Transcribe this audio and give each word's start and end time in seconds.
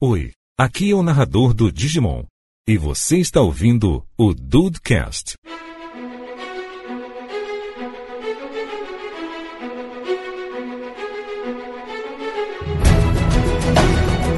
Oi, 0.00 0.30
aqui 0.56 0.92
é 0.92 0.94
o 0.94 1.02
narrador 1.02 1.52
do 1.52 1.72
Digimon. 1.72 2.22
E 2.68 2.78
você 2.78 3.18
está 3.18 3.40
ouvindo 3.40 4.06
o 4.16 4.32
Dudecast. 4.32 5.34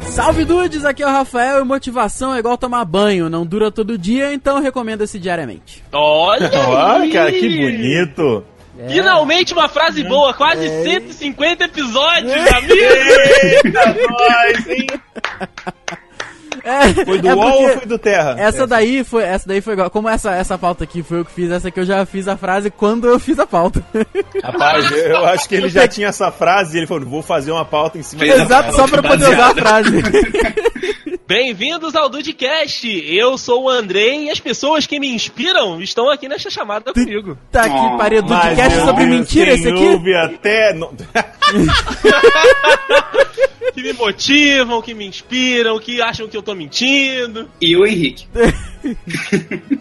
Salve 0.09 0.43
dudes, 0.43 0.83
aqui 0.83 1.01
é 1.01 1.07
o 1.07 1.09
Rafael 1.09 1.61
e 1.61 1.63
motivação 1.63 2.35
é 2.35 2.39
igual 2.39 2.57
tomar 2.57 2.83
banho, 2.83 3.29
não 3.29 3.45
dura 3.45 3.71
todo 3.71 3.97
dia, 3.97 4.33
então 4.33 4.59
recomendo 4.61 5.03
esse 5.03 5.17
diariamente. 5.17 5.81
Olha 5.91 6.49
Olha, 6.67 7.03
aí! 7.03 7.11
cara, 7.11 7.31
que 7.31 7.47
bonito. 7.49 8.43
Finalmente 8.89 9.53
uma 9.53 9.69
frase 9.69 10.03
boa, 10.03 10.33
quase 10.33 10.67
150 10.83 11.63
episódios, 11.65 12.31
É. 12.31 12.49
amigo! 12.57 12.73
Eita, 13.63 13.95
nós, 14.09 14.67
hein? 14.67 14.87
É, 16.63 17.05
Foi 17.05 17.19
do 17.19 17.27
é 17.27 17.33
UOL 17.33 17.63
ou 17.63 17.69
foi 17.69 17.85
do 17.87 17.97
Terra? 17.97 18.35
Essa 18.37 18.67
daí 18.67 19.03
foi, 19.03 19.23
essa 19.23 19.47
daí 19.47 19.61
foi 19.61 19.73
igual, 19.73 19.89
como 19.89 20.07
essa 20.07 20.31
essa 20.31 20.57
pauta 20.57 20.83
aqui 20.83 21.01
foi 21.01 21.19
eu 21.19 21.25
que 21.25 21.31
fiz, 21.31 21.49
essa 21.49 21.69
aqui 21.69 21.79
eu 21.79 21.85
já 21.85 22.05
fiz 22.05 22.27
a 22.27 22.37
frase 22.37 22.69
quando 22.69 23.07
eu 23.07 23.19
fiz 23.19 23.39
a 23.39 23.47
pauta. 23.47 23.83
Rapaz, 24.43 24.91
eu, 24.91 25.25
acho 25.25 25.49
que 25.49 25.55
ele 25.55 25.69
já 25.69 25.87
tinha 25.87 26.07
essa 26.07 26.31
frase 26.31 26.77
e 26.77 26.79
ele 26.81 26.87
falou, 26.87 27.05
vou 27.05 27.21
fazer 27.23 27.51
uma 27.51 27.65
pauta 27.65 27.97
em 27.97 28.03
cima 28.03 28.25
Exato, 28.25 28.75
só 28.75 28.87
pra 28.87 29.01
poder 29.01 29.29
usar 29.29 29.51
a 29.51 29.55
frase. 29.55 29.91
Bem-vindos 31.31 31.95
ao 31.95 32.09
Dudecast! 32.09 32.85
Eu 32.85 33.37
sou 33.37 33.63
o 33.63 33.69
Andrei 33.69 34.25
e 34.25 34.29
as 34.29 34.41
pessoas 34.41 34.85
que 34.85 34.99
me 34.99 35.07
inspiram 35.07 35.81
estão 35.81 36.09
aqui 36.09 36.27
nesta 36.27 36.49
chamada 36.49 36.91
comigo. 36.91 37.37
Tá 37.49 37.61
aqui, 37.61 37.73
Oh, 37.73 37.97
pariu, 37.97 38.21
podcast 38.21 38.75
meu 38.75 38.85
sobre 38.85 39.05
Deus, 39.05 39.17
mentira 39.17 39.53
esse 39.53 39.69
aqui? 39.69 39.81
ouve 39.81 40.13
até... 40.13 40.75
Que 43.73 43.81
me 43.81 43.93
motivam, 43.93 44.81
que 44.81 44.93
me 44.93 45.07
inspiram, 45.07 45.79
que 45.79 46.01
acham 46.01 46.27
que 46.27 46.35
eu 46.35 46.43
tô 46.43 46.53
mentindo. 46.53 47.49
E 47.61 47.77
o 47.77 47.85
Henrique. 47.85 48.27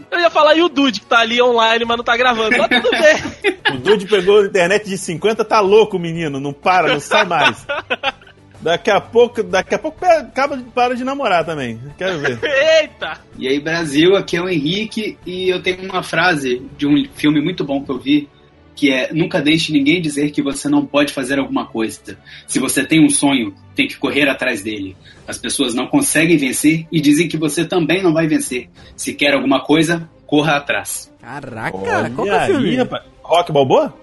Eu 0.08 0.20
ia 0.20 0.30
falar 0.30 0.54
e 0.54 0.62
o 0.62 0.68
Dude, 0.68 1.00
que 1.00 1.06
tá 1.06 1.18
ali 1.18 1.42
online, 1.42 1.84
mas 1.84 1.96
não 1.96 2.04
tá 2.04 2.16
gravando. 2.16 2.56
Mas 2.56 2.68
tudo 2.68 2.90
bem. 2.92 3.74
O 3.74 3.78
Dude 3.78 4.06
pegou 4.06 4.42
a 4.42 4.46
internet 4.46 4.88
de 4.88 4.96
50, 4.96 5.44
tá 5.44 5.58
louco, 5.58 5.98
menino. 5.98 6.38
Não 6.38 6.52
para, 6.52 6.92
não 6.92 7.00
sai 7.00 7.24
mais. 7.24 7.66
Daqui 8.61 8.91
a 8.91 9.00
pouco, 9.00 9.42
daqui 9.42 9.75
a 9.75 9.78
pouco 9.78 10.05
acaba 10.05 10.56
de 10.56 10.64
para 10.64 10.94
de 10.94 11.03
namorar 11.03 11.44
também. 11.44 11.80
Quero 11.97 12.19
ver. 12.19 12.39
Eita! 12.83 13.20
E 13.39 13.48
aí, 13.48 13.58
Brasil, 13.58 14.14
aqui 14.16 14.36
é 14.36 14.42
o 14.42 14.48
Henrique 14.48 15.16
e 15.27 15.48
eu 15.48 15.62
tenho 15.62 15.91
uma 15.91 16.03
frase 16.03 16.62
de 16.77 16.86
um 16.86 17.05
filme 17.14 17.41
muito 17.41 17.64
bom 17.64 17.83
que 17.83 17.91
eu 17.91 17.98
vi, 17.98 18.28
que 18.77 18.91
é 18.91 19.12
nunca 19.12 19.41
deixe 19.41 19.72
ninguém 19.72 20.00
dizer 20.00 20.31
que 20.31 20.42
você 20.42 20.69
não 20.69 20.84
pode 20.84 21.12
fazer 21.12 21.38
alguma 21.38 21.66
coisa. 21.66 22.19
Se 22.47 22.58
você 22.58 22.84
tem 22.84 23.05
um 23.05 23.08
sonho, 23.08 23.55
tem 23.75 23.88
que 23.88 23.97
correr 23.97 24.28
atrás 24.28 24.62
dele. 24.62 24.94
As 25.27 25.38
pessoas 25.38 25.75
não 25.75 25.86
conseguem 25.86 26.36
vencer 26.36 26.86
e 26.92 27.00
dizem 27.00 27.28
que 27.28 27.38
você 27.38 27.64
também 27.64 28.03
não 28.03 28.12
vai 28.12 28.27
vencer. 28.27 28.69
Se 28.94 29.14
quer 29.14 29.33
alguma 29.33 29.64
coisa, 29.64 30.08
corra 30.27 30.56
atrás. 30.56 31.11
Caraca, 31.20 31.77
Olha 31.77 32.11
qual 32.11 32.27
que 32.27 32.33
é 32.33 32.44
o 32.44 32.47
filme? 32.47 32.77
Rock 33.22 33.53
Balboa? 33.53 33.94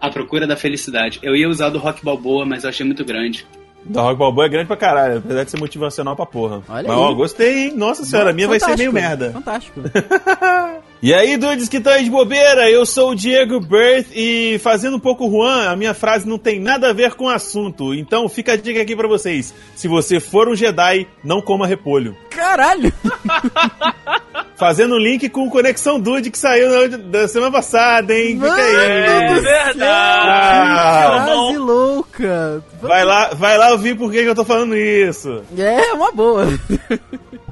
A 0.00 0.10
procura 0.10 0.46
da 0.46 0.56
felicidade. 0.56 1.18
Eu 1.22 1.34
ia 1.34 1.48
usar 1.48 1.70
do 1.70 1.78
Rock 1.78 2.04
Balboa, 2.04 2.46
mas 2.46 2.64
eu 2.64 2.70
achei 2.70 2.84
muito 2.84 3.04
grande. 3.04 3.46
Da 3.88 4.02
Rock 4.02 4.18
Balboa 4.18 4.46
é 4.46 4.48
grande 4.48 4.66
pra 4.66 4.76
caralho, 4.76 5.18
apesar 5.18 5.44
de 5.44 5.50
ser 5.50 5.58
motivacional 5.58 6.16
pra 6.16 6.26
porra. 6.26 6.62
Olha 6.68 6.88
Mas 6.88 6.96
aí. 6.98 7.04
ó, 7.04 7.14
gostei, 7.14 7.64
hein? 7.64 7.72
Nossa 7.76 8.04
senhora, 8.04 8.30
a 8.30 8.32
minha 8.32 8.48
vai 8.48 8.60
ser 8.60 8.76
meio 8.76 8.92
merda. 8.92 9.32
Fantástico. 9.32 9.80
E 11.02 11.12
aí, 11.12 11.36
dudes 11.36 11.68
que 11.68 11.76
estão 11.76 11.92
aí 11.92 12.04
de 12.04 12.10
bobeira, 12.10 12.70
eu 12.70 12.86
sou 12.86 13.10
o 13.10 13.14
Diego 13.14 13.60
Berth 13.60 14.06
e 14.14 14.58
fazendo 14.62 14.96
um 14.96 14.98
pouco 14.98 15.30
Juan, 15.30 15.68
a 15.68 15.76
minha 15.76 15.92
frase 15.92 16.26
não 16.26 16.38
tem 16.38 16.58
nada 16.58 16.88
a 16.88 16.92
ver 16.94 17.14
com 17.14 17.26
o 17.26 17.28
assunto. 17.28 17.94
Então 17.94 18.26
fica 18.30 18.54
a 18.54 18.56
dica 18.56 18.80
aqui 18.80 18.96
pra 18.96 19.06
vocês. 19.06 19.54
Se 19.76 19.88
você 19.88 20.18
for 20.18 20.48
um 20.48 20.56
Jedi, 20.56 21.06
não 21.22 21.42
coma 21.42 21.66
repolho. 21.66 22.16
Caralho! 22.30 22.90
Fazendo 24.56 24.94
um 24.94 24.98
link 24.98 25.28
com 25.28 25.46
o 25.46 25.50
Conexão 25.50 26.00
Dude 26.00 26.30
que 26.30 26.38
saiu 26.38 26.88
na- 26.88 26.96
da 26.96 27.28
semana 27.28 27.52
passada, 27.52 28.14
hein? 28.14 28.40
Fica 28.40 28.54
aí. 28.54 28.74
É 28.74 29.34
verdade! 29.34 29.82
Ah, 29.82 31.22
Frase 31.26 31.58
louca! 31.58 32.64
vai 32.80 33.04
lá, 33.04 33.34
vai 33.34 33.58
lá 33.58 33.72
ouvir 33.72 33.96
por 33.96 34.10
que 34.10 34.22
que 34.22 34.28
eu 34.28 34.34
tô 34.34 34.44
falando 34.44 34.74
isso. 34.76 35.42
É, 35.58 35.92
uma 35.92 36.10
boa. 36.10 36.46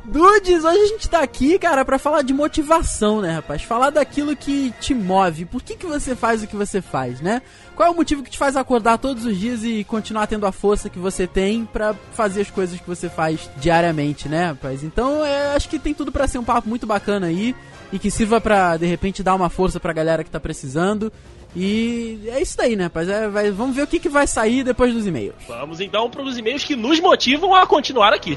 Dudes, 0.06 0.62
hoje 0.64 0.78
a 0.78 0.86
gente 0.86 1.08
tá 1.10 1.20
aqui, 1.20 1.58
cara, 1.58 1.84
pra 1.84 1.98
falar 1.98 2.22
de 2.22 2.32
motivação, 2.32 3.20
né, 3.20 3.32
rapaz? 3.32 3.62
Falar 3.62 3.90
daquilo 3.90 4.36
que 4.36 4.72
te 4.80 4.94
move. 4.94 5.44
Por 5.44 5.60
que, 5.60 5.74
que 5.76 5.86
você 5.86 6.14
faz 6.14 6.40
o 6.42 6.46
que 6.46 6.54
você 6.54 6.80
faz, 6.80 7.20
né? 7.20 7.42
Qual 7.76 7.88
é 7.88 7.90
o 7.90 7.94
motivo 7.94 8.22
que 8.22 8.30
te 8.30 8.38
faz 8.38 8.56
acordar 8.56 8.98
todos 8.98 9.24
os 9.24 9.36
dias 9.36 9.64
e 9.64 9.82
continuar 9.84 10.26
tendo 10.28 10.46
a 10.46 10.52
força 10.52 10.88
que 10.88 10.98
você 10.98 11.26
tem 11.26 11.64
pra 11.64 11.92
fazer 12.12 12.42
as 12.42 12.50
coisas 12.50 12.80
que 12.80 12.86
você 12.86 13.08
faz 13.08 13.50
diariamente, 13.56 14.28
né, 14.28 14.46
rapaz? 14.46 14.84
Então, 14.84 15.24
é, 15.24 15.56
acho 15.56 15.68
que 15.68 15.78
tem 15.78 15.92
tudo 15.92 16.12
pra 16.12 16.28
ser 16.28 16.38
um 16.38 16.44
papo 16.44 16.68
muito 16.68 16.86
bacana 16.86 17.26
aí 17.26 17.54
e 17.92 17.98
que 17.98 18.10
sirva 18.12 18.40
pra, 18.40 18.76
de 18.76 18.86
repente, 18.86 19.22
dar 19.24 19.34
uma 19.34 19.50
força 19.50 19.80
pra 19.80 19.92
galera 19.92 20.22
que 20.22 20.30
tá 20.30 20.38
precisando. 20.38 21.12
E 21.56 22.20
é 22.28 22.40
isso 22.40 22.56
daí, 22.56 22.74
né, 22.76 22.84
rapaz? 22.84 23.08
É, 23.08 23.28
vai- 23.28 23.50
vamos 23.50 23.74
ver 23.76 23.82
o 23.82 23.86
que, 23.86 23.98
que 24.00 24.08
vai 24.08 24.26
sair 24.26 24.62
depois 24.64 24.92
dos 24.94 25.06
e-mails. 25.06 25.34
Vamos 25.48 25.80
então 25.80 26.08
para 26.08 26.22
os 26.22 26.36
e-mails 26.38 26.64
que 26.64 26.76
nos 26.76 27.00
motivam 27.00 27.54
a 27.54 27.66
continuar 27.66 28.12
aqui. 28.12 28.36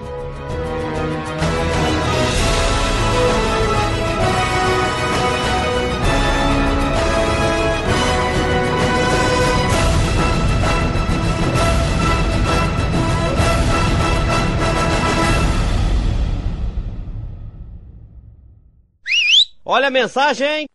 Olha 19.69 19.89
a 19.89 19.91
mensagem! 19.91 20.65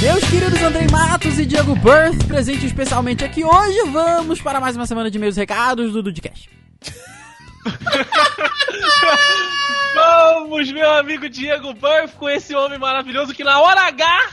Meus 0.00 0.24
queridos 0.30 0.62
Andrei 0.62 0.86
Matos 0.90 1.38
e 1.38 1.44
Diego 1.44 1.74
Birth, 1.74 2.26
presente 2.26 2.64
especialmente 2.64 3.22
aqui 3.22 3.44
hoje, 3.44 3.90
vamos 3.90 4.40
para 4.40 4.58
mais 4.58 4.74
uma 4.74 4.86
semana 4.86 5.10
de 5.10 5.18
meus 5.18 5.36
recados 5.36 5.92
do 5.92 6.02
Dudcast. 6.02 6.61
Vamos, 9.94 10.70
meu 10.72 10.90
amigo 10.94 11.28
Diego 11.28 11.72
Burff, 11.74 12.16
com 12.16 12.28
esse 12.28 12.54
homem 12.54 12.78
maravilhoso 12.78 13.34
que 13.34 13.44
na 13.44 13.60
hora 13.60 13.82
H 13.88 14.28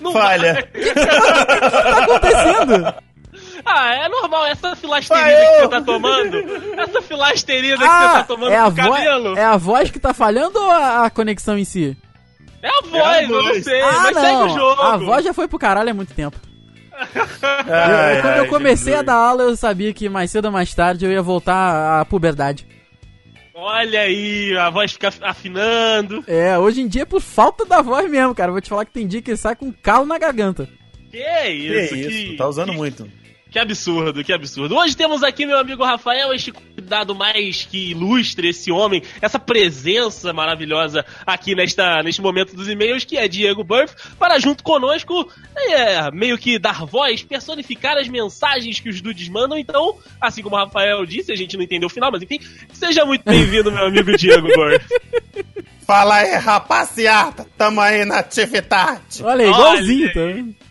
não 0.00 0.12
Falha. 0.12 0.68
tá 0.72 1.98
acontecendo? 2.02 2.94
Ah, 3.64 3.94
é 3.94 4.08
normal, 4.08 4.46
essa 4.46 4.76
filasterida 4.76 5.24
Vai, 5.24 5.36
que 5.36 5.42
eu. 5.54 5.60
você 5.62 5.68
tá 5.68 5.80
tomando, 5.82 6.36
essa 6.78 7.02
filasterida 7.02 7.78
que 7.78 7.84
Ah, 7.84 8.08
você 8.10 8.16
tá 8.18 8.24
tomando 8.24 8.52
é 8.52 8.56
a, 8.58 8.70
no 8.70 8.76
cabelo, 8.76 9.24
voz, 9.30 9.38
é 9.38 9.44
a 9.44 9.56
voz 9.56 9.90
que 9.90 9.98
tá 9.98 10.12
falhando 10.12 10.58
ou 10.60 10.70
a, 10.70 11.06
a 11.06 11.10
conexão 11.10 11.56
em 11.58 11.64
si? 11.64 11.96
é 12.62 12.68
a 12.68 12.80
voz, 12.82 13.30
eu 13.30 13.42
não 13.42 13.48
voz. 13.48 13.64
sei, 13.64 13.80
ah, 13.82 14.00
mas 14.02 14.16
segue 14.18 14.36
o 14.36 14.46
não, 14.46 14.48
jogo. 14.50 14.82
a 14.82 14.96
voz 14.96 15.24
já 15.24 15.32
foi 15.32 15.48
pro 15.48 15.58
caralho 15.58 15.90
há 15.90 15.94
muito 15.94 16.14
tempo. 16.14 16.36
Ai, 17.68 18.18
Eu- 18.18 18.22
quando 18.22 18.32
ai, 18.34 18.40
eu 18.40 18.48
comecei 18.48 18.92
Jesus. 18.92 19.00
a 19.00 19.02
dar 19.02 19.14
aula, 19.14 19.42
eu 19.44 19.56
sabia 19.56 19.92
que 19.92 20.08
mais 20.08 20.30
cedo 20.30 20.46
ou 20.46 20.52
mais 20.52 20.74
tarde 20.74 21.04
eu 21.04 21.10
ia 21.12 21.22
voltar 21.22 22.00
à 22.00 22.04
puberdade. 22.04 22.66
Olha 23.56 24.00
aí, 24.00 24.56
a 24.56 24.68
voz 24.70 24.92
fica 24.92 25.12
afinando. 25.22 26.24
É, 26.26 26.58
hoje 26.58 26.80
em 26.80 26.88
dia 26.88 27.02
é 27.02 27.06
por 27.06 27.20
falta 27.20 27.64
da 27.64 27.80
voz 27.80 28.10
mesmo, 28.10 28.34
cara. 28.34 28.50
Vou 28.50 28.60
te 28.60 28.68
falar 28.68 28.84
que 28.84 28.92
tem 28.92 29.06
dia 29.06 29.22
que 29.22 29.36
sai 29.36 29.54
com 29.54 29.72
calo 29.72 30.04
na 30.06 30.18
garganta. 30.18 30.68
Que 31.10 31.22
Que 31.22 31.48
isso, 31.50 31.94
isso, 31.94 32.08
que, 32.08 32.36
tá 32.36 32.48
usando 32.48 32.70
que, 32.72 32.76
muito. 32.76 33.08
Que 33.54 33.58
absurdo, 33.60 34.24
que 34.24 34.32
absurdo. 34.32 34.74
Hoje 34.74 34.96
temos 34.96 35.22
aqui 35.22 35.46
meu 35.46 35.56
amigo 35.56 35.84
Rafael, 35.84 36.34
este 36.34 36.50
convidado 36.50 37.14
mais 37.14 37.62
que 37.62 37.92
ilustre, 37.92 38.48
esse 38.48 38.72
homem, 38.72 39.00
essa 39.22 39.38
presença 39.38 40.32
maravilhosa 40.32 41.06
aqui 41.24 41.54
nesta, 41.54 42.02
neste 42.02 42.20
momento 42.20 42.56
dos 42.56 42.68
e-mails, 42.68 43.04
que 43.04 43.16
é 43.16 43.28
Diego 43.28 43.62
Burff, 43.62 43.94
para 44.18 44.40
junto 44.40 44.64
conosco, 44.64 45.30
é, 45.56 46.10
meio 46.10 46.36
que 46.36 46.58
dar 46.58 46.84
voz, 46.84 47.22
personificar 47.22 47.96
as 47.96 48.08
mensagens 48.08 48.80
que 48.80 48.88
os 48.88 49.00
dudes 49.00 49.28
mandam. 49.28 49.56
Então, 49.56 49.98
assim 50.20 50.42
como 50.42 50.56
o 50.56 50.58
Rafael 50.58 51.06
disse, 51.06 51.30
a 51.30 51.36
gente 51.36 51.56
não 51.56 51.62
entendeu 51.62 51.86
o 51.86 51.92
final, 51.92 52.10
mas 52.10 52.24
enfim, 52.24 52.40
seja 52.72 53.04
muito 53.04 53.22
bem-vindo, 53.24 53.70
meu 53.70 53.86
amigo 53.86 54.16
Diego 54.16 54.48
Burff. 54.48 54.84
Fala 55.86 56.16
aí, 56.16 56.34
rapaziada, 56.34 57.46
tamo 57.56 57.80
aí 57.80 58.04
na 58.04 58.18
atividade. 58.18 59.22
Olha, 59.22 59.44
aí, 59.44 59.50
igualzinho, 59.50 60.12
tá 60.12 60.20
vendo? 60.24 60.63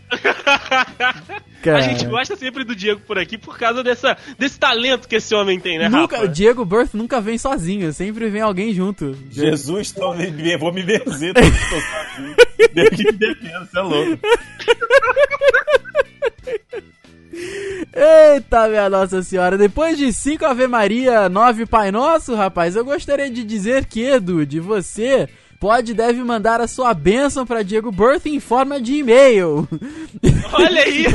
A 1.65 1.81
gente 1.81 2.05
gosta 2.05 2.35
sempre 2.35 2.63
do 2.65 2.75
Diego 2.75 2.99
por 3.07 3.17
aqui 3.17 3.37
por 3.37 3.57
causa 3.57 3.81
dessa, 3.83 4.17
desse 4.37 4.59
talento 4.59 5.07
que 5.07 5.15
esse 5.15 5.33
homem 5.33 5.59
tem, 5.59 5.77
né, 5.79 5.87
Nunca, 5.87 6.17
Rafa? 6.17 6.27
o 6.29 6.31
Diego 6.33 6.65
Birth 6.65 6.93
nunca 6.93 7.21
vem 7.21 7.37
sozinho, 7.37 7.93
sempre 7.93 8.29
vem 8.29 8.41
alguém 8.41 8.73
junto. 8.73 9.17
Jesus, 9.31 9.91
tô, 9.91 10.13
me- 10.13 10.57
vou 10.57 10.73
me 10.73 10.83
benzer, 10.83 11.33
tô, 11.33 11.41
tô 11.41 11.47
sozinho. 11.47 12.35
Deus 12.73 12.89
que 12.89 13.03
me 13.05 13.11
defenda, 13.13 13.65
você 13.71 13.79
é 13.79 13.81
louco. 13.81 14.19
Eita, 17.95 18.67
minha 18.67 18.89
Nossa 18.89 19.21
Senhora. 19.23 19.57
Depois 19.57 19.97
de 19.97 20.11
5 20.11 20.45
Ave 20.45 20.67
Maria, 20.67 21.29
9 21.29 21.65
Pai 21.65 21.91
Nosso, 21.91 22.35
rapaz, 22.35 22.75
eu 22.75 22.83
gostaria 22.85 23.29
de 23.29 23.43
dizer 23.43 23.85
que, 23.85 24.19
de 24.45 24.59
você 24.59 25.27
pode 25.63 25.93
e 25.93 25.95
deve 25.95 26.21
mandar 26.21 26.59
a 26.59 26.67
sua 26.67 26.93
bênção 26.93 27.45
para 27.45 27.63
Diego 27.63 27.89
Birth 27.89 28.25
em 28.25 28.37
forma 28.37 28.81
de 28.81 28.95
e-mail. 28.95 29.65
Olha 30.51 30.83
aí! 30.83 31.05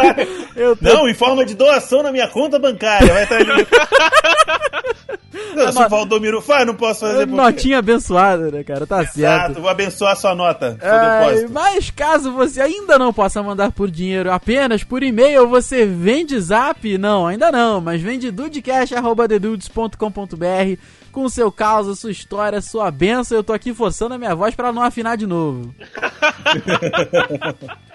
Eu 0.56 0.74
tô... 0.74 0.84
Não, 0.84 1.06
em 1.06 1.12
forma 1.12 1.44
de 1.44 1.54
doação 1.54 2.02
na 2.02 2.10
minha 2.10 2.26
conta 2.26 2.58
bancária. 2.58 3.12
Vai 3.12 3.24
estar 3.24 3.36
ali. 3.36 3.50
Não, 5.54 5.70
se 5.70 5.82
o 5.82 5.88
Valdomiro 5.88 6.40
faz, 6.40 6.66
não 6.66 6.74
posso 6.74 7.00
fazer 7.00 7.26
porque- 7.26 7.42
Notinha 7.42 7.78
abençoada, 7.78 8.50
né, 8.50 8.64
cara? 8.64 8.86
Tá 8.86 9.04
certo. 9.04 9.18
Exato, 9.18 9.60
vou 9.60 9.68
abençoar 9.68 10.16
sua 10.16 10.34
nota, 10.34 10.72
depósito. 10.72 11.52
mas 11.52 11.90
caso 11.90 12.32
você 12.32 12.60
ainda 12.60 12.98
não 12.98 13.12
possa 13.12 13.42
mandar 13.42 13.72
por 13.72 13.90
dinheiro, 13.90 14.32
apenas 14.32 14.84
por 14.84 15.02
e-mail, 15.02 15.48
você 15.48 15.84
vende 15.84 16.38
zap? 16.40 16.96
Não, 16.98 17.26
ainda 17.26 17.52
não, 17.52 17.80
mas 17.80 18.00
vende 18.00 18.30
dudecast.com.br 18.30 20.78
com 21.10 21.28
seu 21.28 21.52
caso, 21.52 21.94
sua 21.94 22.10
história, 22.10 22.60
sua 22.60 22.90
benção. 22.90 23.36
Eu 23.36 23.44
tô 23.44 23.52
aqui 23.52 23.74
forçando 23.74 24.14
a 24.14 24.18
minha 24.18 24.34
voz 24.34 24.54
pra 24.54 24.72
não 24.72 24.82
afinar 24.82 25.16
de 25.16 25.26
novo. 25.26 25.74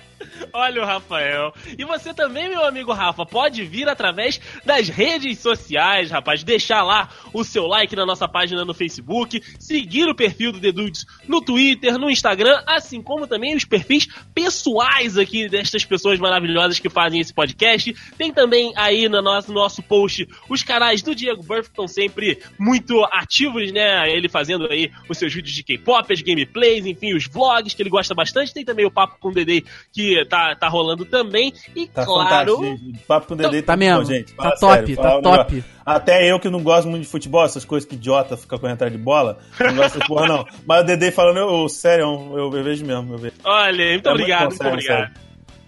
Olha 0.57 0.83
o 0.83 0.85
Rafael. 0.85 1.53
E 1.77 1.83
você 1.83 2.13
também, 2.13 2.47
meu 2.47 2.63
amigo 2.63 2.93
Rafa, 2.93 3.25
pode 3.25 3.65
vir 3.65 3.89
através 3.89 4.39
das 4.63 4.87
redes 4.87 5.39
sociais, 5.39 6.09
rapaz. 6.09 6.45
Deixar 6.45 6.81
lá 6.81 7.09
o 7.33 7.43
seu 7.43 7.67
like 7.67 7.93
na 7.93 8.05
nossa 8.05 8.25
página 8.25 8.63
no 8.63 8.73
Facebook, 8.73 9.43
seguir 9.59 10.07
o 10.07 10.15
perfil 10.15 10.53
do 10.53 10.61
The 10.61 10.71
Dudes 10.71 11.05
no 11.27 11.41
Twitter, 11.41 11.97
no 11.97 12.09
Instagram, 12.09 12.63
assim 12.65 13.01
como 13.01 13.27
também 13.27 13.53
os 13.53 13.65
perfis 13.65 14.07
pessoais 14.33 15.17
aqui 15.17 15.49
destas 15.49 15.83
pessoas 15.83 16.19
maravilhosas 16.19 16.79
que 16.79 16.89
fazem 16.89 17.19
esse 17.19 17.33
podcast. 17.33 17.93
Tem 18.17 18.31
também 18.31 18.71
aí 18.77 19.09
no 19.09 19.21
nosso, 19.21 19.51
nosso 19.51 19.83
post 19.83 20.25
os 20.47 20.63
canais 20.63 21.01
do 21.01 21.13
Diego 21.13 21.43
Burff, 21.43 21.69
estão 21.69 21.85
sempre 21.85 22.39
muito 22.57 23.03
ativos, 23.11 23.73
né? 23.73 24.09
Ele 24.09 24.29
fazendo 24.29 24.71
aí 24.71 24.89
os 25.09 25.17
seus 25.17 25.33
vídeos 25.33 25.53
de 25.53 25.63
K-pop, 25.63 26.13
as 26.13 26.21
gameplays, 26.21 26.85
enfim, 26.85 27.13
os 27.13 27.27
vlogs 27.27 27.73
que 27.73 27.83
ele 27.83 27.89
gosta 27.89 28.15
bastante. 28.15 28.53
Tem 28.53 28.63
também 28.63 28.85
o 28.85 28.91
Papo 28.91 29.17
com 29.19 29.27
o 29.27 29.33
Dedê 29.33 29.65
que 29.91 30.23
tá, 30.25 30.44
tá 30.53 30.67
rolando 30.67 31.05
também. 31.05 31.53
E 31.75 31.87
Tá 31.87 32.05
claro. 32.05 32.57
fantástico. 32.57 32.99
Papo 33.07 33.27
com 33.27 33.33
o 33.33 33.37
Dedê 33.37 33.61
Tá 33.61 33.77
muito 33.77 33.89
bom, 33.89 33.97
mesmo. 33.99 34.05
gente. 34.13 34.33
Tá 34.33 34.43
Fala 34.43 34.55
top, 34.59 34.73
sério, 34.73 34.95
tá 34.97 35.01
fala 35.03 35.19
um 35.19 35.21
top. 35.21 35.53
negócio. 35.55 35.75
Até 35.85 36.31
eu 36.31 36.39
que 36.39 36.49
não 36.49 36.61
gosto 36.63 36.87
muito 36.89 37.03
de 37.03 37.07
futebol, 37.09 37.45
essas 37.45 37.63
coisas 37.63 37.87
que 37.87 37.95
idiota 37.95 38.35
fica 38.35 38.57
correndo 38.57 38.73
atrás 38.75 38.91
de 38.91 38.97
bola, 38.97 39.37
não 39.59 39.75
gosto 39.75 39.93
dessa 39.99 40.07
porra 40.07 40.27
não. 40.27 40.45
Mas 40.67 40.81
o 40.81 40.85
Dedê 40.85 41.11
falando, 41.11 41.37
eu, 41.37 41.69
sério, 41.69 42.03
eu, 42.35 42.53
eu 42.53 42.63
vejo 42.63 42.83
mesmo, 42.85 43.13
eu 43.13 43.17
vejo. 43.17 43.35
Olha, 43.43 43.91
muito 43.91 44.09
É 44.09 44.11
obrigado, 44.11 44.49
muito 44.49 44.63
muito, 44.63 44.75
bom, 44.75 44.81
sério, 44.81 45.03
obrigado. 45.05 45.24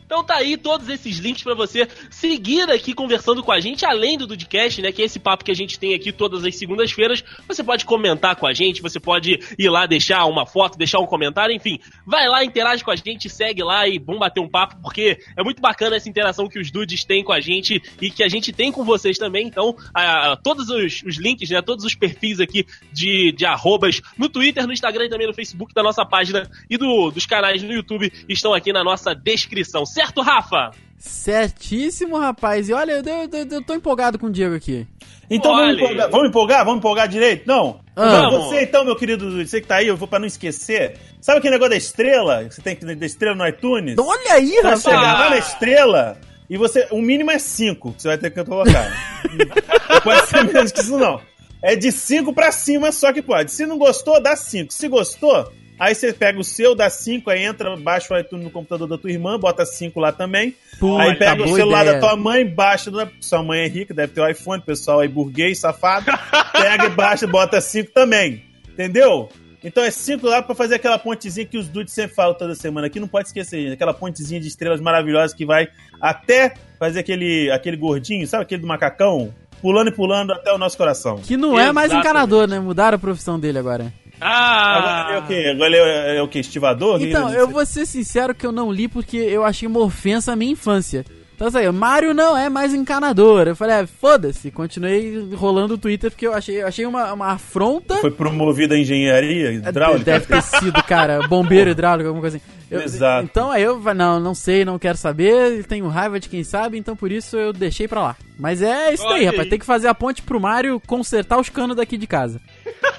Então 0.07 0.23
tá 0.23 0.35
aí 0.37 0.55
todos 0.55 0.87
esses 0.87 1.17
links 1.17 1.43
pra 1.43 1.53
você 1.53 1.85
seguir 2.09 2.71
aqui 2.71 2.93
conversando 2.93 3.43
com 3.43 3.51
a 3.51 3.59
gente, 3.59 3.85
além 3.85 4.17
do 4.17 4.25
Dudcast, 4.25 4.81
né? 4.81 4.89
Que 4.91 5.01
é 5.01 5.05
esse 5.05 5.19
papo 5.19 5.43
que 5.43 5.51
a 5.51 5.53
gente 5.53 5.77
tem 5.77 5.93
aqui 5.93 6.13
todas 6.13 6.45
as 6.45 6.55
segundas-feiras. 6.55 7.21
Você 7.45 7.61
pode 7.61 7.83
comentar 7.83 8.37
com 8.37 8.47
a 8.47 8.53
gente, 8.53 8.81
você 8.81 9.01
pode 9.01 9.37
ir 9.59 9.69
lá 9.69 9.85
deixar 9.85 10.23
uma 10.25 10.45
foto, 10.45 10.77
deixar 10.77 10.99
um 10.99 11.05
comentário, 11.05 11.53
enfim. 11.53 11.77
Vai 12.05 12.25
lá, 12.29 12.41
interage 12.45 12.85
com 12.85 12.91
a 12.91 12.95
gente, 12.95 13.29
segue 13.29 13.61
lá 13.61 13.85
e 13.85 13.99
vamos 13.99 14.19
bater 14.21 14.39
um 14.39 14.47
papo, 14.49 14.77
porque 14.81 15.19
é 15.35 15.43
muito 15.43 15.61
bacana 15.61 15.97
essa 15.97 16.07
interação 16.07 16.47
que 16.47 16.57
os 16.57 16.71
dudes 16.71 17.03
têm 17.03 17.21
com 17.21 17.33
a 17.33 17.41
gente 17.41 17.81
e 18.01 18.09
que 18.09 18.23
a 18.23 18.29
gente 18.29 18.53
tem 18.53 18.71
com 18.71 18.85
vocês 18.85 19.17
também. 19.17 19.45
Então, 19.45 19.75
a- 19.93 20.37
todos 20.41 20.69
os, 20.69 21.03
os 21.05 21.17
links, 21.17 21.49
né? 21.49 21.61
Todos 21.61 21.83
os 21.83 21.93
perfis 21.95 22.39
aqui 22.39 22.65
de, 22.93 23.33
de 23.33 23.45
arrobas 23.45 24.01
no 24.17 24.29
Twitter, 24.29 24.65
no 24.65 24.71
Instagram 24.71 25.05
e 25.05 25.09
também 25.09 25.27
no 25.27 25.33
Facebook 25.33 25.73
da 25.73 25.83
nossa 25.83 26.05
página 26.05 26.49
e 26.69 26.77
do, 26.77 27.11
dos 27.11 27.25
canais 27.25 27.61
no 27.61 27.73
YouTube 27.73 28.09
estão 28.29 28.53
aqui 28.53 28.71
na 28.71 28.85
nossa 28.85 29.13
descrição. 29.13 29.85
Certo, 29.97 30.21
Rafa? 30.21 30.71
Certíssimo, 30.99 32.17
rapaz. 32.17 32.69
E 32.69 32.73
olha, 32.73 32.93
eu, 32.93 33.03
eu, 33.03 33.29
eu- 33.31 33.47
eu 33.51 33.61
tô 33.63 33.73
empolgado 33.73 34.17
com 34.19 34.27
o 34.27 34.31
Diego 34.31 34.55
aqui. 34.55 34.85
Então 35.29 35.53
vamos 35.55 35.75
empolgar, 35.75 36.09
vamos 36.09 36.27
empolgar? 36.29 36.65
Vamos 36.65 36.77
empolgar 36.79 37.07
direito? 37.07 37.45
Não? 37.47 37.81
Ah. 37.95 38.23
Então, 38.27 38.41
Você 38.43 38.61
então, 38.61 38.85
meu 38.85 38.95
querido, 38.95 39.43
você 39.45 39.59
que 39.59 39.67
tá 39.67 39.77
aí, 39.77 39.87
eu 39.87 39.97
vou 39.97 40.07
pra 40.07 40.19
não 40.19 40.27
esquecer. 40.27 40.97
Sabe 41.19 41.39
aquele 41.39 41.55
negócio 41.55 41.71
da 41.71 41.75
estrela? 41.77 42.45
que 42.45 42.53
Você 42.55 42.61
tem 42.61 42.75
que 42.75 42.85
da 42.95 43.05
estrela 43.05 43.35
no 43.35 43.47
iTunes? 43.47 43.97
Olha 43.97 44.33
aí, 44.33 44.51
Vai 44.53 44.63
rapaz. 44.63 44.83
chegar 44.83 45.19
lá 45.19 45.29
na 45.31 45.37
estrela 45.37 46.17
e 46.49 46.55
você. 46.57 46.87
O 46.91 47.01
mínimo 47.01 47.31
é 47.31 47.39
5 47.39 47.93
que 47.93 48.01
você 48.01 48.07
vai 48.07 48.17
ter 48.17 48.31
que 48.31 48.43
colocar. 48.43 48.89
não 49.89 50.01
pode 50.01 50.27
ser 50.27 50.43
menos 50.45 50.71
que 50.71 50.79
isso, 50.79 50.97
não. 50.97 51.19
É 51.61 51.75
de 51.75 51.91
5 51.91 52.31
pra 52.33 52.51
cima 52.51 52.91
só 52.91 53.11
que 53.11 53.21
pode. 53.21 53.51
Se 53.51 53.65
não 53.65 53.77
gostou, 53.77 54.21
dá 54.21 54.35
5. 54.35 54.71
Se 54.71 54.87
gostou, 54.87 55.51
aí 55.79 55.95
você 55.95 56.13
pega 56.13 56.39
o 56.39 56.43
seu, 56.43 56.75
dá 56.75 56.89
5, 56.89 57.29
aí 57.29 57.43
entra, 57.43 57.75
baixa 57.77 58.13
o 58.13 58.17
iTunes 58.17 58.45
no 58.45 58.51
computador 58.51 58.87
da 58.87 58.97
tua 58.97 59.11
irmã, 59.11 59.39
bota 59.39 59.65
5 59.65 59.99
lá 59.99 60.11
também. 60.11 60.55
Puta, 60.79 61.03
aí 61.03 61.15
pega 61.15 61.41
o 61.41 61.45
boa 61.45 61.57
celular 61.57 61.81
ideia. 61.85 61.99
da 61.99 62.07
tua 62.07 62.17
mãe, 62.17 62.45
baixa. 62.45 62.91
Sua 63.19 63.43
mãe 63.43 63.61
é 63.61 63.67
rica, 63.67 63.93
deve 63.93 64.13
ter 64.13 64.21
o 64.21 64.29
iPhone, 64.29 64.61
pessoal 64.61 64.99
aí 64.99 65.07
burguês, 65.07 65.59
safado. 65.59 66.05
Pega 66.51 66.85
e 66.85 66.89
baixa, 66.89 67.27
bota 67.27 67.61
5 67.61 67.91
também. 67.91 68.43
Entendeu? 68.69 69.29
Então 69.63 69.83
é 69.83 69.89
5 69.89 70.25
lá 70.25 70.41
pra 70.41 70.55
fazer 70.55 70.75
aquela 70.75 70.99
pontezinha 70.99 71.45
que 71.45 71.57
os 71.57 71.67
dudes 71.67 71.93
sempre 71.93 72.15
falam 72.15 72.33
toda 72.35 72.55
semana 72.55 72.87
aqui. 72.87 72.99
Não 72.99 73.07
pode 73.07 73.27
esquecer, 73.27 73.61
gente. 73.61 73.73
Aquela 73.73 73.93
pontezinha 73.93 74.39
de 74.39 74.47
estrelas 74.47 74.79
maravilhosas 74.79 75.33
que 75.33 75.45
vai 75.45 75.67
até 75.99 76.53
fazer 76.77 76.99
aquele, 76.99 77.51
aquele 77.51 77.75
gordinho, 77.75 78.27
sabe 78.27 78.43
aquele 78.43 78.61
do 78.61 78.67
macacão? 78.67 79.33
Pulando 79.61 79.89
e 79.89 79.91
pulando 79.91 80.31
até 80.31 80.53
o 80.53 80.57
nosso 80.57 80.77
coração. 80.77 81.17
Que 81.17 81.35
não 81.35 81.59
é 81.59 81.71
mais 81.71 81.91
encanador, 81.91 82.47
né? 82.47 82.59
Mudaram 82.59 82.95
a 82.95 82.99
profissão 82.99 83.39
dele 83.39 83.57
agora. 83.57 83.91
Ah! 84.19 84.77
Agora 84.77 85.09
ele 85.09 85.17
é 85.17 85.19
o 85.19 85.27
quê? 85.27 85.49
Agora 85.49 85.67
ele 85.67 85.77
é, 85.77 86.17
é 86.17 86.21
o 86.23 86.27
quê? 86.27 86.39
Estivador? 86.39 87.01
Então, 87.01 87.31
eu 87.31 87.47
vou 87.47 87.65
ser 87.65 87.85
sincero 87.85 88.33
que 88.33 88.45
eu 88.45 88.51
não 88.51 88.71
li 88.71 88.87
porque 88.87 89.17
eu 89.17 89.43
achei 89.43 89.67
uma 89.67 89.79
ofensa 89.79 90.33
à 90.33 90.35
minha 90.35 90.51
infância. 90.51 91.05
Então, 91.35 91.47
assim, 91.49 91.69
Mario 91.69 92.15
não 92.15 92.35
é 92.35 92.49
mais 92.49 92.73
encanador. 92.73 93.47
Eu 93.47 93.55
falei, 93.55 93.75
ah, 93.75 93.85
foda-se. 93.87 94.49
Continuei 94.49 95.29
rolando 95.35 95.75
o 95.75 95.77
Twitter 95.77 96.09
porque 96.09 96.25
eu 96.25 96.33
achei, 96.33 96.63
eu 96.63 96.67
achei 96.67 96.83
uma, 96.83 97.13
uma 97.13 97.27
afronta. 97.33 97.95
Foi 97.97 98.09
promovido 98.09 98.73
a 98.73 98.77
engenharia 98.79 99.51
hidráulica? 99.51 100.03
Deve 100.03 100.25
ter 100.25 100.41
sido, 100.41 100.81
cara, 100.83 101.27
bombeiro 101.27 101.69
hidráulico, 101.69 102.07
alguma 102.07 102.21
coisa 102.21 102.37
assim. 102.37 102.45
Eu- 102.71 102.81
Exato. 102.81 103.23
Então 103.29 103.51
aí 103.51 103.61
eu 103.61 103.79
falei, 103.79 103.97
não, 103.99 104.19
não 104.19 104.33
sei, 104.33 104.65
não 104.65 104.79
quero 104.79 104.97
saber, 104.97 105.63
tenho 105.67 105.87
raiva 105.87 106.19
de 106.19 106.27
quem 106.27 106.43
sabe, 106.43 106.75
então 106.77 106.95
por 106.95 107.11
isso 107.11 107.37
eu 107.37 107.53
deixei 107.53 107.87
pra 107.87 108.01
lá. 108.01 108.15
Mas 108.37 108.61
é 108.63 108.91
isso 108.93 109.03
daí, 109.03 109.19
Olha 109.19 109.25
rapaz. 109.27 109.43
aí. 109.43 109.49
Tem 109.51 109.59
que 109.59 109.65
fazer 109.65 109.87
a 109.87 109.93
ponte 109.93 110.23
pro 110.23 110.39
Mario 110.41 110.81
consertar 110.87 111.39
os 111.39 111.49
canos 111.49 111.77
daqui 111.77 111.97
de 111.97 112.07
casa. 112.07 112.41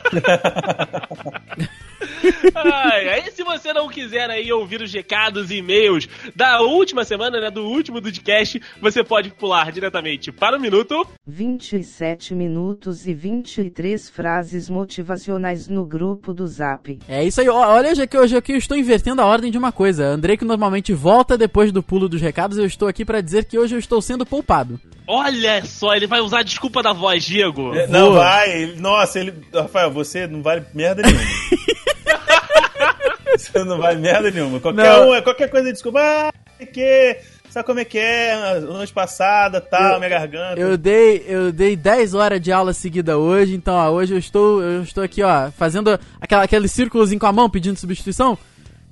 Ai, 2.55 3.09
aí 3.09 3.31
se 3.31 3.43
você 3.43 3.73
não 3.73 3.89
quiser 3.89 4.31
aí 4.31 4.53
ouvir 4.53 4.83
os 4.83 4.93
recados 4.93 5.51
e 5.51 5.57
e-mails 5.59 6.09
da 6.35 6.61
última 6.61 7.05
semana, 7.05 7.41
né, 7.41 7.51
do 7.51 7.65
último 7.65 8.01
Dudcast, 8.01 8.61
você 8.81 9.03
pode 9.03 9.31
pular 9.31 9.71
diretamente 9.73 10.31
para 10.33 10.57
o 10.57 10.61
minuto 10.61 11.07
27 11.27 12.35
minutos 12.35 13.07
e 13.07 13.15
23 13.15 14.09
frases 14.11 14.69
motivacionais 14.69 15.69
no 15.69 15.85
grupo 15.85 16.33
do 16.33 16.47
Zap. 16.47 16.99
É 17.09 17.25
isso 17.25 17.41
aí. 17.41 17.49
Olha, 17.49 17.95
já 17.95 18.07
que 18.07 18.17
hoje 18.19 18.37
aqui 18.37 18.53
eu 18.53 18.57
estou 18.59 18.77
invertendo 18.77 19.21
a 19.21 19.27
ordem 19.27 19.51
de 19.51 19.59
uma 19.59 19.73
coisa. 19.73 20.07
Andrei 20.07 20.37
que 20.37 20.45
normalmente 20.45 20.93
volta 20.93 21.37
depois 21.37 21.73
do 21.73 21.83
pulo 21.83 22.09
dos 22.09 22.21
recados, 22.21 22.59
eu 22.59 22.67
estou 22.67 22.89
aqui 22.89 23.05
pra 23.05 23.21
dizer 23.21 23.45
que 23.45 23.59
hoje 23.59 23.75
eu 23.75 23.79
estou 23.79 24.01
sendo 24.01 24.25
poupado. 24.25 24.81
Olha 25.11 25.65
só, 25.65 25.95
ele 25.95 26.07
vai 26.07 26.21
usar 26.21 26.41
a 26.41 26.43
desculpa 26.43 26.83
da 26.83 26.93
voz, 26.93 27.25
Diego. 27.25 27.75
É, 27.75 27.87
Não 27.87 28.13
vai. 28.13 28.75
Nossa, 28.77 29.19
ele. 29.19 29.33
Rafael, 29.55 29.91
você 30.05 30.27
não 30.27 30.43
vale 30.43 30.65
merda 30.75 31.03
nenhuma. 31.03 31.23
você 33.37 33.65
não 33.65 33.79
vale 33.79 34.01
merda 34.01 34.31
nenhuma. 34.31 34.61
Qualquer 34.61 34.85
Não. 34.85 35.11
um, 35.11 35.15
é 35.15 35.23
qualquer 35.23 35.49
coisa, 35.51 35.73
desculpa. 35.73 36.01
Ah, 36.01 36.33
que. 36.67 37.17
Sabe 37.51 37.65
como 37.65 37.81
é 37.81 37.85
que 37.85 37.99
é? 37.99 38.61
Noite 38.61 38.93
passada, 38.93 39.59
tal, 39.61 39.95
Eu- 39.95 39.99
minha 39.99 40.11
garganta. 40.11 40.61
Eu 40.61 40.77
dei, 40.77 41.25
eu 41.27 41.51
dei 41.51 41.75
10 41.75 42.13
horas 42.13 42.41
de 42.41 42.53
aula 42.53 42.75
seguida 42.75 43.17
hoje, 43.17 43.55
então 43.55 43.75
ó, 43.75 43.89
hoje 43.91 44.13
eu 44.13 44.19
estou, 44.19 44.63
eu 44.63 44.83
estou 44.83 45.03
aqui, 45.03 45.23
ó, 45.23 45.51
fazendo 45.53 45.99
aquela, 46.21 46.43
aquele 46.43 46.69
círculozinho 46.69 47.19
com 47.19 47.27
a 47.27 47.33
mão 47.33 47.49
pedindo 47.49 47.79
substituição. 47.79 48.37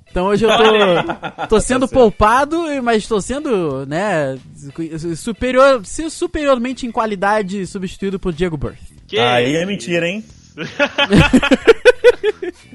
Então 0.09 0.25
hoje 0.25 0.45
eu 0.45 0.49
tô, 0.49 1.47
tô 1.47 1.61
sendo 1.61 1.87
Tá 1.87 1.93
poupado, 1.93 2.57
mas 2.81 3.03
estou 3.03 3.21
sendo, 3.21 3.85
né, 3.85 4.35
superior, 5.15 5.83
superiormente 5.85 6.87
em 6.87 6.91
qualidade 6.91 7.67
substituído 7.67 8.17
por 8.17 8.33
Diego 8.33 8.57
Birth. 8.57 8.77
Que 9.05 9.19
Aí 9.19 9.55
é 9.55 9.65
mentira, 9.67 10.07
hein? 10.07 10.25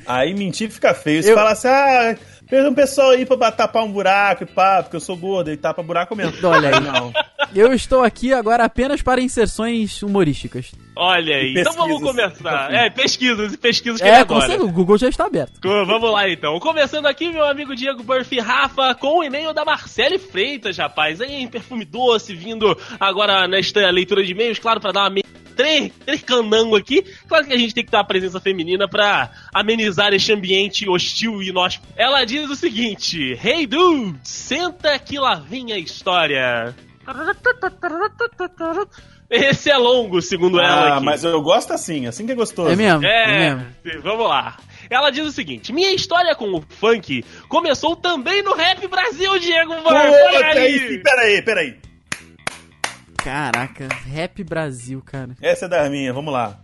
Aí 0.06 0.34
mentir 0.34 0.70
fica 0.70 0.94
feio. 0.94 1.22
Se 1.22 1.30
Eu- 1.30 1.34
falar 1.34 1.52
assim, 1.52 1.68
ah, 1.68 2.16
fez 2.48 2.66
um 2.66 2.74
pessoal 2.74 3.10
aí 3.10 3.24
pra 3.24 3.50
tapar 3.52 3.84
um 3.84 3.92
buraco 3.92 4.44
e 4.44 4.46
pá, 4.46 4.82
porque 4.82 4.96
eu 4.96 5.00
sou 5.00 5.16
gordo 5.16 5.50
e 5.50 5.56
tapa 5.56 5.82
buraco 5.82 6.14
mesmo. 6.16 6.34
Olha 6.46 6.74
aí. 6.74 6.80
Não. 6.80 7.12
Eu 7.54 7.72
estou 7.72 8.02
aqui 8.02 8.32
agora 8.32 8.64
apenas 8.64 9.02
para 9.02 9.20
inserções 9.20 10.02
humorísticas. 10.02 10.72
Olha 10.96 11.36
aí, 11.36 11.54
então 11.56 11.72
vamos 11.74 12.02
começar. 12.02 12.72
É, 12.72 12.90
pesquisas 12.90 13.52
e 13.52 13.56
pesquisas 13.58 14.00
que 14.00 14.06
É, 14.06 14.24
certeza, 14.26 14.62
o 14.62 14.70
Google 14.72 14.98
já 14.98 15.08
está 15.08 15.26
aberto. 15.26 15.52
Vamos 15.62 16.12
lá 16.12 16.28
então. 16.28 16.58
Começando 16.60 17.06
aqui, 17.06 17.30
meu 17.30 17.44
amigo 17.44 17.74
Diego 17.74 18.02
Burfi 18.02 18.40
Rafa, 18.40 18.94
com 18.94 19.18
o 19.18 19.24
e-mail 19.24 19.52
da 19.54 19.64
Marcele 19.64 20.18
Freitas, 20.18 20.76
rapaz. 20.76 21.20
Aí 21.20 21.42
em 21.42 21.48
perfume 21.48 21.84
doce, 21.84 22.34
vindo 22.34 22.76
agora 22.98 23.46
nesta 23.46 23.88
leitura 23.90 24.24
de 24.24 24.32
e-mails, 24.32 24.58
claro, 24.58 24.80
pra 24.80 24.92
dar 24.92 25.00
uma 25.02 25.10
me... 25.10 25.22
três, 25.52 25.92
três 26.04 26.24
aqui. 26.78 27.04
Claro 27.28 27.46
que 27.46 27.52
a 27.52 27.58
gente 27.58 27.74
tem 27.74 27.84
que 27.84 27.90
ter 27.90 27.96
uma 27.96 28.04
presença 28.06 28.40
feminina 28.40 28.88
pra 28.88 29.30
amenizar 29.54 30.12
este 30.12 30.32
ambiente 30.32 30.88
hostil 30.88 31.42
e 31.42 31.48
inóspito. 31.48 31.86
Ela 31.96 32.24
diz 32.24 32.48
o 32.50 32.56
seguinte: 32.56 33.38
Hey 33.42 33.66
dude, 33.66 34.18
senta 34.24 34.98
que 34.98 35.18
lá 35.18 35.34
vem 35.36 35.72
a 35.72 35.78
história. 35.78 36.74
Esse 39.30 39.70
é 39.70 39.76
longo, 39.78 40.20
segundo 40.20 40.60
ela 40.60 40.96
Ah, 40.96 41.00
mas 41.00 41.24
eu 41.24 41.40
gosto 41.40 41.72
assim, 41.72 42.06
assim 42.06 42.26
que 42.26 42.32
é 42.32 42.34
gostoso. 42.34 42.68
É 42.70 42.76
mesmo? 42.76 43.04
É, 43.06 43.24
É 43.24 43.54
mesmo. 43.54 44.02
vamos 44.02 44.28
lá. 44.28 44.58
Ela 44.90 45.10
diz 45.10 45.26
o 45.26 45.32
seguinte: 45.32 45.72
Minha 45.72 45.92
história 45.92 46.34
com 46.34 46.52
o 46.52 46.62
funk 46.68 47.24
começou 47.48 47.96
também 47.96 48.42
no 48.42 48.52
Rap 48.54 48.86
Brasil, 48.88 49.38
Diego 49.38 49.74
Burr. 49.76 49.86
Olha 49.94 50.10
Puta, 50.10 50.46
aí 50.46 50.58
aí. 50.58 50.78
sim, 50.88 51.02
peraí, 51.02 51.42
peraí. 51.42 51.76
Caraca, 53.22 53.88
Rap 54.12 54.42
Brasil, 54.42 55.00
cara. 55.00 55.36
Essa 55.40 55.66
é 55.66 55.68
da 55.68 55.88
minha, 55.88 56.12
vamos 56.12 56.32
lá. 56.32 56.58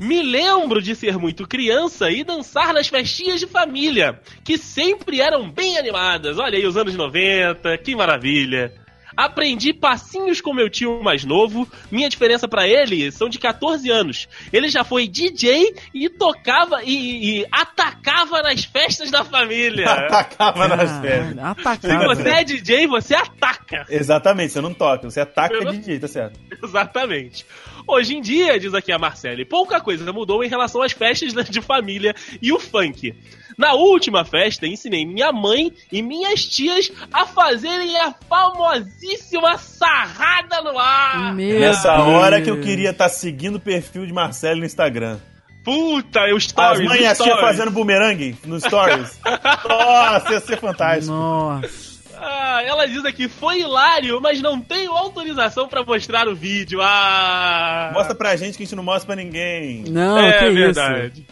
Me 0.00 0.22
lembro 0.22 0.80
de 0.80 0.94
ser 0.94 1.18
muito 1.18 1.46
criança 1.46 2.10
e 2.10 2.24
dançar 2.24 2.72
nas 2.72 2.88
festinhas 2.88 3.40
de 3.40 3.46
família, 3.46 4.20
que 4.42 4.56
sempre 4.56 5.20
eram 5.20 5.50
bem 5.50 5.78
animadas. 5.78 6.38
Olha 6.38 6.56
aí, 6.56 6.66
os 6.66 6.76
anos 6.76 6.94
90, 6.94 7.76
que 7.78 7.94
maravilha. 7.94 8.72
Aprendi 9.18 9.72
passinhos 9.74 10.40
com 10.40 10.54
meu 10.54 10.70
tio 10.70 11.02
mais 11.02 11.24
novo. 11.24 11.66
Minha 11.90 12.08
diferença 12.08 12.46
pra 12.46 12.68
ele 12.68 13.10
são 13.10 13.28
de 13.28 13.36
14 13.36 13.90
anos. 13.90 14.28
Ele 14.52 14.68
já 14.68 14.84
foi 14.84 15.08
DJ 15.08 15.74
e 15.92 16.08
tocava 16.08 16.84
e, 16.84 17.40
e 17.40 17.46
atacava 17.50 18.40
nas 18.42 18.64
festas 18.64 19.10
da 19.10 19.24
família. 19.24 19.90
Atacava 19.90 20.68
nas 20.68 20.88
Caralho, 20.88 21.02
festas. 21.02 21.34
Se 21.34 21.40
Atacava. 21.40 22.14
você 22.14 22.28
é 22.28 22.44
DJ, 22.44 22.86
você 22.86 23.14
ataca. 23.16 23.86
Exatamente, 23.90 24.52
você 24.52 24.60
não 24.60 24.72
toca, 24.72 25.10
você 25.10 25.20
ataca 25.20 25.60
não- 25.60 25.72
DJ, 25.72 25.98
tá 25.98 26.06
certo. 26.06 26.38
Exatamente. 26.62 27.44
Hoje 27.88 28.14
em 28.14 28.20
dia, 28.20 28.60
diz 28.60 28.74
aqui 28.74 28.92
a 28.92 28.98
Marcele, 28.98 29.46
pouca 29.46 29.80
coisa 29.80 30.12
mudou 30.12 30.44
em 30.44 30.48
relação 30.48 30.82
às 30.82 30.92
festas 30.92 31.32
de 31.48 31.62
família 31.62 32.14
e 32.42 32.52
o 32.52 32.60
funk. 32.60 33.14
Na 33.56 33.72
última 33.72 34.26
festa, 34.26 34.66
ensinei 34.66 35.06
minha 35.06 35.32
mãe 35.32 35.72
e 35.90 36.02
minhas 36.02 36.44
tias 36.44 36.92
a 37.10 37.24
fazerem 37.24 37.96
a 37.96 38.12
famosíssima 38.28 39.56
sarrada 39.56 40.60
no 40.62 40.78
ar. 40.78 41.34
Meu 41.34 41.58
Nessa 41.60 41.96
Deus. 41.96 42.08
hora 42.08 42.42
que 42.42 42.50
eu 42.50 42.60
queria 42.60 42.90
estar 42.90 43.08
seguindo 43.08 43.56
o 43.56 43.60
perfil 43.60 44.06
de 44.06 44.12
Marcelo 44.12 44.60
no 44.60 44.66
Instagram. 44.66 45.18
Puta, 45.64 46.20
eu 46.28 46.36
As 46.36 46.44
stories, 46.44 46.88
mães 46.88 47.00
e 47.00 47.06
as 47.06 47.16
tia 47.18 47.26
stories. 47.26 47.40
fazendo 47.40 47.70
bumerangue 47.70 48.36
no 48.44 48.60
stories. 48.60 49.18
Nossa, 49.68 50.32
ia 50.32 50.40
ser 50.40 50.58
fantástico. 50.58 51.10
Nossa. 51.12 51.87
Ah, 52.20 52.62
ela 52.64 52.86
diz 52.86 53.04
aqui, 53.04 53.28
foi 53.28 53.60
hilário, 53.60 54.20
mas 54.20 54.40
não 54.40 54.60
tenho 54.60 54.92
autorização 54.92 55.68
pra 55.68 55.84
mostrar 55.84 56.28
o 56.28 56.34
vídeo. 56.34 56.80
Ah! 56.82 57.90
Mostra 57.94 58.14
pra 58.14 58.36
gente 58.36 58.56
que 58.56 58.62
a 58.62 58.66
gente 58.66 58.76
não 58.76 58.82
mostra 58.82 59.06
pra 59.14 59.16
ninguém. 59.22 59.84
Não, 59.88 60.18
é 60.18 60.38
que 60.38 60.50
verdade. 60.50 61.26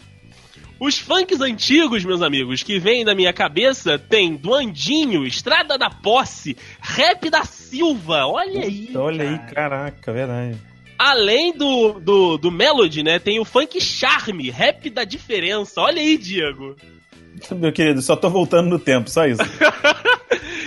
Os 0.79 0.99
funks 0.99 1.41
antigos, 1.41 2.05
meus 2.05 2.21
amigos, 2.21 2.61
que 2.61 2.77
vêm 2.77 3.03
da 3.03 3.15
minha 3.15 3.33
cabeça, 3.33 3.97
tem 3.97 4.35
Duandinho, 4.35 5.25
Estrada 5.25 5.75
da 5.77 5.89
Posse, 5.89 6.55
Rap 6.79 7.29
da 7.31 7.43
Silva, 7.43 8.27
olha 8.27 8.61
aí. 8.61 8.87
Então, 8.89 9.01
Olha 9.01 9.23
aí, 9.27 9.37
cara. 9.39 9.53
caraca, 9.53 10.13
verdade. 10.13 10.57
Além 10.99 11.51
do, 11.55 11.93
do, 11.99 12.37
do 12.37 12.51
Melody, 12.51 13.01
né, 13.03 13.17
tem 13.17 13.39
o 13.39 13.45
funk 13.45 13.81
Charme, 13.81 14.49
Rap 14.51 14.89
da 14.91 15.03
Diferença, 15.03 15.81
olha 15.81 15.99
aí, 16.01 16.15
Diego. 16.17 16.75
Meu 17.55 17.71
querido, 17.71 18.01
só 18.01 18.15
tô 18.15 18.29
voltando 18.29 18.69
no 18.69 18.79
tempo, 18.79 19.09
só 19.09 19.25
isso. 19.25 19.41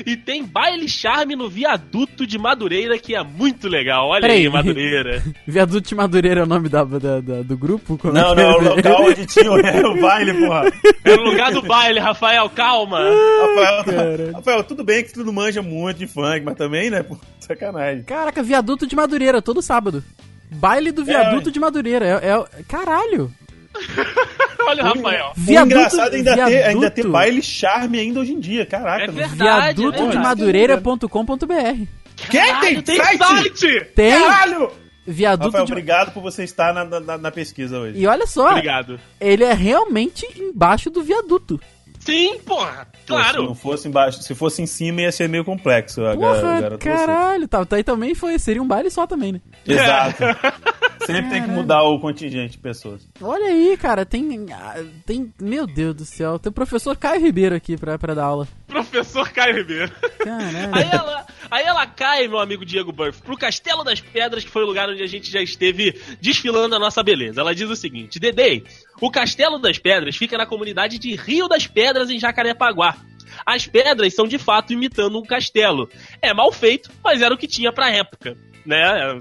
E 0.06 0.16
tem 0.16 0.42
Baile 0.42 0.88
Charme 0.88 1.36
no 1.36 1.46
Viaduto 1.50 2.26
de 2.26 2.38
Madureira, 2.38 2.98
que 2.98 3.14
é 3.14 3.22
muito 3.22 3.68
legal, 3.68 4.08
olha 4.08 4.22
Peraí. 4.22 4.38
aí, 4.44 4.48
Madureira. 4.48 5.22
Viaduto 5.46 5.86
de 5.86 5.94
Madureira 5.94 6.40
é 6.40 6.42
o 6.42 6.46
nome 6.46 6.70
da, 6.70 6.82
da- 6.84 7.20
da- 7.20 7.42
do 7.42 7.56
grupo? 7.56 7.98
Como 7.98 8.14
Não, 8.14 8.32
é 8.32 8.34
que 8.34 8.40
não, 8.42 8.50
é? 8.50 8.56
o 8.56 8.60
local 8.76 9.02
onde 9.04 9.26
tinha 9.26 9.52
o, 9.52 9.56
o 9.56 10.00
baile, 10.00 10.32
porra. 10.32 10.72
É 11.04 11.16
no 11.16 11.22
lugar 11.24 11.52
do 11.52 11.60
baile, 11.60 12.00
Rafael, 12.00 12.48
calma. 12.48 12.98
Rafael, 12.98 14.32
Rafael, 14.32 14.64
tudo 14.64 14.82
bem 14.82 15.04
que 15.04 15.12
tu 15.12 15.22
não 15.22 15.34
manja 15.34 15.60
muito 15.60 15.98
de 15.98 16.06
funk, 16.06 16.40
mas 16.46 16.54
também, 16.56 16.88
né, 16.88 17.02
pô, 17.02 17.18
sacanagem. 17.38 18.02
Caraca, 18.04 18.42
Viaduto 18.42 18.86
de 18.86 18.96
Madureira, 18.96 19.42
todo 19.42 19.60
sábado. 19.60 20.02
Baile 20.52 20.90
do 20.92 21.04
Viaduto 21.04 21.50
de 21.52 21.60
Madureira. 21.60 22.06
É, 22.22 22.30
é- 22.30 22.62
Caralho. 22.66 23.30
Olha 24.66 24.82
o 24.84 24.86
Rafael. 24.94 25.32
Viaduto- 25.36 25.74
engraçado 25.76 26.14
é 26.14 26.16
ainda 26.18 26.34
ter, 26.34 26.40
ainda 26.42 26.80
viaduto. 26.80 26.90
ter 26.90 27.06
baile 27.08 27.42
charme 27.42 27.98
ainda 27.98 28.20
hoje 28.20 28.32
em 28.32 28.40
dia, 28.40 28.66
caraca. 28.66 29.04
É 29.04 29.06
verdade. 29.08 29.28
Verdade, 29.36 29.80
Viaduto 29.80 30.04
né? 30.04 30.10
de 30.10 30.18
Madureira.com.br. 30.18 31.84
Quem 32.30 32.60
tem, 32.60 32.82
tem 32.82 32.96
site? 32.96 33.24
site? 33.24 33.84
Tem 33.94 34.12
Caralho! 34.20 34.70
Viaduto 35.06 35.46
Rafael, 35.48 35.64
de 35.64 35.72
obrigado 35.72 36.12
por 36.12 36.22
você 36.22 36.44
estar 36.44 36.72
na, 36.74 36.84
na- 37.00 37.18
na 37.18 37.30
pesquisa 37.30 37.78
hoje. 37.78 37.98
E 37.98 38.06
olha 38.06 38.26
só, 38.26 38.50
Obrigado. 38.50 39.00
ele 39.20 39.42
é 39.42 39.52
realmente 39.54 40.26
embaixo 40.38 40.90
do 40.90 41.02
viaduto. 41.02 41.58
Sim, 41.98 42.38
porra, 42.46 42.86
Pô, 43.06 43.14
Se 43.16 43.22
claro. 43.22 43.42
não 43.44 43.54
fosse 43.54 43.88
embaixo, 43.88 44.22
se 44.22 44.34
fosse 44.34 44.62
em 44.62 44.66
cima 44.66 45.02
ia 45.02 45.12
ser 45.12 45.28
meio 45.28 45.44
complexo. 45.44 46.04
a 46.04 46.14
Porra, 46.14 46.60
garoto, 46.60 46.84
caralho. 46.84 47.48
Tá, 47.48 47.64
tá 47.64 47.76
aí 47.76 47.84
também 47.84 48.14
foi, 48.14 48.38
seria 48.38 48.62
um 48.62 48.66
baile 48.66 48.90
só 48.90 49.06
também, 49.06 49.32
né? 49.32 49.40
Exato. 49.66 50.22
Sempre 51.12 51.30
tem 51.30 51.42
que 51.42 51.48
mudar 51.48 51.82
o 51.82 51.98
contingente 51.98 52.52
de 52.52 52.58
pessoas. 52.58 53.06
Olha 53.20 53.46
aí, 53.46 53.76
cara, 53.76 54.04
tem. 54.04 54.46
ah, 54.52 54.84
tem 55.06 55.32
meu 55.40 55.66
Deus 55.66 55.94
do 55.94 56.04
céu, 56.04 56.38
tem 56.38 56.50
o 56.50 56.54
professor 56.54 56.96
Caio 56.96 57.20
Ribeiro 57.20 57.54
aqui 57.54 57.76
pra, 57.76 57.98
pra 57.98 58.14
dar 58.14 58.24
aula. 58.24 58.48
Professor 58.66 59.28
Caio 59.30 59.56
Ribeiro. 59.56 59.92
Caralho. 60.18 60.74
Aí 60.74 60.88
ela, 60.90 61.26
aí 61.50 61.64
ela 61.64 61.86
cai, 61.86 62.28
meu 62.28 62.38
amigo 62.38 62.64
Diego 62.64 62.92
Burff, 62.92 63.22
pro 63.22 63.36
Castelo 63.36 63.84
das 63.84 64.00
Pedras, 64.00 64.44
que 64.44 64.50
foi 64.50 64.62
o 64.62 64.66
lugar 64.66 64.88
onde 64.88 65.02
a 65.02 65.06
gente 65.06 65.30
já 65.30 65.42
esteve 65.42 66.00
desfilando 66.20 66.74
a 66.74 66.78
nossa 66.78 67.02
beleza. 67.02 67.40
Ela 67.40 67.54
diz 67.54 67.68
o 67.68 67.76
seguinte: 67.76 68.18
Dedei, 68.18 68.64
o 69.00 69.10
Castelo 69.10 69.58
das 69.58 69.78
Pedras 69.78 70.16
fica 70.16 70.38
na 70.38 70.46
comunidade 70.46 70.98
de 70.98 71.14
Rio 71.16 71.48
das 71.48 71.66
Pedras, 71.66 72.10
em 72.10 72.18
Jacarepaguá. 72.18 72.96
As 73.44 73.66
pedras 73.66 74.14
são 74.14 74.26
de 74.26 74.38
fato 74.38 74.72
imitando 74.72 75.18
um 75.18 75.22
castelo. 75.22 75.88
É 76.20 76.34
mal 76.34 76.52
feito, 76.52 76.90
mas 77.02 77.22
era 77.22 77.32
o 77.34 77.38
que 77.38 77.46
tinha 77.46 77.72
pra 77.72 77.90
época. 77.90 78.36
Né? 78.66 79.18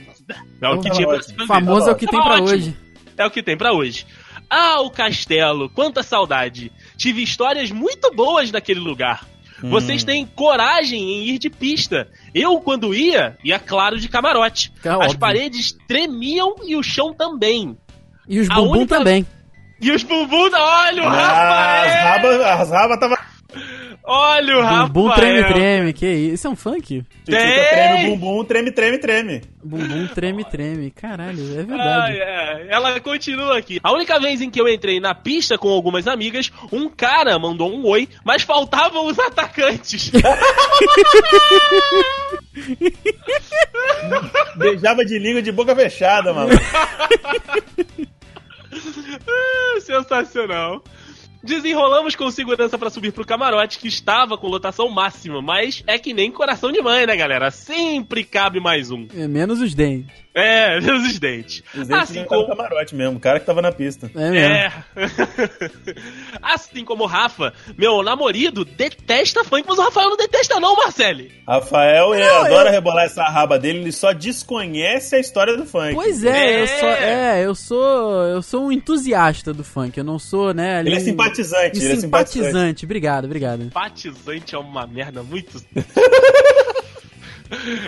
É 0.61 0.69
o 0.69 0.79
que 0.81 0.89
tinha 0.91 1.07
pra 1.07 1.21
se 1.21 1.33
fazer. 1.33 1.47
Famoso 1.47 1.89
é 1.89 1.91
o 1.91 1.95
que 1.95 2.05
tem 2.07 2.21
pra 2.21 2.33
ótimo. 2.33 2.47
hoje. 2.49 2.77
É 3.17 3.25
o 3.25 3.31
que 3.31 3.43
tem 3.43 3.57
pra 3.57 3.73
hoje. 3.73 4.05
Ah, 4.49 4.81
o 4.81 4.89
castelo, 4.89 5.69
quanta 5.69 6.01
saudade. 6.03 6.71
Tive 6.97 7.21
histórias 7.21 7.71
muito 7.71 8.11
boas 8.13 8.51
naquele 8.51 8.79
lugar. 8.79 9.25
Hum. 9.63 9.69
Vocês 9.69 10.03
têm 10.03 10.25
coragem 10.25 10.99
em 11.01 11.23
ir 11.27 11.37
de 11.37 11.49
pista. 11.49 12.07
Eu, 12.33 12.59
quando 12.61 12.93
ia, 12.95 13.37
ia 13.43 13.59
claro 13.59 13.99
de 13.99 14.07
camarote. 14.07 14.71
É 14.83 14.89
As 14.89 14.95
óbvio. 14.97 15.19
paredes 15.19 15.75
tremiam 15.87 16.55
e 16.65 16.75
o 16.75 16.81
chão 16.83 17.13
também. 17.13 17.77
E 18.27 18.39
os 18.39 18.47
bumbum 18.47 18.71
única- 18.71 18.97
também. 18.97 19.25
E 19.81 19.91
os 19.91 20.03
bumbum, 20.03 20.49
olha 20.53 21.03
o 21.03 21.07
Ah, 21.07 21.81
as 21.81 21.93
Rafael! 21.93 22.03
rabas, 22.03 22.41
as 22.41 22.69
rabas 22.71 22.99
tava. 22.99 23.17
Olha 24.03 24.57
o 24.57 24.61
Rafael! 24.61 24.87
Bumbum 24.89 25.13
treme, 25.15 25.43
treme. 25.47 25.93
Que 25.93 26.05
isso? 26.07 26.33
Isso 26.35 26.47
é 26.47 26.49
um 26.51 26.55
funk? 26.55 27.03
Tchuchuca 27.25 27.69
treme 27.71 28.09
bumbum, 28.17 28.43
treme, 28.43 28.71
treme, 28.71 28.97
treme. 28.99 29.41
Bumbum 29.63 30.07
treme, 30.07 30.43
treme. 30.45 30.91
Caralho, 30.91 31.39
é 31.57 31.61
Ah, 31.61 31.63
verdade. 31.65 32.17
é. 32.17 32.67
Ela 32.69 32.99
continua 32.99 33.57
aqui. 33.57 33.79
A 33.83 33.91
única 33.91 34.19
vez 34.19 34.39
em 34.41 34.49
que 34.49 34.61
eu 34.61 34.67
entrei 34.69 34.99
na 34.99 35.15
pista 35.15 35.57
com 35.57 35.69
algumas 35.69 36.07
amigas, 36.07 36.51
um 36.71 36.87
cara 36.89 37.37
mandou 37.39 37.71
um 37.73 37.85
oi, 37.87 38.07
mas 38.23 38.43
faltavam 38.43 39.07
os 39.07 39.17
atacantes. 39.17 40.11
Beijava 44.55 45.03
de 45.05 45.17
língua 45.19 45.41
de 45.41 45.51
boca 45.51 45.75
fechada, 45.75 46.33
mano. 46.33 46.51
Ah, 49.27 49.79
Sensacional. 49.81 50.83
Desenrolamos 51.41 52.15
com 52.15 52.29
segurança 52.29 52.77
pra 52.77 52.89
subir 52.89 53.13
pro 53.13 53.25
camarote, 53.25 53.79
que 53.79 53.87
estava 53.87 54.37
com 54.37 54.47
lotação 54.47 54.89
máxima, 54.89 55.41
mas 55.41 55.83
é 55.87 55.97
que 55.97 56.13
nem 56.13 56.31
coração 56.31 56.71
de 56.71 56.81
mãe, 56.81 57.05
né, 57.05 57.15
galera? 57.15 57.49
Sempre 57.49 58.25
cabe 58.25 58.59
mais 58.59 58.91
um. 58.91 59.07
É 59.15 59.27
menos 59.27 59.61
os 59.61 59.73
dentes. 59.73 60.13
É, 60.35 60.77
os 60.79 61.17
dentes. 61.19 61.63
Os 61.75 61.87
dentes 61.87 62.09
Assim 62.11 62.23
como. 62.25 62.47
camarote 62.47 62.95
mesmo, 62.95 63.17
o 63.17 63.19
cara 63.19 63.39
que 63.39 63.45
tava 63.45 63.61
na 63.61 63.71
pista. 63.71 64.09
É 64.15 64.29
mesmo. 64.29 64.53
É. 64.55 64.71
assim 66.41 66.85
como 66.85 67.03
o 67.03 67.07
Rafa, 67.07 67.53
meu 67.77 68.01
namorado 68.03 68.63
detesta 68.63 69.43
funk, 69.43 69.65
mas 69.67 69.77
o 69.77 69.81
Rafael 69.81 70.09
não 70.09 70.17
detesta, 70.17 70.59
não, 70.59 70.75
Marcele. 70.75 71.31
Rafael, 71.47 72.13
ele 72.13 72.25
Não, 72.25 72.45
adora 72.45 72.69
rebolar 72.69 73.05
essa 73.05 73.23
raba 73.23 73.57
dele, 73.57 73.79
ele 73.79 73.91
só 73.91 74.13
desconhece 74.13 75.15
a 75.15 75.19
história 75.19 75.57
do 75.57 75.65
funk. 75.65 75.95
Pois 75.95 76.23
é, 76.23 76.53
É. 76.53 76.61
eu 76.61 76.67
sou, 76.67 76.89
é, 76.89 77.45
eu 77.45 77.55
sou, 77.55 78.23
eu 78.27 78.41
sou 78.41 78.65
um 78.67 78.71
entusiasta 78.71 79.51
do 79.53 79.63
funk. 79.63 79.97
Eu 79.97 80.03
não 80.03 80.19
sou, 80.19 80.53
né? 80.53 80.77
ali 80.77 80.89
Ele 80.89 80.97
é 80.97 80.99
um- 81.01 81.03
simpatizante, 81.05 81.79
um 81.79 81.81
ele 81.83 81.93
é 81.93 81.95
simpatizante. 81.95 82.31
simpatizante. 82.45 82.85
Obrigado, 82.85 83.25
obrigado. 83.25 83.63
Simpatizante 83.63 84.55
é 84.55 84.57
uma 84.59 84.85
merda 84.85 85.23
muito. 85.23 85.59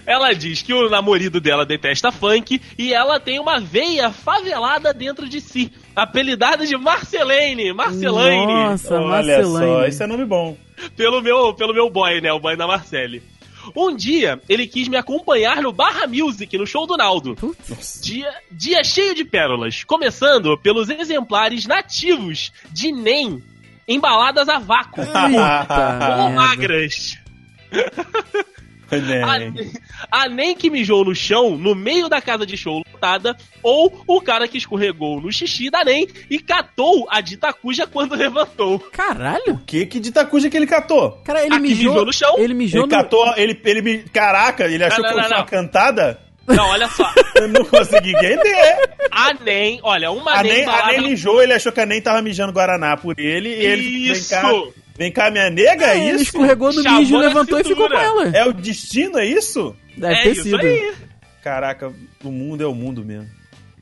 Ela 0.06 0.34
diz 0.34 0.62
que 0.62 0.74
o 0.74 0.90
namorado 0.90 1.40
dela 1.40 1.66
detesta 1.66 2.12
funk 2.12 2.60
e 2.78 2.94
ela 2.94 3.20
tem 3.20 3.40
uma 3.40 3.60
veia 3.60 4.12
favelada 4.12 4.94
dentro 4.94 5.30
de 5.30 5.40
si, 5.40 5.72
apelidada 5.96 6.66
de 6.66 6.76
Marcelene, 6.76 7.72
Marcelane, 7.74 8.46
Nossa, 8.48 8.96
Olha 9.00 9.44
só, 9.44 9.50
Marcelane. 9.50 9.88
esse 9.88 10.04
é 10.04 10.08
nome 10.08 10.26
bom. 10.26 10.58
pelo 10.96 11.22
meu, 11.22 11.54
pelo 11.54 11.74
meu 11.74 11.90
boy, 11.90 12.20
né, 12.22 12.32
o 12.34 12.40
boy 12.40 12.56
da 12.56 12.66
Marcele. 12.66 13.22
Um 13.76 13.96
dia, 13.96 14.42
ele 14.50 14.66
quis 14.66 14.88
me 14.88 14.98
acompanhar 14.98 15.62
no 15.62 15.72
Barra 15.72 16.08
Music, 16.08 16.58
no 16.58 16.66
show 16.66 16.88
do 16.88 16.98
Naldo. 16.98 17.36
Putz. 17.36 18.02
Dia, 18.04 18.34
dia 18.52 18.84
cheio 18.84 19.14
de 19.14 19.24
pérolas, 19.24 19.84
começando 19.84 20.58
pelos 20.58 20.90
exemplares 20.90 21.68
nativos 21.68 22.52
de 22.72 22.92
NEM, 22.92 23.44
embaladas 23.88 24.50
a 24.50 24.58
vácuo, 24.58 25.02
Eita 25.04 26.18
ou 26.18 26.30
magras. 26.32 27.20
A, 29.24 29.40
Nem. 29.40 29.72
a 30.12 30.30
nem 30.30 30.56
que 30.56 30.70
mijou 30.70 31.06
no 31.06 31.16
chão, 31.16 31.58
no 31.58 31.74
meio 31.74 32.10
da 32.10 32.22
casa 32.22 32.46
de 32.46 32.58
show 32.58 32.82
lotada, 32.92 33.36
ou 33.64 34.04
o 34.06 34.22
cara 34.22 34.48
que 34.48 34.58
escorregou 34.58 35.22
no 35.22 35.32
xixi 35.32 35.70
da 35.70 35.84
NEM 35.84 36.08
e 36.30 36.40
catou 36.40 37.08
a 37.10 37.22
dita 37.22 37.54
cuja 37.54 37.88
quando 37.88 38.16
levantou. 38.18 38.80
Caralho. 38.80 39.60
Que 39.66 39.86
que 39.86 40.00
de 40.00 40.12
tacuja 40.12 40.50
que 40.50 40.58
ele 40.58 40.68
catou? 40.68 41.12
Cara, 41.24 41.46
ele 41.46 41.58
mijou, 41.60 41.92
mijou 41.94 42.06
no 42.06 42.14
chão. 42.14 42.36
Ele 42.38 42.54
mijou 42.54 42.82
Ele 42.82 42.88
no... 42.88 43.02
catou, 43.02 43.34
ele, 43.38 43.60
ele 43.64 43.82
me. 43.82 43.98
Caraca, 44.00 44.66
ele 44.66 44.84
achou 44.84 45.02
Não, 45.02 45.10
que 45.10 45.16
não, 45.16 45.24
fosse 45.24 45.34
não, 45.34 45.40
uma 45.40 45.46
cantada? 45.48 46.20
Não, 46.48 46.68
olha 46.70 46.88
só. 46.90 47.10
Eu 47.36 47.48
não 47.48 47.64
consegui 47.66 48.10
entender. 48.16 48.90
A 49.12 49.34
NEM, 49.34 49.80
olha, 49.84 50.12
uma 50.12 50.34
A 50.34 50.44
NEM 50.44 50.54
nem, 50.54 50.66
a 50.66 50.88
nem 50.88 51.02
mijou, 51.02 51.42
ele 51.42 51.54
achou 51.54 51.72
que 51.72 51.80
a 51.80 51.86
nem 51.86 52.02
tava 52.02 52.22
mijando 52.22 52.52
Guaraná 52.52 52.98
por 52.98 53.18
ele. 53.20 53.50
E 53.50 53.66
ele 53.66 54.12
Isso! 54.12 54.30
vem 54.30 54.42
cá, 54.42 54.81
vem 55.02 55.12
cá, 55.12 55.32
minha 55.32 55.50
nega, 55.50 55.86
é, 55.88 55.98
É, 55.98 55.98
ele 55.98 56.16
isso? 56.16 56.24
escorregou 56.26 56.72
no 56.72 56.84
na 56.84 57.00
levantou 57.00 57.60
e 57.60 57.64
ficou 57.64 57.90
com 57.90 57.98
ela. 57.98 58.28
É 58.36 58.46
o 58.46 58.54
destino, 58.54 59.18
é 59.18 59.26
isso? 59.26 59.76
Deve 59.98 60.14
é 60.14 60.22
ter 60.24 60.32
isso 60.34 60.44
sido. 60.44 60.58
aí. 60.60 60.94
Caraca, 61.44 61.92
o 62.24 62.32
mundo 62.32 62.62
é 62.62 62.68
o 62.68 62.76
mundo 62.76 63.04
mesmo. 63.04 63.28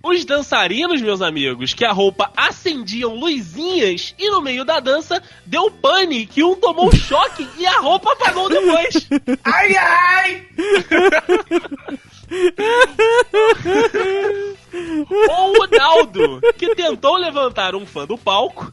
Os 0.01 0.23
dançarinos, 0.23 1.01
meus 1.01 1.21
amigos, 1.21 1.73
que 1.73 1.83
a 1.83 1.91
roupa 1.91 2.31
acendiam 2.37 3.13
luzinhas 3.15 4.15
e 4.17 4.31
no 4.31 4.41
meio 4.41 4.63
da 4.63 4.79
dança 4.79 5.21
deu 5.45 5.69
pane 5.69 6.25
que 6.25 6.41
um 6.41 6.55
tomou 6.55 6.87
um 6.87 6.91
choque 6.95 7.45
e 7.57 7.65
a 7.65 7.79
roupa 7.79 8.13
apagou 8.13 8.47
depois. 8.47 9.09
Ai, 9.43 9.75
ai! 9.75 10.47
Ou 15.29 15.63
o 15.63 15.67
Naldo, 15.67 16.41
que 16.57 16.75
tentou 16.75 17.17
levantar 17.17 17.75
um 17.75 17.85
fã 17.85 18.05
do 18.05 18.17
palco, 18.17 18.71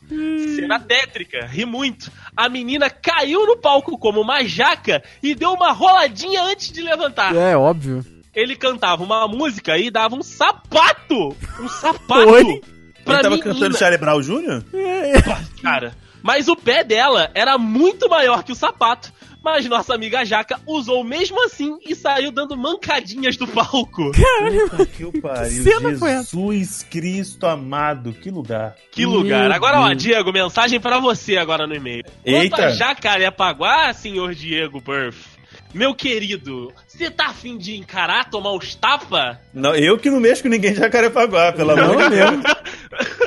cena 0.54 0.78
tétrica, 0.78 1.46
ri 1.46 1.64
muito. 1.64 2.12
A 2.36 2.48
menina 2.48 2.90
caiu 2.90 3.46
no 3.46 3.56
palco 3.56 3.96
como 3.96 4.20
uma 4.20 4.44
jaca 4.44 5.02
e 5.22 5.34
deu 5.34 5.52
uma 5.52 5.72
roladinha 5.72 6.42
antes 6.42 6.70
de 6.70 6.82
levantar. 6.82 7.34
É, 7.34 7.56
óbvio. 7.56 8.04
Ele 8.34 8.54
cantava 8.54 9.02
uma 9.02 9.26
música 9.26 9.78
e 9.78 9.90
dava 9.90 10.14
um 10.14 10.22
sapato! 10.22 11.34
Um 11.58 11.68
sapato! 11.80 12.28
Oi? 12.28 12.60
Pra 13.04 13.14
ele 13.14 13.22
tava 13.22 13.36
menina. 13.36 13.52
cantando 13.54 13.78
Charlie 13.78 13.98
Brown 13.98 14.20
Jr.? 14.20 14.62
cara. 15.62 15.96
Mas 16.26 16.48
o 16.48 16.56
pé 16.56 16.82
dela 16.82 17.30
era 17.34 17.56
muito 17.56 18.08
maior 18.08 18.42
que 18.42 18.50
o 18.50 18.56
sapato. 18.56 19.12
Mas 19.44 19.64
nossa 19.66 19.94
amiga 19.94 20.24
Jaca 20.24 20.58
usou 20.66 21.04
mesmo 21.04 21.40
assim 21.44 21.78
e 21.86 21.94
saiu 21.94 22.32
dando 22.32 22.56
mancadinhas 22.56 23.36
do 23.36 23.46
palco. 23.46 24.10
Puta 24.10 24.86
que 24.86 25.04
o 25.04 25.12
pariu. 25.22 25.62
cena 25.62 25.96
foi 25.96 26.10
essa? 26.10 26.36
Jesus 26.36 26.82
Cristo 26.82 27.46
amado, 27.46 28.12
que 28.12 28.28
lugar. 28.28 28.74
Que 28.90 29.06
lugar. 29.06 29.52
Agora, 29.52 29.82
ó. 29.82 29.94
Diego, 29.94 30.32
mensagem 30.32 30.80
pra 30.80 30.98
você 30.98 31.36
agora 31.36 31.64
no 31.64 31.76
e-mail. 31.76 32.02
Eita. 32.24 32.56
Quanto 32.56 32.66
a 32.66 32.68
Jacarepaguá, 32.70 33.92
senhor 33.92 34.34
Diego 34.34 34.80
Burff, 34.80 35.35
meu 35.76 35.94
querido, 35.94 36.72
você 36.88 37.10
tá 37.10 37.26
afim 37.26 37.58
de 37.58 37.76
encarar, 37.76 38.30
tomar 38.30 38.52
uns 38.52 38.74
tapa? 38.74 39.38
Não, 39.52 39.74
eu 39.74 39.98
que 39.98 40.10
não 40.10 40.18
mexo 40.18 40.42
com 40.42 40.48
ninguém 40.48 40.72
de 40.72 40.78
Jacarepaguá, 40.78 41.52
pelo 41.52 41.72
amor 41.72 42.02
de 42.04 42.16
Deus. 42.16 42.44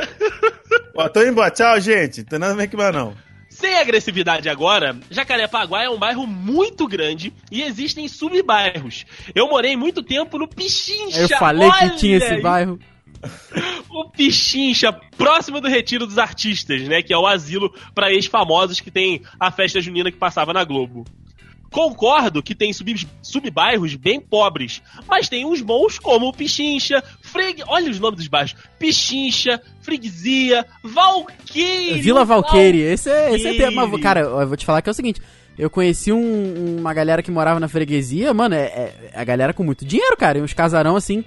Ó, 0.96 1.08
tô 1.08 1.22
indo 1.22 1.30
embora. 1.30 1.52
Tchau, 1.52 1.80
gente. 1.80 2.24
Tem 2.24 2.40
nada 2.40 2.54
a 2.54 2.56
ver 2.56 2.70
com 2.70 2.78
mais 2.78 2.94
não. 2.94 3.16
Sem 3.50 3.76
agressividade 3.78 4.50
agora, 4.50 4.98
Jacarepaguá 5.12 5.84
é 5.84 5.90
um 5.90 5.98
bairro 5.98 6.26
muito 6.26 6.88
grande 6.88 7.34
e 7.52 7.62
existem 7.62 8.08
subbairros. 8.08 9.06
Eu 9.36 9.48
morei 9.48 9.76
muito 9.76 10.02
tempo 10.02 10.38
no 10.38 10.48
Pichincha. 10.48 11.20
Eu 11.20 11.30
falei 11.30 11.70
que 11.72 11.98
tinha 11.98 12.18
esse 12.18 12.42
bairro. 12.42 12.80
O 13.90 14.10
Pichincha, 14.10 14.94
próximo 15.18 15.60
do 15.60 15.68
Retiro 15.68 16.06
dos 16.06 16.18
Artistas, 16.18 16.84
né? 16.84 17.02
Que 17.02 17.12
é 17.12 17.18
o 17.18 17.28
asilo 17.28 17.74
para 17.94 18.14
ex-famosos 18.14 18.80
que 18.80 18.90
tem 18.92 19.24
a 19.38 19.52
festa 19.52 19.82
junina 19.82 20.10
que 20.12 20.18
passava 20.18 20.54
na 20.54 20.64
Globo. 20.64 21.04
Concordo 21.72 22.42
que 22.42 22.56
tem 22.56 22.74
sub- 22.74 23.08
subbairros 23.22 23.96
bem 23.96 24.20
pobres, 24.20 24.82
mas 25.08 25.30
tem 25.30 25.46
uns 25.46 25.62
bons 25.62 26.00
como 26.00 26.34
Pichincha, 26.34 27.04
Freg... 27.22 27.64
Olha 27.68 27.90
os 27.92 28.00
nomes 28.00 28.18
dos 28.20 28.28
bairros. 28.28 28.56
Pichincha, 28.78 29.62
Freguesia, 29.82 30.66
Valqueire. 30.84 32.00
Vila 32.00 32.26
Valqueire. 32.26 32.80
Esse 32.80 33.10
é, 33.10 33.34
esse 33.36 33.48
é 33.48 33.54
tema. 33.54 34.00
Cara, 34.00 34.22
eu 34.22 34.48
vou 34.48 34.58
te 34.58 34.66
falar 34.66 34.82
que 34.82 34.90
é 34.90 34.92
o 34.92 34.96
seguinte. 34.96 35.22
Eu 35.58 35.70
conheci 35.70 36.12
um- 36.12 36.78
uma 36.80 36.94
galera 36.94 37.22
que 37.22 37.30
morava 37.30 37.60
na 37.60 37.68
freguesia, 37.68 38.34
mano, 38.34 38.56
é- 38.56 38.60
é 38.60 39.12
a 39.14 39.24
galera 39.26 39.54
com 39.54 39.64
muito 39.64 39.84
dinheiro, 39.86 40.16
cara. 40.16 40.38
E 40.38 40.42
uns 40.42 40.54
casarão 40.54 40.96
assim, 40.96 41.24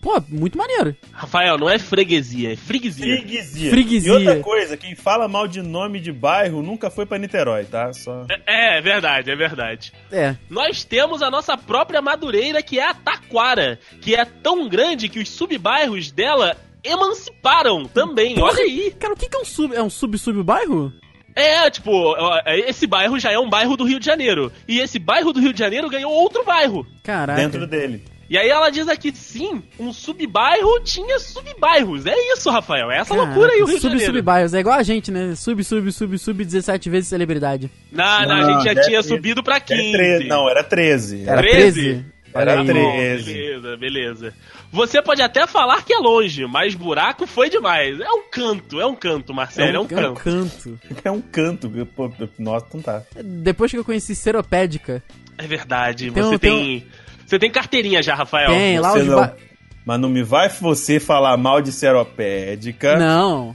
pô, 0.00 0.22
muito 0.28 0.56
maneiro. 0.56 0.96
Rafael, 1.12 1.58
não 1.58 1.68
é 1.68 1.78
freguesia, 1.78 2.52
é 2.52 2.56
freguesia. 2.56 3.16
Freguesia. 3.18 3.70
Freguesia. 3.70 4.12
E 4.12 4.14
outra 4.14 4.40
coisa, 4.40 4.76
quem 4.76 4.94
fala 4.94 5.28
mal 5.28 5.46
de 5.46 5.62
nome 5.62 6.00
de 6.00 6.12
bairro 6.12 6.62
nunca 6.62 6.90
foi 6.90 7.06
pra 7.06 7.18
Niterói, 7.18 7.64
tá? 7.64 7.92
Só... 7.92 8.26
É, 8.46 8.78
é 8.78 8.80
verdade, 8.80 9.30
é 9.30 9.36
verdade. 9.36 9.92
É. 10.10 10.36
Nós 10.48 10.84
temos 10.84 11.22
a 11.22 11.30
nossa 11.30 11.56
própria 11.56 12.00
Madureira, 12.00 12.62
que 12.62 12.78
é 12.78 12.88
a 12.88 12.94
Taquara, 12.94 13.78
que 14.00 14.14
é 14.14 14.24
tão 14.24 14.68
grande 14.68 15.08
que 15.08 15.18
os 15.18 15.28
subbairros 15.28 16.10
dela 16.10 16.56
emanciparam 16.82 17.84
também. 17.84 18.34
Porra, 18.34 18.52
Olha 18.52 18.62
aí. 18.62 18.94
Cara, 18.98 19.14
o 19.14 19.16
que, 19.16 19.28
é 19.34 19.38
um 19.38 19.44
sub? 19.44 19.74
É 19.74 19.82
um 19.82 19.90
sub-sub-bairro? 19.90 20.92
É, 21.34 21.70
tipo, 21.70 21.90
ó, 21.92 22.40
esse 22.46 22.86
bairro 22.86 23.18
já 23.18 23.30
é 23.30 23.38
um 23.38 23.48
bairro 23.48 23.76
do 23.76 23.84
Rio 23.84 24.00
de 24.00 24.06
Janeiro. 24.06 24.52
E 24.66 24.80
esse 24.80 24.98
bairro 24.98 25.32
do 25.32 25.40
Rio 25.40 25.52
de 25.52 25.58
Janeiro 25.58 25.88
ganhou 25.88 26.12
outro 26.12 26.44
bairro. 26.44 26.86
Caraca. 27.02 27.40
Dentro 27.40 27.66
dele. 27.66 28.02
E 28.30 28.38
aí 28.38 28.48
ela 28.48 28.70
diz 28.70 28.86
aqui, 28.88 29.10
sim, 29.12 29.60
um 29.76 29.92
subbairro 29.92 30.78
tinha 30.84 31.18
subbairros. 31.18 32.06
É 32.06 32.14
isso, 32.32 32.48
Rafael. 32.48 32.88
É 32.88 32.98
essa 32.98 33.12
loucura 33.12 33.52
aí 33.52 33.60
o 33.60 33.66
Rio 33.66 33.74
de 33.74 33.80
sub, 33.80 33.90
Janeiro. 33.90 34.12
Sub-bairros. 34.14 34.54
É 34.54 34.60
igual 34.60 34.78
a 34.78 34.82
gente, 34.84 35.10
né? 35.10 35.34
Sub, 35.34 35.64
sub, 35.64 35.90
sub, 35.90 36.16
sub 36.16 36.44
17 36.44 36.88
vezes 36.88 37.08
celebridade. 37.08 37.68
Não, 37.90 38.20
não, 38.20 38.28
Não, 38.28 38.34
a 38.36 38.52
gente 38.52 38.72
já 38.72 38.80
tinha 38.82 39.02
subido 39.02 39.42
pra 39.42 39.58
15. 39.58 39.82
Era 39.82 39.98
13, 39.98 40.28
não, 40.28 40.48
era 40.48 40.62
13. 40.62 41.24
Era 41.28 41.40
13? 41.42 41.80
13? 41.82 42.04
Era 42.32 42.52
Olha 42.52 42.60
aí. 42.60 42.66
13. 42.68 43.32
Beleza, 43.34 43.76
beleza. 43.76 44.34
Você 44.70 45.02
pode 45.02 45.20
até 45.20 45.44
falar 45.48 45.84
que 45.84 45.92
é 45.92 45.98
longe, 45.98 46.46
mas 46.46 46.76
buraco 46.76 47.26
foi 47.26 47.50
demais. 47.50 47.98
É 47.98 48.08
um 48.08 48.22
canto, 48.30 48.80
é 48.80 48.86
um 48.86 48.94
canto, 48.94 49.34
Marcelo, 49.34 49.68
é 49.68 49.72
um, 49.72 49.82
É 49.82 49.82
um 49.82 49.86
canto. 50.14 50.20
canto. 50.22 50.80
É 51.04 51.10
um 51.10 51.20
canto. 51.20 51.68
Pô, 51.96 52.12
nossa, 52.38 52.66
não 52.72 52.80
tá. 52.80 53.02
Depois 53.24 53.72
que 53.72 53.76
eu 53.76 53.84
conheci 53.84 54.14
Seropédica, 54.14 55.02
É 55.36 55.44
verdade. 55.48 56.12
Tem 56.12 56.22
você 56.22 56.36
um- 56.36 56.38
tem. 56.38 56.86
Você 57.30 57.38
tem 57.38 57.50
carteirinha 57.50 58.02
já, 58.02 58.14
Rafael? 58.16 58.50
tem 58.50 58.80
lá 58.80 58.90
Você 58.90 58.98
os... 59.02 59.06
não- 59.06 59.16
ba- 59.16 59.36
Mas 59.86 60.00
não 60.00 60.08
me 60.10 60.22
vai 60.22 60.48
você 60.48 60.98
falar 60.98 61.36
mal 61.36 61.62
de 61.62 61.70
seropédica. 61.72 62.98
Não, 62.98 63.54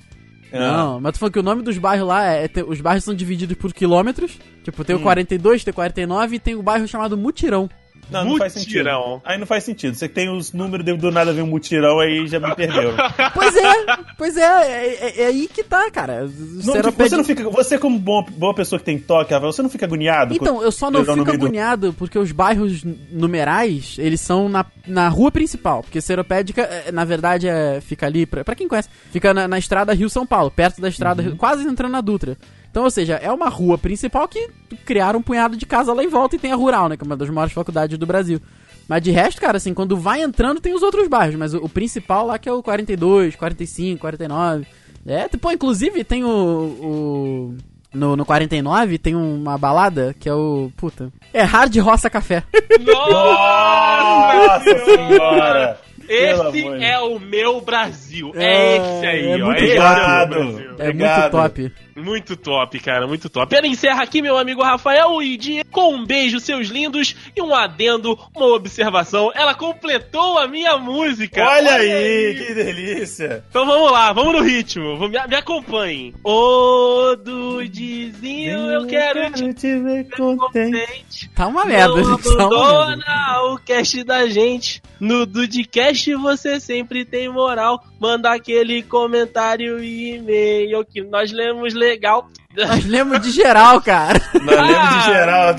Ah. 0.54 0.60
não. 0.60 1.00
Mas 1.02 1.14
tu 1.14 1.20
falou 1.20 1.32
que 1.32 1.40
o 1.40 1.44
nome 1.44 1.62
dos 1.62 1.78
bairros 1.78 2.08
lá, 2.08 2.24
é, 2.24 2.48
tem- 2.48 2.64
os 2.66 2.80
bairros 2.80 3.04
são 3.04 3.14
divididos 3.14 3.58
por 3.58 3.74
quilômetros. 3.74 4.40
Tipo, 4.64 4.82
Hum. 4.82 4.86
tem 4.86 4.96
o 4.96 5.00
42, 5.02 5.64
tem 5.64 5.72
o 5.72 5.76
49 5.76 6.36
e 6.36 6.40
tem 6.40 6.56
o 6.56 6.64
bairro 6.64 6.88
chamado 6.88 7.18
Mutirão. 7.18 7.70
Não, 8.10 8.24
não 8.26 8.38
faz 8.38 8.54
sentido. 8.54 8.68
Mutirão. 8.78 9.22
Aí 9.26 9.38
não 9.38 9.46
faz 9.48 9.64
sentido. 9.64 9.96
Você 9.96 10.08
tem 10.08 10.30
os 10.30 10.54
números, 10.54 10.86
do 10.98 11.12
nada 11.12 11.34
vem 11.34 11.44
um 11.44 11.48
mutirão 11.48 12.00
aí 12.00 12.28
já 12.28 12.40
me 12.40 12.54
perdeu. 12.56 12.94
Pois 13.34 13.56
é, 13.56 13.86
pois 14.18 14.38
é, 14.38 14.42
é, 14.44 14.96
é- 15.02 15.22
é 15.24 15.26
aí 15.28 15.48
que 15.52 15.64
tá, 15.64 15.90
cara. 15.92 16.24
Não, 16.24 16.30
tipo, 16.30 16.72
Seropédica- 16.72 17.10
você 17.10 17.18
não 17.18 17.24
fica. 17.24 17.50
Você, 17.50 17.78
como 17.78 18.00
bom, 18.00 18.24
boa 18.24 18.54
pessoa 18.54 18.80
que 18.80 18.86
tem 18.86 18.98
toque, 19.00 19.38
você 19.40 19.62
não 19.62 19.70
fica 19.70 19.86
agoniado? 19.86 20.34
Então, 20.34 20.62
eu 20.62 20.72
só 20.72 20.90
não 20.90 21.02
fico 21.02 21.16
nome 21.16 21.26
do- 21.38 21.46
agoniado 21.46 21.94
porque 21.98 22.18
os 22.18 22.32
bairros 22.32 22.84
numerais, 23.12 23.96
eles 24.00 24.22
são 24.22 24.48
na, 24.48 24.66
na 24.88 25.08
rua 25.10 25.32
principal. 25.32 25.82
Porque 25.84 26.00
Seropédica, 26.02 26.62
é, 26.62 26.92
na 26.92 27.04
verdade, 27.06 27.48
é, 27.48 27.82
fica 27.82 28.06
ali, 28.06 28.26
pra, 28.26 28.44
pra 28.44 28.56
quem 28.56 28.68
conhece, 28.68 28.90
fica 29.12 29.34
na, 29.34 29.48
na 29.48 29.58
estrada 29.58 29.94
Rio-São 29.94 30.26
Paulo, 30.26 30.52
perto 30.52 30.80
da 30.82 30.88
estrada, 30.90 31.22
Uhum. 31.22 31.30
Rio- 31.30 31.38
quase 31.38 31.68
entrando 31.68 31.92
na 31.92 32.02
Dutra. 32.02 32.38
Então, 32.76 32.84
ou 32.84 32.92
seja, 32.92 33.14
é 33.14 33.32
uma 33.32 33.48
rua 33.48 33.78
principal 33.78 34.28
que 34.28 34.50
criaram 34.84 35.20
um 35.20 35.22
punhado 35.22 35.56
de 35.56 35.66
casa 35.66 35.94
lá 35.94 36.04
em 36.04 36.10
volta 36.10 36.36
e 36.36 36.40
tem 36.40 36.52
a 36.52 36.58
Rural, 36.58 36.90
né? 36.90 36.98
Que 36.98 37.06
é 37.06 37.08
uma 37.08 37.16
das 37.16 37.30
maiores 37.30 37.54
faculdades 37.54 37.98
do 37.98 38.06
Brasil. 38.06 38.42
Mas 38.86 39.02
de 39.02 39.12
resto, 39.12 39.40
cara, 39.40 39.56
assim, 39.56 39.74
quando 39.74 39.96
vai 39.96 40.22
entrando 40.22 40.60
tem 40.60 40.74
os 40.74 40.84
outros 40.84 41.08
bairros, 41.08 41.36
mas 41.38 41.54
o, 41.54 41.60
o 41.60 41.70
principal 41.70 42.28
lá 42.28 42.38
que 42.38 42.50
é 42.50 42.52
o 42.52 42.62
42, 42.62 43.38
45, 43.38 44.02
49. 44.02 44.68
É, 45.06 45.26
pô, 45.38 45.54
inclusive 45.54 46.04
tem 46.04 46.26
o. 46.26 46.28
o 46.28 47.56
no, 47.94 48.18
no 48.18 48.26
49 48.26 48.98
tem 48.98 49.16
uma 49.16 49.58
balada 49.58 50.14
que 50.20 50.28
é 50.28 50.34
o. 50.34 50.70
Puta. 50.76 51.14
É 51.34 51.44
Hard 51.44 51.74
Roça 51.78 52.10
Café. 52.10 52.44
Nossa! 52.82 54.36
Nossa 54.36 54.84
senhora! 54.84 55.80
Esse 56.10 56.68
é 56.84 57.00
o 57.00 57.20
meu 57.20 57.62
Brasil. 57.62 58.34
É, 58.36 58.44
É, 58.44 58.78
esse 58.78 59.06
aí, 59.06 59.28
é 59.32 59.36
ó. 59.42 59.46
muito 59.46 59.64
Esse 59.64 59.78
é 59.78 59.80
o 59.80 59.86
Obrigado. 59.86 60.30
meu 60.36 60.54
Brasil. 60.54 60.76
É 60.78 60.94
muito 60.94 61.32
top. 61.32 61.85
Muito 61.96 62.36
top, 62.36 62.78
cara, 62.80 63.08
muito 63.08 63.30
top. 63.30 63.56
Ela 63.56 63.68
encerra 63.68 64.04
aqui, 64.04 64.22
meu 64.22 64.38
amigo 64.38 64.62
Rafael 64.62 65.22
e 65.22 65.38
Diego, 65.38 65.70
com 65.72 65.94
um 65.96 66.06
beijo, 66.06 66.40
seus 66.42 66.68
lindos, 66.68 67.16
e 67.36 67.42
um 67.42 67.56
adendo, 67.56 68.20
uma 68.36 68.48
observação. 68.48 69.32
Ela 69.34 69.54
completou 69.56 70.38
a 70.38 70.46
minha 70.48 70.78
música. 70.78 71.42
Olha 71.42 71.76
aí, 71.76 72.36
que 72.36 72.54
delícia! 72.54 73.44
Então 73.50 73.66
vamos 73.66 73.92
lá, 73.92 74.12
vamos 74.12 74.34
no 74.34 74.42
ritmo. 74.42 74.98
Vamos- 74.98 75.12
Me, 75.18 75.28
me 75.28 75.36
acompanhem. 75.36 76.14
Ô, 76.22 77.16
Dudizinho, 77.16 78.72
eu 78.72 78.86
quero 78.88 79.32
te 79.32 79.54
te 79.54 79.80
ver 79.80 80.04
ver 80.04 80.10
contente. 80.18 81.30
Tá 81.34 81.48
uma 81.48 81.64
merda, 81.66 81.96
Não 81.96 82.18
gente. 82.18 82.36
Tá 82.38 82.48
uma 82.48 82.50
merda. 82.50 82.84
abandona 83.06 83.42
o 83.54 83.58
cast 83.60 84.04
da 84.04 84.28
gente. 84.28 84.82
No 85.00 85.26
Dudcast 85.26 86.14
você 86.16 86.60
sempre 86.60 87.06
tem 87.06 87.30
moral. 87.30 87.84
Manda 88.06 88.32
aquele 88.32 88.84
comentário 88.84 89.84
e 89.84 90.14
e-mail 90.14 90.86
que 90.86 91.02
nós 91.02 91.32
lemos 91.32 91.74
legal. 91.74 92.30
Nós 92.68 92.86
lemos 92.86 93.22
de 93.22 93.32
geral, 93.32 93.82
cara. 93.82 94.22
Nós 94.34 94.46
lemos 94.46 94.76
Ah! 94.78 94.98
de 95.00 95.06
geral. 95.06 95.56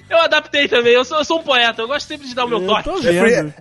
Eu 0.10 0.18
adaptei 0.22 0.66
também, 0.68 0.92
eu 0.94 1.04
sou, 1.04 1.18
eu 1.18 1.24
sou 1.24 1.38
um 1.40 1.42
poeta, 1.42 1.82
eu 1.82 1.86
gosto 1.88 2.06
sempre 2.06 2.26
de 2.26 2.34
dar 2.34 2.44
o 2.44 2.48
meu 2.48 2.60
Eu 2.60 2.66
toque. 2.66 2.82
tô 2.84 3.00
vendo. 3.00 3.54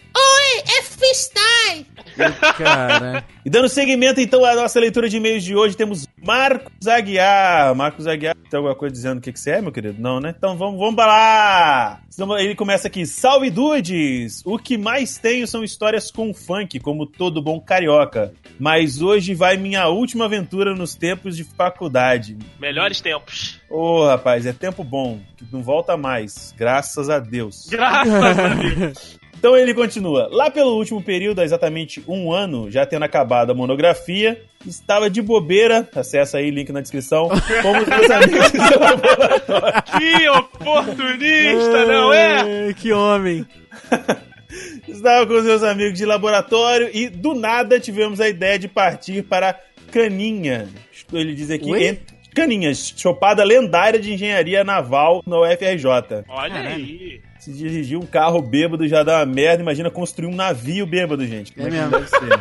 Cara. 2.57 3.23
E 3.45 3.49
dando 3.49 3.69
seguimento, 3.69 4.19
então, 4.19 4.43
à 4.43 4.53
nossa 4.55 4.79
leitura 4.79 5.07
de 5.07 5.17
e-mails 5.17 5.43
de 5.43 5.55
hoje, 5.55 5.77
temos 5.77 6.07
Marcos 6.21 6.87
Aguiar. 6.87 7.73
Marcos 7.75 8.07
Aguiar, 8.07 8.35
tem 8.49 8.57
alguma 8.57 8.75
coisa 8.75 8.93
dizendo 8.93 9.19
o 9.19 9.21
que, 9.21 9.31
que 9.31 9.39
você 9.39 9.51
é, 9.51 9.61
meu 9.61 9.71
querido? 9.71 10.01
Não, 10.01 10.19
né? 10.19 10.33
Então 10.37 10.57
vamos, 10.57 10.79
vamos 10.79 10.95
pra 10.95 11.05
lá! 11.05 11.99
Ele 12.39 12.53
começa 12.55 12.87
aqui. 12.87 13.05
Salve, 13.05 13.49
dudes! 13.49 14.41
O 14.45 14.57
que 14.57 14.77
mais 14.77 15.17
tenho 15.17 15.47
são 15.47 15.63
histórias 15.63 16.11
com 16.11 16.33
funk, 16.33 16.77
como 16.79 17.05
todo 17.05 17.41
bom 17.41 17.59
carioca. 17.61 18.33
Mas 18.59 19.01
hoje 19.01 19.33
vai 19.33 19.55
minha 19.55 19.87
última 19.87 20.25
aventura 20.25 20.75
nos 20.75 20.93
tempos 20.95 21.37
de 21.37 21.45
faculdade. 21.45 22.37
Melhores 22.69 23.01
tempos. 23.01 23.59
Ô, 23.67 24.05
rapaz, 24.05 24.45
é 24.45 24.53
tempo 24.53 24.83
bom, 24.83 25.19
que 25.35 25.43
não 25.51 25.63
volta 25.63 25.97
mais, 25.97 26.53
graças 26.55 27.09
a 27.09 27.17
Deus. 27.17 27.65
Graças 27.67 28.37
a 28.37 28.47
Deus. 28.53 29.19
Então 29.35 29.57
ele 29.57 29.73
continua. 29.73 30.29
Lá 30.31 30.51
pelo 30.51 30.77
último 30.77 31.01
período, 31.01 31.41
há 31.41 31.43
exatamente 31.43 32.03
um 32.07 32.31
ano, 32.31 32.69
já 32.69 32.85
tendo 32.85 33.01
acabado 33.05 33.51
a 33.51 33.55
monografia, 33.55 34.39
estava 34.67 35.09
de 35.09 35.19
bobeira, 35.19 35.89
acessa 35.95 36.37
aí, 36.37 36.51
link 36.51 36.71
na 36.71 36.79
descrição, 36.79 37.27
como 37.63 37.81
os 37.81 37.87
meus 37.87 38.11
amigos 38.11 38.51
do 38.51 38.79
laboratório. 38.79 39.83
Que 39.97 40.29
oportunista, 40.29 41.85
não 41.87 42.13
é? 42.13 42.71
Que 42.73 42.93
homem. 42.93 43.47
Estava 44.87 45.25
com 45.25 45.33
os 45.33 45.43
meus 45.43 45.63
amigos 45.63 45.97
de 45.97 46.05
laboratório 46.05 46.89
e 46.93 47.07
do 47.09 47.33
nada 47.33 47.79
tivemos 47.79 48.19
a 48.19 48.27
ideia 48.27 48.59
de 48.59 48.67
partir 48.67 49.23
para 49.23 49.59
Caninha. 49.91 50.67
Ele 51.11 51.33
diz 51.33 51.49
aqui, 51.49 51.71
Oi? 51.71 51.99
Caninhas, 52.35 52.93
chopada 52.95 53.43
lendária 53.43 53.99
de 53.99 54.13
engenharia 54.13 54.63
naval 54.63 55.21
na 55.25 55.39
UFRJ. 55.41 55.85
Olha 56.27 56.53
Caralho. 56.53 56.75
aí. 56.75 57.21
Se 57.39 57.53
dirigir 57.53 57.97
um 57.97 58.05
carro 58.05 58.41
bêbado 58.41 58.87
já 58.87 59.01
dá 59.01 59.17
uma 59.19 59.25
merda, 59.25 59.61
imagina 59.63 59.89
construir 59.89 60.27
um 60.27 60.35
navio 60.35 60.85
bêbado, 60.85 61.25
gente. 61.25 61.53
Como 61.53 61.67
É 61.67 61.69
é, 61.69 61.71
que 61.71 61.77
mesmo. 61.77 61.91
deve 61.91 62.07
ser? 62.09 62.39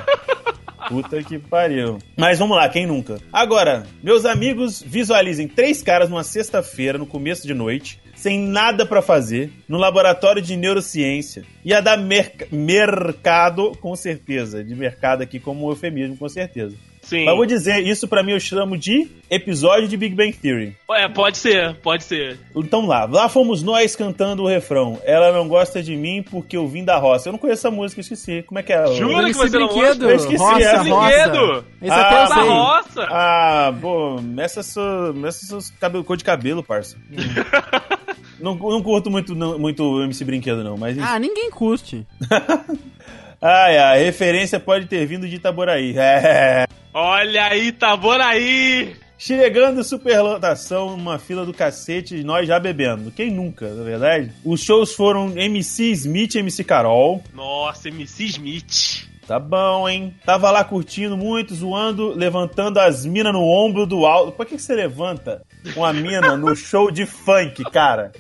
Puta 0.89 1.23
que 1.23 1.39
pariu. 1.39 1.99
Mas 2.17 2.39
vamos 2.39 2.57
lá, 2.57 2.69
quem 2.69 2.87
nunca? 2.87 3.19
Agora, 3.33 3.85
meus 4.03 4.25
amigos, 4.25 4.83
visualizem 4.85 5.47
três 5.47 5.83
caras 5.83 6.09
numa 6.09 6.25
sexta-feira, 6.25 6.97
no 6.99 7.07
começo 7.07 7.47
de 7.47 7.53
noite, 7.53 8.01
sem 8.15 8.41
nada 8.41 8.87
pra 8.87 9.03
fazer, 9.03 9.51
no 9.69 9.77
laboratório 9.79 10.41
de 10.41 10.57
neurociência. 10.57 11.45
Ia 11.65 11.81
dar 11.83 11.97
merc- 11.99 12.49
mercado, 12.51 13.73
com 13.81 13.95
certeza. 13.95 14.65
De 14.65 14.75
mercado 14.75 15.23
aqui 15.23 15.39
como 15.39 15.67
um 15.67 15.71
eufemismo, 15.71 16.17
com 16.17 16.29
certeza. 16.29 16.75
Sim. 17.09 17.25
Mas 17.25 17.37
vou 17.37 17.47
dizer, 17.47 17.87
isso 17.87 18.07
pra 18.07 18.23
mim 18.23 18.33
eu 18.33 18.41
chamo 18.41 18.77
de 18.77 19.09
episódio 19.31 19.89
de 19.89 19.97
Big 19.97 20.15
Bang 20.15 20.31
Theory. 20.31 20.77
É, 20.91 21.09
pode 21.09 21.39
ser, 21.39 21.75
pode 21.77 22.05
ser. 22.05 22.39
Então 22.55 22.87
lá, 22.87 23.07
lá 23.07 23.31
fomos 23.31 23.63
nós 23.63 23.97
cantando 23.97 24.43
o 24.43 24.47
refrão. 24.47 25.01
Ela 25.05 25.33
não 25.33 25.49
gosta 25.49 25.83
de 25.83 25.97
mim 25.97 26.23
porque 26.23 26.55
eu 26.55 26.69
vim 26.69 26.85
da 26.85 26.99
roça. 26.99 27.31
Eu 27.31 27.33
não 27.33 27.39
conheço 27.39 27.67
essa 27.67 27.75
música, 27.75 28.03
esqueci. 28.03 28.43
Como 28.43 28.59
é 28.59 28.63
que 28.63 28.75
é? 28.75 28.87
Jura 28.95 29.25
que 29.25 29.33
você 29.33 29.59
não 29.59 29.69
brinquedo, 29.69 30.11
Eu 30.11 30.17
esqueci, 30.17 30.43
roça, 30.43 30.61
é 30.61 30.79
brinquedo. 30.81 31.65
Esse 31.81 31.93
até 31.93 32.15
Ah, 32.15 32.23
eu 32.23 32.29
Da 32.29 32.43
roça. 32.43 33.09
Ah, 33.11 33.75
pô, 33.81 34.21
essa 34.37 34.63
sua, 34.63 35.15
essa 35.27 35.47
sua 35.47 35.75
cabelo, 35.81 36.05
cor 36.05 36.17
de 36.19 36.25
cabelo, 36.25 36.63
parça. 36.63 36.99
não, 38.39 38.55
não 38.55 38.83
curto 38.83 39.11
muito, 39.11 39.35
não, 39.35 39.59
muito 39.59 40.03
MC 40.03 40.27
Brinquedo, 40.27 40.63
não, 40.63 40.77
mas. 40.77 40.99
Ah, 40.99 41.19
ninguém 41.19 41.51
curte. 41.51 42.07
Ai, 43.41 43.79
a 43.79 43.95
referência 43.95 44.59
pode 44.59 44.87
ter 44.87 45.07
vindo 45.07 45.29
de 45.29 45.37
Itaboraí. 45.37 45.95
É. 45.99 46.67
Olha 46.93 47.45
aí, 47.45 47.71
Taboraí. 47.71 48.97
Chegando 49.19 49.83
superlotação, 49.85 50.95
uma 50.95 51.19
fila 51.19 51.45
do 51.45 51.53
cacete, 51.53 52.23
nós 52.23 52.47
já 52.47 52.59
bebendo. 52.59 53.11
Quem 53.11 53.31
nunca, 53.31 53.69
na 53.75 53.83
verdade? 53.83 54.33
Os 54.45 54.63
shows 54.63 54.95
foram 54.95 55.37
MC 55.37 55.91
Smith 55.91 56.35
e 56.35 56.39
MC 56.39 56.65
Carol. 56.65 57.23
Nossa, 57.35 57.89
MC 57.89 58.25
Smith. 58.27 59.09
Tá 59.27 59.39
bom, 59.39 59.89
hein? 59.89 60.15
Tava 60.25 60.51
lá 60.51 60.65
curtindo 60.65 61.17
muito, 61.17 61.55
zoando, 61.55 62.15
levantando 62.15 62.79
as 62.79 63.05
minas 63.05 63.33
no 63.33 63.43
ombro 63.43 63.85
do 63.85 64.07
alto. 64.07 64.33
Por 64.33 64.47
que, 64.47 64.57
que 64.57 64.63
você 64.63 64.75
levanta 64.75 65.43
com 65.75 65.85
a 65.85 65.93
mina 65.93 66.37
no 66.37 66.57
show 66.57 66.91
de 66.91 67.05
funk, 67.05 67.63
cara? 67.71 68.13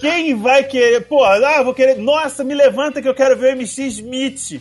Quem 0.00 0.34
vai 0.34 0.64
querer? 0.64 1.02
Pô, 1.02 1.22
ah, 1.24 1.62
vou 1.62 1.74
querer. 1.74 1.98
Nossa, 1.98 2.42
me 2.42 2.54
levanta 2.54 3.02
que 3.02 3.08
eu 3.08 3.14
quero 3.14 3.36
ver 3.36 3.48
o 3.48 3.56
MC 3.56 3.86
Smith. 3.86 4.60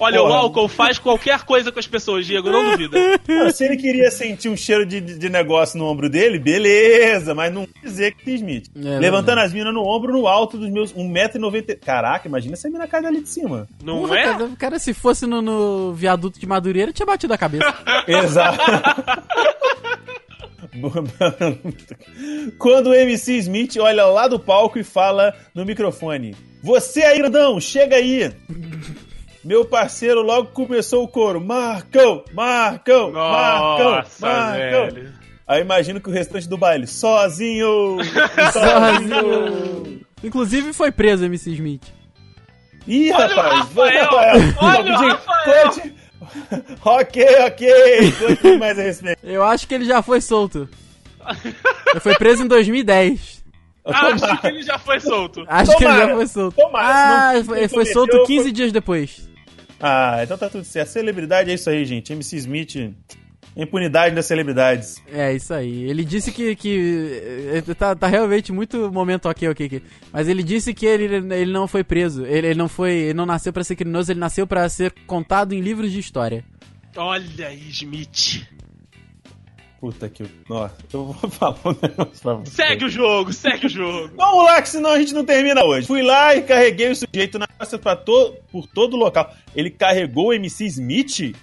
Olha, 0.00 0.20
Porra. 0.20 0.30
o 0.30 0.34
álcool 0.34 0.68
faz 0.68 0.98
qualquer 0.98 1.42
coisa 1.42 1.72
com 1.72 1.78
as 1.78 1.86
pessoas, 1.86 2.24
Diego, 2.24 2.50
não 2.50 2.70
duvida. 2.70 2.96
Pô, 3.26 3.50
se 3.50 3.64
ele 3.64 3.76
queria 3.76 4.10
sentir 4.10 4.48
um 4.48 4.56
cheiro 4.56 4.86
de, 4.86 5.00
de 5.00 5.28
negócio 5.28 5.76
no 5.76 5.86
ombro 5.86 6.08
dele, 6.08 6.38
beleza, 6.38 7.34
mas 7.34 7.52
não 7.52 7.66
quer 7.66 7.80
dizer 7.80 8.14
que 8.14 8.24
tem 8.24 8.36
Smith. 8.36 8.70
É 8.76 8.98
Levantando 8.98 9.40
as 9.40 9.52
minas 9.52 9.74
no 9.74 9.82
ombro, 9.82 10.12
no 10.12 10.28
alto 10.28 10.56
dos 10.56 10.70
meus 10.70 10.94
1,90m. 10.94 11.80
Caraca, 11.80 12.28
imagina 12.28 12.54
essa 12.54 12.70
mina 12.70 12.86
cair 12.86 13.06
ali 13.06 13.22
de 13.22 13.28
cima. 13.28 13.66
Não 13.82 14.02
Porra, 14.02 14.18
é? 14.18 14.22
Cara, 14.22 14.50
cara, 14.56 14.78
se 14.78 14.94
fosse 14.94 15.26
no, 15.26 15.42
no 15.42 15.92
viaduto 15.92 16.38
de 16.38 16.46
Madureira, 16.46 16.92
tinha 16.92 17.06
batido 17.06 17.34
a 17.34 17.38
cabeça. 17.38 17.74
Exato. 18.06 18.58
Quando 22.58 22.88
o 22.90 22.94
MC 22.94 23.38
Smith 23.38 23.76
olha 23.78 24.06
lá 24.06 24.28
do 24.28 24.38
palco 24.38 24.78
e 24.78 24.84
fala 24.84 25.34
no 25.54 25.64
microfone: 25.64 26.34
Você 26.62 27.02
aí, 27.02 27.18
grandão, 27.18 27.60
chega 27.60 27.96
aí! 27.96 28.30
Meu 29.44 29.64
parceiro 29.64 30.20
logo 30.22 30.48
começou 30.50 31.04
o 31.04 31.08
coro: 31.08 31.40
Marcão, 31.40 32.24
Marcão, 32.32 33.12
Marcão, 33.12 33.90
Nossa, 33.94 34.26
Marcão. 34.26 34.86
velho. 34.90 35.12
Aí 35.46 35.62
imagino 35.62 36.00
que 36.00 36.08
o 36.10 36.12
restante 36.12 36.48
do 36.48 36.58
baile: 36.58 36.86
Sozinho! 36.86 37.98
Sozinho. 38.52 40.00
Inclusive 40.22 40.72
foi 40.72 40.90
preso 40.92 41.22
o 41.22 41.26
MC 41.26 41.52
Smith. 41.52 41.82
Ih, 42.86 43.12
Olha 43.12 43.26
o 43.26 43.28
rapaz! 43.28 43.58
Rafael! 43.58 44.08
Olha 44.60 44.92
o 44.92 45.08
Rafael! 45.08 45.97
ok, 46.84 47.26
ok! 47.46 48.58
Mais 48.58 48.78
a 48.78 48.82
respeito. 48.82 49.18
Eu 49.24 49.42
acho 49.44 49.66
que 49.66 49.74
ele 49.74 49.84
já 49.84 50.02
foi 50.02 50.20
solto. 50.20 50.68
Ele 51.90 52.00
foi 52.00 52.14
preso 52.16 52.44
em 52.44 52.48
2010. 52.48 53.44
Acho 53.84 54.40
que 54.40 54.46
ele 54.46 54.62
já 54.62 54.78
foi 54.78 55.00
solto. 55.00 55.44
Acho 55.48 55.76
que 55.76 55.84
ele 55.84 55.92
Tomara, 55.92 56.08
já 56.08 56.14
foi 56.16 56.26
solto. 56.26 56.56
tomara, 56.56 56.88
ah, 57.30 57.42
senão 57.42 57.56
ele 57.56 57.68
foi 57.68 57.86
solto 57.86 58.24
15 58.24 58.52
dias 58.52 58.72
depois. 58.72 59.28
Ah, 59.80 60.20
então 60.22 60.36
tá 60.36 60.48
tudo 60.50 60.64
certo. 60.64 60.88
Celebridade 60.88 61.50
é 61.50 61.54
isso 61.54 61.70
aí, 61.70 61.84
gente. 61.84 62.12
MC 62.12 62.36
Smith, 62.36 62.92
impunidade 63.62 64.14
das 64.14 64.26
celebridades. 64.26 65.02
É, 65.12 65.32
isso 65.34 65.52
aí. 65.52 65.84
Ele 65.84 66.04
disse 66.04 66.30
que. 66.30 66.54
que 66.54 67.52
eh, 67.54 67.74
tá, 67.74 67.94
tá 67.94 68.06
realmente 68.06 68.52
muito 68.52 68.90
momento 68.92 69.28
ok, 69.28 69.48
ok, 69.48 69.66
ok. 69.66 69.82
Mas 70.12 70.28
ele 70.28 70.42
disse 70.42 70.72
que 70.72 70.86
ele, 70.86 71.34
ele 71.34 71.52
não 71.52 71.66
foi 71.66 71.82
preso. 71.82 72.24
Ele, 72.24 72.48
ele 72.48 72.58
não 72.58 72.68
foi. 72.68 72.92
Ele 72.92 73.14
não 73.14 73.26
nasceu 73.26 73.52
pra 73.52 73.64
ser 73.64 73.76
criminoso, 73.76 74.12
ele 74.12 74.20
nasceu 74.20 74.46
pra 74.46 74.68
ser 74.68 74.92
contado 75.06 75.52
em 75.52 75.60
livros 75.60 75.90
de 75.90 75.98
história. 75.98 76.44
Olha 76.96 77.48
aí, 77.48 77.68
Smith. 77.70 78.46
Puta 79.80 80.08
que. 80.08 80.24
Ó, 80.50 80.68
eu 80.92 81.04
vou 81.12 81.14
falar 81.30 81.58
um 81.64 81.76
negócio 81.80 82.22
pra 82.22 82.34
você. 82.34 82.50
Segue 82.50 82.84
o 82.84 82.88
jogo, 82.88 83.32
segue 83.32 83.66
o 83.66 83.68
jogo. 83.68 84.12
Vamos 84.18 84.44
lá, 84.44 84.60
que 84.60 84.68
senão 84.68 84.90
a 84.90 84.98
gente 84.98 85.14
não 85.14 85.24
termina 85.24 85.64
hoje. 85.64 85.86
Fui 85.86 86.02
lá 86.02 86.34
e 86.34 86.42
carreguei 86.42 86.90
o 86.90 86.96
sujeito 86.96 87.38
na 87.38 87.46
costa 87.46 87.78
pra 87.78 87.94
to... 87.94 88.34
por 88.50 88.66
todo 88.66 88.94
o 88.94 88.96
local. 88.96 89.32
Ele 89.54 89.70
carregou 89.70 90.28
o 90.28 90.32
MC 90.32 90.66
Smith? 90.66 91.36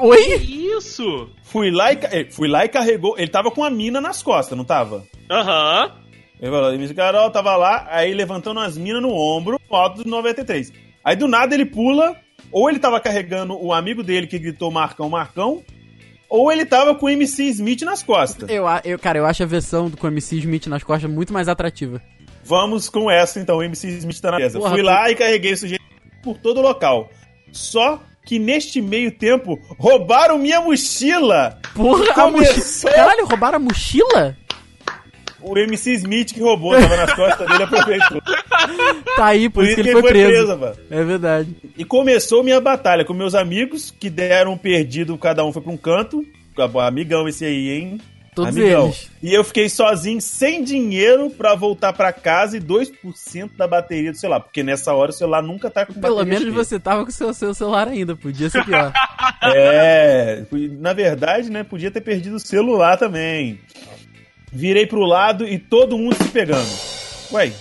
Oi? 0.00 0.38
Que 0.38 0.66
isso? 0.76 1.28
Fui 1.42 1.70
lá 1.70 1.92
e, 1.92 1.98
eh, 2.10 2.26
fui 2.30 2.48
lá 2.48 2.64
e 2.64 2.68
carregou. 2.68 3.14
Ele 3.18 3.28
tava 3.30 3.50
com 3.50 3.62
a 3.64 3.70
mina 3.70 4.00
nas 4.00 4.22
costas, 4.22 4.56
não 4.56 4.64
tava? 4.64 5.04
Aham. 5.30 5.92
Ele 6.40 6.50
falou, 6.50 6.72
MC 6.74 6.92
Carol 6.94 7.30
tava 7.30 7.56
lá, 7.56 7.86
aí 7.90 8.12
levantando 8.12 8.60
as 8.60 8.76
minas 8.76 9.00
no 9.00 9.10
ombro, 9.10 9.58
no 9.70 9.76
alto 9.76 10.02
do 10.04 10.10
93. 10.10 10.70
Aí 11.02 11.16
do 11.16 11.26
nada 11.26 11.54
ele 11.54 11.64
pula, 11.64 12.14
ou 12.52 12.68
ele 12.68 12.78
tava 12.78 13.00
carregando 13.00 13.56
o 13.58 13.72
amigo 13.72 14.02
dele 14.02 14.26
que 14.26 14.38
gritou 14.38 14.70
Marcão, 14.70 15.08
Marcão, 15.08 15.62
ou 16.28 16.52
ele 16.52 16.66
tava 16.66 16.94
com 16.94 17.06
o 17.06 17.08
MC 17.08 17.44
Smith 17.44 17.82
nas 17.82 18.02
costas. 18.02 18.50
Eu, 18.50 18.66
a- 18.66 18.82
eu, 18.84 18.98
cara, 18.98 19.18
eu 19.18 19.24
acho 19.24 19.42
a 19.42 19.46
versão 19.46 19.88
do 19.88 19.96
com 19.96 20.06
o 20.06 20.10
MC 20.10 20.36
Smith 20.38 20.66
nas 20.66 20.82
costas 20.84 21.10
muito 21.10 21.32
mais 21.32 21.48
atrativa. 21.48 22.02
Vamos 22.44 22.88
com 22.88 23.10
essa 23.10 23.40
então, 23.40 23.56
o 23.56 23.62
MC 23.62 23.88
Smith 23.98 24.20
tá 24.20 24.32
na 24.32 24.36
mesa. 24.38 24.58
Porra, 24.58 24.70
Fui 24.72 24.82
lá 24.82 25.10
e 25.10 25.14
carreguei 25.14 25.52
o 25.52 25.56
sujeito 25.56 25.82
por 26.22 26.36
todo 26.36 26.58
o 26.58 26.62
local. 26.62 27.08
Só 27.50 28.02
que 28.26 28.38
neste 28.38 28.82
meio 28.82 29.10
tempo 29.12 29.58
roubaram 29.78 30.36
minha 30.38 30.60
mochila. 30.60 31.58
Porra, 31.74 32.10
a 32.10 32.14
Começou- 32.14 32.56
mochila. 32.56 32.92
Caralho, 32.92 33.26
roubaram 33.26 33.56
a 33.56 33.60
mochila? 33.60 34.36
O 35.40 35.56
MC 35.56 35.92
Smith 35.92 36.34
que 36.34 36.40
roubou, 36.40 36.72
tava 36.72 36.96
nas 36.96 37.14
costas 37.14 37.46
dele, 37.48 37.62
aproveitou. 37.62 38.20
Tá 39.16 39.26
aí, 39.26 39.48
por, 39.48 39.62
Por 39.62 39.64
isso 39.64 39.74
que 39.76 39.80
ele 39.82 39.92
foi, 40.00 40.02
preso. 40.10 40.58
mano. 40.58 40.76
É 40.90 41.04
verdade. 41.04 41.56
E 41.78 41.84
começou 41.84 42.42
minha 42.42 42.60
batalha 42.60 43.04
com 43.04 43.14
meus 43.14 43.32
amigos, 43.34 43.94
que 44.00 44.10
deram 44.10 44.54
um 44.54 44.58
perdido, 44.58 45.16
cada 45.16 45.44
um 45.44 45.52
foi 45.52 45.62
pra 45.62 45.70
um 45.72 45.76
canto. 45.76 46.24
Amigão 46.84 47.28
esse 47.28 47.44
aí, 47.44 47.70
hein? 47.70 48.00
Todos 48.36 48.54
Amigão. 48.54 48.84
eles. 48.84 49.10
E 49.22 49.32
eu 49.32 49.42
fiquei 49.42 49.66
sozinho, 49.68 50.20
sem 50.20 50.62
dinheiro 50.62 51.30
pra 51.30 51.54
voltar 51.54 51.94
pra 51.94 52.12
casa 52.12 52.58
e 52.58 52.60
2% 52.60 53.56
da 53.56 53.66
bateria 53.66 54.12
do 54.12 54.18
celular. 54.18 54.40
Porque 54.40 54.62
nessa 54.62 54.92
hora 54.92 55.10
o 55.10 55.14
celular 55.14 55.42
nunca 55.42 55.70
tá 55.70 55.86
com 55.86 55.94
Pelo 55.94 56.16
bateria 56.16 56.38
menos 56.40 56.52
cheia. 56.54 56.64
você 56.64 56.78
tava 56.78 57.02
com 57.02 57.08
o 57.08 57.12
seu, 57.12 57.32
seu 57.32 57.54
celular 57.54 57.88
ainda, 57.88 58.14
podia 58.14 58.50
ser 58.50 58.62
pior. 58.64 58.92
É, 59.54 60.44
na 60.78 60.92
verdade, 60.92 61.50
né, 61.50 61.62
podia 61.62 61.90
ter 61.90 62.00
perdido 62.00 62.36
o 62.36 62.40
celular 62.40 62.96
também. 62.96 63.58
Virei 64.52 64.86
pro 64.86 65.00
lado 65.04 65.46
e 65.46 65.58
todo 65.58 65.96
mundo 65.96 66.14
se 66.16 66.28
pegando. 66.28 66.68
Ué, 67.32 67.52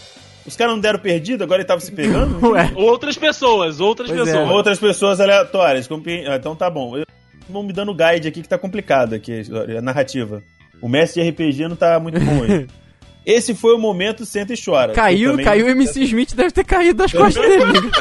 os 0.45 0.55
caras 0.55 0.73
não 0.73 0.79
deram 0.81 0.99
perdido, 0.99 1.43
agora 1.43 1.61
ele 1.61 1.67
tava 1.67 1.81
se 1.81 1.91
pegando? 1.91 2.39
Ué, 2.51 2.71
Outras 2.75 3.17
pessoas, 3.17 3.79
outras 3.79 4.09
Pois 4.09 4.21
é. 4.21 4.23
pessoas. 4.25 4.49
Outras 4.49 4.79
pessoas 4.79 5.19
aleatórias. 5.21 5.87
ah, 5.91 6.35
Então 6.35 6.55
tá 6.55 6.69
bom. 6.69 6.97
Eu- 6.97 7.05
Vão 7.47 7.61
me 7.61 7.71
dando 7.71 7.93
guide 7.93 8.27
aqui 8.27 8.41
que 8.41 8.49
tá 8.49 8.57
complicado 8.57 9.13
aqui 9.13 9.43
a 9.77 9.81
narrativa. 9.81 10.41
O 10.81 10.89
mestre 10.89 11.23
de 11.23 11.29
RPG 11.29 11.67
não 11.67 11.75
tá 11.75 11.99
muito 11.99 12.19
bom 12.19 12.39
hoje. 12.41 12.67
Esse 13.25 13.55
foi 13.55 13.73
o 13.73 13.79
momento 13.79 14.23
Senta 14.23 14.53
e 14.53 14.63
Chora. 14.63 14.93
Caiu, 14.93 15.31
também- 15.31 15.45
caiu 15.45 15.65
o 15.65 15.69
MC 15.69 16.03
Smith, 16.03 16.35
deve 16.35 16.51
ter 16.51 16.63
caído 16.63 16.99
das 16.99 17.11
costas 17.11 17.43
dele. 17.43 17.63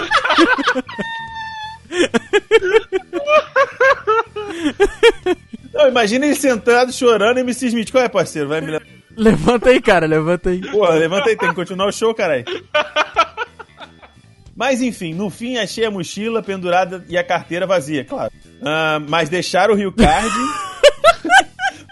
Não, 5.72 5.88
imagina 5.88 6.26
ele 6.26 6.34
sentado 6.34 6.92
chorando 6.92 7.38
e 7.38 7.40
MC 7.40 7.66
Smith. 7.68 7.90
Qual 7.90 8.04
é, 8.04 8.08
parceiro? 8.08 8.48
Vai 8.48 8.60
me 8.60 8.70
levar. 8.72 8.86
levanta 9.16 9.70
aí, 9.70 9.80
cara, 9.80 10.06
levanta 10.06 10.50
aí. 10.50 10.60
Porra, 10.60 10.94
levanta 10.94 11.30
aí, 11.30 11.36
tem 11.36 11.48
que 11.48 11.54
continuar 11.54 11.88
o 11.88 11.92
show, 11.92 12.14
caralho. 12.14 12.44
Mas 14.54 14.80
enfim, 14.80 15.12
no 15.14 15.30
fim 15.30 15.56
achei 15.56 15.84
a 15.84 15.90
mochila 15.90 16.42
pendurada 16.42 17.04
e 17.08 17.18
a 17.18 17.24
carteira 17.24 17.66
vazia, 17.66 18.04
claro. 18.04 18.32
Ah, 18.62 19.00
mas 19.08 19.28
deixaram 19.28 19.74
o 19.74 19.76
Rio 19.76 19.90
Card. 19.90 20.30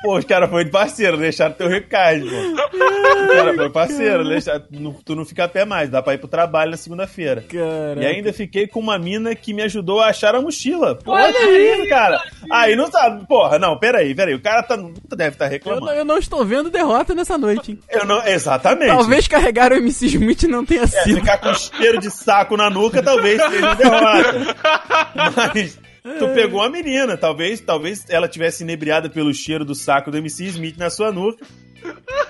Pô, 0.03 0.19
os 0.19 0.25
caras 0.25 0.51
foram 0.51 0.65
de 0.65 0.71
parceiro, 0.71 1.17
deixaram 1.17 1.55
teu 1.55 1.69
Card, 1.88 2.25
pô. 2.29 2.37
Os 2.37 3.35
caras 3.35 3.57
foram 3.57 3.71
parceiro, 3.71 4.25
deixaram, 4.29 4.65
não- 4.71 4.93
tu 4.93 5.15
não 5.15 5.25
fica 5.25 5.45
a 5.45 5.49
pé 5.49 5.65
mais, 5.65 5.88
dá 5.91 6.03
pra 6.03 6.15
ir 6.15 6.19
pro 6.19 6.29
trabalho 6.29 6.71
na 6.73 6.77
segunda-feira. 6.77 7.45
Cara. 7.49 8.03
E 8.03 8.07
ainda 8.07 8.33
fiquei 8.33 8.67
com 8.67 8.81
uma 8.81 8.99
mina 8.99 9.35
que 9.35 9.53
me 9.55 9.62
ajudou 9.62 10.01
a 10.01 10.09
achar 10.09 10.35
a 10.35 10.41
mochila. 10.41 10.99
Olha 11.07 11.38
aí, 11.38 11.87
cara. 11.88 12.21
Aí 12.51 12.75
não 12.77 12.91
sabe. 12.91 13.27
Porra, 13.27 13.59
não, 13.59 13.79
peraí, 13.79 14.15
peraí. 14.15 14.35
O 14.35 14.41
cara 14.43 14.62
tá, 14.62 14.77
deve 15.17 15.31
estar 15.35 15.47
Eu, 15.47 15.51
reclamando. 15.51 15.87
não- 15.87 15.93
eu 15.95 16.05
não 16.05 16.19
estou 16.19 16.45
vendo 16.45 16.71
derrota 16.71 17.15
nessa 17.15 17.38
noite, 17.38 17.73
hein? 17.73 17.79
Eu 17.91 18.05
não, 18.05 18.25
exatamente. 18.27 18.88
Talvez 18.88 19.27
carregar 19.29 19.73
o 19.73 19.77
MC 19.77 20.07
Smith 20.07 20.43
não 20.45 20.65
tenha 20.65 20.83
É, 20.83 20.87
sido. 20.87 21.17
ficar 21.21 21.38
com 21.38 21.55
cheiro 21.55 21.99
de 22.01 22.11
saco 22.11 22.57
na 22.57 22.69
nuca 22.71 23.03
talvez 23.03 23.41
seja 23.43 23.75
derrota. 23.75 24.57
Mas 25.37 25.79
tu 26.03 26.29
pegou 26.35 26.61
a 26.62 26.69
menina, 26.71 27.17
talvez, 27.17 27.61
talvez 27.61 28.05
ela 28.09 28.29
tivesse 28.29 28.62
inebriada 28.62 29.09
pelo 29.09 29.33
cheiro 29.33 29.65
do 29.65 29.75
saco 29.75 30.11
do 30.11 30.17
MC 30.19 30.45
Smith 30.47 30.77
na 30.77 30.91
sua 30.91 31.12
nuca. 31.12 31.45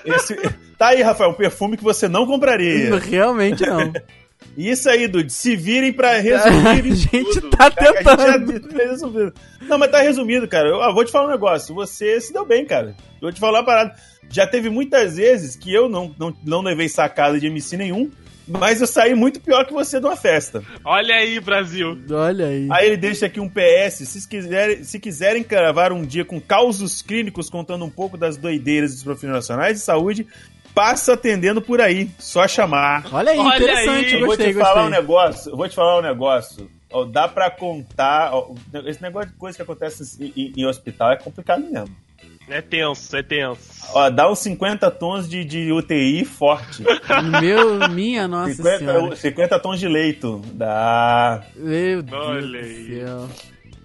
Esse- 0.05 0.37
tá 0.79 0.89
aí, 0.89 1.03
Rafael, 1.03 1.31
um 1.31 1.35
perfume 1.35 1.77
que 1.77 1.85
você 1.85 2.09
não 2.09 2.27
compraria. 2.27 2.97
Realmente 3.01 3.65
não. 3.67 3.93
Isso 4.57 4.91
aí, 4.91 5.07
Dude, 5.09 5.33
se 5.33 5.55
virem 5.57 5.93
pra 5.93 6.19
resumir 6.19 6.67
a 6.69 6.75
gente 6.95 7.41
tudo. 7.41 7.51
tá 7.51 7.71
Cara, 7.71 7.93
gente 7.93 8.53
tentando. 8.53 8.73
fez 8.73 8.91
resumido. 8.91 9.33
Não, 9.63 9.79
mas 9.79 9.91
tá 9.91 10.01
resumido, 10.03 10.49
cara. 10.49 10.69
Eu 10.69 10.93
vou 10.95 11.05
te 11.05 11.13
falar 11.13 11.29
um 11.29 11.31
negócio. 11.31 11.75
Você 11.75 12.21
se 12.21 12.33
deu 12.33 12.45
bem, 12.45 12.67
cara. 12.67 12.89
Eu 12.89 12.95
vou 13.23 13.33
te 13.33 13.39
falar 13.41 13.61
uma 13.61 13.65
parada. 13.65 13.95
Já 14.29 14.47
teve 14.47 14.69
muitas 14.69 15.17
vezes 15.17 15.55
que 15.57 15.73
eu 15.73 15.89
não, 15.89 16.15
não, 16.19 16.37
não 16.45 16.61
levei 16.61 16.89
sacada 16.89 17.39
de 17.39 17.47
MC 17.47 17.77
nenhum, 17.77 18.11
mas 18.47 18.81
eu 18.81 18.87
saí 18.87 19.15
muito 19.15 19.41
pior 19.41 19.65
que 19.67 19.73
você 19.73 19.99
de 20.01 20.07
uma 20.07 20.17
festa. 20.17 20.63
Olha 20.85 21.15
aí, 21.15 21.39
Brasil. 21.41 21.99
Olha 22.11 22.47
aí. 22.47 22.69
Aí 22.71 22.87
ele 22.87 22.97
deixa 22.97 23.27
aqui 23.27 23.41
um 23.41 23.49
PS. 23.49 24.07
Se 24.09 24.29
quiserem, 24.29 24.85
se 24.85 24.99
quiserem 24.99 25.43
gravar 25.43 25.93
um 25.93 26.03
dia 26.03 26.25
com 26.25 26.41
causos 26.41 27.03
clínicos 27.03 27.49
contando 27.51 27.85
um 27.85 27.91
pouco 27.91 28.17
das 28.17 28.37
doideiras 28.37 28.93
dos 28.93 29.03
profissionais 29.03 29.79
de 29.79 29.83
saúde, 29.85 30.27
passa 30.75 31.13
atendendo 31.15 31.61
por 31.63 31.81
aí. 31.81 32.11
Só 32.19 32.47
chamar. 32.49 33.07
Olha 33.13 33.33
aí, 33.33 33.39
Olha 33.39 33.57
interessante, 33.57 34.07
aí. 34.07 34.13
Eu 34.15 34.19
vou 34.21 34.29
gostei, 34.29 34.53
te 34.53 34.59
falar 34.59 34.73
um 34.73 34.85
gostei. 34.87 35.01
negócio. 35.01 35.51
Eu 35.53 35.57
vou 35.57 35.69
te 35.69 35.75
falar 35.75 35.99
um 35.99 36.03
negócio. 36.03 36.71
Ó, 36.95 37.05
dá 37.05 37.27
pra 37.29 37.51
contar. 37.51 38.35
ó, 38.35 38.53
esse 38.87 39.01
negócio 39.01 39.31
de 39.31 39.37
coisa 39.37 39.57
que 39.57 39.63
acontece 39.63 40.03
em, 40.23 40.33
em- 40.37 40.53
em 40.59 40.67
hospital 40.67 41.13
é 41.13 41.17
complicado 41.17 41.61
mesmo. 41.63 41.95
É 42.49 42.61
tenso, 42.61 43.17
é 43.17 43.23
tenso. 43.23 43.61
Ó, 43.95 44.11
dá 44.11 44.31
uns 44.31 44.41
50 44.41 44.91
tons 44.91 45.29
de, 45.29 45.45
de 45.45 45.73
UTI 45.73 46.25
forte. 46.25 46.83
Meu, 47.41 47.89
minha 47.91 48.27
nossa 48.29 48.55
50, 48.55 48.79
senhora. 48.79 49.17
50 49.17 49.59
tons 49.59 49.81
de 49.81 49.89
leito. 49.89 50.43
Dá. 50.53 51.43
Meu 51.57 52.03
Deus 52.03 52.27
Olha 52.27 52.47
do 52.49 52.57
aí. 52.57 53.01
céu. 53.01 53.29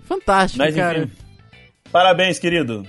Fantástico, 0.06 0.64
Mas 0.64 0.76
cara. 0.76 1.00
enfim. 1.00 1.12
Parabéns, 1.92 2.40
querido. 2.40 2.86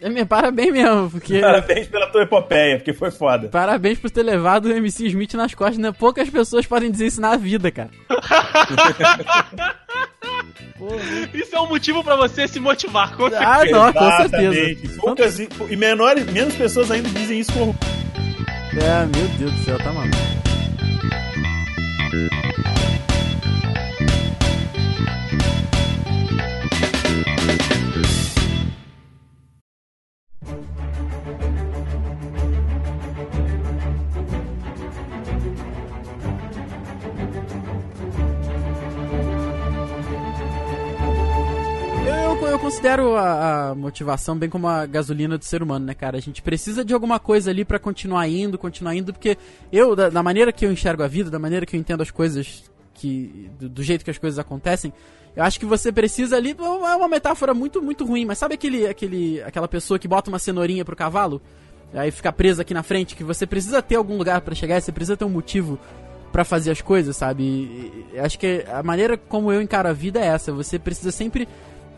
É, 0.00 0.08
meu, 0.08 0.24
parabéns 0.26 0.72
mesmo, 0.72 1.10
porque. 1.10 1.40
Parabéns 1.40 1.88
pela 1.88 2.06
tua 2.08 2.22
epopeia, 2.22 2.76
porque 2.76 2.92
foi 2.92 3.10
foda. 3.10 3.48
Parabéns 3.48 3.98
por 3.98 4.10
ter 4.10 4.22
levado 4.22 4.66
o 4.66 4.70
MC 4.72 5.06
Smith 5.08 5.34
nas 5.34 5.54
costas, 5.54 5.78
né? 5.78 5.90
Poucas 5.90 6.30
pessoas 6.30 6.66
podem 6.66 6.90
dizer 6.90 7.06
isso 7.06 7.20
na 7.20 7.36
vida, 7.36 7.70
cara. 7.70 7.90
Isso 11.34 11.54
é 11.54 11.60
um 11.60 11.68
motivo 11.68 12.02
pra 12.04 12.16
você 12.16 12.46
se 12.46 12.60
motivar, 12.60 13.16
com 13.16 13.28
certeza. 13.28 13.50
Ah, 13.50 13.64
não, 13.64 13.92
com 13.92 14.16
certeza. 14.16 14.98
Poucas 14.98 15.38
e, 15.38 15.48
e 15.68 15.76
menores, 15.76 16.26
menos 16.26 16.54
pessoas 16.54 16.90
ainda 16.90 17.08
dizem 17.10 17.40
isso 17.40 17.52
com 17.52 17.74
É, 18.76 19.06
meu 19.06 19.28
Deus 19.38 19.52
do 19.52 19.64
céu, 19.64 19.78
tá 19.78 19.92
maluco. 19.92 20.16
Considero 42.68 43.16
a, 43.16 43.70
a 43.70 43.74
motivação 43.74 44.36
bem 44.36 44.50
como 44.50 44.68
a 44.68 44.84
gasolina 44.84 45.38
do 45.38 45.44
ser 45.44 45.62
humano, 45.62 45.86
né, 45.86 45.94
cara? 45.94 46.18
A 46.18 46.20
gente 46.20 46.42
precisa 46.42 46.84
de 46.84 46.92
alguma 46.92 47.18
coisa 47.18 47.50
ali 47.50 47.64
pra 47.64 47.78
continuar 47.78 48.28
indo, 48.28 48.58
continuar 48.58 48.94
indo, 48.94 49.10
porque 49.10 49.38
eu, 49.72 49.96
da, 49.96 50.10
da 50.10 50.22
maneira 50.22 50.52
que 50.52 50.66
eu 50.66 50.70
enxergo 50.70 51.02
a 51.02 51.08
vida, 51.08 51.30
da 51.30 51.38
maneira 51.38 51.64
que 51.64 51.74
eu 51.74 51.80
entendo 51.80 52.02
as 52.02 52.10
coisas, 52.10 52.70
que 52.92 53.50
do, 53.58 53.70
do 53.70 53.82
jeito 53.82 54.04
que 54.04 54.10
as 54.10 54.18
coisas 54.18 54.38
acontecem, 54.38 54.92
eu 55.34 55.42
acho 55.44 55.58
que 55.58 55.64
você 55.64 55.90
precisa 55.90 56.36
ali. 56.36 56.54
É 56.60 56.94
uma 56.94 57.08
metáfora 57.08 57.54
muito, 57.54 57.80
muito 57.80 58.04
ruim, 58.04 58.26
mas 58.26 58.36
sabe 58.36 58.52
aquele, 58.54 58.86
aquele, 58.86 59.40
aquela 59.42 59.66
pessoa 59.66 59.98
que 59.98 60.06
bota 60.06 60.28
uma 60.28 60.38
cenourinha 60.38 60.84
pro 60.84 60.94
cavalo? 60.94 61.40
Aí 61.94 62.10
fica 62.10 62.30
presa 62.30 62.60
aqui 62.60 62.74
na 62.74 62.82
frente, 62.82 63.16
que 63.16 63.24
você 63.24 63.46
precisa 63.46 63.80
ter 63.80 63.94
algum 63.96 64.18
lugar 64.18 64.42
pra 64.42 64.54
chegar, 64.54 64.78
você 64.78 64.92
precisa 64.92 65.16
ter 65.16 65.24
um 65.24 65.30
motivo 65.30 65.78
pra 66.30 66.44
fazer 66.44 66.70
as 66.70 66.82
coisas, 66.82 67.16
sabe? 67.16 67.44
E- 67.44 68.04
e- 68.12 68.18
acho 68.18 68.38
que 68.38 68.62
a 68.70 68.82
maneira 68.82 69.16
como 69.16 69.50
eu 69.50 69.62
encaro 69.62 69.88
a 69.88 69.92
vida 69.94 70.20
é 70.20 70.26
essa. 70.26 70.52
Você 70.52 70.78
precisa 70.78 71.10
sempre 71.10 71.48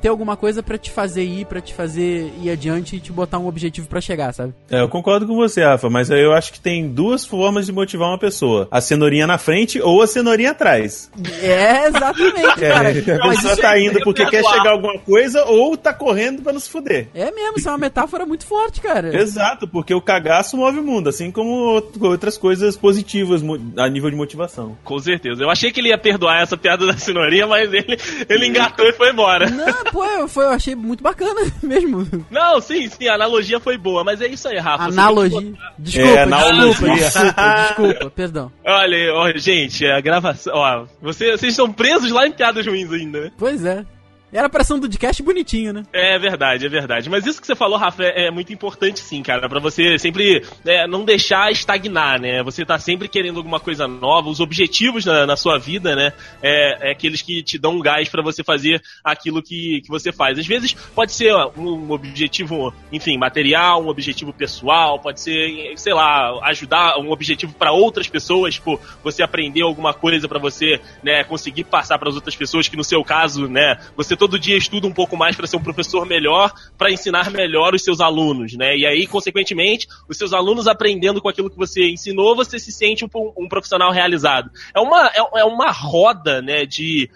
ter 0.01 0.09
alguma 0.09 0.37
coisa 0.37 0.63
pra 0.63 0.79
te 0.79 0.91
fazer 0.91 1.23
ir, 1.25 1.45
pra 1.47 1.61
te 1.61 1.75
fazer 1.75 2.33
ir 2.43 2.51
adiante 2.51 2.97
e 2.97 3.01
te 3.01 3.13
botar 3.13 3.39
um 3.39 3.47
objetivo 3.47 3.87
pra 3.89 4.01
chegar, 4.01 4.33
sabe? 4.33 4.55
É, 4.71 4.81
eu 4.81 4.89
concordo 4.89 5.27
com 5.27 5.37
você, 5.37 5.63
Rafa, 5.63 5.89
mas 5.91 6.11
eu 6.11 6.33
acho 6.33 6.53
que 6.53 6.61
tem 6.61 6.89
duas 6.89 7.25
formas 7.25 7.67
de 7.67 7.73
motivar 7.73 8.09
uma 8.09 8.19
pessoa: 8.19 8.67
a 8.71 8.81
cenourinha 8.81 9.27
na 9.27 9.39
frente 9.39 9.81
ou 9.81 10.03
a 10.03 10.07
cenourinha 10.07 10.51
atrás. 10.53 11.11
É, 11.43 11.87
exatamente, 11.87 12.41
É, 12.65 12.69
cara. 12.69 12.89
a 13.25 13.29
pessoa 13.31 13.57
tá 13.57 13.77
é, 13.77 13.83
indo 13.85 14.01
porque 14.03 14.25
quer 14.27 14.43
chegar 14.45 14.69
a 14.69 14.73
alguma 14.73 14.99
coisa 14.99 15.45
ou 15.45 15.77
tá 15.77 15.93
correndo 15.93 16.43
pra 16.43 16.53
não 16.53 16.61
se 16.61 16.71
fuder. 16.71 17.09
é 17.15 17.31
mesmo, 17.31 17.59
isso 17.59 17.69
é 17.69 17.73
uma 17.73 17.79
metáfora 17.79 18.25
muito 18.27 18.47
forte, 18.47 18.81
cara. 18.81 19.15
Exato, 19.21 19.69
porque 19.69 19.95
o 19.95 20.01
cagaço 20.01 20.57
move 20.57 20.79
o 20.79 20.83
mundo, 20.83 21.09
assim 21.09 21.31
como 21.31 21.51
out- 21.77 21.99
outras 22.03 22.37
coisas 22.39 22.77
positivas 22.77 23.43
a 23.77 23.89
nível 23.89 24.11
de 24.11 24.17
motivação. 24.17 24.77
Com 24.85 24.99
certeza. 24.99 25.43
Eu 25.43 25.51
achei 25.51 25.71
que 25.73 25.81
ele 25.81 25.89
ia 25.91 25.99
perdoar 25.99 26.43
essa 26.43 26.57
piada 26.57 26.87
da 26.87 26.97
cenourinha, 26.97 27.47
mas 27.47 27.73
ele, 27.73 27.99
ele 28.29 28.47
engatou 28.47 28.87
e 28.87 28.93
foi 28.93 29.11
embora. 29.11 29.49
Não, 29.51 29.67
pô, 29.93 30.05
eu, 30.05 30.29
foi, 30.29 30.45
eu 30.45 30.51
achei 30.51 30.75
muito 30.75 31.03
bacana 31.03 31.41
mesmo. 31.63 32.07
Não, 32.31 32.61
sim, 32.61 32.89
sim, 32.89 33.09
a 33.09 33.15
analogia 33.15 33.59
foi 33.61 33.77
boa, 33.79 34.03
mas 34.05 34.21
é 34.21 34.27
isso 34.29 34.49
aí, 34.49 34.59
Rafa. 34.59 34.85
Analogia. 34.85 35.53
Desculpa, 35.79 36.09
É, 36.11 36.23
analogia. 36.23 36.71
desculpa, 36.71 36.95
desculpa, 36.97 37.55
desculpa, 37.67 38.11
perdão. 38.17 38.53
Olha, 38.65 39.15
ó, 39.15 39.33
gente, 39.37 39.87
a 39.87 40.01
gravação. 40.01 40.53
Ó, 40.55 40.85
você- 41.01 41.31
vocês 41.37 41.53
estão 41.53 41.73
presos 41.73 42.11
lá 42.11 42.27
em 42.27 42.33
piadas 42.33 42.67
ruins 42.67 42.91
ainda, 42.93 43.21
né? 43.23 43.31
Pois 43.39 43.65
é. 43.65 43.85
Era 44.33 44.49
pra 44.49 44.63
ser 44.63 44.75
um 44.75 44.81
podcast 44.81 45.23
bonitinho, 45.23 45.73
né? 45.73 45.83
É 45.93 46.19
verdade, 46.19 46.67
é 46.67 46.69
verdade. 46.69 47.11
Mas 47.11 47.27
isso 47.27 47.41
que 47.41 47.47
você 47.47 47.57
falou, 47.57 47.79
Rafa, 47.79 48.05
é, 48.05 48.27
é 48.27 48.31
muito 48.31 48.53
importante 48.53 49.01
sim, 49.01 49.23
cara. 49.23 49.49
Pra 49.49 49.61
você 49.61 49.99
sempre 49.99 50.45
é, 50.65 50.87
não 50.87 51.05
deixar 51.05 51.51
estagnar, 51.51 52.21
né? 52.21 52.43
Você 52.43 52.65
tá 52.65 52.79
sempre 52.79 53.09
querendo 53.09 53.39
alguma 53.39 53.59
coisa 53.59 53.89
nova. 53.89 54.29
Os 54.29 54.41
objetivos 54.41 55.05
na, 55.05 55.27
na 55.27 55.37
sua 55.37 55.59
vida, 55.59 55.97
né? 55.97 56.13
É, 56.43 56.89
é 56.89 56.93
aqueles 56.93 57.23
que 57.23 57.43
te 57.43 57.59
dão 57.59 57.77
um 57.77 57.81
gás 57.81 58.09
pra 58.09 58.23
você 58.23 58.45
fazer 58.45 58.81
aquilo 59.03 59.43
que, 59.43 59.81
que 59.83 59.89
você 59.89 60.13
faz. 60.13 60.39
Às 60.39 60.47
vezes 60.47 60.75
pode 60.95 61.13
ser 61.13 61.35
um 61.57 61.91
objetivo, 61.91 62.73
enfim, 62.93 63.19
material, 63.19 63.83
um 63.83 63.89
objetivo 63.89 64.33
pessoal, 64.33 64.99
pode 64.99 65.21
ser, 65.21 65.73
sei 65.77 65.93
lá, 65.93 66.39
ajudar 66.49 66.99
um 66.99 67.11
objetivo 67.11 67.53
pra 67.55 67.73
outras 67.73 68.09
pessoas, 68.09 68.55
tipo, 68.55 68.81
você 69.03 69.23
aprender 69.23 69.63
alguma 69.63 69.93
coisa 69.93 70.29
pra 70.29 70.39
você, 70.39 70.81
né, 71.03 71.25
conseguir 71.25 71.65
passar 71.65 71.99
pras 71.99 72.15
outras 72.15 72.37
pessoas, 72.37 72.69
que 72.69 72.77
no 72.77 72.85
seu 72.85 73.03
caso, 73.05 73.49
né, 73.49 73.79
você 73.97 74.17
todo 74.21 74.39
dia 74.39 74.55
estuda 74.55 74.87
um 74.87 74.93
pouco 74.93 75.17
mais 75.17 75.35
para 75.35 75.47
ser 75.47 75.57
um 75.57 75.63
professor 75.63 76.07
melhor, 76.07 76.53
para 76.77 76.93
ensinar 76.93 77.31
melhor 77.31 77.75
os 77.75 77.83
seus 77.83 78.03
alunos, 78.03 78.55
né? 78.55 78.77
E 78.77 78.87
aí, 78.87 79.07
consequentemente, 79.07 79.89
os 80.07 80.19
seus 80.19 80.35
alunos 80.35 80.69
aprendendo 80.69 81.23
com 81.23 81.29
aquilo 81.29 81.49
que 81.49 81.57
você 81.57 81.89
ensinou, 81.89 82.37
você 82.37 82.59
se 82.59 82.71
sente 82.71 83.03
um, 83.03 83.09
um 83.35 83.49
profissional 83.49 83.91
realizado. 83.91 84.51
É 84.77 84.79
uma, 84.79 85.07
é, 85.07 85.41
é 85.41 85.45
uma 85.45 85.71
roda, 85.71 86.43
né, 86.43 86.67
de 86.67 87.09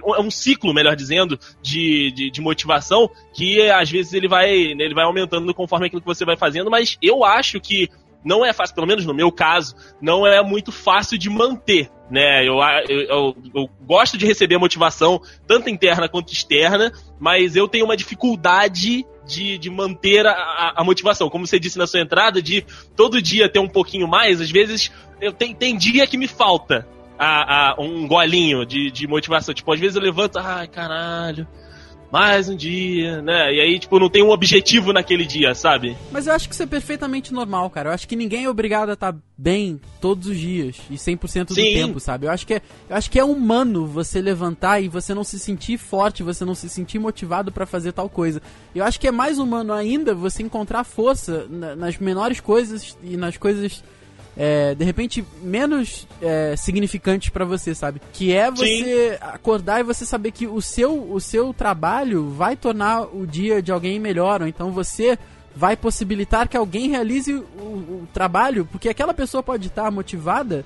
é 0.00 0.20
um 0.20 0.30
ciclo, 0.30 0.72
melhor 0.72 0.96
dizendo, 0.96 1.38
de, 1.60 2.10
de, 2.12 2.30
de, 2.30 2.40
motivação 2.40 3.10
que 3.34 3.60
às 3.70 3.90
vezes 3.90 4.14
ele 4.14 4.26
vai, 4.26 4.74
né, 4.74 4.84
ele 4.84 4.94
vai 4.94 5.04
aumentando 5.04 5.52
conforme 5.52 5.86
aquilo 5.86 6.00
que 6.00 6.06
você 6.06 6.24
vai 6.24 6.36
fazendo, 6.36 6.70
mas 6.70 6.96
eu 7.02 7.24
acho 7.24 7.60
que 7.60 7.90
não 8.24 8.44
é 8.44 8.52
fácil, 8.52 8.74
pelo 8.74 8.86
menos 8.86 9.04
no 9.04 9.12
meu 9.12 9.30
caso, 9.30 9.74
não 10.00 10.26
é 10.26 10.42
muito 10.42 10.72
fácil 10.72 11.18
de 11.18 11.28
manter, 11.28 11.90
né? 12.12 12.46
Eu, 12.46 12.58
eu, 12.90 13.36
eu, 13.54 13.70
gosto 13.80 14.18
de 14.18 14.26
receber 14.26 14.58
motivação, 14.58 15.18
tanto 15.46 15.70
interna 15.70 16.10
quanto 16.10 16.30
externa, 16.30 16.92
mas 17.18 17.56
eu 17.56 17.66
tenho 17.66 17.86
uma 17.86 17.96
dificuldade 17.96 19.06
de, 19.26 19.56
de 19.56 19.70
manter 19.70 20.26
a, 20.26 20.74
a, 20.76 20.84
motivação. 20.84 21.30
Como 21.30 21.46
você 21.46 21.58
disse 21.58 21.78
na 21.78 21.86
sua 21.86 22.00
entrada, 22.00 22.42
de 22.42 22.66
todo 22.94 23.22
dia 23.22 23.48
ter 23.48 23.60
um 23.60 23.68
pouquinho 23.68 24.06
mais, 24.06 24.42
às 24.42 24.50
vezes 24.50 24.92
eu 25.22 25.32
tem, 25.32 25.54
tem 25.54 25.74
dia 25.74 26.06
que 26.06 26.18
me 26.18 26.28
falta 26.28 26.86
a, 27.18 27.70
a, 27.70 27.80
um 27.80 28.06
golinho 28.06 28.66
de, 28.66 28.90
de 28.90 29.06
motivação. 29.06 29.54
Tipo, 29.54 29.72
às 29.72 29.80
vezes 29.80 29.96
eu 29.96 30.02
levanto, 30.02 30.38
ai 30.38 30.68
caralho, 30.68 31.48
mais 32.12 32.46
um 32.50 32.54
dia, 32.54 33.22
né? 33.22 33.54
E 33.54 33.58
aí, 33.58 33.78
tipo, 33.78 33.98
não 33.98 34.10
tem 34.10 34.22
um 34.22 34.28
objetivo 34.28 34.92
naquele 34.92 35.24
dia, 35.24 35.54
sabe? 35.54 35.96
Mas 36.10 36.26
eu 36.26 36.34
acho 36.34 36.46
que 36.46 36.52
isso 36.52 36.62
é 36.62 36.66
perfeitamente 36.66 37.32
normal, 37.32 37.70
cara. 37.70 37.88
Eu 37.88 37.94
acho 37.94 38.06
que 38.06 38.14
ninguém 38.14 38.44
é 38.44 38.50
obrigado 38.50 38.90
a 38.90 38.92
estar 38.92 39.16
bem 39.36 39.80
todos 39.98 40.28
os 40.28 40.38
dias 40.38 40.76
e 40.90 40.96
100% 40.96 41.46
do 41.46 41.54
Sim. 41.54 41.72
tempo, 41.72 41.98
sabe? 41.98 42.26
Eu 42.26 42.30
acho 42.30 42.46
que 42.46 42.52
é, 42.52 42.62
eu 42.90 42.96
acho 42.96 43.10
que 43.10 43.18
é 43.18 43.24
humano 43.24 43.86
você 43.86 44.20
levantar 44.20 44.78
e 44.78 44.88
você 44.88 45.14
não 45.14 45.24
se 45.24 45.38
sentir 45.38 45.78
forte, 45.78 46.22
você 46.22 46.44
não 46.44 46.54
se 46.54 46.68
sentir 46.68 46.98
motivado 46.98 47.50
para 47.50 47.64
fazer 47.64 47.92
tal 47.92 48.10
coisa. 48.10 48.42
Eu 48.74 48.84
acho 48.84 49.00
que 49.00 49.08
é 49.08 49.10
mais 49.10 49.38
humano 49.38 49.72
ainda 49.72 50.14
você 50.14 50.42
encontrar 50.42 50.84
força 50.84 51.46
nas 51.48 51.96
menores 51.96 52.40
coisas 52.40 52.94
e 53.02 53.16
nas 53.16 53.38
coisas 53.38 53.82
é, 54.36 54.74
de 54.74 54.84
repente, 54.84 55.24
menos 55.42 56.06
é, 56.20 56.56
significantes 56.56 57.28
para 57.28 57.44
você, 57.44 57.74
sabe? 57.74 58.00
Que 58.12 58.34
é 58.34 58.50
você 58.50 59.10
Sim. 59.12 59.18
acordar 59.20 59.80
e 59.80 59.84
você 59.84 60.06
saber 60.06 60.32
que 60.32 60.46
o 60.46 60.60
seu, 60.60 61.12
o 61.12 61.20
seu 61.20 61.52
trabalho 61.52 62.30
vai 62.30 62.56
tornar 62.56 63.02
o 63.14 63.26
dia 63.26 63.60
de 63.60 63.70
alguém 63.70 63.98
melhor, 63.98 64.40
ou 64.40 64.48
então 64.48 64.70
você 64.72 65.18
vai 65.54 65.76
possibilitar 65.76 66.48
que 66.48 66.56
alguém 66.56 66.88
realize 66.88 67.32
o, 67.32 67.42
o 67.60 68.08
trabalho, 68.12 68.66
porque 68.72 68.88
aquela 68.88 69.12
pessoa 69.12 69.42
pode 69.42 69.66
estar 69.66 69.90
motivada 69.90 70.64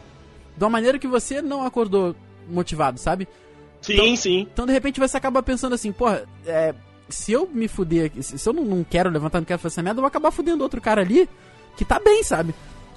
de 0.56 0.62
uma 0.62 0.70
maneira 0.70 0.98
que 0.98 1.08
você 1.08 1.42
não 1.42 1.66
acordou 1.66 2.14
motivado, 2.48 3.00
sabe? 3.00 3.26
Sim, 3.82 3.94
então, 3.94 4.16
sim. 4.16 4.48
Então, 4.52 4.66
de 4.66 4.72
repente, 4.72 5.00
você 5.00 5.16
acaba 5.16 5.42
pensando 5.42 5.74
assim, 5.74 5.90
porra, 5.90 6.24
é, 6.46 6.72
se 7.08 7.32
eu 7.32 7.48
me 7.52 7.66
fuder, 7.66 8.12
se 8.20 8.48
eu 8.48 8.52
não, 8.52 8.64
não 8.64 8.84
quero 8.84 9.10
levantar, 9.10 9.38
não 9.38 9.44
quero 9.44 9.58
fazer 9.58 9.74
essa 9.74 9.82
merda, 9.82 9.98
eu 9.98 10.02
vou 10.02 10.08
acabar 10.08 10.30
fudendo 10.30 10.62
outro 10.62 10.80
cara 10.80 11.00
ali 11.00 11.28
que 11.76 11.84
tá 11.84 12.00
bem, 12.00 12.22
sabe? 12.22 12.54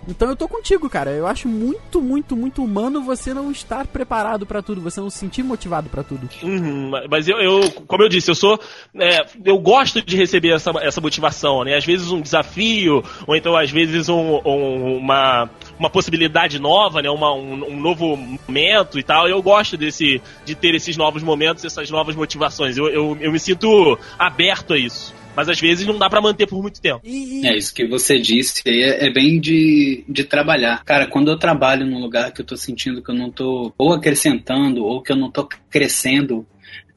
Então 0.10 0.30
eu 0.30 0.36
tô 0.36 0.48
contigo, 0.48 0.90
cara. 0.90 1.12
Eu 1.12 1.28
acho 1.28 1.48
muito, 1.48 2.02
muito, 2.02 2.36
muito 2.36 2.64
humano 2.64 3.04
você 3.04 3.34
não 3.34 3.52
estar 3.52 3.86
preparado 3.86 4.46
para 4.46 4.62
tudo, 4.62 4.82
você 4.82 5.00
não 5.00 5.10
se 5.10 5.20
sentir 5.20 5.44
motivado 5.44 5.88
para 5.88 6.04
tudo. 6.04 6.28
Uhum, 6.42 6.92
mas 7.10 7.28
eu, 7.28 7.38
eu, 7.38 7.72
como 7.88 8.04
eu 8.04 8.10
disse, 8.10 8.32
eu 8.32 8.36
sou. 8.36 8.60
É, 8.96 9.26
eu 9.46 9.60
gosto 9.60 10.02
de 10.02 10.18
receber 10.18 10.54
essa, 10.54 10.72
essa 10.82 11.00
motivação, 11.00 11.64
né? 11.64 11.76
Às 11.76 11.86
vezes 11.86 12.12
um 12.12 12.22
desafio, 12.22 13.04
ou 13.28 13.36
então 13.36 13.56
às 13.56 13.70
vezes 13.70 14.10
um, 14.10 14.42
um, 14.44 14.98
uma, 14.98 15.50
uma 15.78 15.90
possibilidade 15.90 16.60
nova, 16.60 17.02
né? 17.02 17.10
Uma, 17.10 17.34
um, 17.34 17.74
um, 17.74 17.80
novo 17.80 18.18
momento 18.18 18.98
e 18.98 19.04
tal. 19.04 19.28
Eu 19.28 19.42
gosto 19.44 19.78
desse, 19.78 20.20
de 20.44 20.56
ter 20.56 20.74
esses 20.74 20.98
novos 20.98 21.22
momentos, 21.22 21.64
essas 21.64 21.90
novas 21.92 22.16
motivações. 22.16 22.78
Eu, 22.78 22.88
eu, 22.90 23.18
eu 23.22 23.32
me 23.32 23.40
sinto 23.40 23.98
aberto 24.18 24.74
a 24.74 24.78
isso 24.78 25.19
mas 25.40 25.48
às 25.48 25.60
vezes 25.62 25.88
não 25.88 25.98
dá 25.98 26.10
para 26.10 26.20
manter 26.20 26.46
por 26.46 26.62
muito 26.62 26.82
tempo. 26.82 27.00
É, 27.06 27.58
isso 27.58 27.74
que 27.74 27.88
você 27.88 28.20
disse 28.20 28.62
aí 28.68 28.84
é, 28.84 29.08
é, 29.08 29.14
bem 29.14 29.40
de, 29.40 30.04
de 30.06 30.26
trabalhar. 30.26 30.84
Cara, 30.84 31.08
quando 31.08 31.32
eu 31.32 31.40
trabalho 31.40 31.86
num 31.86 32.02
lugar 32.02 32.34
que 32.34 32.42
eu 32.42 32.46
tô 32.46 32.58
sentindo 32.58 33.02
que 33.02 33.10
eu 33.10 33.16
não 33.16 33.32
tô 33.32 33.74
ou 33.78 33.94
acrescentando 33.94 34.84
ou 34.84 35.02
que 35.02 35.14
eu 35.14 35.16
não 35.16 35.32
tô 35.32 35.48
crescendo 35.70 36.46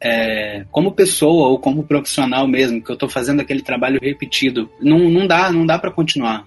é, 0.01 0.65
como 0.73 0.91
pessoa 0.91 1.51
ou 1.51 1.59
como 1.61 1.85
profissional 1.85 2.49
mesmo, 2.49 2.83
que 2.83 2.91
eu 2.91 2.97
tô 2.97 3.09
fazendo 3.09 3.39
aquele 3.39 3.63
trabalho 3.63 4.01
repetido, 4.03 4.69
não, 4.81 5.09
não 5.09 5.25
dá, 5.25 5.53
não 5.53 5.65
dá 5.65 5.79
para 5.79 5.93
continuar. 5.93 6.45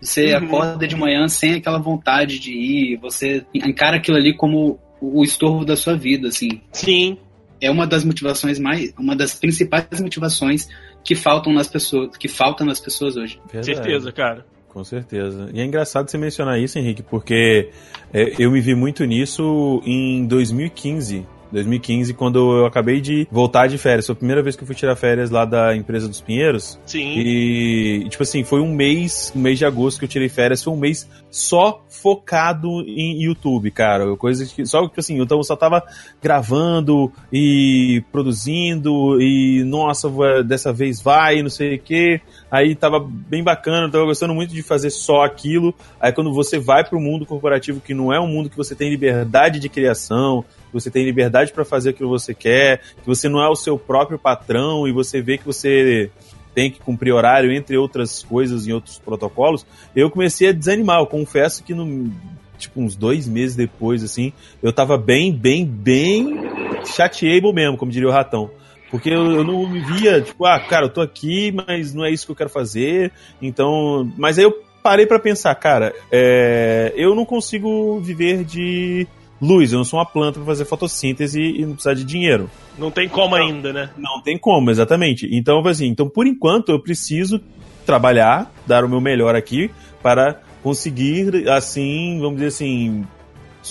Você 0.00 0.36
uhum. 0.36 0.44
acorda 0.44 0.86
de 0.86 0.94
manhã 0.94 1.26
sem 1.26 1.54
aquela 1.54 1.80
vontade 1.80 2.38
de 2.38 2.52
ir, 2.52 2.98
você 2.98 3.44
encara 3.52 3.96
aquilo 3.96 4.16
ali 4.16 4.32
como 4.32 4.78
o 5.00 5.24
estorvo 5.24 5.64
da 5.64 5.74
sua 5.74 5.96
vida, 5.96 6.28
assim. 6.28 6.60
Sim. 6.70 7.18
É 7.60 7.68
uma 7.68 7.84
das 7.84 8.04
motivações 8.04 8.60
mais, 8.60 8.94
uma 8.96 9.16
das 9.16 9.34
principais 9.34 10.00
motivações 10.00 10.68
que 11.04 11.14
faltam 11.14 11.52
nas 11.52 11.68
pessoas, 11.68 12.16
que 12.16 12.28
faltam 12.28 12.66
nas 12.66 12.80
pessoas 12.80 13.16
hoje. 13.16 13.40
Verdade. 13.50 13.76
Certeza, 13.76 14.12
cara. 14.12 14.46
Com 14.68 14.82
certeza. 14.84 15.50
E 15.52 15.60
é 15.60 15.64
engraçado 15.64 16.10
você 16.10 16.16
mencionar 16.16 16.58
isso, 16.58 16.78
Henrique, 16.78 17.02
porque 17.02 17.68
é, 18.12 18.34
eu 18.38 18.50
me 18.50 18.60
vi 18.60 18.74
muito 18.74 19.04
nisso 19.04 19.82
em 19.84 20.26
2015. 20.26 21.26
2015, 21.52 22.14
quando 22.14 22.58
eu 22.58 22.66
acabei 22.66 23.00
de 23.00 23.28
voltar 23.30 23.66
de 23.66 23.78
férias. 23.78 24.06
Foi 24.06 24.14
a 24.14 24.16
primeira 24.16 24.42
vez 24.42 24.56
que 24.56 24.62
eu 24.62 24.66
fui 24.66 24.74
tirar 24.74 24.96
férias 24.96 25.30
lá 25.30 25.44
da 25.44 25.76
empresa 25.76 26.08
dos 26.08 26.20
Pinheiros. 26.20 26.78
Sim. 26.86 27.14
E, 27.18 28.06
tipo 28.08 28.22
assim, 28.22 28.42
foi 28.42 28.60
um 28.60 28.72
mês, 28.72 29.32
um 29.36 29.40
mês 29.40 29.58
de 29.58 29.64
agosto 29.64 29.98
que 29.98 30.04
eu 30.04 30.08
tirei 30.08 30.28
férias. 30.28 30.62
Foi 30.62 30.72
um 30.72 30.76
mês 30.76 31.08
só 31.30 31.84
focado 31.88 32.68
em 32.82 33.22
YouTube, 33.22 33.70
cara. 33.70 34.16
Coisas 34.16 34.50
que. 34.52 34.64
Só, 34.66 34.82
tipo 34.86 34.98
assim, 34.98 35.20
então 35.20 35.38
eu 35.38 35.44
só 35.44 35.54
tava 35.54 35.82
gravando 36.22 37.12
e 37.32 38.02
produzindo 38.10 39.20
e, 39.20 39.62
nossa, 39.64 40.10
dessa 40.42 40.72
vez 40.72 41.00
vai, 41.00 41.42
não 41.42 41.50
sei 41.50 41.76
o 41.76 41.78
quê. 41.78 42.20
Aí 42.52 42.74
tava 42.74 43.00
bem 43.00 43.42
bacana, 43.42 43.90
tava 43.90 44.04
gostando 44.04 44.34
muito 44.34 44.52
de 44.52 44.62
fazer 44.62 44.90
só 44.90 45.22
aquilo. 45.22 45.74
Aí 45.98 46.12
quando 46.12 46.30
você 46.34 46.58
vai 46.58 46.84
pro 46.84 47.00
mundo 47.00 47.24
corporativo, 47.24 47.80
que 47.80 47.94
não 47.94 48.12
é 48.12 48.20
um 48.20 48.26
mundo 48.26 48.50
que 48.50 48.56
você 48.58 48.74
tem 48.74 48.90
liberdade 48.90 49.58
de 49.58 49.70
criação, 49.70 50.44
que 50.66 50.74
você 50.74 50.90
tem 50.90 51.02
liberdade 51.02 51.50
para 51.50 51.64
fazer 51.64 51.90
aquilo 51.90 52.10
que 52.10 52.20
você 52.20 52.34
quer, 52.34 52.82
que 53.00 53.06
você 53.06 53.26
não 53.26 53.42
é 53.42 53.48
o 53.48 53.56
seu 53.56 53.78
próprio 53.78 54.18
patrão 54.18 54.86
e 54.86 54.92
você 54.92 55.22
vê 55.22 55.38
que 55.38 55.46
você 55.46 56.10
tem 56.54 56.70
que 56.70 56.78
cumprir 56.78 57.14
horário, 57.14 57.50
entre 57.50 57.78
outras 57.78 58.22
coisas 58.22 58.66
e 58.66 58.72
outros 58.74 58.98
protocolos, 58.98 59.64
eu 59.96 60.10
comecei 60.10 60.50
a 60.50 60.52
desanimar. 60.52 61.00
Eu 61.00 61.06
confesso 61.06 61.64
que 61.64 61.72
no, 61.72 62.12
tipo, 62.58 62.82
uns 62.82 62.94
dois 62.94 63.26
meses 63.26 63.56
depois, 63.56 64.04
assim, 64.04 64.30
eu 64.62 64.74
tava 64.74 64.98
bem, 64.98 65.32
bem, 65.32 65.64
bem 65.64 66.36
chateado 66.84 67.50
mesmo, 67.50 67.78
como 67.78 67.90
diria 67.90 68.10
o 68.10 68.12
ratão. 68.12 68.50
Porque 68.92 69.08
eu, 69.08 69.24
eu, 69.32 69.42
não 69.42 69.66
me 69.66 69.80
via, 69.80 70.20
tipo, 70.20 70.44
ah, 70.44 70.60
cara, 70.60 70.84
eu 70.84 70.90
tô 70.90 71.00
aqui, 71.00 71.50
mas 71.50 71.94
não 71.94 72.04
é 72.04 72.10
isso 72.10 72.26
que 72.26 72.32
eu 72.32 72.36
quero 72.36 72.50
fazer. 72.50 73.10
Então, 73.40 74.12
mas 74.18 74.38
aí 74.38 74.44
eu 74.44 74.52
parei 74.82 75.06
para 75.06 75.18
pensar, 75.18 75.54
cara, 75.54 75.94
é, 76.10 76.92
eu 76.94 77.14
não 77.14 77.24
consigo 77.24 77.98
viver 78.00 78.44
de 78.44 79.06
luz, 79.40 79.72
eu 79.72 79.78
não 79.78 79.84
sou 79.84 79.98
uma 79.98 80.04
planta 80.04 80.38
para 80.38 80.44
fazer 80.44 80.66
fotossíntese 80.66 81.40
e 81.40 81.64
não 81.64 81.72
precisar 81.72 81.94
de 81.94 82.04
dinheiro. 82.04 82.50
Não 82.78 82.90
tem 82.90 83.08
como 83.08 83.34
não, 83.34 83.42
ainda, 83.42 83.72
né? 83.72 83.88
Não 83.96 84.20
tem 84.20 84.36
como, 84.36 84.70
exatamente. 84.70 85.26
Então, 85.32 85.66
assim, 85.66 85.86
então 85.86 86.06
por 86.06 86.26
enquanto 86.26 86.70
eu 86.70 86.78
preciso 86.78 87.40
trabalhar, 87.86 88.52
dar 88.66 88.84
o 88.84 88.88
meu 88.90 89.00
melhor 89.00 89.34
aqui 89.34 89.70
para 90.02 90.38
conseguir, 90.62 91.48
assim, 91.48 92.18
vamos 92.20 92.34
dizer 92.34 92.48
assim, 92.48 93.06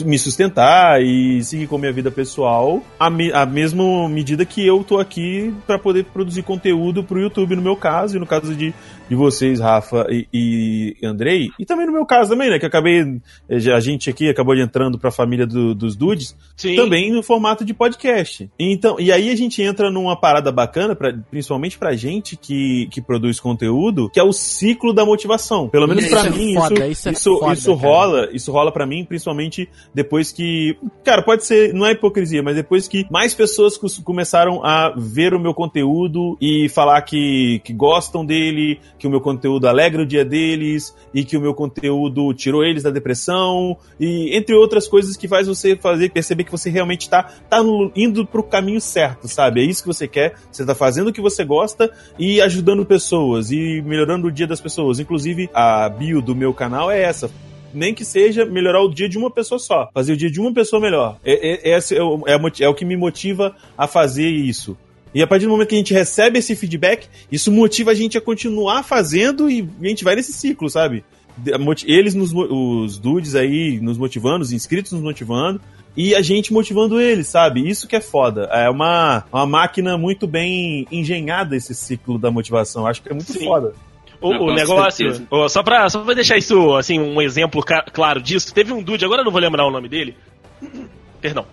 me 0.05 0.17
sustentar 0.17 1.01
e 1.01 1.43
seguir 1.43 1.67
com 1.67 1.75
a 1.75 1.79
minha 1.79 1.91
vida 1.91 2.09
pessoal 2.09 2.81
a, 2.97 3.09
me, 3.09 3.31
a 3.33 3.45
mesma 3.45 4.07
medida 4.07 4.45
que 4.45 4.65
eu 4.65 4.83
tô 4.83 4.97
aqui 4.99 5.53
para 5.67 5.77
poder 5.77 6.05
produzir 6.05 6.43
conteúdo 6.43 7.03
pro 7.03 7.19
YouTube 7.19 7.55
no 7.55 7.61
meu 7.61 7.75
caso 7.75 8.15
e 8.15 8.19
no 8.19 8.25
caso 8.25 8.55
de 8.55 8.73
de 9.11 9.15
vocês, 9.17 9.59
Rafa 9.59 10.07
e, 10.09 10.25
e, 10.33 11.05
Andrei, 11.05 11.49
e 11.59 11.65
também 11.65 11.85
no 11.85 11.91
meu 11.91 12.05
caso 12.05 12.29
também, 12.29 12.49
né, 12.49 12.57
que 12.57 12.65
acabei, 12.65 13.19
a 13.49 13.79
gente 13.81 14.09
aqui 14.09 14.29
acabou 14.29 14.55
de 14.55 14.61
entrando 14.61 14.97
para 14.97 15.09
a 15.09 15.11
família 15.11 15.45
do, 15.45 15.75
dos 15.75 15.97
dudes, 15.97 16.33
Sim. 16.55 16.77
também 16.77 17.11
no 17.11 17.21
formato 17.21 17.65
de 17.65 17.73
podcast. 17.73 18.49
Então, 18.57 18.95
e 18.97 19.11
aí 19.11 19.29
a 19.29 19.35
gente 19.35 19.61
entra 19.61 19.91
numa 19.91 20.15
parada 20.15 20.49
bacana, 20.49 20.95
pra, 20.95 21.13
principalmente 21.29 21.77
pra 21.77 21.93
gente 21.93 22.37
que, 22.37 22.87
que 22.89 23.01
produz 23.01 23.37
conteúdo, 23.37 24.09
que 24.09 24.17
é 24.17 24.23
o 24.23 24.31
ciclo 24.31 24.93
da 24.93 25.05
motivação. 25.05 25.67
Pelo 25.67 25.89
menos 25.89 26.07
para 26.07 26.27
é 26.27 26.29
mim, 26.29 26.53
foda, 26.53 26.87
isso, 26.87 26.91
isso, 26.91 27.09
é 27.09 27.11
isso, 27.11 27.37
foda, 27.37 27.53
isso 27.53 27.73
rola, 27.73 28.29
isso 28.31 28.49
rola 28.49 28.71
para 28.71 28.85
mim, 28.85 29.03
principalmente 29.03 29.67
depois 29.93 30.31
que, 30.31 30.77
cara, 31.03 31.21
pode 31.21 31.45
ser, 31.45 31.73
não 31.73 31.85
é 31.85 31.91
hipocrisia, 31.91 32.41
mas 32.41 32.55
depois 32.55 32.87
que 32.87 33.05
mais 33.11 33.33
pessoas 33.33 33.77
começaram 34.05 34.63
a 34.63 34.93
ver 34.95 35.33
o 35.33 35.39
meu 35.39 35.53
conteúdo 35.53 36.37
e 36.39 36.69
falar 36.69 37.01
que, 37.01 37.59
que 37.65 37.73
gostam 37.73 38.25
dele, 38.25 38.79
que 39.01 39.07
o 39.07 39.09
meu 39.09 39.19
conteúdo 39.19 39.67
alegra 39.67 40.03
o 40.03 40.05
dia 40.05 40.23
deles 40.23 40.95
e 41.11 41.25
que 41.25 41.35
o 41.35 41.41
meu 41.41 41.55
conteúdo 41.55 42.31
tirou 42.35 42.63
eles 42.63 42.83
da 42.83 42.91
depressão 42.91 43.75
e 43.99 44.37
entre 44.37 44.53
outras 44.53 44.87
coisas 44.87 45.17
que 45.17 45.27
faz 45.27 45.47
você 45.47 45.75
fazer 45.75 46.11
perceber 46.11 46.43
que 46.43 46.51
você 46.51 46.69
realmente 46.69 47.01
está 47.01 47.23
tá, 47.23 47.33
tá 47.49 47.63
indo 47.95 48.27
pro 48.27 48.43
caminho 48.43 48.79
certo, 48.79 49.27
sabe? 49.27 49.61
É 49.61 49.63
isso 49.63 49.81
que 49.81 49.87
você 49.87 50.07
quer, 50.07 50.35
você 50.51 50.61
está 50.61 50.75
fazendo 50.75 51.07
o 51.07 51.13
que 51.13 51.19
você 51.19 51.43
gosta 51.43 51.91
e 52.19 52.39
ajudando 52.41 52.85
pessoas 52.85 53.49
e 53.49 53.81
melhorando 53.81 54.27
o 54.27 54.31
dia 54.31 54.45
das 54.45 54.61
pessoas. 54.61 54.99
Inclusive, 54.99 55.49
a 55.51 55.89
bio 55.89 56.21
do 56.21 56.35
meu 56.35 56.53
canal 56.53 56.91
é 56.91 57.01
essa 57.01 57.31
nem 57.73 57.95
que 57.95 58.05
seja 58.05 58.45
melhorar 58.45 58.83
o 58.83 58.93
dia 58.93 59.09
de 59.09 59.17
uma 59.17 59.31
pessoa 59.31 59.57
só, 59.57 59.89
fazer 59.93 60.13
o 60.13 60.17
dia 60.17 60.29
de 60.29 60.41
uma 60.41 60.53
pessoa 60.53 60.79
melhor. 60.79 61.17
É, 61.23 61.33
é, 61.33 61.71
é, 61.71 61.77
é, 61.77 61.77
é, 61.77 62.63
é 62.65 62.69
o 62.69 62.75
que 62.75 62.85
me 62.85 62.97
motiva 62.97 63.55
a 63.75 63.87
fazer 63.87 64.27
isso 64.27 64.77
E 65.13 65.21
a 65.21 65.27
partir 65.27 65.45
do 65.45 65.51
momento 65.51 65.69
que 65.69 65.75
a 65.75 65.77
gente 65.77 65.93
recebe 65.93 66.39
esse 66.39 66.55
feedback, 66.55 67.07
isso 67.31 67.51
motiva 67.51 67.91
a 67.91 67.93
gente 67.93 68.17
a 68.17 68.21
continuar 68.21 68.83
fazendo 68.83 69.49
e 69.49 69.67
a 69.81 69.87
gente 69.87 70.03
vai 70.03 70.15
nesse 70.15 70.31
ciclo, 70.33 70.69
sabe? 70.69 71.03
Eles, 71.85 72.13
nos, 72.13 72.33
os 72.33 72.97
dudes 72.97 73.35
aí, 73.35 73.79
nos 73.81 73.97
motivando, 73.97 74.43
os 74.43 74.51
inscritos 74.51 74.91
nos 74.91 75.01
motivando, 75.01 75.61
e 75.95 76.15
a 76.15 76.21
gente 76.21 76.53
motivando 76.53 76.99
eles, 76.99 77.27
sabe? 77.27 77.67
Isso 77.67 77.87
que 77.87 77.95
é 77.95 78.01
foda. 78.01 78.43
É 78.51 78.69
uma, 78.69 79.25
uma 79.31 79.45
máquina 79.45 79.97
muito 79.97 80.25
bem 80.25 80.87
engenhada 80.91 81.55
esse 81.55 81.75
ciclo 81.75 82.17
da 82.17 82.31
motivação. 82.31 82.87
Acho 82.87 83.01
que 83.01 83.09
é 83.09 83.13
muito 83.13 83.33
Sim. 83.33 83.45
foda. 83.45 83.73
O, 84.21 84.29
o 84.29 84.53
negócio, 84.53 85.27
só, 85.49 85.63
pra, 85.63 85.89
só 85.89 86.03
pra 86.03 86.13
deixar 86.13 86.37
isso, 86.37 86.75
assim, 86.75 86.99
um 86.99 87.19
exemplo 87.19 87.63
claro 87.91 88.21
disso, 88.21 88.53
teve 88.53 88.71
um 88.71 88.81
dude, 88.81 89.03
agora 89.03 89.21
eu 89.21 89.25
não 89.25 89.31
vou 89.31 89.41
lembrar 89.41 89.65
o 89.65 89.71
nome 89.71 89.89
dele. 89.89 90.15
Perdão. 91.19 91.45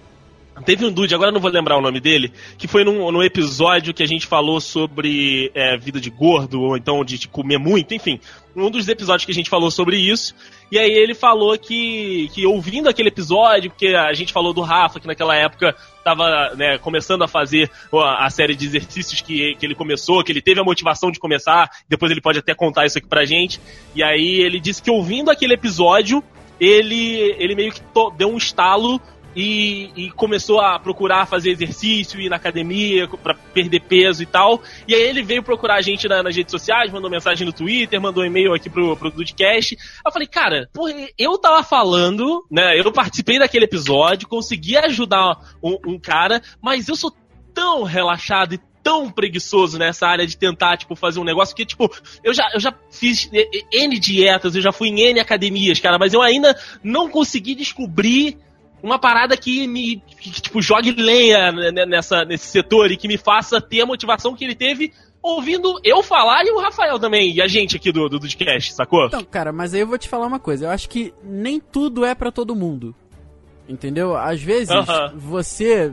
Teve 0.64 0.84
um 0.84 0.92
dude, 0.92 1.14
agora 1.14 1.32
não 1.32 1.40
vou 1.40 1.50
lembrar 1.50 1.76
o 1.76 1.80
nome 1.80 2.00
dele, 2.00 2.32
que 2.56 2.68
foi 2.68 2.84
num, 2.84 3.10
num 3.10 3.22
episódio 3.22 3.94
que 3.94 4.02
a 4.02 4.06
gente 4.06 4.26
falou 4.26 4.60
sobre 4.60 5.50
é, 5.54 5.76
vida 5.76 6.00
de 6.00 6.10
gordo, 6.10 6.60
ou 6.60 6.76
então 6.76 7.04
de, 7.04 7.18
de, 7.18 7.28
comer 7.28 7.58
muito, 7.58 7.94
enfim. 7.94 8.20
Um 8.54 8.70
dos 8.70 8.88
episódios 8.88 9.24
que 9.24 9.30
a 9.30 9.34
gente 9.34 9.48
falou 9.48 9.70
sobre 9.70 9.96
isso. 9.96 10.34
E 10.70 10.78
aí 10.78 10.90
ele 10.90 11.14
falou 11.14 11.56
que, 11.58 12.28
que 12.34 12.44
ouvindo 12.44 12.88
aquele 12.88 13.08
episódio, 13.08 13.70
porque 13.70 13.88
a 13.88 14.12
gente 14.12 14.32
falou 14.32 14.52
do 14.52 14.60
Rafa, 14.60 14.98
que 14.98 15.06
naquela 15.06 15.34
época 15.34 15.74
estava 15.98 16.54
né, 16.56 16.78
começando 16.78 17.22
a 17.22 17.28
fazer 17.28 17.70
a, 17.92 18.28
série 18.30 18.54
de 18.54 18.66
exercícios 18.66 19.20
que, 19.20 19.54
que 19.54 19.64
ele 19.64 19.74
começou, 19.74 20.22
que 20.24 20.32
ele 20.32 20.42
teve 20.42 20.60
a 20.60 20.64
motivação 20.64 21.10
de 21.10 21.18
começar, 21.18 21.70
depois 21.88 22.10
ele 22.10 22.20
pode 22.20 22.38
até 22.38 22.54
contar 22.54 22.86
isso 22.86 22.98
aqui 22.98 23.06
pra 23.06 23.24
gente. 23.24 23.60
E 23.94 24.02
aí 24.02 24.40
ele 24.40 24.58
disse 24.58 24.82
que 24.82 24.90
ouvindo 24.90 25.30
aquele 25.30 25.54
episódio, 25.54 26.22
ele, 26.60 27.34
ele 27.38 27.54
meio 27.54 27.72
que 27.72 27.80
deu 28.16 28.28
um 28.28 28.36
estalo 28.36 29.00
e, 29.34 29.90
e, 29.94 30.10
começou 30.10 30.60
a 30.60 30.78
procurar 30.78 31.26
fazer 31.26 31.50
exercício, 31.50 32.20
ir 32.20 32.28
na 32.28 32.36
academia 32.36 33.06
para 33.08 33.34
perder 33.34 33.80
peso 33.80 34.22
e 34.22 34.26
tal. 34.26 34.62
E 34.86 34.94
aí 34.94 35.02
ele 35.02 35.22
veio 35.22 35.42
procurar 35.42 35.76
a 35.76 35.82
gente 35.82 36.08
na, 36.08 36.22
nas 36.22 36.34
redes 36.34 36.50
sociais, 36.50 36.92
mandou 36.92 37.10
mensagem 37.10 37.46
no 37.46 37.52
Twitter, 37.52 38.00
mandou 38.00 38.22
um 38.22 38.26
e-mail 38.26 38.54
aqui 38.54 38.68
pro, 38.68 38.96
pro 38.96 39.10
Dudcast. 39.10 39.76
Eu 40.04 40.12
falei, 40.12 40.26
cara, 40.26 40.68
porra, 40.72 40.92
eu 41.16 41.38
tava 41.38 41.62
falando, 41.62 42.44
né? 42.50 42.78
Eu 42.78 42.90
participei 42.92 43.38
daquele 43.38 43.64
episódio, 43.64 44.28
consegui 44.28 44.76
ajudar 44.76 45.38
um, 45.62 45.78
um 45.86 45.98
cara, 45.98 46.42
mas 46.60 46.88
eu 46.88 46.96
sou 46.96 47.12
tão 47.54 47.82
relaxado 47.82 48.54
e 48.54 48.60
tão 48.82 49.10
preguiçoso 49.10 49.78
nessa 49.78 50.06
área 50.06 50.26
de 50.26 50.36
tentar, 50.36 50.76
tipo, 50.76 50.96
fazer 50.96 51.20
um 51.20 51.24
negócio 51.24 51.54
que, 51.54 51.66
tipo, 51.66 51.90
eu 52.24 52.32
já, 52.32 52.48
eu 52.54 52.60
já 52.60 52.72
fiz 52.90 53.28
N 53.70 53.98
dietas, 53.98 54.54
eu 54.54 54.62
já 54.62 54.72
fui 54.72 54.88
em 54.88 55.00
N 55.00 55.20
academias, 55.20 55.78
cara, 55.78 55.98
mas 55.98 56.14
eu 56.14 56.22
ainda 56.22 56.58
não 56.82 57.10
consegui 57.10 57.54
descobrir 57.54 58.38
uma 58.82 58.98
parada 58.98 59.36
que 59.36 59.66
me 59.66 60.02
que, 60.20 60.40
tipo 60.40 60.62
jogue 60.62 60.92
lenha 60.92 61.52
nessa 61.86 62.24
nesse 62.24 62.46
setor 62.46 62.90
e 62.90 62.96
que 62.96 63.08
me 63.08 63.16
faça 63.16 63.60
ter 63.60 63.80
a 63.80 63.86
motivação 63.86 64.34
que 64.34 64.44
ele 64.44 64.54
teve 64.54 64.92
ouvindo 65.22 65.80
eu 65.84 66.02
falar 66.02 66.44
e 66.44 66.50
o 66.50 66.60
Rafael 66.60 66.98
também 66.98 67.34
e 67.34 67.42
a 67.42 67.48
gente 67.48 67.76
aqui 67.76 67.90
do 67.90 68.08
do 68.08 68.20
podcast, 68.20 68.72
sacou? 68.72 69.06
Então, 69.06 69.24
cara, 69.24 69.52
mas 69.52 69.74
aí 69.74 69.80
eu 69.80 69.86
vou 69.86 69.98
te 69.98 70.08
falar 70.08 70.26
uma 70.26 70.38
coisa, 70.38 70.66
eu 70.66 70.70
acho 70.70 70.88
que 70.88 71.12
nem 71.22 71.60
tudo 71.60 72.04
é 72.04 72.14
para 72.14 72.30
todo 72.30 72.54
mundo. 72.54 72.94
Entendeu? 73.68 74.16
Às 74.16 74.40
vezes 74.40 74.70
uh 74.70 74.80
-huh. 74.80 75.12
você 75.14 75.92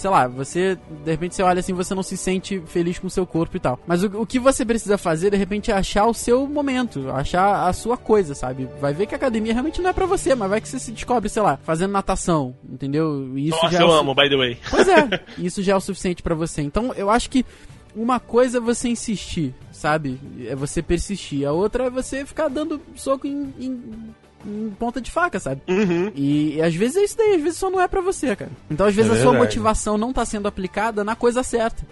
sei 0.00 0.10
lá, 0.10 0.26
você, 0.26 0.78
de 1.04 1.10
repente 1.10 1.34
você 1.34 1.42
olha 1.42 1.60
assim, 1.60 1.74
você 1.74 1.94
não 1.94 2.02
se 2.02 2.16
sente 2.16 2.60
feliz 2.66 2.98
com 2.98 3.06
o 3.06 3.10
seu 3.10 3.26
corpo 3.26 3.56
e 3.56 3.60
tal. 3.60 3.78
Mas 3.86 4.02
o, 4.02 4.22
o 4.22 4.26
que 4.26 4.38
você 4.38 4.64
precisa 4.64 4.96
fazer, 4.96 5.30
de 5.30 5.36
repente, 5.36 5.70
é 5.70 5.74
achar 5.74 6.06
o 6.06 6.14
seu 6.14 6.46
momento, 6.46 7.10
achar 7.10 7.68
a 7.68 7.72
sua 7.72 7.96
coisa, 7.96 8.34
sabe? 8.34 8.66
Vai 8.80 8.94
ver 8.94 9.06
que 9.06 9.14
a 9.14 9.18
academia 9.18 9.52
realmente 9.52 9.82
não 9.82 9.90
é 9.90 9.92
para 9.92 10.06
você, 10.06 10.34
mas 10.34 10.48
vai 10.48 10.60
que 10.60 10.68
você 10.68 10.78
se 10.78 10.90
descobre, 10.90 11.28
sei 11.28 11.42
lá, 11.42 11.58
fazendo 11.62 11.92
natação, 11.92 12.54
entendeu? 12.68 13.36
isso 13.36 13.56
Nossa, 13.56 13.70
já 13.70 13.80
é 13.80 13.82
eu 13.82 13.92
amo, 13.92 14.14
by 14.14 14.28
the 14.28 14.36
way. 14.36 14.58
Pois 14.70 14.88
é, 14.88 15.20
isso 15.38 15.62
já 15.62 15.74
é 15.74 15.76
o 15.76 15.80
suficiente 15.80 16.22
para 16.22 16.34
você. 16.34 16.62
Então, 16.62 16.94
eu 16.96 17.10
acho 17.10 17.28
que 17.28 17.44
uma 17.94 18.18
coisa 18.20 18.58
é 18.58 18.60
você 18.60 18.88
insistir, 18.88 19.54
sabe? 19.70 20.18
É 20.46 20.54
você 20.54 20.82
persistir. 20.82 21.46
A 21.46 21.52
outra 21.52 21.86
é 21.86 21.90
você 21.90 22.24
ficar 22.24 22.48
dando 22.48 22.80
soco 22.94 23.26
em, 23.26 23.52
em 23.58 24.14
ponta 24.78 25.00
de 25.00 25.10
faca, 25.10 25.38
sabe? 25.38 25.60
Uhum. 25.68 26.10
E, 26.14 26.56
e, 26.56 26.62
às 26.62 26.74
vezes 26.74 26.96
é 26.96 27.04
isso 27.04 27.16
daí, 27.16 27.34
às 27.34 27.42
vezes 27.42 27.58
só 27.58 27.70
não 27.70 27.80
é 27.80 27.88
para 27.88 28.00
você, 28.00 28.34
cara. 28.34 28.50
Então 28.70 28.86
às 28.86 28.94
vezes 28.94 29.12
é 29.12 29.18
a 29.18 29.22
sua 29.22 29.32
motivação 29.32 29.98
não 29.98 30.12
tá 30.12 30.24
sendo 30.24 30.48
aplicada 30.48 31.04
na 31.04 31.14
coisa 31.14 31.42
certa. 31.42 31.86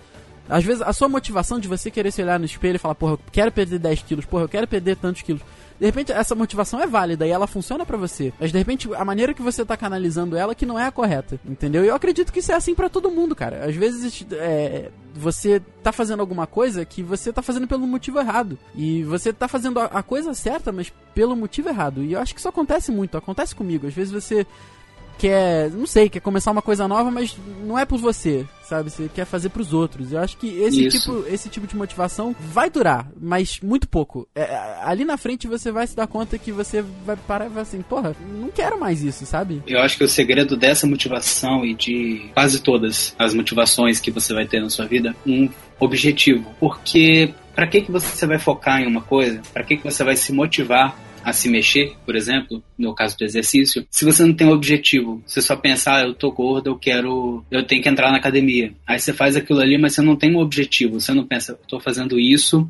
Às 0.48 0.64
vezes 0.64 0.82
a 0.82 0.92
sua 0.92 1.08
motivação 1.08 1.60
de 1.60 1.68
você 1.68 1.90
querer 1.90 2.10
se 2.10 2.22
olhar 2.22 2.38
no 2.38 2.46
espelho 2.46 2.76
e 2.76 2.78
falar, 2.78 2.94
porra, 2.94 3.12
eu 3.12 3.20
quero 3.30 3.52
perder 3.52 3.78
10 3.78 4.02
quilos, 4.02 4.24
porra, 4.24 4.44
eu 4.44 4.48
quero 4.48 4.66
perder 4.66 4.96
tantos 4.96 5.22
quilos. 5.22 5.42
De 5.78 5.86
repente, 5.86 6.12
essa 6.12 6.34
motivação 6.34 6.80
é 6.80 6.86
válida 6.86 7.26
e 7.26 7.30
ela 7.30 7.46
funciona 7.46 7.86
para 7.86 7.96
você. 7.96 8.32
Mas 8.38 8.50
de 8.50 8.58
repente, 8.58 8.88
a 8.94 9.04
maneira 9.04 9.32
que 9.32 9.42
você 9.42 9.64
tá 9.64 9.76
canalizando 9.76 10.36
ela 10.36 10.54
que 10.54 10.66
não 10.66 10.78
é 10.78 10.86
a 10.86 10.92
correta. 10.92 11.38
Entendeu? 11.44 11.84
E 11.84 11.88
eu 11.88 11.94
acredito 11.94 12.32
que 12.32 12.40
isso 12.40 12.50
é 12.50 12.54
assim 12.54 12.74
para 12.74 12.88
todo 12.88 13.10
mundo, 13.10 13.34
cara. 13.34 13.64
Às 13.64 13.76
vezes, 13.76 14.26
é, 14.32 14.90
você 15.14 15.60
tá 15.82 15.92
fazendo 15.92 16.20
alguma 16.20 16.46
coisa 16.46 16.84
que 16.84 17.02
você 17.02 17.32
tá 17.32 17.42
fazendo 17.42 17.68
pelo 17.68 17.86
motivo 17.86 18.18
errado. 18.18 18.58
E 18.74 19.04
você 19.04 19.32
tá 19.32 19.46
fazendo 19.46 19.78
a, 19.78 19.84
a 19.84 20.02
coisa 20.02 20.34
certa, 20.34 20.72
mas 20.72 20.92
pelo 21.14 21.36
motivo 21.36 21.68
errado. 21.68 22.02
E 22.02 22.12
eu 22.12 22.20
acho 22.20 22.34
que 22.34 22.40
isso 22.40 22.48
acontece 22.48 22.90
muito. 22.90 23.16
Acontece 23.16 23.54
comigo. 23.54 23.86
Às 23.86 23.94
vezes 23.94 24.12
você 24.12 24.46
quer, 25.18 25.70
não 25.70 25.86
sei, 25.86 26.08
quer 26.08 26.20
começar 26.20 26.50
uma 26.50 26.62
coisa 26.62 26.86
nova, 26.86 27.10
mas 27.10 27.36
não 27.64 27.78
é 27.78 27.84
por 27.84 27.98
você, 27.98 28.46
sabe? 28.62 28.90
Você 28.90 29.10
quer 29.12 29.24
fazer 29.24 29.48
para 29.48 29.60
os 29.60 29.72
outros. 29.72 30.12
Eu 30.12 30.20
acho 30.20 30.36
que 30.36 30.46
esse 30.60 30.88
tipo, 30.88 31.24
esse 31.28 31.48
tipo 31.48 31.66
de 31.66 31.76
motivação 31.76 32.34
vai 32.38 32.70
durar, 32.70 33.10
mas 33.20 33.60
muito 33.60 33.88
pouco. 33.88 34.28
É, 34.34 34.44
ali 34.82 35.04
na 35.04 35.16
frente 35.16 35.48
você 35.48 35.72
vai 35.72 35.86
se 35.86 35.96
dar 35.96 36.06
conta 36.06 36.38
que 36.38 36.52
você 36.52 36.82
vai 37.04 37.16
parar 37.16 37.46
e 37.46 37.48
vai 37.48 37.62
assim, 37.62 37.82
porra, 37.82 38.14
não 38.40 38.48
quero 38.48 38.78
mais 38.78 39.02
isso, 39.02 39.26
sabe? 39.26 39.62
Eu 39.66 39.80
acho 39.80 39.98
que 39.98 40.04
o 40.04 40.08
segredo 40.08 40.56
dessa 40.56 40.86
motivação 40.86 41.64
e 41.64 41.74
de 41.74 42.30
quase 42.32 42.60
todas 42.60 43.14
as 43.18 43.34
motivações 43.34 44.00
que 44.00 44.10
você 44.10 44.32
vai 44.32 44.46
ter 44.46 44.60
na 44.60 44.70
sua 44.70 44.86
vida, 44.86 45.14
um 45.26 45.48
objetivo. 45.80 46.54
Porque 46.60 47.34
para 47.54 47.66
que 47.66 47.82
que 47.82 47.90
você 47.90 48.26
vai 48.26 48.38
focar 48.38 48.80
em 48.80 48.86
uma 48.86 49.00
coisa? 49.00 49.40
Para 49.52 49.64
que 49.64 49.76
que 49.76 49.84
você 49.84 50.04
vai 50.04 50.14
se 50.14 50.32
motivar 50.32 50.96
a 51.28 51.32
se 51.32 51.48
mexer, 51.48 51.92
por 52.06 52.16
exemplo, 52.16 52.62
no 52.78 52.94
caso 52.94 53.16
do 53.18 53.24
exercício, 53.24 53.86
se 53.90 54.04
você 54.04 54.24
não 54.24 54.34
tem 54.34 54.46
um 54.46 54.52
objetivo, 54.52 55.22
você 55.26 55.42
só 55.42 55.54
pensa, 55.56 55.94
ah, 55.94 56.02
eu 56.02 56.14
tô 56.14 56.30
gordo, 56.30 56.70
eu 56.70 56.76
quero, 56.76 57.44
eu 57.50 57.62
tenho 57.64 57.82
que 57.82 57.88
entrar 57.88 58.10
na 58.10 58.18
academia. 58.18 58.72
Aí 58.86 58.98
você 58.98 59.12
faz 59.12 59.36
aquilo 59.36 59.60
ali, 59.60 59.76
mas 59.76 59.94
você 59.94 60.02
não 60.02 60.16
tem 60.16 60.34
um 60.34 60.40
objetivo, 60.40 61.00
você 61.00 61.12
não 61.12 61.26
pensa, 61.26 61.52
eu 61.52 61.58
tô 61.68 61.80
fazendo 61.80 62.18
isso 62.18 62.68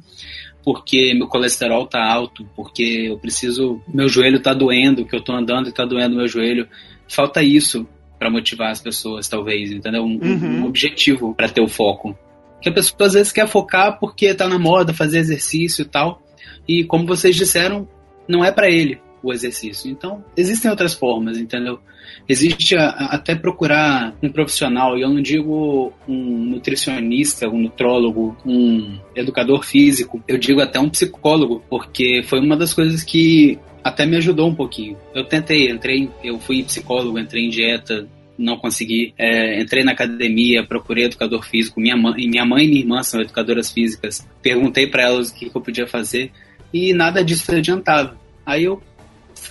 porque 0.64 1.14
meu 1.14 1.28
colesterol 1.28 1.86
tá 1.86 2.04
alto, 2.04 2.46
porque 2.54 3.06
eu 3.09 3.18
preciso, 3.18 3.80
meu 3.88 4.09
joelho 4.09 4.40
tá 4.40 4.52
doendo, 4.52 5.06
que 5.06 5.16
eu 5.16 5.22
tô 5.22 5.32
andando 5.32 5.68
e 5.68 5.72
tá 5.72 5.84
doendo 5.84 6.16
meu 6.16 6.28
joelho. 6.28 6.68
Falta 7.09 7.42
isso 7.42 7.86
para 8.18 8.30
motivar 8.30 8.70
as 8.70 8.80
pessoas, 8.80 9.28
talvez, 9.28 9.70
entendeu? 9.70 10.02
Um, 10.02 10.18
uhum. 10.20 10.61
um 10.61 10.66
objetivo 10.66 11.34
para 11.34 11.48
ter 11.48 11.62
o 11.62 11.68
foco. 11.68 12.14
Que 12.61 12.68
a 12.68 12.72
pessoa 12.72 13.06
às 13.06 13.14
vezes 13.14 13.32
quer 13.32 13.48
focar 13.48 13.98
porque 13.98 14.34
tá 14.34 14.46
na 14.46 14.59
moda 14.59 14.92
fazer 14.92 15.20
exercício 15.20 15.82
e 15.82 15.86
tal. 15.86 16.20
E 16.66 16.84
como 16.84 17.06
vocês 17.06 17.34
disseram, 17.34 17.88
não 18.29 18.45
é 18.45 18.53
para 18.53 18.70
ele 18.70 19.01
o 19.22 19.33
exercício. 19.33 19.91
Então, 19.91 20.24
existem 20.37 20.70
outras 20.70 20.95
formas, 20.95 21.39
entendeu? 21.39 21.81
Existe 22.29 22.76
a, 22.76 22.89
a, 22.89 23.05
até 23.14 23.35
procurar 23.35 24.14
um 24.22 24.31
profissional, 24.31 24.97
e 24.97 25.03
eu 25.03 25.09
não 25.09 25.20
digo 25.20 25.93
um 26.07 26.45
nutricionista, 26.45 27.49
um 27.49 27.62
nutrólogo, 27.62 28.37
um 28.47 28.99
educador 29.14 29.64
físico, 29.64 30.22
eu 30.29 30.39
digo 30.39 30.61
até 30.61 30.79
um 30.79 30.89
psicólogo, 30.89 31.62
porque 31.68 32.22
foi 32.24 32.41
uma 32.41 32.57
das 32.57 32.72
coisas 32.72 33.03
que 33.03 33.59
até 33.83 34.07
me 34.07 34.16
ajudou 34.16 34.49
um 34.49 34.55
pouquinho. 34.55 34.97
Eu 35.14 35.24
tentei, 35.24 35.70
entrei, 35.70 36.11
eu 36.22 36.39
fui 36.39 36.62
psicólogo, 36.62 37.18
entrei 37.18 37.47
em 37.47 37.51
dieta, 37.51 38.07
não 38.37 38.57
consegui. 38.57 39.14
É, 39.18 39.61
entrei 39.61 39.83
na 39.83 39.93
academia, 39.93 40.64
procurei 40.64 41.05
educador 41.05 41.43
físico. 41.45 41.81
Minha 41.81 41.97
mãe, 41.97 42.29
minha 42.29 42.45
mãe 42.45 42.64
e 42.64 42.68
minha 42.68 42.81
irmã 42.81 43.03
são 43.03 43.20
educadoras 43.20 43.72
físicas. 43.72 44.26
Perguntei 44.43 44.87
para 44.87 45.05
elas 45.05 45.31
o 45.31 45.35
que, 45.35 45.51
que 45.51 45.57
eu 45.57 45.61
podia 45.61 45.87
fazer 45.87 46.31
e 46.73 46.93
nada 46.93 47.25
disso 47.25 47.51
adiantava. 47.55 48.16
Aí 48.45 48.64
eu 48.64 48.83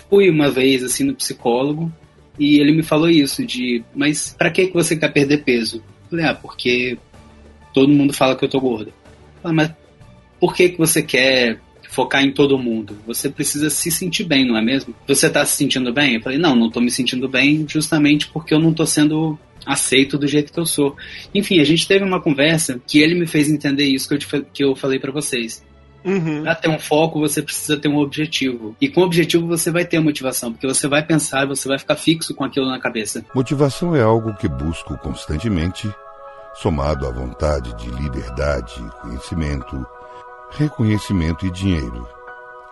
fui 0.09 0.29
uma 0.29 0.49
vez 0.49 0.83
assim 0.83 1.03
no 1.03 1.15
psicólogo 1.15 1.91
e 2.39 2.59
ele 2.59 2.71
me 2.71 2.83
falou 2.83 3.09
isso 3.09 3.45
de, 3.45 3.83
mas 3.95 4.35
para 4.37 4.51
que 4.51 4.67
que 4.67 4.73
você 4.73 4.95
quer 4.95 5.11
perder 5.11 5.43
peso? 5.43 5.77
Eu 5.77 6.09
falei, 6.11 6.25
ah, 6.25 6.35
porque 6.35 6.97
todo 7.73 7.93
mundo 7.93 8.13
fala 8.13 8.35
que 8.35 8.45
eu 8.45 8.49
tô 8.49 8.59
gorda. 8.59 8.91
mas 9.43 9.71
por 10.39 10.55
que 10.55 10.69
que 10.69 10.77
você 10.77 11.01
quer 11.01 11.59
focar 11.89 12.23
em 12.23 12.31
todo 12.31 12.59
mundo? 12.59 12.97
Você 13.07 13.29
precisa 13.29 13.69
se 13.69 13.89
sentir 13.89 14.23
bem, 14.23 14.45
não 14.45 14.57
é 14.57 14.61
mesmo? 14.61 14.93
Você 15.07 15.29
tá 15.29 15.43
se 15.45 15.57
sentindo 15.57 15.91
bem? 15.91 16.15
Eu 16.15 16.21
falei, 16.21 16.37
não, 16.37 16.55
não 16.55 16.69
tô 16.69 16.79
me 16.79 16.91
sentindo 16.91 17.27
bem 17.27 17.65
justamente 17.67 18.27
porque 18.27 18.53
eu 18.53 18.59
não 18.59 18.73
tô 18.73 18.85
sendo 18.85 19.37
aceito 19.65 20.17
do 20.17 20.27
jeito 20.27 20.53
que 20.53 20.59
eu 20.59 20.65
sou. 20.65 20.95
Enfim, 21.33 21.59
a 21.59 21.63
gente 21.63 21.87
teve 21.87 22.03
uma 22.03 22.21
conversa 22.21 22.79
que 22.87 22.99
ele 22.99 23.15
me 23.15 23.27
fez 23.27 23.49
entender 23.49 23.85
isso 23.85 24.07
que 24.07 24.15
eu, 24.15 24.45
que 24.53 24.63
eu 24.63 24.75
falei 24.75 24.99
para 24.99 25.11
vocês. 25.11 25.63
Uhum. 26.07 26.43
Para 26.43 26.55
ter 26.55 26.69
um 26.69 26.79
foco, 26.79 27.19
você 27.19 27.41
precisa 27.41 27.77
ter 27.77 27.89
um 27.89 27.97
objetivo. 27.97 28.75
E 28.79 28.87
com 28.87 29.01
o 29.01 29.03
objetivo 29.03 29.45
você 29.45 29.69
vai 29.69 29.83
ter 29.83 29.99
motivação, 29.99 30.53
porque 30.53 30.65
você 30.65 30.87
vai 30.87 31.05
pensar, 31.05 31.45
você 31.45 31.67
vai 31.67 31.77
ficar 31.77 31.97
fixo 31.97 32.33
com 32.33 32.45
aquilo 32.45 32.67
na 32.67 32.79
cabeça. 32.79 33.25
Motivação 33.35 33.93
é 33.93 34.01
algo 34.01 34.33
que 34.35 34.47
busco 34.47 34.97
constantemente, 34.99 35.89
somado 36.55 37.05
à 37.05 37.11
vontade 37.11 37.75
de 37.75 37.89
liberdade, 38.01 38.73
conhecimento, 39.01 39.85
reconhecimento 40.51 41.45
e 41.45 41.51
dinheiro. 41.51 42.07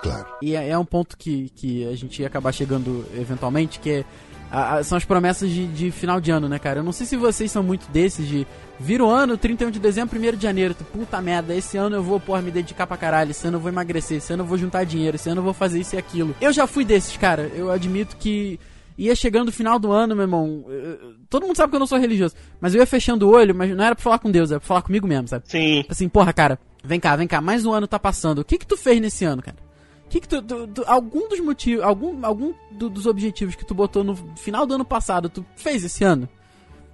Claro. 0.02 0.28
E 0.42 0.56
é, 0.56 0.70
é 0.70 0.78
um 0.78 0.86
ponto 0.86 1.18
que, 1.18 1.50
que 1.56 1.86
a 1.88 1.96
gente 1.96 2.22
ia 2.22 2.28
acabar 2.28 2.54
chegando 2.54 3.06
eventualmente, 3.16 3.80
que 3.80 3.90
é 3.90 4.06
a- 4.52 4.76
a- 4.76 4.84
são 4.84 4.98
as 4.98 5.06
promessas 5.06 5.50
de, 5.50 5.68
de 5.68 5.92
final 5.92 6.20
de 6.22 6.32
ano, 6.32 6.48
né, 6.50 6.58
cara? 6.60 6.80
Eu 6.80 6.84
não 6.84 6.92
sei 6.92 7.06
se 7.06 7.16
vocês 7.18 7.52
são 7.52 7.64
muito 7.64 7.90
desses 7.92 8.28
de. 8.28 8.46
Vira 8.80 9.04
o 9.06 9.10
ano, 9.10 9.38
31 9.38 9.72
de 9.72 9.80
dezembro, 9.80 10.18
1 10.20 10.36
de 10.36 10.44
janeiro. 10.44 10.74
Tu, 10.74 10.84
puta 10.84 11.22
merda, 11.22 11.56
esse 11.56 11.78
ano 11.78 11.96
eu 11.96 12.04
vou, 12.04 12.20
porra, 12.20 12.42
me 12.42 12.52
dedicar 12.52 12.86
pra 12.86 12.98
caralho. 12.98 13.32
Esse 13.32 13.48
ano 13.48 13.58
eu 13.58 13.62
vou 13.62 13.72
emagrecer. 13.72 14.18
Esse 14.18 14.34
ano 14.34 14.44
eu 14.44 14.48
vou 14.48 14.58
juntar 14.58 14.84
dinheiro. 14.84 15.16
Esse 15.16 15.30
ano 15.30 15.40
eu 15.40 15.44
vou 15.46 15.54
fazer 15.54 15.80
isso 15.80 15.96
e 15.96 15.98
aquilo. 15.98 16.36
Eu 16.42 16.52
já 16.52 16.68
fui 16.68 16.84
desses, 16.84 17.16
cara. 17.18 17.50
Eu 17.56 17.72
admito 17.72 18.16
que. 18.18 18.60
Ia 18.98 19.14
chegando 19.14 19.50
o 19.50 19.52
final 19.52 19.78
do 19.78 19.92
ano, 19.92 20.16
meu 20.16 20.24
irmão. 20.24 20.64
eu- 20.70 21.16
todo 21.30 21.46
mundo 21.46 21.58
sabe 21.58 21.70
que 21.72 21.76
eu 21.76 21.80
não 21.82 21.88
sou 21.88 21.98
religioso. 22.00 22.34
Mas 22.62 22.74
eu 22.74 22.80
ia 22.80 22.86
fechando 22.88 23.28
o 23.28 23.32
olho, 23.32 23.54
mas 23.54 23.76
não 23.76 23.84
era 23.84 23.94
pra 23.94 24.02
falar 24.04 24.20
com 24.20 24.32
Deus, 24.32 24.52
era 24.52 24.60
pra 24.62 24.68
falar 24.68 24.82
comigo 24.84 25.06
mesmo, 25.06 25.28
sabe? 25.28 25.44
Sim. 25.50 25.84
Assim, 25.90 26.08
porra, 26.08 26.32
cara, 26.32 26.58
vem 26.82 26.98
cá, 26.98 27.14
vem 27.18 27.28
cá, 27.28 27.42
mais 27.42 27.66
um 27.66 27.74
ano 27.74 27.88
tá 27.88 28.00
passando. 28.00 28.40
O 28.40 28.46
que 28.46 28.58
que 28.58 28.66
tu 28.66 28.78
fez 28.78 29.02
nesse 29.02 29.26
ano, 29.26 29.42
cara? 29.42 29.58
O 30.06 30.10
que 30.10 30.20
que 30.22 30.28
tu, 30.28 30.42
tu- 30.42 30.68
tu- 30.68 30.84
algum 30.88 31.28
dos 31.28 31.40
motivos, 31.40 31.84
algum, 31.84 32.26
algum 32.26 32.54
do- 32.72 32.90
dos 32.90 33.06
objetivos 33.06 33.56
que 33.56 33.66
tu 33.66 33.74
botou 33.74 34.04
no 34.04 34.16
final 34.38 34.66
do 34.66 34.76
ano 34.76 34.86
passado, 34.86 35.30
tu 35.30 35.46
fez 35.56 35.84
esse 35.84 36.04
ano? 36.04 36.30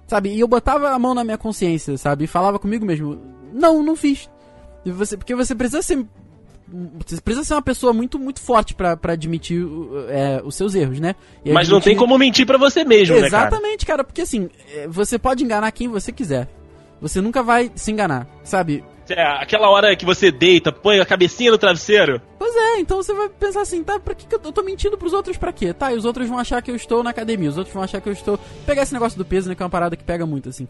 Sabe? 0.06 0.30
E 0.34 0.40
eu 0.40 0.48
botava 0.48 0.90
a 0.90 0.98
mão 0.98 1.14
na 1.14 1.22
minha 1.24 1.38
consciência, 1.38 1.96
sabe? 1.96 2.24
E 2.24 2.26
falava 2.26 2.58
comigo 2.58 2.84
mesmo, 2.84 3.18
não, 3.52 3.82
não 3.82 3.94
fiz. 3.96 4.28
E 4.84 4.90
você, 4.90 5.16
porque 5.16 5.34
você 5.34 5.54
precisa 5.54 5.82
ser 5.82 6.04
você 7.06 7.20
precisa 7.20 7.44
ser 7.44 7.54
uma 7.54 7.60
pessoa 7.62 7.92
muito, 7.92 8.18
muito 8.18 8.40
forte 8.40 8.74
pra, 8.74 8.96
pra 8.96 9.12
admitir 9.12 9.62
é, 10.08 10.40
os 10.42 10.54
seus 10.54 10.74
erros, 10.74 10.98
né? 11.00 11.14
E 11.44 11.52
Mas 11.52 11.68
não 11.68 11.80
tem 11.80 11.92
admitir- 11.92 11.98
como 11.98 12.18
mentir 12.18 12.46
pra 12.46 12.56
você 12.56 12.82
mesmo, 12.82 13.14
né, 13.20 13.28
cara? 13.28 13.46
Exatamente, 13.48 13.84
cara, 13.84 14.02
porque 14.02 14.22
assim, 14.22 14.48
é, 14.74 14.88
você 14.88 15.18
pode 15.18 15.44
enganar 15.44 15.70
quem 15.72 15.86
você 15.88 16.10
quiser. 16.10 16.48
Você 17.00 17.20
nunca 17.20 17.42
vai 17.42 17.70
se 17.74 17.90
enganar, 17.92 18.26
sabe? 18.42 18.82
É, 19.10 19.22
aquela 19.22 19.68
hora 19.68 19.94
que 19.94 20.06
você 20.06 20.30
deita, 20.30 20.72
põe 20.72 20.98
a 20.98 21.04
cabecinha 21.04 21.50
no 21.50 21.58
travesseiro. 21.58 22.22
Pois 22.52 22.64
é, 22.76 22.80
então 22.80 22.98
você 23.02 23.14
vai 23.14 23.28
pensar 23.30 23.62
assim, 23.62 23.82
tá, 23.82 23.98
pra 23.98 24.14
que, 24.14 24.26
que 24.26 24.34
eu, 24.34 24.38
tô- 24.38 24.62
mentindo 24.62 24.98
pros 24.98 25.14
outros 25.14 25.38
pra 25.38 25.52
quê? 25.52 25.72
Tá, 25.72 25.92
e 25.92 25.96
os 25.96 26.04
outros 26.04 26.28
vão 26.28 26.38
achar 26.38 26.60
que 26.60 26.70
eu 26.70 26.76
estou 26.76 27.02
na 27.02 27.08
academia, 27.10 27.48
os 27.48 27.56
outros 27.56 27.72
vão 27.72 27.82
achar 27.82 28.00
que 28.00 28.08
eu 28.08 28.12
estou. 28.12 28.38
Pegar 28.66 28.82
esse 28.82 28.92
negócio 28.92 29.16
do 29.16 29.24
peso, 29.24 29.48
né, 29.48 29.54
que 29.54 29.62
é 29.62 29.64
uma 29.64 29.70
parada 29.70 29.96
que 29.96 30.04
pega 30.04 30.26
muito, 30.26 30.50
assim. 30.50 30.68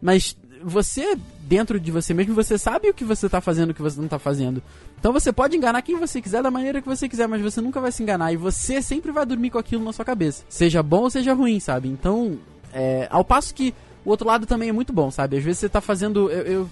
Mas 0.00 0.36
você, 0.62 1.16
dentro 1.40 1.80
de 1.80 1.90
você 1.90 2.14
mesmo, 2.14 2.34
você 2.34 2.56
sabe 2.56 2.88
o 2.88 2.94
que 2.94 3.04
você 3.04 3.28
tá 3.28 3.40
fazendo 3.40 3.70
e 3.70 3.72
o 3.72 3.74
que 3.74 3.82
você 3.82 4.00
não 4.00 4.06
tá 4.06 4.18
fazendo. 4.18 4.62
Então 4.98 5.12
você 5.12 5.32
pode 5.32 5.56
enganar 5.56 5.82
quem 5.82 5.96
você 5.98 6.20
quiser 6.22 6.40
da 6.42 6.50
maneira 6.52 6.80
que 6.80 6.88
você 6.88 7.08
quiser, 7.08 7.26
mas 7.26 7.42
você 7.42 7.60
nunca 7.60 7.80
vai 7.80 7.90
se 7.90 8.02
enganar 8.02 8.32
e 8.32 8.36
você 8.36 8.80
sempre 8.80 9.10
vai 9.10 9.26
dormir 9.26 9.50
com 9.50 9.58
aquilo 9.58 9.82
na 9.84 9.92
sua 9.92 10.04
cabeça. 10.04 10.44
Seja 10.48 10.82
bom 10.84 11.02
ou 11.02 11.10
seja 11.10 11.34
ruim, 11.34 11.58
sabe? 11.58 11.88
Então, 11.88 12.38
é, 12.72 13.08
ao 13.10 13.24
passo 13.24 13.52
que 13.54 13.74
o 14.04 14.10
outro 14.10 14.26
lado 14.26 14.46
também 14.46 14.68
é 14.68 14.72
muito 14.72 14.92
bom, 14.92 15.10
sabe? 15.10 15.36
Às 15.38 15.44
vezes 15.44 15.58
você 15.60 15.68
tá 15.68 15.80
fazendo. 15.80 16.30
Eu, 16.30 16.42
eu 16.44 16.70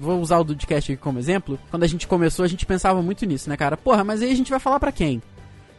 vou 0.00 0.20
usar 0.20 0.38
o 0.38 0.44
Dudcast 0.44 0.92
aqui 0.92 1.00
como 1.00 1.18
exemplo. 1.18 1.58
Quando 1.70 1.82
a 1.82 1.86
gente 1.86 2.06
começou, 2.06 2.44
a 2.44 2.48
gente 2.48 2.64
pensava 2.66 3.02
muito 3.02 3.24
nisso, 3.26 3.48
né, 3.50 3.56
cara? 3.56 3.76
Porra, 3.76 4.02
mas 4.04 4.22
aí 4.22 4.30
a 4.30 4.36
gente 4.36 4.50
vai 4.50 4.58
falar 4.60 4.80
pra 4.80 4.90
quem? 4.92 5.20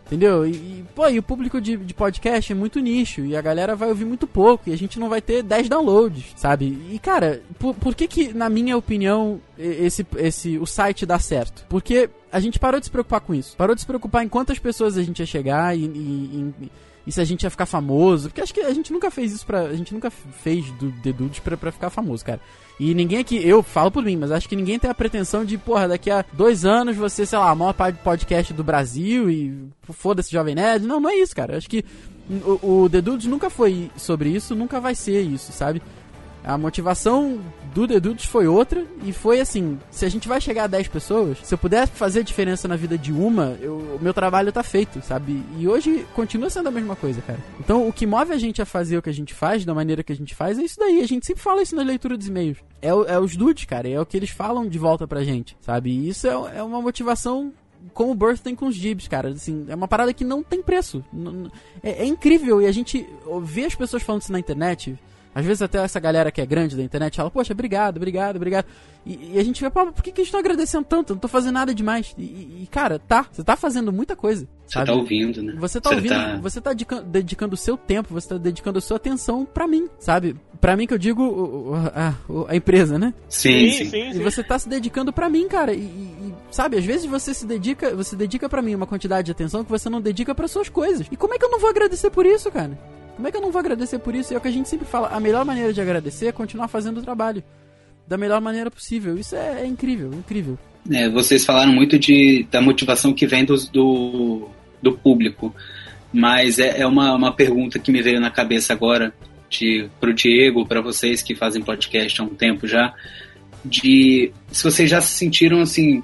Entendeu? 0.05 0.45
E, 0.45 0.51
e, 0.51 0.85
pô, 0.93 1.07
e 1.07 1.17
o 1.17 1.23
público 1.23 1.59
de, 1.61 1.77
de 1.77 1.93
podcast 1.93 2.51
é 2.51 2.55
muito 2.55 2.79
nicho. 2.79 3.21
E 3.25 3.35
a 3.35 3.41
galera 3.41 3.75
vai 3.75 3.87
ouvir 3.89 4.05
muito 4.05 4.27
pouco. 4.27 4.69
E 4.69 4.73
a 4.73 4.77
gente 4.77 4.99
não 4.99 5.09
vai 5.09 5.21
ter 5.21 5.41
10 5.41 5.69
downloads, 5.69 6.33
sabe? 6.35 6.77
E, 6.91 6.99
cara, 6.99 7.41
por, 7.57 7.73
por 7.73 7.95
que 7.95 8.07
que, 8.07 8.33
na 8.33 8.49
minha 8.49 8.77
opinião, 8.77 9.39
esse, 9.57 10.05
esse, 10.17 10.57
o 10.59 10.65
site 10.67 11.05
dá 11.05 11.17
certo? 11.17 11.65
Porque 11.69 12.09
a 12.31 12.39
gente 12.39 12.59
parou 12.59 12.79
de 12.79 12.85
se 12.85 12.91
preocupar 12.91 13.21
com 13.21 13.33
isso. 13.33 13.55
Parou 13.55 13.73
de 13.73 13.81
se 13.81 13.87
preocupar 13.87 14.23
em 14.23 14.29
quantas 14.29 14.59
pessoas 14.59 14.97
a 14.97 15.03
gente 15.03 15.19
ia 15.19 15.25
chegar 15.25 15.75
e, 15.75 15.85
e- 15.85 16.53
e- 16.61 16.71
e 17.05 17.11
se 17.11 17.19
a 17.19 17.25
gente 17.25 17.43
ia 17.43 17.49
ficar 17.49 17.65
famoso. 17.65 18.29
Porque 18.29 18.41
acho 18.41 18.53
que 18.53 18.61
a 18.61 18.73
gente 18.73 18.91
nunca 18.93 19.09
fez 19.11 19.31
isso 19.33 19.45
pra. 19.45 19.61
A 19.61 19.75
gente 19.75 19.93
nunca 19.93 20.09
fez 20.09 20.69
do 20.73 20.91
The 21.03 21.11
Dudes 21.13 21.39
pra, 21.39 21.57
pra 21.57 21.71
ficar 21.71 21.89
famoso, 21.89 22.23
cara. 22.23 22.39
E 22.79 22.93
ninguém 22.95 23.19
aqui, 23.19 23.35
eu 23.47 23.61
falo 23.61 23.91
por 23.91 24.03
mim, 24.03 24.15
mas 24.17 24.31
acho 24.31 24.49
que 24.49 24.55
ninguém 24.55 24.79
tem 24.79 24.89
a 24.89 24.95
pretensão 24.95 25.45
de, 25.45 25.57
porra, 25.59 25.87
daqui 25.87 26.09
a 26.09 26.25
dois 26.33 26.65
anos 26.65 26.95
você, 26.97 27.23
sei 27.25 27.37
lá, 27.37 27.51
a 27.51 27.55
maior 27.55 27.73
pod- 27.73 27.97
podcast 28.03 28.51
do 28.51 28.63
Brasil 28.63 29.29
e 29.29 29.55
foda-se 29.91 30.31
Jovem 30.31 30.55
Nerd. 30.55 30.85
Não, 30.85 30.99
não 30.99 31.09
é 31.09 31.15
isso, 31.15 31.35
cara. 31.35 31.55
Acho 31.57 31.69
que 31.69 31.85
o, 32.63 32.83
o 32.85 32.89
Dudes 32.89 33.27
nunca 33.27 33.49
foi 33.49 33.91
sobre 33.95 34.29
isso, 34.29 34.55
nunca 34.55 34.79
vai 34.79 34.95
ser 34.95 35.21
isso, 35.21 35.51
sabe? 35.51 35.81
A 36.43 36.57
motivação 36.57 37.39
do 37.73 37.87
The 37.87 37.99
Dudes 37.99 38.25
foi 38.25 38.47
outra 38.47 38.85
e 39.03 39.11
foi 39.11 39.39
assim, 39.39 39.79
se 39.89 40.05
a 40.05 40.09
gente 40.09 40.27
vai 40.27 40.39
chegar 40.39 40.65
a 40.65 40.67
10 40.67 40.87
pessoas, 40.89 41.37
se 41.43 41.53
eu 41.53 41.57
puder 41.57 41.87
fazer 41.87 42.23
diferença 42.23 42.67
na 42.67 42.75
vida 42.75 42.97
de 42.97 43.11
uma, 43.11 43.57
eu- 43.61 43.97
o 43.99 43.99
meu 44.01 44.13
trabalho 44.13 44.51
tá 44.51 44.61
feito, 44.63 45.01
sabe? 45.01 45.43
E 45.57 45.67
hoje 45.67 46.05
continua 46.13 46.49
sendo 46.49 46.67
a 46.67 46.71
mesma 46.71 46.95
coisa, 46.95 47.21
cara. 47.21 47.39
Então 47.59 47.87
o 47.87 47.91
que 47.93 48.05
move 48.05 48.31
a 48.31 48.37
gente 48.37 48.61
a 48.61 48.65
fazer 48.65 48.97
o 48.97 49.01
que 49.01 49.09
a 49.09 49.13
gente 49.13 49.33
faz, 49.33 49.65
da 49.65 49.73
maneira 49.73 50.03
que 50.03 50.11
a 50.11 50.15
gente 50.15 50.35
faz, 50.35 50.59
é 50.59 50.63
isso 50.63 50.79
daí. 50.79 51.01
A 51.01 51.07
gente 51.07 51.25
sempre 51.25 51.41
fala 51.41 51.61
isso 51.61 51.75
na 51.75 51.81
leitura 51.83 52.15
dos 52.17 52.27
e-mails. 52.27 52.57
É, 52.81 52.89
é 52.89 53.19
os 53.19 53.35
dudes, 53.35 53.65
cara, 53.65 53.89
é 53.89 53.99
o 53.99 54.05
que 54.05 54.15
eles 54.17 54.29
falam 54.29 54.67
de 54.67 54.77
volta 54.77 55.07
pra 55.07 55.23
gente, 55.23 55.57
sabe? 55.61 55.89
E 55.89 56.09
isso 56.09 56.27
é, 56.27 56.57
é 56.57 56.63
uma 56.63 56.81
motivação 56.81 57.51
como 57.93 58.11
o 58.11 58.15
Birth 58.15 58.39
tem 58.41 58.55
com 58.55 58.67
os 58.67 58.75
Jibs, 58.75 59.07
cara. 59.07 59.29
Assim, 59.29 59.65
é 59.67 59.75
uma 59.75 59.87
parada 59.87 60.13
que 60.13 60.23
não 60.23 60.41
tem 60.41 60.61
preço. 60.61 61.03
É, 61.81 62.03
é 62.03 62.05
incrível 62.05 62.61
e 62.61 62.65
a 62.65 62.71
gente 62.71 63.05
vê 63.41 63.65
as 63.65 63.75
pessoas 63.75 64.03
falando 64.03 64.21
isso 64.21 64.31
na 64.31 64.39
internet. 64.39 64.97
Às 65.35 65.45
vezes 65.45 65.61
até 65.61 65.79
essa 65.79 65.99
galera 65.99 66.31
que 66.31 66.39
é 66.41 66.45
grande 66.45 66.75
da 66.75 66.83
internet 66.83 67.17
fala, 67.17 67.31
poxa, 67.31 67.53
obrigado, 67.53 67.97
obrigado, 67.97 68.35
obrigado. 68.35 68.65
E, 69.05 69.31
e 69.33 69.39
a 69.39 69.43
gente 69.43 69.61
vê, 69.61 69.69
pô, 69.69 69.85
por 69.91 70.03
que, 70.03 70.11
que 70.11 70.21
eles 70.21 70.27
estão 70.27 70.39
agradecendo 70.39 70.85
tanto? 70.85 71.11
Eu 71.11 71.15
não 71.15 71.19
tô 71.21 71.27
fazendo 71.27 71.53
nada 71.55 71.73
demais. 71.73 72.13
E, 72.17 72.21
e- 72.63 72.67
cara, 72.71 72.99
tá, 72.99 73.25
você 73.31 73.43
tá 73.43 73.55
fazendo 73.57 73.91
muita 73.91 74.15
coisa. 74.15 74.47
Você 74.65 74.73
sabe? 74.73 74.85
tá 74.87 74.93
ouvindo, 74.93 75.41
né? 75.43 75.55
Você 75.57 75.81
tá 75.81 75.89
ouvindo, 75.89 76.41
você 76.41 76.61
tá 76.61 76.69
dedica- 76.71 77.01
dedicando 77.01 77.53
o 77.55 77.57
seu 77.57 77.75
tempo, 77.75 78.13
você 78.13 78.29
tá 78.29 78.37
dedicando 78.37 78.77
a 78.77 78.81
sua 78.81 78.97
atenção 78.97 79.45
pra 79.45 79.67
mim, 79.67 79.89
sabe? 79.99 80.35
Pra 80.61 80.77
mim 80.77 80.87
que 80.87 80.93
eu 80.93 80.97
digo 80.97 81.73
a, 81.93 82.13
o- 82.29 82.45
a 82.47 82.55
empresa, 82.55 82.97
né? 82.97 83.13
Sim, 83.27 83.69
sim. 83.71 83.85
sim, 83.89 84.09
E 84.11 84.19
você 84.19 84.41
tá 84.43 84.57
se 84.57 84.69
dedicando 84.69 85.11
pra 85.11 85.29
mim, 85.29 85.47
cara. 85.49 85.73
E, 85.73 85.79
e- 85.79 85.81
e, 86.29 86.33
sabe, 86.51 86.77
às 86.77 86.85
vezes 86.85 87.05
você 87.05 87.33
se 87.33 87.45
dedica, 87.45 87.93
você 87.95 88.15
dedica 88.15 88.47
para 88.47 88.61
mim 88.61 88.73
uma 88.75 88.87
quantidade 88.87 89.25
de 89.25 89.31
atenção 89.31 89.63
que 89.63 89.69
você 89.69 89.89
não 89.89 89.99
dedica 89.99 90.33
para 90.33 90.47
suas 90.47 90.69
coisas. 90.69 91.05
E 91.11 91.17
como 91.17 91.33
é 91.33 91.37
que 91.37 91.43
eu 91.43 91.49
não 91.49 91.59
vou 91.59 91.69
agradecer 91.69 92.09
por 92.09 92.25
isso, 92.25 92.49
cara? 92.51 92.77
Como 93.15 93.27
é 93.27 93.31
que 93.31 93.37
eu 93.37 93.41
não 93.41 93.51
vou 93.51 93.59
agradecer 93.59 93.99
por 93.99 94.15
isso? 94.15 94.33
É 94.33 94.37
o 94.37 94.41
que 94.41 94.47
a 94.47 94.51
gente 94.51 94.67
sempre 94.67 94.85
fala, 94.85 95.09
a 95.09 95.19
melhor 95.19 95.45
maneira 95.45 95.71
de 95.71 95.79
agradecer 95.79 96.27
é 96.27 96.31
continuar 96.31 96.67
fazendo 96.67 96.99
o 96.99 97.03
trabalho 97.03 97.43
da 98.07 98.17
melhor 98.17 98.41
maneira 98.41 98.69
possível. 98.69 99.17
Isso 99.17 99.35
é, 99.35 99.61
é 99.61 99.65
incrível, 99.65 100.11
incrível. 100.13 100.57
É, 100.91 101.07
vocês 101.09 101.45
falaram 101.45 101.71
muito 101.71 101.97
de, 101.97 102.45
da 102.51 102.61
motivação 102.61 103.13
que 103.13 103.25
vem 103.25 103.45
dos, 103.45 103.69
do, 103.69 104.49
do 104.81 104.93
público, 104.97 105.55
mas 106.11 106.59
é, 106.59 106.81
é 106.81 106.87
uma, 106.87 107.13
uma 107.15 107.33
pergunta 107.33 107.79
que 107.79 107.91
me 107.91 108.01
veio 108.01 108.19
na 108.19 108.29
cabeça 108.29 108.73
agora 108.73 109.13
de, 109.49 109.87
pro 109.99 110.13
Diego, 110.13 110.65
para 110.65 110.81
vocês 110.81 111.21
que 111.21 111.35
fazem 111.35 111.61
podcast 111.61 112.19
há 112.19 112.23
um 112.23 112.35
tempo 112.35 112.67
já, 112.67 112.93
de 113.63 114.31
se 114.51 114.63
vocês 114.63 114.89
já 114.89 114.99
se 114.99 115.15
sentiram 115.15 115.61
assim 115.61 116.03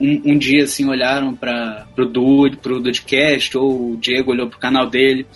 um, 0.00 0.32
um 0.32 0.38
dia 0.38 0.64
assim 0.64 0.88
olharam 0.88 1.34
para 1.34 1.86
pro 1.94 2.06
Dude, 2.06 2.56
pro 2.58 2.80
Dudecast 2.80 3.56
ou 3.58 3.92
o 3.92 3.96
Diego 3.96 4.30
olhou 4.30 4.48
pro 4.48 4.58
canal 4.58 4.88
dele 4.88 5.26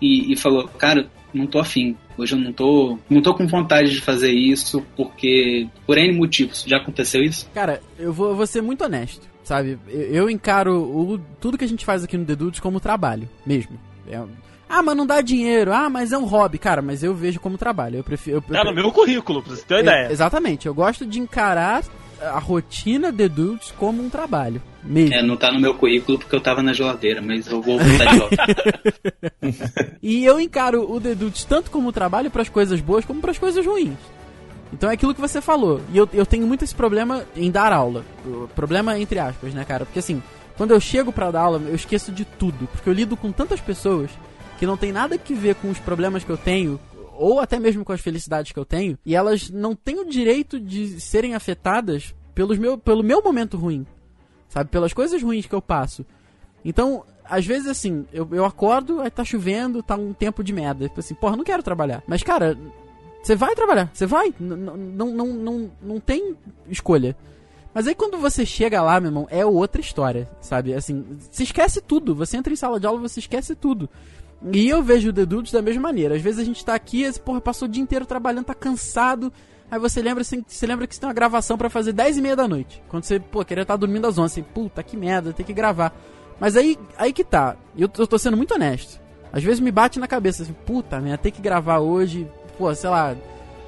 e, 0.00 0.32
e 0.32 0.36
falou, 0.36 0.66
cara, 0.68 1.08
não 1.32 1.46
tô 1.46 1.58
afim. 1.58 1.96
Hoje 2.18 2.34
eu 2.34 2.38
não 2.38 2.52
tô, 2.52 2.98
não 3.08 3.22
tô 3.22 3.34
com 3.34 3.46
vontade 3.46 3.90
de 3.92 4.00
fazer 4.00 4.30
isso 4.32 4.84
porque 4.96 5.66
por 5.86 5.96
N 5.96 6.16
motivos. 6.16 6.64
Já 6.66 6.76
aconteceu 6.78 7.22
isso? 7.22 7.48
Cara, 7.54 7.80
eu 7.98 8.12
vou, 8.12 8.28
eu 8.30 8.36
vou 8.36 8.46
ser 8.46 8.60
muito 8.62 8.84
honesto, 8.84 9.26
sabe? 9.42 9.78
Eu, 9.88 10.00
eu 10.00 10.30
encaro 10.30 10.76
o, 10.82 11.18
tudo 11.40 11.56
que 11.56 11.64
a 11.64 11.68
gente 11.68 11.84
faz 11.84 12.04
aqui 12.04 12.16
no 12.18 12.24
The 12.26 12.34
Dudes 12.36 12.60
como 12.60 12.78
trabalho, 12.80 13.28
mesmo. 13.46 13.78
É- 14.08 14.20
ah, 14.72 14.82
mas 14.84 14.96
não 14.96 15.04
dá 15.04 15.20
dinheiro. 15.20 15.72
Ah, 15.72 15.90
mas 15.90 16.12
é 16.12 16.18
um 16.18 16.24
hobby. 16.24 16.56
Cara, 16.56 16.80
mas 16.80 17.02
eu 17.02 17.12
vejo 17.12 17.40
como 17.40 17.58
trabalho. 17.58 17.96
Eu 17.96 18.04
prefiro... 18.04 18.36
Eu, 18.36 18.42
Tá 18.42 18.62
no 18.62 18.72
meu 18.72 18.92
currículo, 18.92 19.42
pra 19.42 19.56
você 19.56 19.64
ter 19.64 19.74
uma 19.74 19.80
É, 19.80 19.82
ideia. 19.82 20.12
exatamente. 20.12 20.66
Eu 20.68 20.74
gosto 20.74 21.04
de 21.04 21.18
encarar 21.18 21.82
a 22.22 22.38
rotina 22.38 23.12
The 23.12 23.28
Dudes 23.28 23.72
como 23.72 24.02
um 24.02 24.10
trabalho, 24.10 24.62
mesmo. 24.82 25.14
É, 25.14 25.22
não 25.22 25.36
tá 25.36 25.50
no 25.52 25.60
meu 25.60 25.74
currículo 25.74 26.18
porque 26.18 26.34
eu 26.34 26.40
tava 26.40 26.62
na 26.62 26.72
geladeira, 26.72 27.20
mas 27.20 27.46
eu 27.46 27.60
vou 27.60 27.78
voltar 27.78 28.06
de 28.06 28.18
volta. 28.18 28.36
E 30.02 30.24
eu 30.24 30.40
encaro 30.40 30.90
o 30.90 31.00
The 31.00 31.14
Dudes 31.14 31.44
tanto 31.44 31.70
como 31.70 31.92
trabalho 31.92 32.30
para 32.30 32.42
as 32.42 32.48
coisas 32.48 32.80
boas 32.80 33.04
como 33.04 33.20
para 33.20 33.30
as 33.30 33.38
coisas 33.38 33.64
ruins. 33.64 33.98
Então 34.72 34.90
é 34.90 34.94
aquilo 34.94 35.14
que 35.14 35.20
você 35.20 35.40
falou. 35.40 35.80
E 35.92 35.98
eu, 35.98 36.08
eu 36.12 36.24
tenho 36.24 36.46
muito 36.46 36.64
esse 36.64 36.74
problema 36.74 37.24
em 37.36 37.50
dar 37.50 37.72
aula. 37.72 38.04
O 38.24 38.48
problema 38.54 38.98
entre 38.98 39.18
aspas, 39.18 39.52
né, 39.52 39.64
cara? 39.64 39.84
Porque 39.84 39.98
assim, 39.98 40.22
quando 40.56 40.70
eu 40.72 40.80
chego 40.80 41.12
pra 41.12 41.30
dar 41.30 41.42
aula, 41.42 41.62
eu 41.66 41.74
esqueço 41.74 42.12
de 42.12 42.24
tudo. 42.24 42.68
Porque 42.68 42.88
eu 42.88 42.92
lido 42.92 43.16
com 43.16 43.32
tantas 43.32 43.60
pessoas 43.60 44.10
que 44.58 44.66
não 44.66 44.76
tem 44.76 44.92
nada 44.92 45.18
que 45.18 45.34
ver 45.34 45.54
com 45.56 45.70
os 45.70 45.78
problemas 45.78 46.22
que 46.22 46.30
eu 46.30 46.36
tenho, 46.36 46.78
ou 47.20 47.38
até 47.40 47.58
mesmo 47.58 47.84
com 47.84 47.92
as 47.92 48.00
felicidades 48.00 48.52
que 48.52 48.58
eu 48.58 48.64
tenho, 48.64 48.98
e 49.04 49.14
elas 49.14 49.50
não 49.50 49.74
têm 49.74 50.00
o 50.00 50.04
direito 50.08 50.58
de 50.58 51.00
serem 51.00 51.34
afetadas 51.34 52.14
pelos 52.34 52.58
meu, 52.58 52.78
pelo 52.78 53.02
meu 53.02 53.22
momento 53.22 53.56
ruim. 53.56 53.86
Sabe? 54.48 54.70
Pelas 54.70 54.92
coisas 54.92 55.22
ruins 55.22 55.46
que 55.46 55.54
eu 55.54 55.62
passo. 55.62 56.04
Então, 56.64 57.04
às 57.24 57.46
vezes 57.46 57.68
assim, 57.68 58.06
eu, 58.12 58.28
eu 58.32 58.44
acordo, 58.44 59.00
aí 59.00 59.10
tá 59.10 59.24
chovendo, 59.24 59.82
tá 59.82 59.94
um 59.96 60.12
tempo 60.12 60.42
de 60.42 60.52
merda. 60.52 60.88
Tipo 60.88 61.00
assim, 61.00 61.14
porra, 61.14 61.36
não 61.36 61.44
quero 61.44 61.62
trabalhar. 61.62 62.02
Mas, 62.06 62.22
cara, 62.22 62.58
você 63.22 63.36
vai 63.36 63.54
trabalhar, 63.54 63.90
você 63.92 64.06
vai. 64.06 64.34
N- 64.40 64.54
n- 64.56 64.94
Não, 64.96 65.06
não, 65.14 65.26
não, 65.26 65.70
não 65.80 66.00
tem 66.00 66.34
escolha. 66.68 67.16
Mas 67.72 67.86
aí 67.86 67.94
quando 67.94 68.18
você 68.18 68.44
chega 68.44 68.82
lá, 68.82 68.98
meu 68.98 69.08
irmão, 69.10 69.28
é 69.30 69.46
outra 69.46 69.80
história, 69.80 70.28
sabe? 70.40 70.74
Assim, 70.74 71.04
você 71.30 71.44
esquece 71.44 71.80
tudo. 71.80 72.14
Você 72.16 72.36
entra 72.36 72.52
em 72.52 72.56
sala 72.56 72.80
de 72.80 72.86
aula, 72.86 72.98
você 72.98 73.20
esquece 73.20 73.54
tudo. 73.54 73.88
E 74.52 74.68
eu 74.68 74.82
vejo 74.82 75.10
o 75.10 75.12
The 75.12 75.26
Dudes 75.26 75.52
da 75.52 75.60
mesma 75.60 75.82
maneira. 75.82 76.14
Às 76.14 76.22
vezes 76.22 76.40
a 76.40 76.44
gente 76.44 76.64
tá 76.64 76.74
aqui, 76.74 77.02
esse 77.02 77.20
porra 77.20 77.40
passou 77.40 77.68
o 77.68 77.70
dia 77.70 77.82
inteiro 77.82 78.06
trabalhando, 78.06 78.46
tá 78.46 78.54
cansado. 78.54 79.32
Aí 79.70 79.78
você 79.78 80.00
lembra, 80.02 80.22
assim, 80.22 80.42
você 80.46 80.66
lembra 80.66 80.86
que 80.86 80.94
você 80.94 81.00
tem 81.00 81.08
uma 81.08 81.14
gravação 81.14 81.58
pra 81.58 81.68
fazer 81.68 81.92
10 81.92 82.18
e 82.18 82.22
meia 82.22 82.34
da 82.34 82.48
noite. 82.48 82.82
Quando 82.88 83.04
você, 83.04 83.20
pô, 83.20 83.44
queria 83.44 83.62
estar 83.62 83.76
dormindo 83.76 84.06
às 84.06 84.18
11. 84.18 84.40
Assim, 84.40 84.42
puta, 84.42 84.82
que 84.82 84.96
merda, 84.96 85.32
tem 85.32 85.44
que 85.44 85.52
gravar. 85.52 85.94
Mas 86.40 86.56
aí, 86.56 86.78
aí 86.96 87.12
que 87.12 87.22
tá. 87.22 87.56
Eu, 87.76 87.88
eu 87.98 88.06
tô 88.06 88.18
sendo 88.18 88.36
muito 88.36 88.54
honesto. 88.54 89.00
Às 89.32 89.42
vezes 89.42 89.60
me 89.60 89.70
bate 89.70 90.00
na 90.00 90.08
cabeça 90.08 90.42
assim, 90.42 90.52
puta, 90.52 91.00
minha 91.00 91.16
ter 91.16 91.30
que 91.30 91.40
gravar 91.40 91.78
hoje, 91.78 92.26
pô, 92.58 92.74
sei 92.74 92.90
lá, 92.90 93.14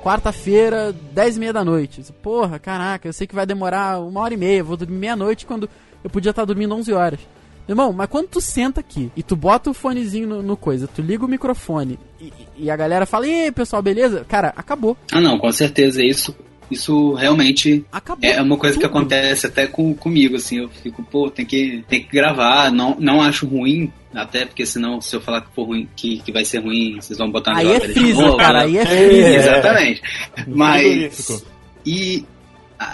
quarta-feira, 0.03 0.93
10 1.13 1.37
e 1.37 1.41
meia 1.41 1.53
da 1.53 1.65
noite. 1.65 2.03
Porra, 2.21 2.59
caraca, 2.59 3.07
eu 3.07 3.13
sei 3.13 3.27
que 3.27 3.35
vai 3.35 3.47
demorar 3.47 4.01
uma 4.01 4.21
hora 4.21 4.35
e 4.35 4.37
meia, 4.37 4.65
vou 4.65 4.77
dormir 4.77 4.97
meia-noite 4.97 5.47
quando 5.47 5.71
eu 6.03 6.11
podia 6.11 6.31
estar 6.31 6.45
dormindo 6.45 6.75
11 6.75 6.93
horas. 6.93 7.21
Irmão, 7.69 7.93
mas 7.93 8.09
quando 8.09 8.29
tu 8.29 8.41
senta 8.41 8.81
aqui 8.81 9.11
e 9.17 9.23
tu 9.23 9.37
bota 9.37 9.71
o 9.71 9.75
fonezinho 9.75 10.27
no, 10.29 10.43
no 10.43 10.57
coisa, 10.57 10.89
tu 10.89 11.01
liga 11.01 11.25
o 11.25 11.29
microfone 11.29 11.99
e, 12.21 12.33
e 12.59 12.71
a 12.71 12.77
galera 12.77 13.07
fala, 13.07 13.27
e 13.27 13.45
aí, 13.45 13.53
pessoal, 13.53 13.81
beleza? 13.83 14.25
Cara, 14.29 14.53
acabou. 14.57 14.97
Ah, 15.13 15.21
não, 15.21 15.39
com 15.39 15.51
certeza. 15.53 16.03
Isso, 16.05 16.35
isso 16.71 17.13
realmente 17.15 17.85
Acabou. 17.93 18.29
é 18.29 18.41
uma 18.43 18.57
coisa 18.57 18.77
que 18.77 18.83
tudo. 18.87 18.97
acontece 18.99 19.47
até 19.47 19.67
com, 19.67 19.95
comigo, 19.95 20.37
assim. 20.37 20.59
Eu 20.59 20.69
fico, 20.69 21.03
pô, 21.05 21.31
tem 21.31 21.47
que, 21.47 21.85
tem 21.89 22.03
que 22.03 22.11
gravar. 22.13 22.71
Não, 22.73 22.97
não 22.99 23.23
acho 23.23 23.47
ruim, 23.47 23.93
até 24.15 24.45
porque 24.45 24.67
senão, 24.67 25.01
se 25.01 25.15
eu 25.15 25.21
falar 25.21 25.43
que 25.43 25.55
for 25.55 25.65
ruim, 25.65 25.89
que, 25.95 26.19
que 26.19 26.33
vai 26.33 26.45
ser 26.45 26.59
ruim, 26.59 26.97
vocês 27.01 27.19
vão 27.19 27.31
botar 27.31 27.53
na 27.53 27.59
Aí 27.61 27.73
é 27.73 27.81
freezer, 27.81 28.17
novo, 28.25 28.37
cara, 28.39 28.59
né? 28.61 28.65
aí 28.65 28.79
é 28.79 28.83
É. 28.83 28.87
freezer. 28.87 29.35
Exatamente. 29.41 30.03
Mas. 30.49 30.83
Frigorífico. 30.83 31.53
E 31.85 32.25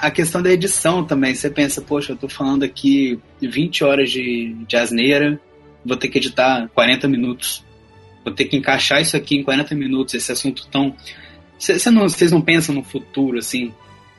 a 0.01 0.11
questão 0.11 0.43
da 0.43 0.51
edição 0.51 1.05
também, 1.05 1.35
você 1.35 1.51
pensa, 1.51 1.81
poxa, 1.81 2.13
eu 2.13 2.17
tô 2.17 2.29
falando 2.29 2.63
aqui 2.63 3.19
20 3.41 3.85
horas 3.85 4.11
de, 4.11 4.55
de 4.67 4.77
asneira, 4.77 5.41
vou 5.85 5.97
ter 5.97 6.09
que 6.09 6.19
editar 6.19 6.69
40 6.75 7.09
minutos. 7.09 7.65
Vou 8.25 8.35
ter 8.35 8.45
que 8.45 8.57
encaixar 8.57 9.01
isso 9.01 9.17
aqui 9.17 9.37
em 9.37 9.43
40 9.43 9.75
minutos, 9.75 10.15
esse 10.15 10.31
assunto 10.31 10.67
tão. 10.67 10.95
Vocês 11.59 11.85
não, 11.87 12.07
não 12.31 12.41
pensam 12.41 12.75
no 12.75 12.83
futuro, 12.83 13.39
assim, 13.39 13.73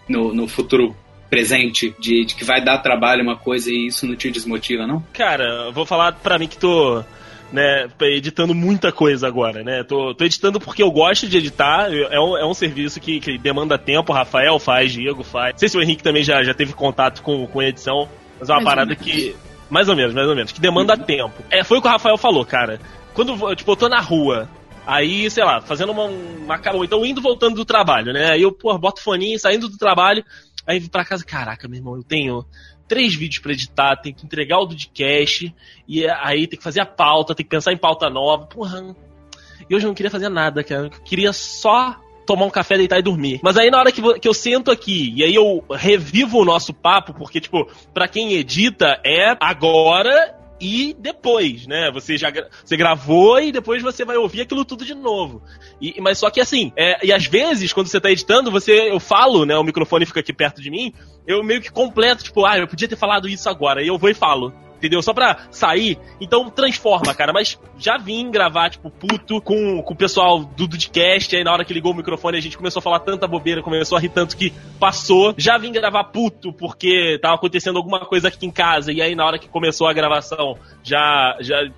no, 0.07 0.33
no 0.33 0.47
futuro 0.47 0.95
presente, 1.29 1.93
de, 1.99 2.25
de 2.25 2.35
que 2.35 2.43
vai 2.43 2.63
dar 2.63 2.79
trabalho 2.79 3.21
uma 3.21 3.37
coisa 3.37 3.69
e 3.69 3.87
isso 3.87 4.05
não 4.05 4.15
te 4.15 4.31
desmotiva, 4.31 4.87
não? 4.87 5.03
Cara, 5.13 5.65
eu 5.67 5.73
vou 5.73 5.85
falar 5.85 6.13
pra 6.13 6.39
mim 6.39 6.47
que 6.47 6.57
tô. 6.57 7.03
Né, 7.51 7.89
editando 8.01 8.53
muita 8.53 8.91
coisa 8.91 9.27
agora, 9.27 9.63
né? 9.63 9.83
Tô, 9.83 10.13
tô 10.13 10.23
editando 10.23 10.59
porque 10.59 10.83
eu 10.83 10.91
gosto 10.91 11.27
de 11.27 11.37
editar. 11.37 11.91
É 11.91 12.19
um, 12.19 12.37
é 12.37 12.45
um 12.45 12.53
serviço 12.53 12.99
que, 12.99 13.19
que 13.19 13.39
demanda 13.39 13.75
tempo. 13.75 14.11
O 14.11 14.15
Rafael 14.15 14.59
faz, 14.59 14.91
Diego 14.91 15.23
faz. 15.23 15.53
Não 15.53 15.57
sei 15.59 15.69
se 15.69 15.77
o 15.77 15.81
Henrique 15.81 16.03
também 16.03 16.23
já, 16.23 16.43
já 16.43 16.53
teve 16.53 16.73
contato 16.73 17.23
com, 17.23 17.47
com 17.47 17.61
edição, 17.63 18.07
mas 18.39 18.49
é 18.49 18.53
uma 18.53 18.61
Mais 18.61 18.75
parada 18.75 18.95
que. 18.95 19.35
Mais 19.69 19.89
ou 19.89 19.95
menos, 19.95 20.13
mais 20.13 20.27
ou 20.27 20.35
menos. 20.35 20.51
Que 20.51 20.61
demanda 20.61 20.95
tempo. 20.95 21.43
É, 21.49 21.63
foi 21.63 21.79
o 21.79 21.81
que 21.81 21.87
o 21.87 21.91
Rafael 21.91 22.17
falou, 22.17 22.45
cara. 22.45 22.79
Quando 23.13 23.55
tipo, 23.55 23.71
eu 23.71 23.75
tô 23.75 23.89
na 23.89 23.99
rua, 23.99 24.47
aí, 24.85 25.29
sei 25.29 25.43
lá, 25.43 25.61
fazendo 25.61 25.91
uma, 25.91 26.09
ou 26.73 26.83
Então 26.83 27.05
indo 27.05 27.21
voltando 27.21 27.55
do 27.55 27.65
trabalho, 27.65 28.13
né? 28.13 28.31
Aí 28.31 28.41
eu, 28.41 28.51
pô, 28.51 28.75
boto 28.77 29.01
foninho, 29.01 29.39
saindo 29.39 29.67
do 29.67 29.77
trabalho. 29.77 30.23
Aí 30.65 30.79
vim 30.79 30.87
pra 30.87 31.05
casa, 31.05 31.25
caraca, 31.25 31.67
meu 31.67 31.79
irmão, 31.79 31.95
eu 31.95 32.03
tenho 32.03 32.45
três 32.89 33.15
vídeos 33.15 33.41
pra 33.41 33.53
editar, 33.53 33.95
tem 33.95 34.11
que 34.11 34.25
entregar 34.25 34.57
o 34.57 34.67
podcast, 34.67 35.53
e 35.87 36.05
aí 36.09 36.47
tem 36.47 36.57
que 36.57 36.63
fazer 36.63 36.81
a 36.81 36.85
pauta, 36.85 37.35
tem 37.35 37.45
que 37.45 37.49
pensar 37.49 37.71
em 37.71 37.77
pauta 37.77 38.09
nova. 38.09 38.47
Porra, 38.47 38.95
e 39.69 39.75
hoje 39.75 39.85
eu 39.85 39.89
não 39.89 39.95
queria 39.95 40.11
fazer 40.11 40.27
nada, 40.27 40.63
cara. 40.63 40.87
Eu 40.87 40.89
queria 40.89 41.31
só 41.31 41.95
tomar 42.25 42.45
um 42.45 42.49
café, 42.49 42.77
deitar 42.77 42.99
e 42.99 43.03
dormir. 43.03 43.39
Mas 43.41 43.57
aí 43.57 43.71
na 43.71 43.79
hora 43.79 43.91
que, 43.91 44.01
que 44.19 44.27
eu 44.27 44.33
sento 44.33 44.71
aqui 44.71 45.13
e 45.15 45.23
aí 45.23 45.33
eu 45.33 45.63
revivo 45.71 46.39
o 46.39 46.45
nosso 46.45 46.73
papo, 46.73 47.13
porque, 47.13 47.39
tipo, 47.39 47.67
pra 47.93 48.07
quem 48.07 48.33
edita 48.33 48.99
é 49.05 49.35
agora 49.39 50.38
e 50.59 50.95
depois, 50.97 51.65
né? 51.67 51.89
Você 51.93 52.17
já 52.17 52.31
você 52.63 52.75
gravou 52.75 53.39
e 53.39 53.51
depois 53.51 53.81
você 53.81 54.03
vai 54.03 54.17
ouvir 54.17 54.41
aquilo 54.41 54.65
tudo 54.65 54.85
de 54.85 54.93
novo. 54.93 55.41
E, 55.81 55.99
mas 56.01 56.17
só 56.17 56.29
que 56.29 56.41
assim, 56.41 56.71
é, 56.75 57.05
e 57.05 57.13
às 57.13 57.25
vezes, 57.25 57.71
quando 57.71 57.87
você 57.87 57.99
tá 57.99 58.11
editando, 58.11 58.51
você 58.51 58.91
eu 58.91 58.99
falo, 58.99 59.45
né? 59.45 59.57
O 59.57 59.63
microfone 59.63 60.05
fica 60.05 60.19
aqui 60.19 60.33
perto 60.33 60.61
de 60.61 60.69
mim, 60.69 60.93
eu 61.25 61.43
meio 61.43 61.61
que 61.61 61.71
completo, 61.71 62.23
tipo, 62.23 62.45
ah, 62.45 62.57
eu 62.57 62.67
podia 62.67 62.87
ter 62.87 62.95
falado 62.95 63.27
isso 63.29 63.49
agora. 63.49 63.81
E 63.83 63.87
eu 63.87 63.97
vou 63.97 64.09
e 64.09 64.13
falo. 64.13 64.53
Entendeu? 64.79 65.01
Só 65.01 65.13
pra 65.13 65.47
sair. 65.51 65.99
Então 66.21 66.49
transforma, 66.49 67.13
cara. 67.13 67.33
Mas 67.33 67.59
já 67.77 67.97
vim 67.97 68.31
gravar, 68.31 68.69
tipo, 68.69 68.89
puto 68.89 69.41
com, 69.41 69.83
com 69.83 69.93
o 69.93 69.95
pessoal 69.95 70.39
do 70.39 70.67
Dudcast. 70.67 71.35
Aí 71.35 71.43
na 71.43 71.51
hora 71.51 71.65
que 71.65 71.73
ligou 71.73 71.91
o 71.91 71.95
microfone, 71.95 72.37
a 72.37 72.41
gente 72.41 72.57
começou 72.57 72.79
a 72.79 72.83
falar 72.83 72.99
tanta 73.01 73.27
bobeira, 73.27 73.61
começou 73.61 73.97
a 73.97 74.01
rir 74.01 74.09
tanto 74.09 74.37
que 74.37 74.53
passou. 74.79 75.35
Já 75.37 75.57
vim 75.57 75.73
gravar 75.73 76.05
puto 76.05 76.53
porque 76.53 77.19
tava 77.21 77.35
acontecendo 77.35 77.75
alguma 77.75 77.99
coisa 77.99 78.29
aqui 78.29 78.45
em 78.45 78.51
casa. 78.51 78.93
E 78.93 79.01
aí 79.01 79.15
na 79.15 79.25
hora 79.25 79.37
que 79.37 79.49
começou 79.49 79.87
a 79.87 79.93
gravação, 79.93 80.57
já. 80.81 81.35
já 81.41 81.69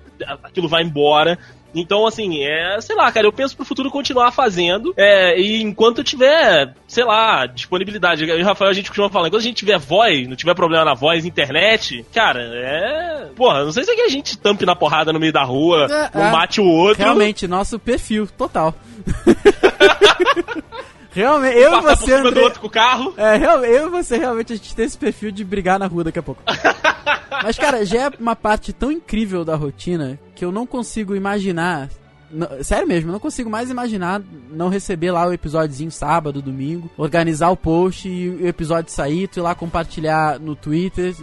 aquilo 0.44 0.68
vai 0.68 0.84
embora. 0.84 1.36
Então, 1.74 2.06
assim, 2.06 2.44
é, 2.44 2.80
sei 2.80 2.94
lá, 2.94 3.10
cara, 3.10 3.26
eu 3.26 3.32
penso 3.32 3.56
pro 3.56 3.64
futuro 3.64 3.90
continuar 3.90 4.30
fazendo. 4.32 4.92
É, 4.96 5.38
e 5.38 5.62
enquanto 5.62 6.04
tiver, 6.04 6.74
sei 6.86 7.04
lá, 7.04 7.46
disponibilidade. 7.46 8.28
Eu 8.28 8.38
e 8.38 8.42
o 8.42 8.44
Rafael, 8.44 8.70
a 8.70 8.74
gente 8.74 8.88
costuma 8.88 9.08
falar, 9.08 9.28
enquanto 9.28 9.40
a 9.40 9.44
gente 9.44 9.56
tiver 9.56 9.78
voz, 9.78 10.28
não 10.28 10.36
tiver 10.36 10.54
problema 10.54 10.84
na 10.84 10.94
voz, 10.94 11.24
internet, 11.24 12.04
cara, 12.12 12.40
é. 12.40 13.28
Porra, 13.34 13.64
não 13.64 13.72
sei 13.72 13.84
se 13.84 13.90
é 13.90 13.94
que 13.94 14.02
a 14.02 14.08
gente 14.08 14.38
tampe 14.38 14.66
na 14.66 14.76
porrada 14.76 15.12
no 15.12 15.20
meio 15.20 15.32
da 15.32 15.42
rua, 15.42 15.86
É, 15.90 16.18
um 16.18 16.22
é. 16.22 16.30
mate 16.30 16.60
o 16.60 16.66
outro. 16.66 17.02
Realmente, 17.02 17.48
nosso 17.48 17.78
perfil, 17.78 18.26
total. 18.26 18.74
Realmente, 21.12 21.56
eu 21.58 21.78
e 21.78 21.80
você, 21.82 22.04
cima 22.04 22.22
do 22.22 22.28
André, 22.28 22.42
outro 22.42 22.60
com 22.60 22.66
o 22.66 22.70
carro. 22.70 23.14
É, 23.16 23.36
eu 23.36 23.86
e 23.86 23.90
você 23.90 24.16
realmente 24.18 24.52
a 24.52 24.56
gente 24.56 24.74
tem 24.74 24.84
esse 24.84 24.96
perfil 24.98 25.30
de 25.30 25.44
brigar 25.44 25.78
na 25.78 25.86
rua 25.86 26.04
daqui 26.04 26.18
a 26.18 26.22
pouco. 26.22 26.42
Mas, 27.42 27.56
cara, 27.58 27.84
já 27.84 28.04
é 28.04 28.10
uma 28.20 28.36
parte 28.36 28.72
tão 28.72 28.90
incrível 28.92 29.44
da 29.44 29.56
rotina 29.56 30.18
que 30.34 30.44
eu 30.44 30.52
não 30.52 30.66
consigo 30.66 31.14
imaginar. 31.14 31.88
não- 32.30 32.62
sério 32.62 32.86
mesmo, 32.86 33.08
eu 33.10 33.12
não 33.12 33.20
consigo 33.20 33.50
mais 33.50 33.68
imaginar 33.70 34.22
não 34.50 34.68
receber 34.68 35.10
lá 35.10 35.26
o 35.26 35.32
episódiozinho 35.32 35.90
sábado, 35.90 36.40
domingo, 36.40 36.90
organizar 36.96 37.50
o 37.50 37.56
post 37.56 38.08
e 38.08 38.28
o 38.30 38.46
episódio 38.46 38.92
sair, 38.92 39.28
tu 39.28 39.38
ir 39.40 39.42
lá 39.42 39.54
compartilhar 39.54 40.38
no 40.38 40.54
Twitter. 40.54 41.14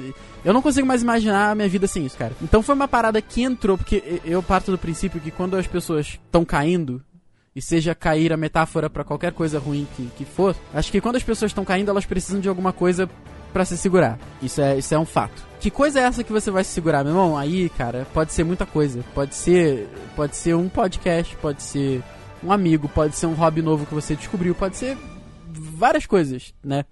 Eu 0.43 0.53
não 0.53 0.61
consigo 0.61 0.85
mais 0.87 1.01
imaginar 1.01 1.51
a 1.51 1.55
minha 1.55 1.67
vida 1.69 1.87
sem 1.87 2.05
isso, 2.05 2.17
cara. 2.17 2.33
Então 2.41 2.61
foi 2.61 2.75
uma 2.75 2.87
parada 2.87 3.21
que 3.21 3.41
entrou, 3.41 3.77
porque 3.77 4.21
eu 4.25 4.43
parto 4.43 4.71
do 4.71 4.77
princípio 4.77 5.19
que 5.21 5.31
quando 5.31 5.55
as 5.57 5.67
pessoas 5.67 6.07
estão 6.25 6.43
caindo, 6.45 7.01
e 7.59 7.61
seja 7.61 7.93
cair 7.93 8.31
a 8.31 8.37
metáfora 8.37 8.89
pra 8.89 9.03
qualquer 9.03 9.33
coisa 9.33 9.59
ruim 9.59 9.85
que, 9.93 10.09
que 10.17 10.23
for, 10.23 10.55
acho 10.73 10.89
que 10.89 11.01
quando 11.01 11.17
as 11.17 11.23
pessoas 11.23 11.51
estão 11.51 11.65
caindo, 11.65 11.89
elas 11.89 12.05
precisam 12.05 12.39
de 12.39 12.47
alguma 12.47 12.71
coisa 12.71 13.09
pra 13.51 13.65
se 13.65 13.77
segurar. 13.77 14.17
Isso 14.41 14.61
é, 14.61 14.77
isso 14.77 14.95
é 14.95 14.97
um 14.97 15.05
fato. 15.05 15.45
Que 15.59 15.69
coisa 15.69 15.99
é 15.99 16.03
essa 16.03 16.23
que 16.23 16.31
você 16.31 16.49
vai 16.49 16.63
se 16.63 16.71
segurar, 16.71 17.03
meu 17.03 17.11
irmão? 17.11 17.37
Aí, 17.37 17.67
cara, 17.67 18.07
pode 18.13 18.31
ser 18.31 18.45
muita 18.45 18.65
coisa. 18.65 19.03
Pode 19.13 19.35
ser, 19.35 19.89
pode 20.15 20.37
ser 20.37 20.55
um 20.55 20.69
podcast, 20.69 21.35
pode 21.35 21.61
ser 21.61 22.01
um 22.41 22.49
amigo, 22.49 22.87
pode 22.87 23.17
ser 23.17 23.25
um 23.25 23.33
hobby 23.33 23.61
novo 23.61 23.85
que 23.85 23.93
você 23.93 24.15
descobriu, 24.15 24.55
pode 24.55 24.77
ser 24.77 24.97
várias 25.45 26.05
coisas, 26.05 26.53
né? 26.63 26.85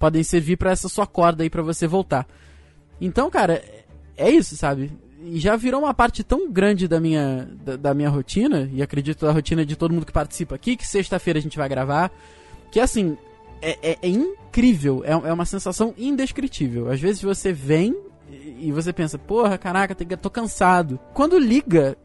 Podem 0.00 0.24
servir 0.24 0.56
pra 0.56 0.72
essa 0.72 0.88
sua 0.88 1.06
corda 1.06 1.44
aí 1.44 1.50
pra 1.50 1.62
você 1.62 1.86
voltar. 1.86 2.26
Então, 3.00 3.30
cara, 3.30 3.62
é 4.16 4.28
isso, 4.28 4.56
sabe? 4.56 4.90
Já 5.34 5.56
virou 5.56 5.82
uma 5.82 5.92
parte 5.92 6.22
tão 6.22 6.50
grande 6.50 6.86
da 6.86 7.00
minha, 7.00 7.48
da, 7.64 7.76
da 7.76 7.94
minha 7.94 8.08
rotina, 8.08 8.70
e 8.72 8.80
acredito 8.82 9.26
da 9.26 9.32
rotina 9.32 9.64
de 9.66 9.74
todo 9.74 9.92
mundo 9.92 10.06
que 10.06 10.12
participa 10.12 10.54
aqui, 10.54 10.76
que 10.76 10.86
sexta-feira 10.86 11.38
a 11.38 11.42
gente 11.42 11.58
vai 11.58 11.68
gravar, 11.68 12.10
que 12.70 12.78
assim, 12.78 13.16
é, 13.60 13.78
é- 13.82 13.98
é 14.02 14.08
incrível, 14.08 15.02
é, 15.04 15.10
é 15.10 15.32
uma 15.32 15.44
sensação 15.44 15.92
indescritível. 15.98 16.90
Às 16.90 17.00
vezes 17.00 17.20
você 17.20 17.52
vem 17.52 17.96
e, 18.30 18.68
e 18.68 18.72
você 18.72 18.92
pensa, 18.92 19.18
porra, 19.18 19.58
caraca, 19.58 19.94
tô 19.94 20.30
cansado. 20.30 20.98
Quando 21.12 21.36
liga, 21.38 21.96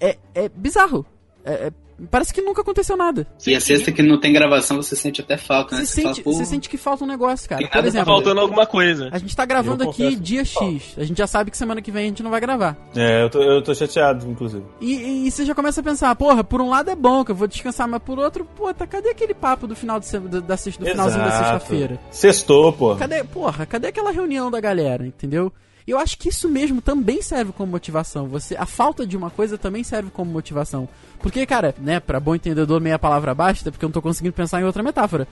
é, 0.00 0.16
é 0.34 0.48
bizarro. 0.48 1.04
É- 1.44 1.66
é- 1.66 1.72
parece 2.10 2.32
que 2.32 2.40
nunca 2.42 2.60
aconteceu 2.62 2.96
nada. 2.96 3.26
e 3.46 3.54
a 3.54 3.60
sexta 3.60 3.92
que 3.92 4.02
não 4.02 4.18
tem 4.20 4.32
gravação, 4.32 4.76
você 4.82 4.96
sente 4.96 5.20
até 5.20 5.36
falta, 5.36 5.76
né? 5.76 5.84
Você 5.84 6.02
fala, 6.02 6.14
sente, 6.14 6.24
pô, 6.24 6.32
você 6.32 6.44
sente 6.44 6.68
que 6.68 6.76
falta 6.76 7.04
um 7.04 7.06
negócio, 7.06 7.48
cara. 7.48 7.60
Tem 7.60 7.68
Por 7.70 7.80
Tá 7.80 7.86
exemplo, 7.86 8.06
faltando 8.14 8.40
alguma 8.40 8.66
coisa. 8.66 9.08
a 9.12 9.18
gente 9.18 9.34
tá 9.36 9.44
gravando 9.44 9.84
aqui 9.88 10.16
dia. 10.16 10.44
X. 10.44 10.94
A 10.96 11.04
gente 11.04 11.18
já 11.18 11.26
sabe 11.26 11.50
que 11.50 11.56
semana 11.56 11.80
que 11.82 11.90
vem 11.90 12.04
a 12.04 12.08
gente 12.08 12.22
não 12.22 12.30
vai 12.30 12.40
gravar. 12.40 12.76
É, 12.96 13.22
eu 13.24 13.30
tô, 13.30 13.42
eu 13.42 13.62
tô 13.62 13.74
chateado, 13.74 14.28
inclusive. 14.28 14.64
E, 14.80 15.26
e 15.26 15.30
você 15.30 15.44
já 15.44 15.54
começa 15.54 15.80
a 15.80 15.84
pensar, 15.84 16.14
porra, 16.16 16.42
por 16.42 16.60
um 16.60 16.68
lado 16.68 16.90
é 16.90 16.96
bom 16.96 17.24
que 17.24 17.30
eu 17.30 17.36
vou 17.36 17.46
descansar, 17.48 17.86
mas 17.88 18.02
por 18.02 18.18
outro, 18.18 18.44
puta, 18.44 18.86
cadê 18.86 19.10
aquele 19.10 19.34
papo 19.34 19.66
do 19.66 19.74
final 19.76 19.98
de 20.00 20.06
se- 20.06 20.18
da, 20.18 20.40
da 20.40 20.56
sexta- 20.56 20.84
do 20.84 20.90
finalzinho 20.90 21.22
da 21.22 21.28
Exato. 21.28 21.44
sexta-feira? 21.50 22.00
Sextou, 22.10 22.72
pô. 22.72 22.96
Cadê, 22.96 23.22
porra, 23.24 23.66
cadê 23.66 23.88
aquela 23.88 24.10
reunião 24.10 24.50
da 24.50 24.60
galera, 24.60 25.06
entendeu? 25.06 25.52
Eu 25.86 25.98
acho 25.98 26.16
que 26.18 26.28
isso 26.28 26.48
mesmo 26.48 26.80
também 26.80 27.22
serve 27.22 27.52
como 27.52 27.72
motivação. 27.72 28.26
Você, 28.28 28.56
a 28.56 28.66
falta 28.66 29.06
de 29.06 29.16
uma 29.16 29.30
coisa 29.30 29.58
também 29.58 29.82
serve 29.82 30.10
como 30.10 30.30
motivação. 30.30 30.88
Porque, 31.20 31.44
cara, 31.44 31.74
né, 31.78 31.98
pra 32.00 32.20
bom 32.20 32.34
entendedor 32.34 32.80
meia 32.80 32.98
palavra 32.98 33.34
basta, 33.34 33.70
porque 33.70 33.84
eu 33.84 33.88
não 33.88 33.92
tô 33.92 34.02
conseguindo 34.02 34.34
pensar 34.34 34.60
em 34.60 34.64
outra 34.64 34.82
metáfora. 34.82 35.26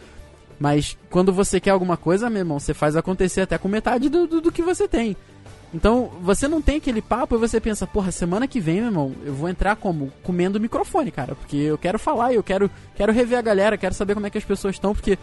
Mas 0.58 0.96
quando 1.08 1.32
você 1.32 1.58
quer 1.58 1.70
alguma 1.70 1.96
coisa, 1.96 2.28
meu 2.28 2.40
irmão, 2.40 2.58
você 2.58 2.74
faz 2.74 2.94
acontecer 2.94 3.42
até 3.42 3.56
com 3.56 3.68
metade 3.68 4.08
do, 4.08 4.26
do, 4.26 4.40
do 4.40 4.52
que 4.52 4.62
você 4.62 4.86
tem. 4.86 5.16
Então, 5.72 6.10
você 6.20 6.48
não 6.48 6.60
tem 6.60 6.78
aquele 6.78 7.00
papo 7.00 7.36
e 7.36 7.38
você 7.38 7.60
pensa, 7.60 7.86
porra, 7.86 8.10
semana 8.10 8.48
que 8.48 8.58
vem, 8.58 8.76
meu 8.76 8.86
irmão, 8.86 9.14
eu 9.24 9.32
vou 9.32 9.48
entrar 9.48 9.76
como? 9.76 10.12
Comendo 10.22 10.60
microfone, 10.60 11.12
cara. 11.12 11.36
Porque 11.36 11.56
eu 11.56 11.78
quero 11.78 11.98
falar, 11.98 12.34
eu 12.34 12.42
quero, 12.42 12.68
quero 12.96 13.12
rever 13.12 13.38
a 13.38 13.42
galera, 13.42 13.78
quero 13.78 13.94
saber 13.94 14.14
como 14.14 14.26
é 14.26 14.30
que 14.30 14.38
as 14.38 14.44
pessoas 14.44 14.74
estão, 14.74 14.92
porque 14.92 15.16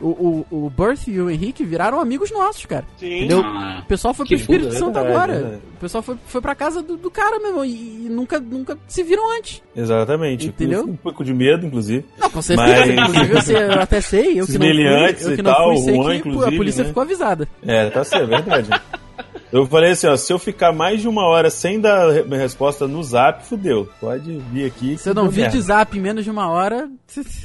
o, 0.00 0.44
o, 0.50 0.66
o 0.66 0.70
Birth 0.70 1.08
e 1.08 1.20
o 1.20 1.30
Henrique 1.30 1.64
viraram 1.64 2.00
amigos 2.00 2.30
nossos, 2.30 2.64
cara. 2.66 2.84
Sim. 2.98 3.16
Entendeu? 3.18 3.42
Ah, 3.44 3.80
O 3.82 3.86
pessoal 3.86 4.12
foi 4.14 4.26
pro 4.26 4.34
Espírito 4.34 4.68
é 4.68 4.72
Santo 4.72 4.94
verdade, 4.94 5.08
agora. 5.08 5.32
verdade. 5.34 5.62
O 5.76 5.80
pessoal 5.80 6.02
foi, 6.02 6.16
foi 6.26 6.40
pra 6.40 6.54
casa 6.54 6.82
do, 6.82 6.96
do 6.96 7.10
cara, 7.10 7.38
meu 7.38 7.48
irmão, 7.48 7.64
e, 7.64 8.06
e 8.06 8.08
nunca, 8.10 8.38
nunca 8.40 8.78
se 8.88 9.02
viram 9.02 9.36
antes. 9.38 9.62
Exatamente. 9.76 10.48
Entendeu? 10.48 10.84
Um 10.84 10.96
pouco 10.96 11.24
de 11.24 11.32
medo, 11.34 11.66
inclusive. 11.66 12.04
Não, 12.18 12.30
com 12.30 12.42
certeza. 12.42 12.70
Mas- 12.94 13.08
Inclusive, 13.10 13.32
eu, 13.34 13.42
sei- 13.42 13.56
eu 13.56 13.80
até 13.80 14.00
sei, 14.00 14.40
eu 14.40 14.46
que 14.46 14.58
não 14.58 14.66
fui, 14.66 15.30
eu 15.32 15.36
que 15.36 15.42
não 15.42 15.52
tal, 15.52 15.68
fui, 15.74 15.76
sei 15.78 15.94
Juan, 15.94 16.20
que 16.20 16.28
a 16.28 16.56
polícia 16.56 16.82
né? 16.82 16.88
ficou 16.88 17.02
avisada. 17.02 17.48
É, 17.66 17.90
tá 17.90 18.02
certo, 18.04 18.24
é 18.24 18.26
verdade. 18.42 18.70
Eu 19.54 19.66
falei 19.66 19.92
assim, 19.92 20.08
ó, 20.08 20.16
se 20.16 20.32
eu 20.32 20.38
ficar 20.38 20.72
mais 20.72 21.00
de 21.00 21.06
uma 21.06 21.24
hora 21.24 21.48
sem 21.48 21.78
dar 21.78 22.24
minha 22.24 22.40
resposta 22.40 22.88
no 22.88 23.00
zap, 23.04 23.46
fudeu. 23.46 23.88
Pode 24.00 24.38
vir 24.50 24.64
aqui. 24.64 24.98
Se 24.98 25.08
eu 25.08 25.14
não 25.14 25.22
deu 25.22 25.30
vi 25.30 25.40
merda. 25.42 25.56
de 25.56 25.62
zap 25.62 25.96
em 25.96 26.00
menos 26.00 26.24
de 26.24 26.30
uma 26.30 26.50
hora. 26.50 26.90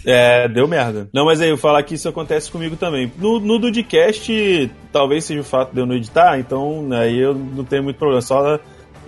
É, 0.04 0.48
deu 0.48 0.68
merda. 0.68 1.08
Não, 1.14 1.26
mas 1.26 1.40
aí 1.40 1.50
eu 1.50 1.58
falar 1.58 1.84
que 1.84 1.94
isso 1.94 2.10
acontece 2.10 2.50
comigo 2.50 2.76
também. 2.76 3.12
No, 3.16 3.40
no 3.40 3.60
Dudcast, 3.60 4.72
talvez 4.92 5.26
seja 5.26 5.42
o 5.42 5.44
fato 5.44 5.72
de 5.72 5.82
eu 5.82 5.86
não 5.86 5.94
editar, 5.94 6.40
então 6.40 6.90
aí 6.94 7.20
eu 7.20 7.36
não 7.36 7.64
tenho 7.64 7.84
muito 7.84 7.98
problema. 7.98 8.22
Só 8.24 8.60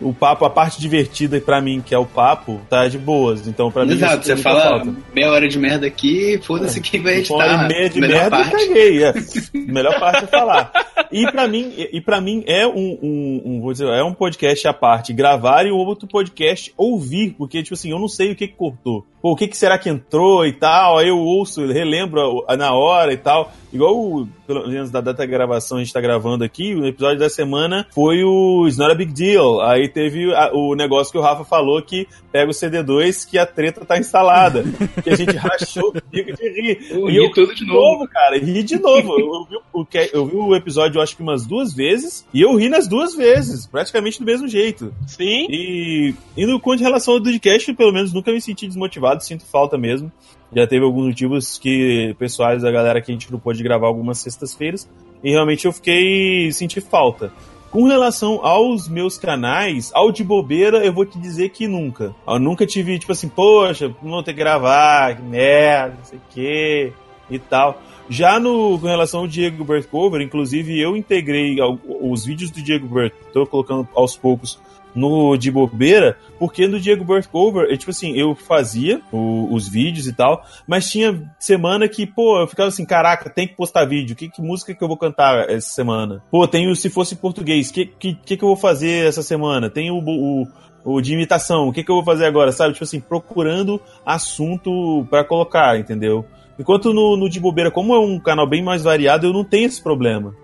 o 0.01 0.13
papo, 0.13 0.45
a 0.45 0.49
parte 0.49 0.79
divertida 0.79 1.39
pra 1.39 1.61
mim, 1.61 1.81
que 1.85 1.93
é 1.93 1.97
o 1.97 2.05
papo, 2.05 2.59
tá 2.69 2.87
de 2.87 2.97
boas. 2.97 3.47
Então 3.47 3.71
pra 3.71 3.85
mim. 3.85 3.93
Exato, 3.93 4.25
você 4.25 4.35
fala 4.37 4.61
falta. 4.83 4.93
meia 5.13 5.29
hora 5.31 5.47
de 5.47 5.57
merda 5.59 5.87
aqui, 5.87 6.39
foda-se 6.43 6.81
quem 6.81 7.01
vai 7.01 7.17
editar. 7.19 7.35
Uma 7.35 7.43
hora 7.45 7.63
e 7.63 7.67
meia 7.67 7.89
de 7.89 7.99
Melhor 8.01 8.21
merda, 8.21 8.37
eu 8.37 8.41
parte. 8.43 8.67
caguei. 8.67 9.03
É. 9.03 9.13
Melhor 9.53 9.99
parte 9.99 10.23
é 10.23 10.27
falar. 10.27 10.71
E 11.11 11.29
pra 11.31 11.47
mim, 11.47 11.73
e 11.77 12.01
pra 12.01 12.21
mim 12.21 12.43
é 12.47 12.65
um, 12.65 12.97
um- 13.01 13.41
um- 13.45 13.61
vou 13.61 13.71
dizer, 13.71 13.87
é 13.87 14.03
um 14.03 14.13
podcast 14.13 14.67
à 14.67 14.73
parte, 14.73 15.13
gravar 15.13 15.65
e 15.65 15.71
o 15.71 15.75
outro 15.77 16.07
podcast 16.07 16.73
ouvir, 16.77 17.35
porque, 17.37 17.61
tipo 17.61 17.73
assim, 17.73 17.91
eu 17.91 17.99
não 17.99 18.07
sei 18.07 18.31
o 18.31 18.35
que, 18.35 18.47
que 18.47 18.55
cortou. 18.55 19.05
Pô, 19.21 19.31
o 19.33 19.35
que, 19.35 19.47
que 19.47 19.57
será 19.57 19.77
que 19.77 19.89
entrou 19.89 20.45
e 20.45 20.51
tal, 20.53 20.97
aí 20.97 21.09
eu 21.09 21.17
ouço, 21.19 21.65
relembro 21.67 22.43
na 22.57 22.73
hora 22.73 23.13
e 23.13 23.17
tal. 23.17 23.51
Igual, 23.71 23.95
o- 23.97 24.27
pelo 24.45 24.67
menos 24.67 24.91
da 24.91 24.99
data 24.99 25.19
da 25.19 25.25
gravação, 25.25 25.77
a 25.77 25.81
gente 25.81 25.93
tá 25.93 26.01
gravando 26.01 26.43
aqui, 26.43 26.75
o 26.75 26.85
episódio 26.85 27.19
da 27.19 27.29
semana 27.29 27.87
foi 27.93 28.21
o 28.23 28.65
It's 28.67 28.77
Not 28.77 28.91
a 28.91 28.95
Big 28.95 29.13
Deal. 29.13 29.61
Aí 29.61 29.87
teve 29.87 30.33
a- 30.35 30.51
o 30.53 30.75
negócio 30.75 31.11
que 31.11 31.17
o 31.17 31.21
Rafa 31.21 31.45
falou 31.45 31.81
que 31.81 32.05
pega 32.33 32.49
o 32.51 32.53
CD2 32.53 33.23
que 33.29 33.37
a 33.37 33.45
treta 33.45 33.85
tá 33.85 33.97
instalada. 33.97 34.63
que 35.03 35.09
a 35.09 35.15
gente 35.15 35.35
rachou 35.37 35.89
o 35.89 35.93
bico 36.11 36.33
de 36.35 36.49
rir. 36.49 36.87
Eu 36.91 37.09
E 37.09 37.19
ri 37.27 37.31
tudo 37.31 37.55
de 37.55 37.65
novo. 37.65 38.07
cara, 38.09 38.37
ri 38.37 38.61
de 38.63 38.77
novo. 38.79 39.17
Eu 39.19 39.45
vi, 39.49 39.57
o, 39.71 39.85
que- 39.85 40.09
eu 40.11 40.25
vi 40.25 40.35
o 40.35 40.55
episódio, 40.55 40.97
eu 40.97 41.01
acho 41.03 41.15
que 41.15 41.23
umas 41.23 41.45
duas 41.45 41.73
vezes, 41.73 42.25
e 42.33 42.41
eu 42.41 42.55
ri 42.57 42.67
nas 42.67 42.87
duas 42.87 43.15
vezes, 43.15 43.65
praticamente 43.67 44.19
do 44.19 44.25
mesmo 44.25 44.47
jeito. 44.49 44.93
Sim. 45.07 45.45
E, 45.49 46.13
e 46.35 46.45
no 46.45 46.59
com 46.59 46.75
relação 46.75 47.13
ao 47.13 47.19
Dudcast, 47.21 47.71
pelo 47.73 47.93
menos 47.93 48.11
nunca 48.11 48.31
me 48.33 48.41
senti 48.41 48.67
desmotivado, 48.67 49.10
sinto 49.19 49.45
falta 49.45 49.77
mesmo. 49.77 50.11
Já 50.55 50.65
teve 50.65 50.83
alguns 50.83 51.07
motivos 51.07 51.57
que 51.57 52.15
pessoais 52.17 52.61
da 52.61 52.71
galera 52.71 53.01
que 53.01 53.11
a 53.11 53.13
gente 53.13 53.31
não 53.31 53.39
pôde 53.39 53.63
gravar 53.63 53.87
algumas 53.87 54.19
sextas-feiras, 54.19 54.89
e 55.23 55.31
realmente 55.31 55.65
eu 55.65 55.71
fiquei 55.71 56.51
senti 56.51 56.81
falta. 56.81 57.31
Com 57.69 57.85
relação 57.85 58.45
aos 58.45 58.89
meus 58.89 59.17
canais, 59.17 59.91
ao 59.93 60.11
de 60.11 60.25
bobeira, 60.25 60.85
eu 60.85 60.91
vou 60.91 61.05
te 61.05 61.17
dizer 61.17 61.49
que 61.49 61.67
nunca. 61.67 62.13
Eu 62.27 62.37
nunca 62.37 62.65
tive, 62.65 62.99
tipo 62.99 63.13
assim, 63.13 63.29
poxa, 63.29 63.87
não 64.03 64.11
vou 64.11 64.23
ter 64.23 64.33
que 64.33 64.39
gravar, 64.39 65.15
que 65.15 65.21
merda, 65.21 65.95
não 65.97 66.03
sei 66.03 66.19
o 66.19 66.21
quê, 66.31 66.93
e 67.29 67.39
tal. 67.39 67.81
Já 68.09 68.39
no, 68.39 68.77
com 68.79 68.87
relação 68.87 69.21
ao 69.21 69.27
Diego 69.27 69.63
Bert 69.63 69.87
Cover, 69.87 70.21
inclusive 70.21 70.79
eu 70.79 70.95
integrei 70.97 71.57
os 72.01 72.25
vídeos 72.25 72.51
do 72.51 72.61
Diego 72.61 72.87
Bert, 72.87 73.13
tô 73.33 73.45
colocando 73.45 73.87
aos 73.95 74.15
poucos 74.17 74.59
no 74.93 75.37
de 75.37 75.49
bobeira, 75.49 76.17
porque 76.37 76.67
no 76.67 76.77
Diego 76.77 77.05
Bert 77.05 77.25
Cover, 77.29 77.71
é, 77.71 77.77
tipo 77.77 77.91
assim, 77.91 78.11
eu 78.13 78.35
fazia 78.35 78.99
o- 79.09 79.47
os 79.53 79.69
vídeos 79.69 80.05
e 80.05 80.11
tal, 80.11 80.43
mas 80.67 80.91
tinha 80.91 81.31
semana 81.39 81.87
que, 81.87 82.05
pô, 82.05 82.41
eu 82.41 82.47
ficava 82.47 82.67
assim, 82.67 82.83
caraca, 82.83 83.29
tem 83.29 83.47
que 83.47 83.55
postar 83.55 83.85
vídeo, 83.85 84.17
que, 84.17 84.27
que 84.27 84.41
música 84.41 84.75
que 84.75 84.83
eu 84.83 84.89
vou 84.89 84.97
cantar 84.97 85.49
essa 85.49 85.69
semana? 85.69 86.21
Pô, 86.29 86.45
tem 86.45 86.69
o 86.69 86.75
Se 86.75 86.89
Fosse 86.89 87.15
Português, 87.15 87.71
que, 87.71 87.85
que, 87.85 88.13
que, 88.15 88.35
que 88.35 88.43
eu 88.43 88.49
vou 88.49 88.57
fazer 88.57 89.07
essa 89.07 89.23
semana? 89.23 89.69
Tem 89.69 89.89
o, 89.89 89.97
o, 90.05 90.47
o 90.83 90.99
de 90.99 91.13
imitação, 91.13 91.69
o 91.69 91.71
que, 91.71 91.85
que 91.85 91.89
eu 91.89 91.95
vou 91.95 92.03
fazer 92.03 92.25
agora, 92.25 92.51
sabe? 92.51 92.73
Tipo 92.73 92.83
assim, 92.83 92.99
procurando 92.99 93.79
assunto 94.05 95.07
pra 95.09 95.23
colocar, 95.23 95.79
entendeu? 95.79 96.25
Enquanto 96.61 96.93
no, 96.93 97.17
no 97.17 97.27
de 97.27 97.39
bobeira, 97.39 97.71
como 97.71 97.95
é 97.95 97.99
um 97.99 98.19
canal 98.19 98.45
bem 98.45 98.63
mais 98.63 98.83
variado, 98.83 99.25
eu 99.25 99.33
não 99.33 99.43
tenho 99.43 99.65
esse 99.65 99.81
problema. 99.81 100.35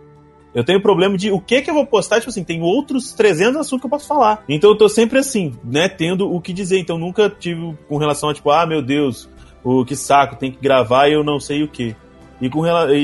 Eu 0.51 0.63
tenho 0.63 0.82
problema 0.82 1.15
de 1.15 1.32
o 1.32 1.39
que 1.39 1.61
que 1.61 1.70
eu 1.70 1.76
vou 1.76 1.86
postar, 1.86 2.18
tipo 2.18 2.32
assim, 2.32 2.43
tem 2.43 2.59
outros 2.63 3.13
300 3.13 3.57
assuntos 3.57 3.82
que 3.82 3.86
eu 3.86 3.91
posso 3.91 4.07
falar. 4.07 4.43
Então 4.49 4.72
eu 4.72 4.76
tô 4.76 4.89
sempre 4.89 5.20
assim, 5.20 5.53
né, 5.63 5.88
tendo 5.88 6.28
o 6.28 6.41
que 6.41 6.51
dizer. 6.51 6.80
Então 6.80 6.97
nunca 6.97 7.30
tive 7.30 7.78
com 7.88 7.97
relação 7.97 8.30
a 8.30 8.34
tipo, 8.34 8.49
ah, 8.49 8.65
meu 8.65 8.82
Deus, 8.82 9.30
o 9.63 9.86
que 9.86 9.95
saco, 9.95 10.36
tem 10.36 10.51
que 10.51 10.57
gravar 10.59 11.07
e 11.07 11.13
eu 11.13 11.24
não 11.24 11.39
sei 11.39 11.61
o 11.61 11.68
que. 11.68 11.95
E 12.41 12.49
com 12.49 12.61
relação 12.61 12.95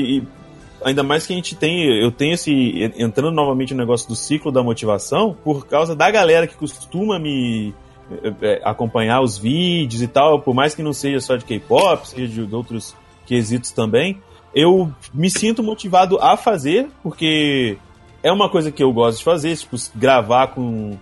ainda 0.82 1.04
mais 1.04 1.24
que 1.24 1.32
a 1.32 1.36
gente 1.36 1.54
tem, 1.54 1.84
eu 2.02 2.10
tenho 2.10 2.34
esse 2.34 2.52
entrando 2.98 3.32
novamente 3.32 3.72
no 3.72 3.80
negócio 3.80 4.08
do 4.08 4.16
ciclo 4.16 4.50
da 4.50 4.62
motivação, 4.62 5.36
por 5.44 5.66
causa 5.66 5.94
da 5.94 6.10
galera 6.10 6.48
que 6.48 6.56
costuma 6.56 7.18
me 7.18 7.72
é, 8.10 8.34
é, 8.42 8.60
acompanhar 8.64 9.22
os 9.22 9.38
vídeos 9.38 10.02
e 10.02 10.08
tal, 10.08 10.40
por 10.40 10.54
mais 10.54 10.74
que 10.74 10.82
não 10.82 10.92
seja 10.92 11.20
só 11.20 11.36
de 11.36 11.44
K-pop, 11.44 12.06
seja 12.06 12.44
de 12.44 12.54
outros 12.54 12.94
quesitos 13.26 13.70
também, 13.70 14.20
eu 14.54 14.90
me 15.12 15.30
sinto 15.30 15.62
motivado 15.62 16.18
a 16.20 16.36
fazer, 16.36 16.88
porque 17.02 17.76
é 18.22 18.30
uma 18.30 18.48
coisa 18.48 18.70
que 18.70 18.82
eu 18.82 18.92
gosto 18.92 19.18
de 19.18 19.24
fazer, 19.24 19.56
tipo, 19.56 19.76
gravar 19.94 20.48
com, 20.48 20.96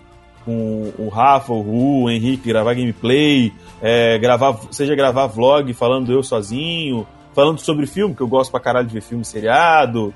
com 0.45 0.93
o 0.99 1.09
Rafa, 1.09 1.53
o 1.53 1.61
Ru, 1.61 2.05
o 2.05 2.11
Henrique, 2.11 2.49
gravar 2.49 2.75
gameplay, 2.75 3.53
é, 3.81 4.19
gravar, 4.19 4.59
seja 4.71 4.95
gravar 4.95 5.27
vlog 5.27 5.73
falando 5.75 6.13
eu 6.13 6.23
sozinho, 6.23 7.07
falando 7.35 7.59
sobre 7.59 7.87
filme, 7.87 8.15
que 8.15 8.23
eu 8.23 8.29
gosto 8.29 8.51
pra 8.51 8.61
caralho 8.61 8.87
de 8.87 8.95
ver 8.95 9.03
filme 9.03 9.25
seriado, 9.25 10.15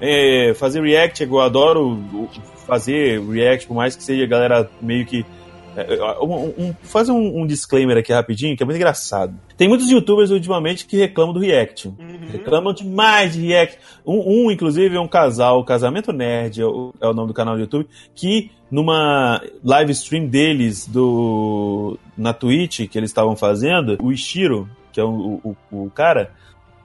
é, 0.00 0.52
fazer 0.54 0.82
react, 0.82 1.22
eu 1.22 1.40
adoro 1.40 2.28
fazer 2.66 3.20
react, 3.20 3.66
por 3.66 3.74
mais 3.74 3.94
que 3.94 4.02
seja 4.02 4.26
galera 4.26 4.68
meio 4.80 5.04
que 5.04 5.24
um, 6.20 6.64
um, 6.66 6.74
fazer 6.82 7.12
um, 7.12 7.42
um, 7.42 7.46
disclaimer 7.46 7.96
aqui 7.96 8.12
rapidinho, 8.12 8.56
que 8.56 8.62
é 8.62 8.66
muito 8.66 8.76
engraçado. 8.76 9.34
Tem 9.56 9.68
muitos 9.68 9.90
youtubers 9.90 10.30
ultimamente 10.30 10.86
que 10.86 10.96
reclamam 10.96 11.34
do 11.34 11.40
React. 11.40 11.88
Uhum. 11.88 11.96
Reclamam 12.32 12.72
demais 12.72 13.34
de 13.34 13.46
React. 13.46 13.78
Um, 14.06 14.46
um, 14.46 14.50
inclusive, 14.50 14.96
é 14.96 15.00
um 15.00 15.08
casal, 15.08 15.64
Casamento 15.64 16.12
Nerd, 16.12 16.60
é 16.60 16.66
o, 16.66 16.92
é 17.00 17.06
o, 17.06 17.12
nome 17.12 17.28
do 17.28 17.34
canal 17.34 17.54
do 17.54 17.60
YouTube, 17.60 17.86
que 18.14 18.50
numa 18.70 19.42
live 19.64 19.92
stream 19.92 20.26
deles 20.26 20.86
do 20.86 21.98
na 22.16 22.32
Twitch 22.32 22.88
que 22.88 22.98
eles 22.98 23.10
estavam 23.10 23.36
fazendo, 23.36 23.96
o 24.02 24.12
Ishiro, 24.12 24.68
que 24.92 25.00
é 25.00 25.04
o, 25.04 25.40
o, 25.42 25.56
o 25.70 25.90
cara, 25.90 26.32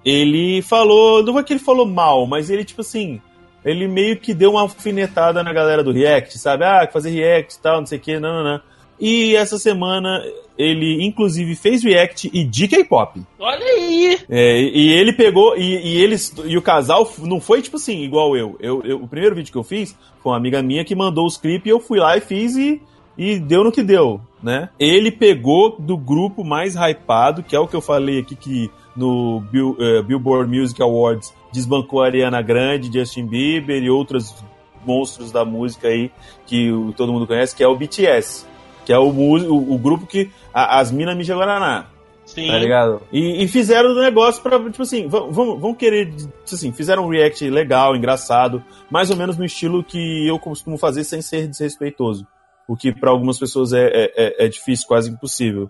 ele 0.05 0.61
falou, 0.61 1.23
não 1.23 1.39
é 1.39 1.43
que 1.43 1.53
ele 1.53 1.59
falou 1.59 1.85
mal, 1.85 2.27
mas 2.27 2.49
ele, 2.49 2.63
tipo 2.63 2.81
assim, 2.81 3.21
ele 3.63 3.87
meio 3.87 4.17
que 4.17 4.33
deu 4.33 4.51
uma 4.51 4.61
alfinetada 4.61 5.41
na 5.43 5.53
galera 5.53 5.83
do 5.83 5.91
React, 5.91 6.37
sabe? 6.37 6.65
Ah, 6.65 6.87
fazer 6.91 7.11
React 7.11 7.55
e 7.55 7.61
tal, 7.61 7.79
não 7.79 7.85
sei 7.85 7.97
o 7.97 8.01
que, 8.01 8.19
não, 8.19 8.33
não, 8.33 8.43
não. 8.43 8.61
E 8.99 9.35
essa 9.35 9.57
semana 9.57 10.23
ele 10.57 11.03
inclusive 11.03 11.55
fez 11.55 11.83
react 11.83 12.29
e 12.31 12.43
de 12.43 12.67
K-pop. 12.67 13.21
Olha 13.39 13.65
aí! 13.65 14.19
É, 14.29 14.61
e 14.61 14.91
ele 14.93 15.13
pegou 15.13 15.57
e, 15.57 15.61
e, 15.61 16.01
eles 16.01 16.33
e 16.45 16.57
o 16.57 16.61
casal 16.61 17.11
não 17.19 17.39
foi 17.41 17.61
tipo 17.61 17.77
assim 17.77 18.03
igual 18.03 18.37
eu. 18.37 18.55
Eu, 18.59 18.83
eu. 18.83 18.97
O 18.97 19.07
primeiro 19.07 19.35
vídeo 19.35 19.51
que 19.51 19.57
eu 19.57 19.63
fiz 19.63 19.95
foi 20.21 20.31
uma 20.31 20.37
amiga 20.37 20.61
minha 20.61 20.85
que 20.85 20.95
mandou 20.95 21.25
os 21.25 21.37
clipes 21.37 21.65
e 21.65 21.69
eu 21.69 21.79
fui 21.79 21.99
lá 21.99 22.15
e 22.17 22.21
fiz 22.21 22.55
e 22.55 22.81
e 23.15 23.37
deu 23.37 23.63
no 23.63 23.71
que 23.71 23.83
deu, 23.83 24.19
né? 24.41 24.69
Ele 24.79 25.11
pegou 25.11 25.75
do 25.79 25.95
grupo 25.95 26.43
mais 26.43 26.75
hypado, 26.75 27.43
que 27.43 27.55
é 27.55 27.59
o 27.59 27.67
que 27.67 27.75
eu 27.75 27.81
falei 27.81 28.19
aqui 28.19 28.35
que 28.35 28.71
no 28.95 29.39
Bill, 29.51 29.77
uh, 29.79 30.03
Billboard 30.03 30.49
Music 30.49 30.81
Awards 30.81 31.31
desbancou 31.51 32.01
a 32.01 32.07
Ariana 32.07 32.41
Grande, 32.41 32.91
Justin 32.91 33.27
Bieber 33.27 33.83
e 33.83 33.89
outros 33.89 34.43
monstros 34.85 35.31
da 35.31 35.45
música 35.45 35.87
aí 35.87 36.11
que 36.45 36.69
todo 36.97 37.13
mundo 37.13 37.27
conhece, 37.27 37.55
que 37.55 37.63
é 37.63 37.67
o 37.67 37.75
BTS 37.75 38.47
que 38.85 38.93
é 38.93 38.97
o, 38.97 39.09
o, 39.09 39.73
o 39.73 39.77
grupo 39.77 40.05
que 40.05 40.29
a, 40.53 40.79
as 40.79 40.91
minas 40.91 41.15
mijam 41.15 41.37
Guaraná. 41.37 41.87
Sim. 42.25 42.47
Tá 42.47 42.57
ligado? 42.57 43.01
E, 43.11 43.43
e 43.43 43.47
fizeram 43.47 43.91
o 43.91 44.01
negócio 44.01 44.41
pra, 44.41 44.57
tipo 44.59 44.81
assim, 44.81 45.07
vamos, 45.07 45.35
vamos 45.59 45.77
querer, 45.77 46.11
tipo 46.13 46.31
assim, 46.45 46.71
fizeram 46.71 47.05
um 47.05 47.09
react 47.09 47.47
legal, 47.49 47.95
engraçado, 47.95 48.63
mais 48.89 49.09
ou 49.09 49.17
menos 49.17 49.37
no 49.37 49.45
estilo 49.45 49.83
que 49.83 50.27
eu 50.27 50.39
costumo 50.39 50.77
fazer 50.77 51.03
sem 51.03 51.21
ser 51.21 51.47
desrespeitoso. 51.47 52.25
O 52.67 52.77
que 52.77 52.93
para 52.93 53.11
algumas 53.11 53.37
pessoas 53.37 53.73
é, 53.73 53.87
é, 53.87 54.45
é, 54.45 54.47
difícil, 54.47 54.87
quase 54.87 55.11
impossível. 55.11 55.69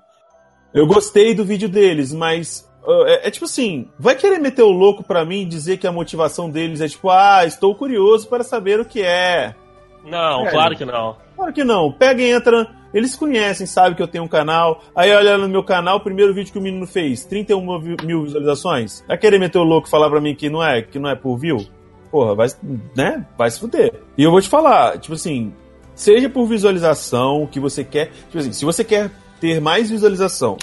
Eu 0.74 0.86
gostei 0.86 1.34
do 1.34 1.43
vídeo 1.43 1.68
deles, 1.68 2.14
mas 2.14 2.70
uh, 2.84 3.07
é, 3.07 3.28
é, 3.28 3.32
tipo 3.32 3.45
assim, 3.45 3.89
vai 3.97 4.16
querer 4.16 4.39
meter 4.39 4.61
o 4.61 4.70
louco 4.70 5.03
pra 5.03 5.26
mim 5.26 5.41
e 5.41 5.45
dizer 5.45 5.78
que 5.78 5.88
a 5.88 5.91
motivação 5.91 6.49
deles 6.49 6.82
é 6.82 6.88
tipo, 6.88 7.09
ah, 7.09 7.43
estou 7.45 7.74
curioso 7.74 8.28
para 8.28 8.43
saber 8.43 8.80
o 8.80 8.86
que 8.86 9.01
é. 9.01 9.55
Não, 10.05 10.45
claro 10.47 10.76
que 10.76 10.86
não. 10.86 11.18
Claro 11.36 11.53
que 11.53 11.64
não. 11.64 11.91
Pega 11.91 12.22
e 12.22 12.30
entra. 12.30 12.70
Eles 12.94 13.16
conhecem, 13.16 13.66
sabem 13.66 13.96
que 13.96 14.04
eu 14.04 14.08
tenho 14.08 14.24
um 14.24 14.28
canal. 14.28 14.84
Aí 14.96 15.12
olha 15.12 15.38
no 15.38 15.50
meu 15.50 15.64
canal, 15.64 15.98
o 15.98 16.02
primeiro 16.02 16.34
vídeo 16.34 16.52
que 16.52 16.60
o 16.60 16.62
menino 16.62 16.86
fez, 16.86 17.26
31 17.26 17.80
mil 18.06 18.24
visualizações. 18.24 19.04
Vai 19.08 19.18
querer 19.18 19.39
meter 19.39 19.58
o 19.58 19.64
louco 19.64 19.88
e 19.88 19.91
falar 19.91 20.10
pra 20.10 20.22
mim 20.22 20.36
que 20.36 20.50
não 20.50 20.64
é, 20.64 20.82
que 20.82 21.00
não 21.00 21.10
é 21.10 21.16
por 21.16 21.38
view? 21.38 21.66
Porra, 22.12 22.36
vai, 22.36 22.48
né? 22.96 23.26
Vai 23.38 23.50
se 23.50 23.60
fuder. 23.60 23.94
E 24.18 24.24
eu 24.24 24.30
vou 24.30 24.39
te 24.39 24.48
falar, 24.48 25.00
tipo 25.00 25.16
assim, 25.16 25.52
seja 25.96 26.30
por 26.30 26.46
visualização 26.46 27.48
que 27.48 27.60
você 27.60 27.84
quer. 27.84 28.12
Tipo 28.28 28.38
assim, 28.38 28.54
se 28.54 28.64
você 28.64 28.84
quer 28.84 29.10
ter 29.39 29.60
mais 29.60 29.89
visualização 29.89 30.58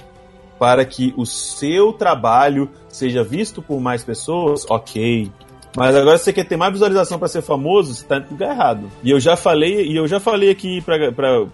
para 0.58 0.84
que 0.84 1.12
o 1.16 1.24
seu 1.24 1.92
trabalho 1.92 2.70
seja 2.88 3.24
visto 3.24 3.60
por 3.62 3.80
mais 3.80 4.04
pessoas, 4.04 4.64
ok. 4.68 5.30
Mas 5.76 5.94
agora 5.94 6.18
se 6.18 6.24
você 6.24 6.32
quer 6.32 6.44
ter 6.44 6.56
mais 6.56 6.72
visualização 6.72 7.18
para 7.18 7.28
ser 7.28 7.42
famoso, 7.42 7.94
você 7.94 8.04
tá 8.04 8.22
lugar 8.30 8.50
errado. 8.50 8.90
E 9.02 9.10
eu 9.10 9.20
já 9.20 9.36
falei, 9.36 9.86
e 9.86 9.96
eu 9.96 10.06
já 10.06 10.20
falei 10.20 10.50
aqui 10.50 10.80
pra, 10.82 11.12
pra 11.12 11.46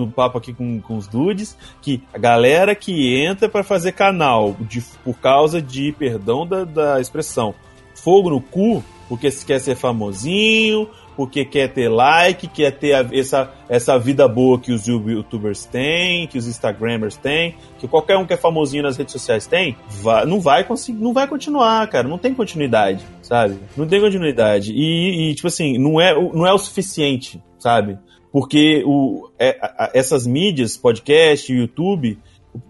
no 0.00 0.10
papo 0.10 0.38
aqui 0.38 0.52
com, 0.52 0.80
com 0.80 0.96
os 0.96 1.06
dudes, 1.06 1.56
que 1.80 2.02
a 2.12 2.18
galera 2.18 2.74
que 2.74 3.16
entra 3.24 3.48
para 3.48 3.62
fazer 3.62 3.92
canal 3.92 4.56
de, 4.60 4.80
por 5.04 5.14
causa 5.18 5.60
de, 5.62 5.92
perdão 5.92 6.46
da, 6.46 6.64
da 6.64 7.00
expressão, 7.00 7.54
fogo 7.94 8.30
no 8.30 8.40
cu, 8.40 8.82
porque 9.08 9.30
se 9.30 9.44
quer 9.44 9.58
ser 9.60 9.74
famosinho, 9.76 10.88
porque 11.16 11.44
quer 11.44 11.68
ter 11.72 11.88
like, 11.88 12.46
quer 12.48 12.70
ter 12.70 12.94
a- 12.94 13.06
essa, 13.12 13.50
essa 13.68 13.98
vida 13.98 14.26
boa 14.26 14.58
que 14.58 14.72
os 14.72 14.86
youtubers 14.86 15.66
têm, 15.66 16.26
que 16.26 16.38
os 16.38 16.46
instagramers 16.46 17.16
têm, 17.16 17.56
que 17.78 17.86
qualquer 17.86 18.16
um 18.16 18.24
que 18.24 18.32
é 18.32 18.36
famosinho 18.36 18.82
nas 18.84 18.96
redes 18.96 19.12
sociais 19.12 19.46
tem, 19.46 19.76
vai- 20.00 20.24
não 20.24 20.40
vai 20.40 20.64
conseguir, 20.64 20.98
não 21.02 21.12
vai 21.12 21.26
continuar, 21.26 21.86
cara, 21.88 22.08
não 22.08 22.16
tem 22.16 22.32
continuidade, 22.32 23.04
sabe? 23.22 23.58
Não 23.76 23.86
tem 23.86 24.00
continuidade. 24.00 24.72
E, 24.72 25.30
e, 25.30 25.34
tipo 25.34 25.48
assim, 25.48 25.76
não 25.76 26.00
é, 26.00 26.14
não 26.14 26.46
é 26.46 26.52
o 26.54 26.58
suficiente, 26.58 27.42
sabe? 27.58 27.98
Porque 28.32 28.82
o, 28.86 29.28
é- 29.38 29.58
a- 29.60 29.90
essas 29.94 30.26
mídias, 30.26 30.76
podcast, 30.76 31.52
YouTube, 31.52 32.18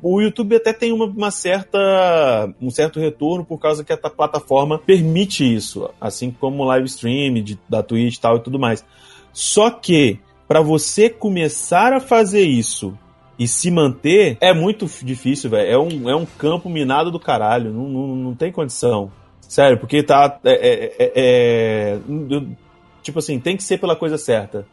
o 0.03 0.21
YouTube 0.21 0.57
até 0.57 0.73
tem 0.73 0.93
uma, 0.93 1.07
uma 1.07 1.31
certa, 1.31 2.53
um 2.61 2.71
certo 2.71 2.99
retorno 3.01 3.45
por 3.45 3.59
causa 3.59 3.85
que 3.85 3.93
a 3.93 3.97
ta- 3.97 4.11
plataforma 4.11 4.79
permite 4.79 5.43
isso, 5.55 5.89
assim 6.01 6.31
como 6.31 6.63
o 6.63 6.67
live 6.67 6.87
stream 6.87 7.35
de, 7.43 7.59
da 7.69 7.83
Twitch 7.83 8.17
e 8.17 8.21
tal 8.21 8.37
e 8.37 8.41
tudo 8.41 8.59
mais. 8.59 8.85
Só 9.33 9.71
que 9.71 10.19
para 10.49 10.61
você 10.61 11.09
começar 11.09 11.93
a 11.93 12.01
fazer 12.01 12.43
isso 12.45 12.97
e 13.39 13.47
se 13.49 13.71
manter 13.71 14.37
é 14.41 14.53
muito 14.53 14.87
difícil, 15.03 15.49
velho. 15.49 15.71
É 15.71 15.79
um, 15.79 16.11
é 16.11 16.15
um 16.17 16.27
campo 16.27 16.69
minado 16.69 17.11
do 17.11 17.19
caralho, 17.21 17.73
não, 17.73 17.89
não, 17.89 18.17
não 18.17 18.35
tem 18.35 18.51
condição. 18.53 19.11
Sério, 19.41 19.79
porque 19.79 20.03
tá. 20.03 20.39
é- 20.45 20.53
é- 20.53 20.95
é- 20.99 21.13
é- 21.17 22.43
tipo 23.03 23.19
assim, 23.19 23.39
tem 23.41 23.57
que 23.57 23.63
ser 23.63 23.79
pela 23.79 23.97
coisa 23.97 24.19
certa. 24.19 24.67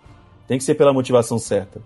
Tem 0.48 0.58
que 0.58 0.64
ser 0.64 0.76
pela 0.76 0.94
motivação 0.94 1.38
certa. 1.38 1.82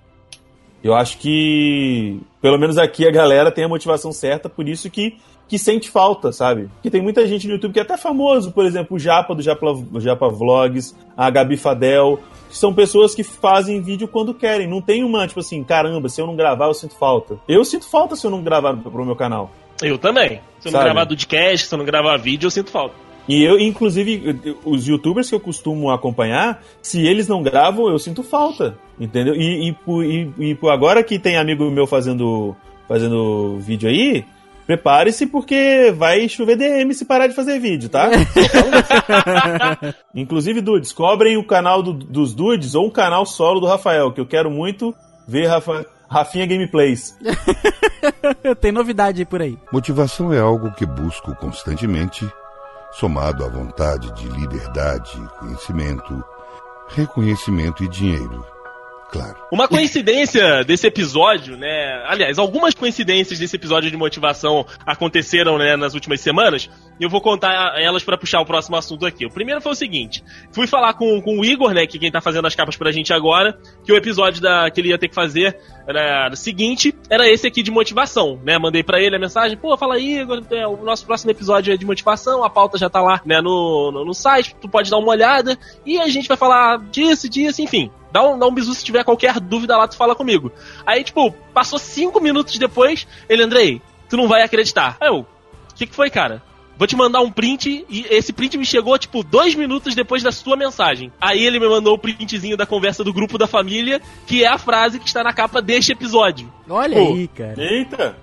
Eu 0.83 0.95
acho 0.95 1.17
que, 1.17 2.19
pelo 2.41 2.57
menos 2.57 2.77
aqui, 2.77 3.07
a 3.07 3.11
galera 3.11 3.51
tem 3.51 3.63
a 3.63 3.67
motivação 3.67 4.11
certa, 4.11 4.49
por 4.49 4.67
isso 4.67 4.89
que, 4.89 5.17
que 5.47 5.59
sente 5.59 5.91
falta, 5.91 6.31
sabe? 6.31 6.69
Porque 6.73 6.89
tem 6.89 7.01
muita 7.01 7.27
gente 7.27 7.47
no 7.47 7.53
YouTube 7.53 7.73
que 7.73 7.79
é 7.79 7.83
até 7.83 7.97
famoso, 7.97 8.51
por 8.51 8.65
exemplo, 8.65 8.97
o 8.97 8.99
Japa, 8.99 9.35
do 9.35 9.43
Japa, 9.43 9.67
Japa 9.97 10.27
Vlogs, 10.29 10.95
a 11.15 11.29
Gabi 11.29 11.55
Fadel, 11.55 12.19
que 12.49 12.57
são 12.57 12.73
pessoas 12.73 13.13
que 13.13 13.23
fazem 13.23 13.79
vídeo 13.79 14.07
quando 14.07 14.33
querem. 14.33 14.67
Não 14.67 14.81
tem 14.81 15.03
uma, 15.03 15.27
tipo 15.27 15.39
assim, 15.39 15.63
caramba, 15.63 16.09
se 16.09 16.19
eu 16.19 16.25
não 16.25 16.35
gravar, 16.35 16.65
eu 16.65 16.73
sinto 16.73 16.95
falta. 16.95 17.39
Eu 17.47 17.63
sinto 17.63 17.87
falta 17.87 18.15
se 18.15 18.25
eu 18.25 18.31
não 18.31 18.41
gravar 18.41 18.75
pro 18.75 19.05
meu 19.05 19.15
canal. 19.15 19.51
Eu 19.83 19.99
também. 19.99 20.41
Se 20.59 20.67
eu 20.67 20.71
não 20.71 20.79
Sabe? 20.79 20.85
gravar 20.85 21.05
podcast, 21.05 21.67
se 21.67 21.73
eu 21.73 21.77
não 21.77 21.85
gravar 21.85 22.17
vídeo, 22.17 22.47
eu 22.47 22.51
sinto 22.51 22.71
falta. 22.71 22.95
E 23.27 23.43
eu, 23.43 23.59
inclusive, 23.59 24.55
os 24.65 24.87
youtubers 24.87 25.29
que 25.29 25.35
eu 25.35 25.39
costumo 25.39 25.91
acompanhar, 25.91 26.61
se 26.81 27.05
eles 27.05 27.27
não 27.27 27.41
gravam, 27.43 27.87
eu 27.89 27.99
sinto 27.99 28.23
falta. 28.23 28.75
Entendeu? 28.99 29.35
E, 29.35 29.69
e, 29.69 29.75
e, 30.03 30.49
e 30.51 30.55
por 30.55 30.71
agora 30.71 31.03
que 31.03 31.17
tem 31.19 31.37
amigo 31.37 31.69
meu 31.71 31.85
fazendo, 31.87 32.55
fazendo 32.87 33.57
vídeo 33.59 33.87
aí, 33.89 34.25
prepare-se 34.67 35.27
porque 35.27 35.93
vai 35.95 36.27
chover 36.27 36.55
DM 36.57 36.93
se 36.93 37.05
parar 37.05 37.27
de 37.27 37.35
fazer 37.35 37.59
vídeo, 37.59 37.89
tá? 37.89 38.09
Inclusive, 40.15 40.61
dudes, 40.61 40.91
cobrem 40.91 41.37
o 41.37 41.43
canal 41.43 41.81
do- 41.81 41.93
dos 41.93 42.33
dudes 42.33 42.75
ou 42.75 42.87
um 42.87 42.91
canal 42.91 43.25
solo 43.25 43.59
do 43.59 43.67
Rafael, 43.67 44.11
que 44.11 44.19
eu 44.21 44.25
quero 44.25 44.49
muito 44.49 44.93
ver 45.27 45.47
Rafa, 45.47 45.85
Rafinha 46.09 46.45
Gameplays. 46.45 47.17
Tem 48.59 48.71
novidade 48.71 49.21
aí 49.21 49.25
por 49.25 49.41
aí. 49.41 49.57
Motivação 49.71 50.33
é 50.33 50.39
algo 50.39 50.71
que 50.71 50.85
busco 50.85 51.35
constantemente, 51.35 52.25
somado 52.91 53.43
à 53.43 53.47
vontade 53.47 54.11
de 54.13 54.27
liberdade, 54.29 55.11
conhecimento, 55.39 56.23
reconhecimento 56.89 57.83
e 57.83 57.87
dinheiro. 57.87 58.45
Claro. 59.11 59.35
Uma 59.51 59.67
coincidência 59.67 60.63
desse 60.63 60.87
episódio, 60.87 61.57
né? 61.57 62.01
Aliás, 62.07 62.39
algumas 62.39 62.73
coincidências 62.73 63.39
desse 63.39 63.57
episódio 63.57 63.91
de 63.91 63.97
motivação 63.97 64.65
aconteceram, 64.85 65.57
né, 65.57 65.75
nas 65.75 65.93
últimas 65.93 66.21
semanas. 66.21 66.69
E 67.01 67.03
eu 67.03 67.09
vou 67.09 67.19
contar 67.19 67.81
elas 67.81 68.03
pra 68.03 68.15
puxar 68.15 68.41
o 68.41 68.45
próximo 68.45 68.77
assunto 68.77 69.07
aqui. 69.07 69.25
O 69.25 69.31
primeiro 69.31 69.59
foi 69.59 69.71
o 69.71 69.75
seguinte: 69.75 70.23
fui 70.51 70.67
falar 70.67 70.93
com, 70.93 71.19
com 71.19 71.39
o 71.39 71.43
Igor, 71.43 71.73
né, 71.73 71.87
que 71.87 71.97
quem 71.97 72.11
tá 72.11 72.21
fazendo 72.21 72.45
as 72.45 72.53
capas 72.53 72.77
pra 72.77 72.91
gente 72.91 73.11
agora, 73.11 73.57
que 73.83 73.91
o 73.91 73.95
episódio 73.95 74.39
da, 74.39 74.69
que 74.69 74.79
ele 74.79 74.89
ia 74.89 74.99
ter 74.99 75.07
que 75.07 75.15
fazer 75.15 75.59
era 75.87 76.29
o 76.31 76.35
seguinte, 76.35 76.93
era 77.09 77.27
esse 77.27 77.47
aqui 77.47 77.63
de 77.63 77.71
motivação, 77.71 78.39
né? 78.43 78.55
Mandei 78.59 78.83
pra 78.83 79.01
ele 79.01 79.15
a 79.15 79.19
mensagem, 79.19 79.57
pô, 79.57 79.75
fala 79.75 79.95
aí, 79.95 80.19
Igor, 80.19 80.43
é, 80.51 80.67
o 80.67 80.77
nosso 80.77 81.03
próximo 81.03 81.31
episódio 81.31 81.73
é 81.73 81.77
de 81.77 81.83
motivação, 81.83 82.43
a 82.43 82.51
pauta 82.51 82.77
já 82.77 82.87
tá 82.87 83.01
lá, 83.01 83.19
né, 83.25 83.41
no, 83.41 83.91
no, 83.91 84.05
no 84.05 84.13
site, 84.13 84.55
tu 84.61 84.69
pode 84.69 84.91
dar 84.91 84.99
uma 84.99 85.09
olhada, 85.09 85.57
e 85.83 85.97
a 85.97 86.07
gente 86.07 86.27
vai 86.27 86.37
falar 86.37 86.77
disso, 86.91 87.27
disso, 87.27 87.63
enfim. 87.63 87.89
Dá 88.11 88.21
um, 88.21 88.37
dá 88.37 88.45
um 88.45 88.53
bisu 88.53 88.75
se 88.75 88.85
tiver 88.85 89.03
qualquer 89.03 89.39
dúvida 89.39 89.75
lá, 89.75 89.87
tu 89.87 89.97
fala 89.97 90.13
comigo. 90.13 90.51
Aí, 90.85 91.03
tipo, 91.03 91.31
passou 91.51 91.79
cinco 91.79 92.21
minutos 92.21 92.59
depois, 92.59 93.07
ele, 93.27 93.41
Andrei, 93.41 93.81
tu 94.07 94.17
não 94.17 94.27
vai 94.27 94.43
acreditar. 94.43 94.97
Aí 95.01 95.07
eu, 95.07 95.21
o 95.21 95.75
que, 95.75 95.87
que 95.87 95.95
foi, 95.95 96.11
cara? 96.11 96.43
Vou 96.81 96.87
te 96.87 96.95
mandar 96.95 97.21
um 97.21 97.29
print 97.29 97.85
e 97.87 98.07
esse 98.09 98.33
print 98.33 98.57
me 98.57 98.65
chegou, 98.65 98.97
tipo, 98.97 99.23
dois 99.23 99.53
minutos 99.53 99.93
depois 99.93 100.23
da 100.23 100.31
sua 100.31 100.57
mensagem. 100.57 101.11
Aí 101.21 101.45
ele 101.45 101.59
me 101.59 101.69
mandou 101.69 101.93
o 101.93 101.97
printzinho 101.99 102.57
da 102.57 102.65
conversa 102.65 103.03
do 103.03 103.13
grupo 103.13 103.37
da 103.37 103.45
família, 103.45 104.01
que 104.25 104.43
é 104.43 104.47
a 104.47 104.57
frase 104.57 104.97
que 104.97 105.05
está 105.05 105.23
na 105.23 105.31
capa 105.31 105.61
deste 105.61 105.91
episódio. 105.91 106.51
Olha 106.67 106.97
Pô. 106.97 107.13
aí, 107.13 107.27
cara. 107.27 107.63
Eita! 107.63 108.15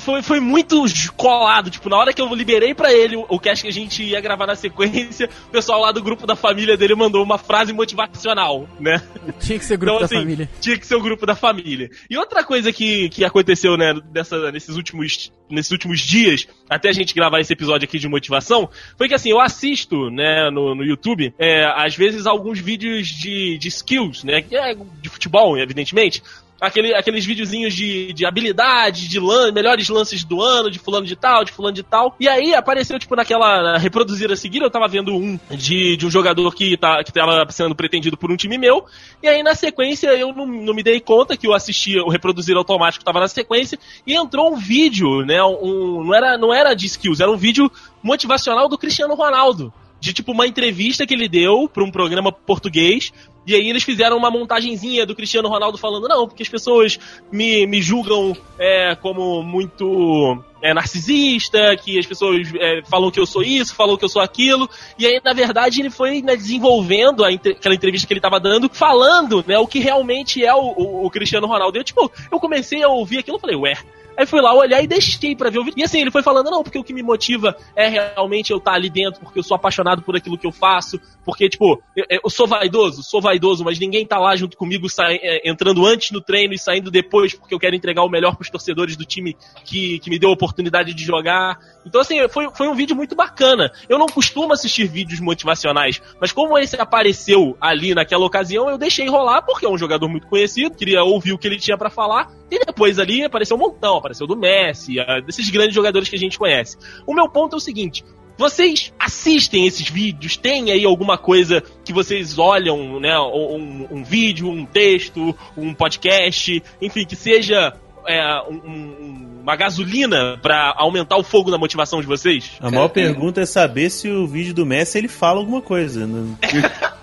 Foi, 0.00 0.22
foi 0.22 0.40
muito 0.40 0.84
colado, 1.16 1.70
tipo, 1.70 1.88
na 1.88 1.96
hora 1.96 2.12
que 2.12 2.20
eu 2.20 2.34
liberei 2.34 2.74
pra 2.74 2.92
ele 2.92 3.16
o, 3.16 3.24
o 3.28 3.38
cast 3.38 3.62
que 3.62 3.68
a 3.68 3.72
gente 3.72 4.02
ia 4.02 4.20
gravar 4.20 4.46
na 4.46 4.54
sequência, 4.54 5.30
o 5.48 5.50
pessoal 5.50 5.80
lá 5.80 5.92
do 5.92 6.02
grupo 6.02 6.26
da 6.26 6.36
família 6.36 6.76
dele 6.76 6.94
mandou 6.94 7.22
uma 7.22 7.38
frase 7.38 7.72
motivacional, 7.72 8.68
né? 8.78 9.02
Tinha 9.40 9.58
que 9.58 9.64
ser 9.64 9.76
grupo 9.76 9.96
Então, 9.96 10.00
da 10.00 10.04
assim, 10.06 10.16
família. 10.16 10.50
Tinha 10.60 10.78
que 10.78 10.86
ser 10.86 10.94
o 10.94 11.02
grupo 11.02 11.24
da 11.24 11.34
família. 11.34 11.90
E 12.10 12.16
outra 12.16 12.44
coisa 12.44 12.72
que, 12.72 13.08
que 13.08 13.24
aconteceu, 13.24 13.76
né, 13.76 13.94
dessa, 14.12 14.52
nesses, 14.52 14.76
últimos, 14.76 15.32
nesses 15.48 15.72
últimos 15.72 16.00
dias, 16.00 16.46
até 16.68 16.90
a 16.90 16.92
gente 16.92 17.14
gravar 17.14 17.40
esse 17.40 17.52
episódio 17.52 17.86
aqui 17.86 17.98
de 17.98 18.08
motivação, 18.08 18.68
foi 18.96 19.08
que 19.08 19.14
assim, 19.14 19.30
eu 19.30 19.40
assisto, 19.40 20.10
né, 20.10 20.50
no, 20.50 20.74
no 20.74 20.84
YouTube, 20.84 21.32
é, 21.38 21.64
às 21.64 21.96
vezes 21.96 22.26
alguns 22.26 22.58
vídeos 22.58 23.08
de, 23.08 23.56
de 23.58 23.68
skills, 23.68 24.22
né, 24.22 24.42
que 24.42 24.56
é 24.56 24.74
de 24.74 25.08
futebol, 25.08 25.56
evidentemente. 25.56 26.22
Aquele, 26.60 26.94
aqueles 26.94 27.24
videozinhos 27.24 27.72
de, 27.72 28.12
de 28.12 28.26
habilidade, 28.26 29.08
de 29.08 29.20
lan, 29.20 29.52
melhores 29.52 29.88
lances 29.88 30.24
do 30.24 30.42
ano, 30.42 30.70
de 30.70 30.78
fulano 30.78 31.06
de 31.06 31.14
tal, 31.14 31.44
de 31.44 31.52
fulano 31.52 31.74
de 31.74 31.82
tal. 31.82 32.16
E 32.18 32.28
aí 32.28 32.54
apareceu, 32.54 32.98
tipo, 32.98 33.14
naquela 33.14 33.62
na 33.62 33.78
reproduzir 33.78 34.30
a 34.32 34.36
seguir, 34.36 34.60
eu 34.60 34.70
tava 34.70 34.88
vendo 34.88 35.14
um 35.14 35.38
de, 35.50 35.96
de 35.96 36.06
um 36.06 36.10
jogador 36.10 36.54
que, 36.54 36.76
tá, 36.76 37.02
que 37.04 37.12
tava 37.12 37.46
sendo 37.50 37.74
pretendido 37.74 38.16
por 38.16 38.30
um 38.30 38.36
time 38.36 38.58
meu. 38.58 38.84
E 39.22 39.28
aí, 39.28 39.42
na 39.42 39.54
sequência, 39.54 40.08
eu 40.08 40.32
não, 40.32 40.46
não 40.46 40.74
me 40.74 40.82
dei 40.82 41.00
conta 41.00 41.36
que 41.36 41.46
eu 41.46 41.54
assistia 41.54 42.02
o 42.02 42.10
reproduzir 42.10 42.56
automático 42.56 43.04
tava 43.04 43.20
na 43.20 43.28
sequência, 43.28 43.78
e 44.06 44.14
entrou 44.14 44.52
um 44.52 44.56
vídeo, 44.56 45.24
né? 45.24 45.42
Um, 45.42 46.04
não, 46.04 46.14
era, 46.14 46.38
não 46.38 46.52
era 46.52 46.74
de 46.74 46.86
skills, 46.86 47.20
era 47.20 47.30
um 47.30 47.36
vídeo 47.36 47.70
motivacional 48.02 48.68
do 48.68 48.78
Cristiano 48.78 49.14
Ronaldo. 49.14 49.72
De 50.00 50.12
tipo 50.12 50.30
uma 50.30 50.46
entrevista 50.46 51.04
que 51.04 51.12
ele 51.12 51.28
deu 51.28 51.68
para 51.68 51.82
um 51.82 51.90
programa 51.90 52.30
português. 52.30 53.12
E 53.48 53.54
aí 53.54 53.68
eles 53.68 53.82
fizeram 53.82 54.16
uma 54.16 54.30
montagenzinha 54.30 55.06
do 55.06 55.14
Cristiano 55.16 55.48
Ronaldo 55.48 55.78
falando, 55.78 56.06
não, 56.06 56.26
porque 56.28 56.42
as 56.42 56.48
pessoas 56.48 56.98
me, 57.32 57.66
me 57.66 57.80
julgam 57.80 58.36
é, 58.58 58.94
como 58.96 59.42
muito 59.42 60.42
é, 60.62 60.74
narcisista, 60.74 61.74
que 61.76 61.98
as 61.98 62.06
pessoas 62.06 62.46
é, 62.60 62.82
falam 62.88 63.10
que 63.10 63.18
eu 63.18 63.24
sou 63.26 63.42
isso, 63.42 63.74
falam 63.74 63.96
que 63.96 64.04
eu 64.04 64.08
sou 64.08 64.20
aquilo. 64.20 64.68
E 64.98 65.06
aí, 65.06 65.20
na 65.24 65.32
verdade, 65.32 65.80
ele 65.80 65.90
foi 65.90 66.20
né, 66.20 66.36
desenvolvendo 66.36 67.24
aquela 67.24 67.74
entrevista 67.74 68.06
que 68.06 68.12
ele 68.12 68.20
tava 68.20 68.38
dando, 68.38 68.68
falando 68.72 69.44
né, 69.46 69.58
o 69.58 69.66
que 69.66 69.78
realmente 69.78 70.44
é 70.44 70.54
o, 70.54 70.74
o- 70.76 71.06
o 71.06 71.10
Cristiano 71.10 71.46
Ronaldo. 71.46 71.78
Eu, 71.78 71.84
tipo, 71.84 72.10
eu 72.30 72.38
comecei 72.38 72.82
a 72.82 72.88
ouvir 72.88 73.18
aquilo 73.18 73.38
e 73.38 73.40
falei, 73.40 73.56
ué. 73.56 73.74
Aí 74.18 74.26
fui 74.26 74.40
lá 74.40 74.52
olhar 74.52 74.82
e 74.82 74.86
deixei 74.88 75.36
pra 75.36 75.48
ver 75.48 75.60
o 75.60 75.64
vídeo. 75.64 75.78
E 75.78 75.84
assim, 75.84 76.00
ele 76.00 76.10
foi 76.10 76.24
falando, 76.24 76.50
não, 76.50 76.64
porque 76.64 76.76
o 76.76 76.82
que 76.82 76.92
me 76.92 77.04
motiva 77.04 77.56
é 77.76 77.86
realmente 77.88 78.50
eu 78.50 78.58
estar 78.58 78.72
ali 78.72 78.90
dentro, 78.90 79.20
porque 79.20 79.38
eu 79.38 79.44
sou 79.44 79.54
apaixonado 79.54 80.02
por 80.02 80.16
aquilo 80.16 80.36
que 80.36 80.44
eu 80.46 80.50
faço, 80.50 81.00
porque, 81.24 81.48
tipo, 81.48 81.80
eu, 81.94 82.04
eu 82.24 82.28
sou 82.28 82.46
vaidoso, 82.48 83.04
sou 83.04 83.20
vaidoso, 83.20 83.64
mas 83.64 83.78
ninguém 83.78 84.04
tá 84.04 84.18
lá 84.18 84.34
junto 84.34 84.56
comigo, 84.56 84.90
sai- 84.90 85.20
é, 85.22 85.48
entrando 85.48 85.86
antes 85.86 86.10
no 86.10 86.20
treino 86.20 86.52
e 86.52 86.58
saindo 86.58 86.90
depois, 86.90 87.32
porque 87.32 87.54
eu 87.54 87.60
quero 87.60 87.76
entregar 87.76 88.02
o 88.02 88.08
melhor 88.08 88.34
pros 88.34 88.50
torcedores 88.50 88.96
do 88.96 89.04
time 89.04 89.36
que, 89.64 90.00
que 90.00 90.10
me 90.10 90.18
deu 90.18 90.30
a 90.30 90.32
oportunidade 90.32 90.92
de 90.92 91.04
jogar. 91.04 91.56
Então, 91.86 92.00
assim, 92.00 92.28
foi, 92.28 92.48
foi 92.52 92.66
um 92.66 92.74
vídeo 92.74 92.96
muito 92.96 93.14
bacana. 93.14 93.70
Eu 93.88 93.98
não 94.00 94.06
costumo 94.06 94.52
assistir 94.52 94.88
vídeos 94.88 95.20
motivacionais, 95.20 96.02
mas 96.20 96.32
como 96.32 96.58
esse 96.58 96.74
apareceu 96.80 97.56
ali 97.60 97.94
naquela 97.94 98.26
ocasião, 98.26 98.68
eu 98.68 98.76
deixei 98.76 99.08
rolar, 99.08 99.42
porque 99.42 99.64
é 99.64 99.68
um 99.68 99.78
jogador 99.78 100.08
muito 100.08 100.26
conhecido, 100.26 100.74
queria 100.74 101.04
ouvir 101.04 101.32
o 101.32 101.38
que 101.38 101.46
ele 101.46 101.58
tinha 101.58 101.78
pra 101.78 101.88
falar, 101.88 102.32
e 102.50 102.58
depois 102.64 102.98
ali 102.98 103.22
apareceu 103.24 103.56
um 103.56 103.60
montão, 103.60 103.96
apareceu 103.96 104.26
do 104.26 104.36
Messi, 104.36 104.96
desses 105.26 105.48
grandes 105.50 105.74
jogadores 105.74 106.08
que 106.08 106.16
a 106.16 106.18
gente 106.18 106.38
conhece. 106.38 106.76
O 107.06 107.14
meu 107.14 107.28
ponto 107.28 107.54
é 107.54 107.56
o 107.56 107.60
seguinte. 107.60 108.04
Vocês 108.36 108.92
assistem 108.98 109.66
esses 109.66 109.88
vídeos? 109.90 110.36
Tem 110.36 110.70
aí 110.70 110.84
alguma 110.84 111.18
coisa 111.18 111.60
que 111.84 111.92
vocês 111.92 112.38
olham, 112.38 113.00
né? 113.00 113.18
Um, 113.18 113.88
um 113.90 114.04
vídeo, 114.04 114.48
um 114.48 114.64
texto, 114.64 115.36
um 115.56 115.74
podcast, 115.74 116.62
enfim, 116.80 117.04
que 117.04 117.16
seja 117.16 117.74
é, 118.06 118.40
um- 118.48 118.54
um- 118.64 119.38
uma 119.42 119.56
gasolina 119.56 120.38
pra 120.40 120.72
aumentar 120.78 121.16
o 121.16 121.22
fogo 121.24 121.50
na 121.50 121.58
motivação 121.58 122.00
de 122.00 122.06
vocês? 122.06 122.52
A 122.60 122.70
maior 122.70 122.88
pergunta 122.88 123.40
é 123.40 123.46
saber 123.46 123.90
se 123.90 124.08
o 124.08 124.26
vídeo 124.26 124.54
do 124.54 124.64
Messi 124.64 124.96
ele 124.98 125.08
fala 125.08 125.40
alguma 125.40 125.60
coisa. 125.60 126.06
né? 126.06 126.36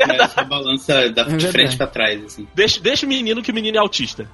É, 0.00 0.44
balança 0.44 0.94
da, 1.10 1.22
de 1.24 1.30
verdade. 1.30 1.48
frente 1.48 1.76
pra 1.76 1.86
trás, 1.86 2.24
assim. 2.24 2.48
Deixa, 2.54 2.80
deixa 2.80 3.04
o 3.04 3.08
menino 3.08 3.42
que 3.42 3.50
o 3.50 3.54
menino 3.54 3.76
é 3.76 3.80
autista. 3.80 4.28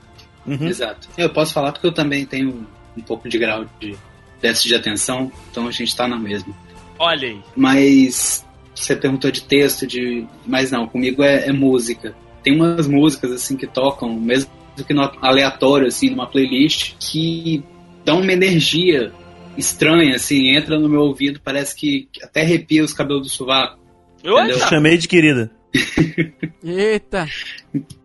Uhum. 0.46 0.66
Exato. 0.66 1.08
Eu 1.16 1.30
posso 1.30 1.52
falar 1.52 1.72
porque 1.72 1.86
eu 1.86 1.92
também 1.92 2.24
tenho 2.26 2.66
um 2.96 3.02
pouco 3.02 3.28
de 3.28 3.38
grau 3.38 3.64
de 3.80 3.96
déficit 4.40 4.68
de 4.68 4.74
atenção, 4.74 5.32
então 5.50 5.66
a 5.66 5.70
gente 5.70 5.94
tá 5.96 6.06
na 6.06 6.18
mesma. 6.18 6.54
Olha 6.98 7.28
aí. 7.28 7.40
Mas 7.56 8.44
você 8.74 8.94
perguntou 8.94 9.30
de 9.30 9.42
texto, 9.42 9.86
de. 9.86 10.26
Mas 10.46 10.70
não, 10.70 10.86
comigo 10.86 11.22
é, 11.22 11.48
é 11.48 11.52
música. 11.52 12.14
Tem 12.42 12.54
umas 12.54 12.86
músicas 12.86 13.32
assim 13.32 13.56
que 13.56 13.66
tocam, 13.66 14.14
mesmo 14.14 14.50
que 14.86 14.92
no 14.92 15.02
aleatório, 15.20 15.86
assim, 15.86 16.10
numa 16.10 16.26
playlist, 16.26 16.94
que 16.98 17.62
dão 18.04 18.20
uma 18.20 18.32
energia 18.32 19.12
estranha, 19.56 20.16
assim, 20.16 20.54
entra 20.54 20.78
no 20.78 20.88
meu 20.88 21.00
ouvido, 21.00 21.40
parece 21.42 21.76
que 21.76 22.08
até 22.22 22.42
arrepia 22.42 22.82
os 22.82 22.92
cabelos 22.92 23.22
do 23.22 23.28
sovaco. 23.28 23.78
Eu? 24.22 24.58
Chamei 24.58 24.98
de 24.98 25.06
querida. 25.06 25.50
Eita. 26.62 27.28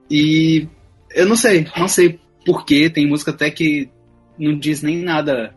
E 0.09 0.67
eu 1.13 1.25
não 1.25 1.35
sei, 1.35 1.67
não 1.77 1.87
sei 1.87 2.19
porquê, 2.49 2.89
tem 2.89 3.05
música 3.05 3.29
até 3.29 3.51
que 3.51 3.87
não 4.39 4.57
diz 4.57 4.81
nem 4.81 4.97
nada 4.97 5.53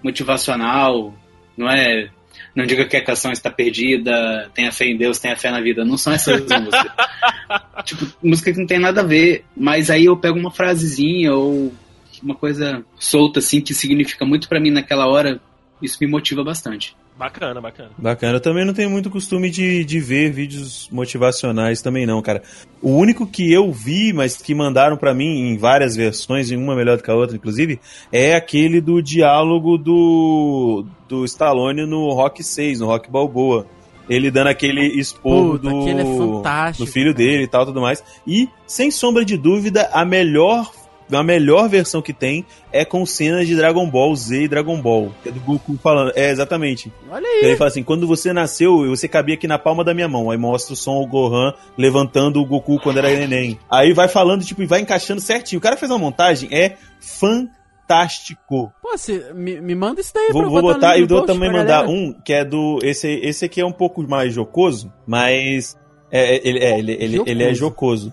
motivacional, 0.00 1.12
não 1.56 1.68
é. 1.68 2.08
Não 2.54 2.64
diga 2.64 2.86
que 2.86 2.96
a 2.96 3.04
canção 3.04 3.32
está 3.32 3.50
perdida, 3.50 4.48
tenha 4.54 4.70
fé 4.70 4.86
em 4.86 4.96
Deus, 4.96 5.18
tenha 5.18 5.36
fé 5.36 5.50
na 5.50 5.60
vida. 5.60 5.84
Não 5.84 5.96
são 5.96 6.12
essas 6.12 6.40
músicas. 6.40 6.92
tipo, 7.84 8.06
música 8.22 8.52
que 8.52 8.58
não 8.58 8.66
tem 8.66 8.78
nada 8.78 9.00
a 9.00 9.04
ver, 9.04 9.44
mas 9.56 9.90
aí 9.90 10.04
eu 10.04 10.16
pego 10.16 10.38
uma 10.38 10.50
frasezinha 10.50 11.34
ou 11.34 11.74
uma 12.22 12.34
coisa 12.34 12.84
solta 12.98 13.40
assim 13.40 13.60
que 13.60 13.74
significa 13.74 14.24
muito 14.24 14.48
pra 14.48 14.60
mim 14.60 14.70
naquela 14.70 15.06
hora, 15.06 15.40
isso 15.82 15.98
me 16.00 16.06
motiva 16.06 16.44
bastante. 16.44 16.94
Bacana, 17.18 17.60
bacana. 17.62 17.90
Bacana. 17.96 18.34
Eu 18.34 18.40
também 18.40 18.64
não 18.64 18.74
tenho 18.74 18.90
muito 18.90 19.08
costume 19.08 19.48
de, 19.48 19.84
de 19.84 20.00
ver 20.00 20.30
vídeos 20.30 20.88
motivacionais 20.92 21.80
também 21.80 22.04
não, 22.04 22.20
cara. 22.20 22.42
O 22.82 22.90
único 22.90 23.26
que 23.26 23.50
eu 23.50 23.72
vi, 23.72 24.12
mas 24.12 24.36
que 24.36 24.54
mandaram 24.54 24.98
pra 24.98 25.14
mim 25.14 25.50
em 25.50 25.56
várias 25.56 25.96
versões, 25.96 26.50
e 26.50 26.56
uma 26.56 26.76
melhor 26.76 26.98
do 26.98 27.02
que 27.02 27.10
a 27.10 27.14
outra, 27.14 27.34
inclusive, 27.34 27.80
é 28.12 28.34
aquele 28.34 28.82
do 28.82 29.00
diálogo 29.00 29.78
do, 29.78 30.84
do 31.08 31.24
Stallone 31.24 31.86
no 31.86 32.12
Rock 32.12 32.44
6, 32.44 32.80
no 32.80 32.86
Rock 32.86 33.10
Balboa. 33.10 33.66
Ele 34.08 34.30
dando 34.30 34.48
aquele 34.48 34.86
esporro 35.00 35.58
Puta, 35.58 35.68
do, 35.70 35.88
é 35.88 36.72
do 36.72 36.86
filho 36.86 37.12
cara. 37.12 37.16
dele 37.16 37.44
e 37.44 37.48
tal, 37.48 37.66
tudo 37.66 37.80
mais. 37.80 38.04
E, 38.26 38.48
sem 38.66 38.90
sombra 38.90 39.24
de 39.24 39.36
dúvida, 39.36 39.88
a 39.92 40.04
melhor 40.04 40.70
a 41.12 41.22
melhor 41.22 41.68
versão 41.68 42.02
que 42.02 42.12
tem 42.12 42.44
é 42.72 42.84
com 42.84 43.06
cenas 43.06 43.46
de 43.46 43.54
Dragon 43.54 43.88
Ball 43.88 44.14
Z 44.16 44.42
e 44.42 44.48
Dragon 44.48 44.80
Ball. 44.80 45.12
Que 45.22 45.28
é 45.28 45.32
do 45.32 45.40
Goku 45.40 45.78
falando. 45.82 46.12
É, 46.16 46.30
exatamente. 46.30 46.92
Olha 47.10 47.26
Ele 47.26 47.50
aí. 47.52 47.56
fala 47.56 47.68
assim: 47.68 47.82
quando 47.82 48.06
você 48.06 48.32
nasceu, 48.32 48.86
você 48.88 49.06
cabia 49.06 49.34
aqui 49.34 49.46
na 49.46 49.58
palma 49.58 49.84
da 49.84 49.94
minha 49.94 50.08
mão. 50.08 50.30
Aí 50.30 50.38
mostra 50.38 50.74
o 50.74 50.76
som 50.76 50.96
o 51.00 51.06
Gohan 51.06 51.52
levantando 51.78 52.40
o 52.40 52.46
Goku 52.46 52.78
quando 52.80 52.98
era 52.98 53.08
neném. 53.08 53.58
Aí 53.70 53.92
vai 53.92 54.08
falando, 54.08 54.44
tipo, 54.44 54.62
e 54.62 54.66
vai 54.66 54.80
encaixando 54.80 55.20
certinho. 55.20 55.58
O 55.58 55.62
cara 55.62 55.76
fez 55.76 55.90
uma 55.90 55.98
montagem, 55.98 56.48
é 56.52 56.76
fantástico. 57.00 58.72
Pô, 58.82 58.96
você 58.96 59.32
me, 59.34 59.60
me 59.60 59.74
manda 59.74 60.00
isso 60.00 60.12
daí 60.14 60.30
Vou, 60.32 60.42
pra 60.42 60.50
vou 60.50 60.62
botar 60.62 60.74
botar 60.74 60.98
e 60.98 61.06
vou 61.06 61.24
também 61.24 61.50
mandar 61.50 61.82
galera. 61.82 61.90
um 61.90 62.12
que 62.12 62.32
é 62.32 62.44
do. 62.44 62.78
Esse, 62.82 63.08
esse 63.08 63.44
aqui 63.44 63.60
é 63.60 63.66
um 63.66 63.72
pouco 63.72 64.02
mais 64.02 64.32
jocoso, 64.34 64.92
mas. 65.06 65.76
É, 66.10 66.36
é, 66.36 66.40
ele, 66.48 66.58
é, 66.58 66.78
ele, 66.78 66.92
ele, 66.92 67.22
ele 67.26 67.44
é 67.44 67.52
jocoso. 67.54 68.12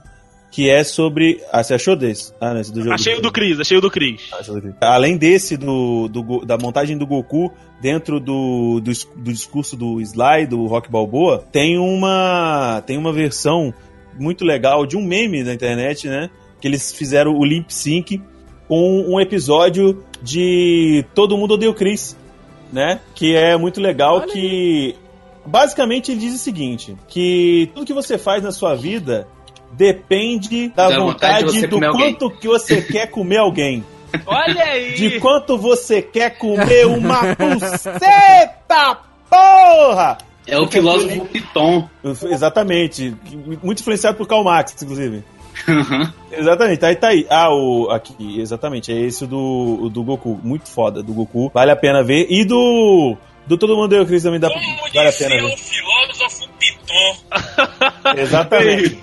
Que 0.53 0.69
é 0.69 0.83
sobre. 0.83 1.41
Ah, 1.51 1.63
você 1.63 1.73
achou 1.73 1.95
desse? 1.95 2.31
Ah, 2.39 2.53
não, 2.53 2.61
esse 2.61 2.71
do 2.71 2.83
jogo. 2.83 2.93
Achei 2.93 3.15
o 3.15 3.21
do 3.21 3.31
Cris, 3.31 3.59
achei 3.59 3.75
o 3.75 3.81
do 3.81 3.89
Cris. 3.89 4.21
Além 4.79 5.17
desse, 5.17 5.57
do, 5.57 6.07
do 6.07 6.45
da 6.45 6.59
montagem 6.59 6.95
do 6.95 7.07
Goku 7.07 7.51
dentro 7.81 8.19
do, 8.19 8.79
do, 8.79 8.91
do 9.15 9.33
discurso 9.33 9.75
do 9.75 9.99
Sly, 9.99 10.45
do 10.45 10.67
Rock 10.67 10.91
Balboa, 10.91 11.43
tem 11.51 11.79
uma, 11.79 12.83
tem 12.85 12.99
uma 12.99 13.11
versão 13.11 13.73
muito 14.19 14.45
legal 14.45 14.85
de 14.85 14.95
um 14.95 15.03
meme 15.03 15.41
na 15.41 15.55
internet, 15.55 16.07
né? 16.07 16.29
Que 16.61 16.67
eles 16.67 16.93
fizeram 16.93 17.35
o 17.35 17.43
lip 17.43 17.73
sync 17.73 18.21
com 18.67 19.05
um 19.07 19.19
episódio 19.19 20.03
de 20.21 21.03
Todo 21.15 21.35
Mundo 21.35 21.55
Odeia 21.55 21.71
o 21.71 21.73
Chris, 21.73 22.15
né? 22.71 22.99
Que 23.15 23.35
é 23.35 23.57
muito 23.57 23.81
legal 23.81 24.17
Olha 24.17 24.27
que... 24.27 24.95
Basicamente 25.45 26.11
ele 26.11 26.21
diz 26.21 26.35
o 26.35 26.37
seguinte, 26.37 26.95
que 27.07 27.69
tudo 27.73 27.87
que 27.87 27.93
você 27.93 28.17
faz 28.17 28.41
na 28.41 28.51
sua 28.51 28.75
vida 28.75 29.27
depende 29.77 30.69
da, 30.69 30.89
Da 30.89 30.99
vontade 30.99 31.39
de 31.51 31.61
vontade 31.61 31.67
do 31.67 31.85
alguém. 31.85 32.13
quanto 32.15 32.29
que 32.31 32.47
você 32.47 32.81
quer 32.83 33.07
comer 33.07 33.37
alguém. 33.37 33.83
Olha 34.25 34.63
aí! 34.63 34.93
De 34.93 35.19
quanto 35.19 35.57
você 35.57 36.01
quer 36.01 36.37
comer 36.37 36.85
uma 36.85 37.33
buceta, 37.35 38.97
porra! 39.29 40.17
É 40.45 40.59
o 40.59 40.67
filósofo 40.67 41.25
Piton. 41.25 41.87
Exatamente. 42.29 43.15
Muito 43.63 43.79
influenciado 43.79 44.17
por 44.17 44.27
Karl 44.27 44.43
Marx, 44.43 44.75
inclusive. 44.83 45.23
Exatamente, 46.31 46.83
aí 46.85 46.95
tá 46.95 47.07
aí. 47.09 47.25
Ah, 47.29 47.49
o. 47.49 47.89
Aqui, 47.89 48.39
exatamente. 48.41 48.91
É 48.91 48.99
esse 48.99 49.25
do, 49.25 49.79
o 49.83 49.89
do 49.89 50.03
Goku. 50.03 50.39
Muito 50.43 50.69
foda 50.69 51.01
do 51.01 51.13
Goku. 51.13 51.49
Vale 51.53 51.71
a 51.71 51.75
pena 51.75 52.03
ver. 52.03 52.27
E 52.29 52.43
do. 52.45 53.15
Do 53.45 53.57
Todo 53.57 53.75
Mundo 53.75 53.89
Deu 53.89 54.05
Cris 54.05 54.23
também 54.23 54.39
dá, 54.39 54.47
vale 54.47 55.09
a 55.09 55.11
pena 55.11 55.29
ver. 55.35 55.57
filósofo 55.57 56.32
Exatamente. 58.17 58.99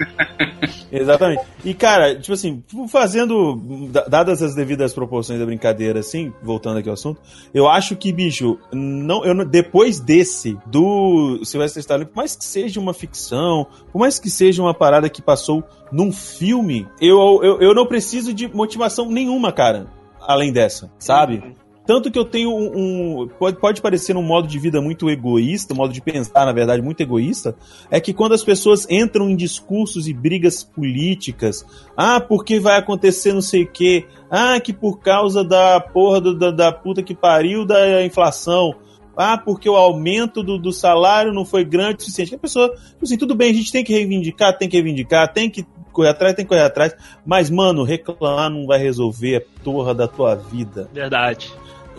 Exatamente. 0.93 1.43
E, 1.65 1.75
cara, 1.75 2.15
tipo 2.19 2.33
assim, 2.33 2.63
fazendo. 2.89 3.57
da- 3.91 4.05
Dadas 4.07 4.43
as 4.43 4.55
devidas 4.55 4.93
proporções 4.93 5.39
da 5.39 5.47
brincadeira, 5.47 6.01
assim, 6.01 6.33
voltando 6.43 6.79
aqui 6.79 6.89
ao 6.89 6.95
assunto, 6.95 7.21
eu 7.55 7.69
acho 7.69 7.97
que, 7.97 8.13
bicho, 8.13 8.59
não, 8.73 9.25
eu, 9.25 9.45
depois 9.45 10.01
desse, 10.01 10.59
do 10.67 11.41
Sylvester 11.45 11.81
Stallone, 11.81 12.07
por 12.07 12.17
mais 12.17 12.35
que 12.37 12.45
seja 12.45 12.81
uma 12.81 12.93
ficção, 12.95 13.67
por 13.93 13.99
mais 13.99 14.19
que 14.19 14.29
seja 14.31 14.63
uma 14.63 14.75
parada 14.75 15.09
que 15.09 15.23
passou 15.23 15.63
num 15.93 16.13
filme, 16.13 16.87
eu, 17.01 17.41
eu, 17.43 17.61
eu 17.61 17.75
não 17.75 17.87
preciso 17.87 18.33
de 18.35 18.49
motivação 18.49 19.07
nenhuma, 19.11 19.53
cara, 19.53 19.87
além 20.21 20.53
dessa, 20.53 20.91
sabe? 20.99 21.57
Tanto 21.87 22.11
que 22.11 22.19
eu 22.19 22.25
tenho 22.25 22.51
um. 22.51 23.23
um- 23.23 23.29
pode, 23.29 23.59
pode 23.59 23.81
parecer 23.83 24.17
um 24.17 24.23
modo 24.23 24.47
de 24.47 24.59
vida 24.59 24.81
muito 24.81 25.11
egoísta, 25.11 25.73
um 25.75 25.77
modo 25.77 25.93
de 25.93 26.01
pensar, 26.01 26.45
na 26.47 26.53
verdade, 26.53 26.83
muito 26.83 27.01
egoísta, 27.01 27.57
é 27.91 27.99
que 28.01 28.13
quando 28.13 28.33
as 28.33 28.45
pessoas 28.45 28.87
entram 28.89 29.29
em 29.29 29.35
discursos 29.35 30.07
e 30.07 30.13
brigas 30.13 30.63
políticas, 30.63 31.65
ah, 31.97 32.21
porque 32.21 32.61
vai 32.61 32.79
acontecer 32.79 33.33
não 33.33 33.41
sei 33.43 33.63
o 33.65 33.67
quê, 33.71 34.07
ah, 34.31 34.61
que 34.61 34.73
por 34.73 35.01
causa 35.01 35.43
da 35.43 35.81
porra 35.81 36.21
do- 36.21 36.39
da, 36.39 36.51
da 36.51 36.73
puta 36.73 37.03
que 37.03 37.15
pariu 37.15 37.65
da 37.65 38.05
inflação, 38.05 38.75
ah, 39.17 39.37
porque 39.39 39.69
o 39.69 39.75
aumento 39.77 40.43
do, 40.43 40.59
do 40.59 40.73
salário 40.73 41.33
não 41.33 41.45
foi 41.45 41.65
grande 41.65 41.97
o 41.99 42.01
suficiente. 42.03 42.35
A 42.35 42.39
pessoa, 42.39 42.69
tipo 42.69 43.05
assim, 43.05 43.17
tudo 43.19 43.35
bem, 43.35 43.51
a 43.51 43.55
gente 43.55 43.73
tem 43.73 43.83
que 43.83 43.93
reivindicar, 43.93 44.57
tem 44.57 44.69
que 44.69 44.77
reivindicar, 44.77 45.33
tem 45.33 45.51
que 45.51 45.65
correr 45.93 46.11
atrás, 46.11 46.35
tem 46.35 46.45
que 46.45 46.49
correr 46.49 46.63
atrás, 46.63 46.95
mas, 47.27 47.51
mano, 47.51 47.83
reclamar 47.83 48.49
não 48.49 48.65
vai 48.65 48.79
resolver 48.79 49.37
a 49.37 49.63
porra 49.65 49.93
da 49.93 50.07
tua 50.07 50.37
vida. 50.37 50.89
Verdade. 50.95 51.53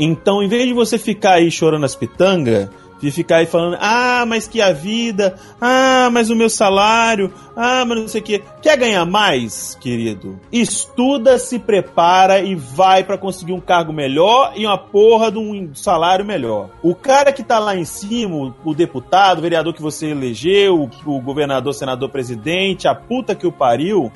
Então, 0.04 0.41
em 0.41 0.47
vez 0.49 0.66
de 0.68 0.74
você 0.74 0.97
ficar 0.97 1.34
aí 1.34 1.52
chorando 1.52 1.86
as 1.86 1.95
pitangas, 1.95 2.68
de 2.99 3.10
ficar 3.10 3.38
aí 3.38 3.47
falando, 3.47 3.78
ah, 3.80 4.24
mas 4.28 4.47
que 4.47 4.62
a 4.62 4.72
vida, 4.72 5.34
ah, 5.60 6.08
mas 6.12 6.30
o 6.30 6.36
meu 6.36 6.49
salário, 6.52 7.34
ah, 7.56 7.84
mas 7.84 7.97
não 7.99 8.08
sei 8.08 8.22
o 8.22 8.24
que. 8.24 8.43
Quer 8.62 8.78
ganhar 8.78 9.06
mais, 9.06 9.76
querido? 9.82 10.39
Estuda, 10.52 11.39
se 11.39 11.58
prepara 11.58 12.41
e 12.41 12.54
vai 12.54 13.04
pra 13.04 13.18
conseguir 13.18 13.54
um 13.54 13.60
cargo 13.60 13.91
melhor 13.91 14.54
e 14.56 14.68
uma 14.68 14.78
porra 14.78 15.32
de 15.32 15.39
um 15.39 15.74
salário 15.74 16.24
melhor. 16.24 16.70
O 16.84 16.93
cara 16.93 17.32
que 17.34 17.41
tá 17.43 17.58
lá 17.58 17.76
em 17.76 17.86
cima, 17.86 18.54
o- 18.64 18.74
deputado, 18.76 19.39
o 19.39 19.41
vereador 19.41 19.74
que 19.74 19.82
você 19.82 20.08
elegeu, 20.12 20.88
o 21.06 21.20
governador, 21.22 21.74
senador, 21.74 22.10
presidente, 22.10 22.88
a 22.88 22.93
puta 22.93 23.34
que 23.34 23.47
o 23.47 23.52
pariu, 23.52 24.12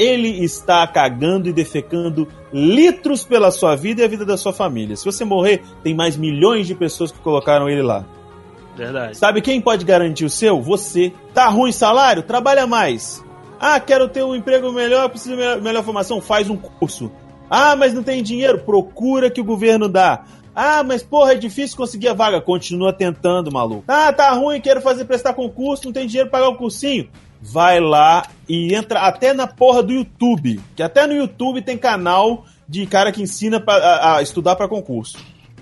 ele 0.00 0.42
está 0.42 0.86
cagando 0.86 1.46
e 1.46 1.52
defecando 1.52 2.26
litros 2.50 3.22
pela 3.22 3.50
sua 3.50 3.76
vida 3.76 4.00
e 4.00 4.04
a 4.04 4.08
vida 4.08 4.24
da 4.24 4.38
sua 4.38 4.50
família. 4.50 4.96
Se 4.96 5.04
você 5.04 5.26
morrer, 5.26 5.62
tem 5.84 5.94
mais 5.94 6.16
milhões 6.16 6.66
de 6.66 6.74
pessoas 6.74 7.12
que 7.12 7.18
colocaram 7.18 7.68
ele 7.68 7.82
lá. 7.82 8.06
Verdade. 8.74 9.14
Sabe 9.18 9.42
quem 9.42 9.60
pode 9.60 9.84
garantir 9.84 10.24
o 10.24 10.30
seu? 10.30 10.58
Você. 10.62 11.12
Tá 11.34 11.48
ruim 11.48 11.70
salário? 11.70 12.22
Trabalha 12.22 12.66
mais. 12.66 13.22
Ah, 13.60 13.78
quero 13.78 14.08
ter 14.08 14.24
um 14.24 14.34
emprego 14.34 14.72
melhor, 14.72 15.10
preciso 15.10 15.32
de 15.32 15.36
melhor, 15.36 15.60
melhor 15.60 15.84
formação? 15.84 16.18
Faz 16.18 16.48
um 16.48 16.56
curso. 16.56 17.12
Ah, 17.50 17.76
mas 17.76 17.92
não 17.92 18.02
tem 18.02 18.22
dinheiro? 18.22 18.60
Procura 18.60 19.30
que 19.30 19.40
o 19.40 19.44
governo 19.44 19.86
dá. 19.86 20.24
Ah, 20.54 20.82
mas 20.82 21.02
porra, 21.02 21.32
é 21.32 21.36
difícil 21.36 21.76
conseguir 21.76 22.08
a 22.08 22.14
vaga. 22.14 22.40
Continua 22.40 22.92
tentando, 22.92 23.50
maluco. 23.52 23.84
Ah, 23.88 24.12
tá 24.12 24.30
ruim, 24.32 24.60
quero 24.60 24.80
fazer 24.80 25.04
prestar 25.04 25.32
concurso, 25.34 25.84
não 25.86 25.92
tem 25.92 26.06
dinheiro 26.06 26.28
pra 26.30 26.40
pagar 26.40 26.52
o 26.52 26.56
cursinho. 26.58 27.08
Vai 27.40 27.80
lá 27.80 28.26
e 28.48 28.74
entra 28.74 29.00
até 29.00 29.32
na 29.32 29.46
porra 29.46 29.82
do 29.82 29.92
YouTube. 29.92 30.60
Que 30.76 30.82
até 30.82 31.06
no 31.06 31.14
YouTube 31.14 31.62
tem 31.62 31.78
canal 31.78 32.44
de 32.68 32.84
cara 32.86 33.10
que 33.12 33.22
ensina 33.22 33.58
pra, 33.60 33.74
a, 33.76 34.16
a 34.18 34.22
estudar 34.22 34.56
pra 34.56 34.68
concurso. 34.68 35.16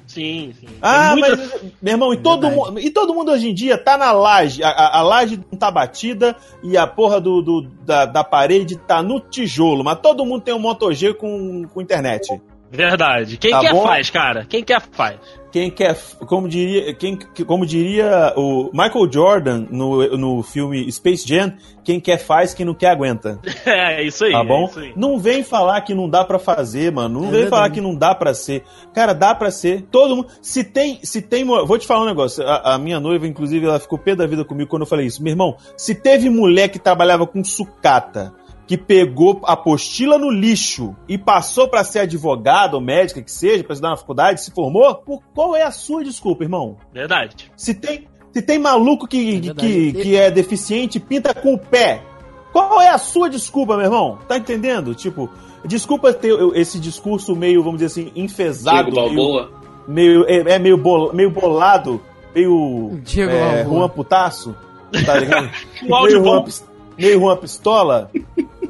Sim, 0.07 0.55
sim. 0.59 0.67
Ah, 0.81 1.15
muita- 1.15 1.37
mas, 1.37 1.63
meu 1.83 1.93
irmão, 1.93 2.15
e 2.15 2.17
todo, 2.17 2.41
Verdade. 2.49 2.57
mundo, 2.71 2.81
e 2.81 2.91
todo 2.91 3.15
mundo 3.15 3.31
hoje 3.31 3.51
em 3.51 3.55
dia 3.55 3.77
tá 3.77 3.97
na 3.99 4.11
laje. 4.11 4.63
A, 4.65 4.71
a, 4.71 4.99
a 4.99 5.03
laje 5.03 5.39
não 5.53 5.59
tá 5.59 5.71
batida 5.71 6.35
e 6.63 6.79
a 6.79 6.87
porra 6.87 7.21
do, 7.21 7.43
do- 7.43 7.63
da, 7.85 8.07
da 8.07 8.25
parede 8.25 8.77
tá 8.77 9.03
no 9.03 9.21
tijolo. 9.21 9.85
Mas 9.85 10.01
todo 10.01 10.25
mundo 10.25 10.41
tem 10.41 10.55
um 10.55 10.59
Moto 10.59 10.91
G 10.95 11.13
com, 11.13 11.65
com 11.73 11.81
internet. 11.83 12.41
Verdade. 12.71 13.37
Quem 13.39 13.51
Tá 13.51 13.61
quer 13.61 13.73
bom? 13.73 13.83
faz, 13.83 14.11
cara? 14.11 14.45
Quem 14.49 14.63
quer 14.63 14.81
faz. 14.93 15.17
Quem 15.51 15.71
quer, 15.71 15.97
como 16.27 16.47
diria, 16.47 16.93
quem, 16.93 17.19
como 17.47 17.65
diria 17.65 18.35
o 18.37 18.69
Michael 18.71 19.11
Jordan 19.11 19.67
no, 19.71 20.07
no 20.19 20.43
filme 20.43 20.93
Space 20.93 21.27
Jam, 21.27 21.55
quem 21.83 21.99
quer 21.99 22.19
faz, 22.19 22.53
quem 22.53 22.67
não 22.67 22.75
quer 22.75 22.91
aguenta. 22.91 23.39
É, 23.65 24.03
isso 24.03 24.27
aí. 24.27 24.33
Tá 24.33 24.45
bom? 24.45 24.65
É 24.65 24.71
isso 24.71 24.79
aí. 24.81 24.93
Não 24.95 25.19
vem 25.19 25.43
falar 25.43 25.81
que 25.81 25.95
não 25.95 26.07
dá 26.09 26.23
pra 26.23 26.39
fazer, 26.39 26.93
mano. 26.93 27.21
Não 27.21 27.29
É 27.29 27.31
vem 27.31 27.41
verdade. 27.41 27.51
falar 27.51 27.71
que 27.71 27.81
não 27.81 27.95
dá 27.95 28.15
pra 28.15 28.35
ser. 28.35 28.63
Cara, 28.93 29.15
dá 29.15 29.35
pra 29.35 29.51
ser. 29.51 29.87
Todo 29.91 30.17
mundo. 30.17 30.29
Se 30.43 30.63
tem. 30.63 30.99
Se 31.03 31.23
tem. 31.23 31.45
Vou 31.47 31.79
te 31.79 31.87
falar 31.87 32.03
um 32.03 32.07
negócio. 32.09 32.47
A, 32.47 32.75
a 32.75 32.79
minha 32.79 33.01
noiva, 33.01 33.27
inclusive, 33.27 33.65
ela 33.65 33.81
ficou 33.81 33.99
pé 33.99 34.15
da 34.15 34.27
vida 34.27 34.45
comigo 34.45 34.69
quando 34.69 34.83
eu 34.83 34.87
falei 34.87 35.07
isso. 35.07 35.23
Meu 35.23 35.33
irmão, 35.33 35.57
se 35.79 35.95
teve 35.95 36.29
mulher 36.29 36.69
que 36.69 36.79
trabalhava 36.79 37.27
com 37.27 37.43
sucata. 37.43 38.35
Que 38.69 38.77
pegou 38.77 39.41
a 39.45 39.55
apostila 39.55 40.17
no 40.19 40.31
lixo 40.31 40.95
e 41.09 41.17
passou 41.19 41.67
pra 41.69 41.83
ser 41.83 42.01
advogada 42.01 42.77
ou 42.77 42.81
médica, 42.83 43.21
que 43.23 43.33
seja, 43.33 43.65
pra 43.65 43.73
estudar 43.73 43.91
na 43.91 43.97
faculdade, 43.97 44.45
se 44.45 44.51
formou, 44.53 44.95
por 44.95 45.21
qual 45.35 45.57
é 45.57 45.63
a 45.63 45.71
sua 45.73 46.05
desculpa, 46.05 46.45
irmão? 46.45 46.77
Verdade. 46.93 47.51
Se 47.57 47.73
tem, 47.75 48.07
se 48.31 48.43
tem 48.43 48.59
maluco 48.59 49.09
que, 49.09 49.39
É 49.49 49.55
que, 49.55 49.93
que 49.95 50.15
é 50.17 50.31
deficiente 50.31 51.01
pinta 51.01 51.33
com 51.33 51.55
o 51.55 51.59
pé, 51.59 52.03
qual 52.53 52.79
é 52.81 52.91
a 52.91 52.99
sua 52.99 53.31
desculpa, 53.31 53.75
meu 53.77 53.87
irmão? 53.87 54.19
Tá 54.29 54.37
entendendo? 54.37 54.95
Tipo, 54.95 55.31
desculpa 55.65 56.13
ter 56.13 56.35
esse 56.55 56.79
discurso 56.79 57.35
meio, 57.35 57.63
vamos 57.63 57.81
dizer 57.81 57.87
assim, 58.03 58.13
enfesado. 58.15 58.91
Diego 58.91 58.97
meio, 59.01 59.17
Balboa. 59.17 59.51
meio, 59.89 60.25
é, 60.29 60.57
é 60.57 60.59
meio, 60.59 60.77
bol- 60.77 61.11
meio 61.15 61.31
bolado, 61.31 62.03
meio 62.35 62.99
Diego 63.03 63.33
é, 63.33 63.63
Balboa. 63.65 63.79
Juan 63.79 63.89
Putaço, 63.89 64.55
tá 65.07 65.19
ligado? 65.19 65.49
Um 65.89 65.95
áudio 65.95 66.21
meio. 66.21 66.35
Juan, 66.35 66.45
meio 66.99 67.21
Juan 67.21 67.37
Pistola. 67.39 68.11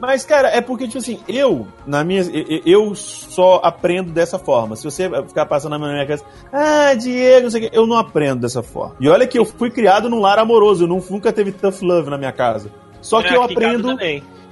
Mas, 0.00 0.24
cara, 0.24 0.48
é 0.48 0.60
porque, 0.60 0.86
tipo 0.86 0.98
assim, 0.98 1.18
eu, 1.28 1.66
na 1.86 2.04
minha. 2.04 2.22
eu- 2.64 2.94
só 2.94 3.60
aprendo 3.62 4.12
dessa 4.12 4.38
forma. 4.38 4.76
Se 4.76 4.84
você 4.84 5.08
ficar 5.26 5.46
passando 5.46 5.76
na 5.76 5.78
minha 5.78 6.06
casa, 6.06 6.24
ah, 6.52 6.94
Diego, 6.94 7.44
não 7.44 7.50
sei 7.50 7.66
o 7.66 7.70
quê, 7.70 7.76
eu 7.76 7.86
não 7.86 7.96
aprendo 7.96 8.40
dessa 8.42 8.62
forma. 8.62 8.94
E 9.00 9.08
olha 9.08 9.26
que 9.26 9.38
eu 9.38 9.44
fui 9.44 9.70
criado 9.70 10.08
num 10.08 10.20
lar 10.20 10.38
amoroso, 10.38 10.84
eu 10.84 10.88
não- 10.88 11.02
nunca 11.10 11.32
teve 11.32 11.52
tough 11.52 11.82
love 11.82 12.10
na 12.10 12.18
minha 12.18 12.32
casa. 12.32 12.70
Só 13.00 13.20
que 13.22 13.28
É, 13.28 13.36
eu 13.36 13.42
aprendo 13.42 13.96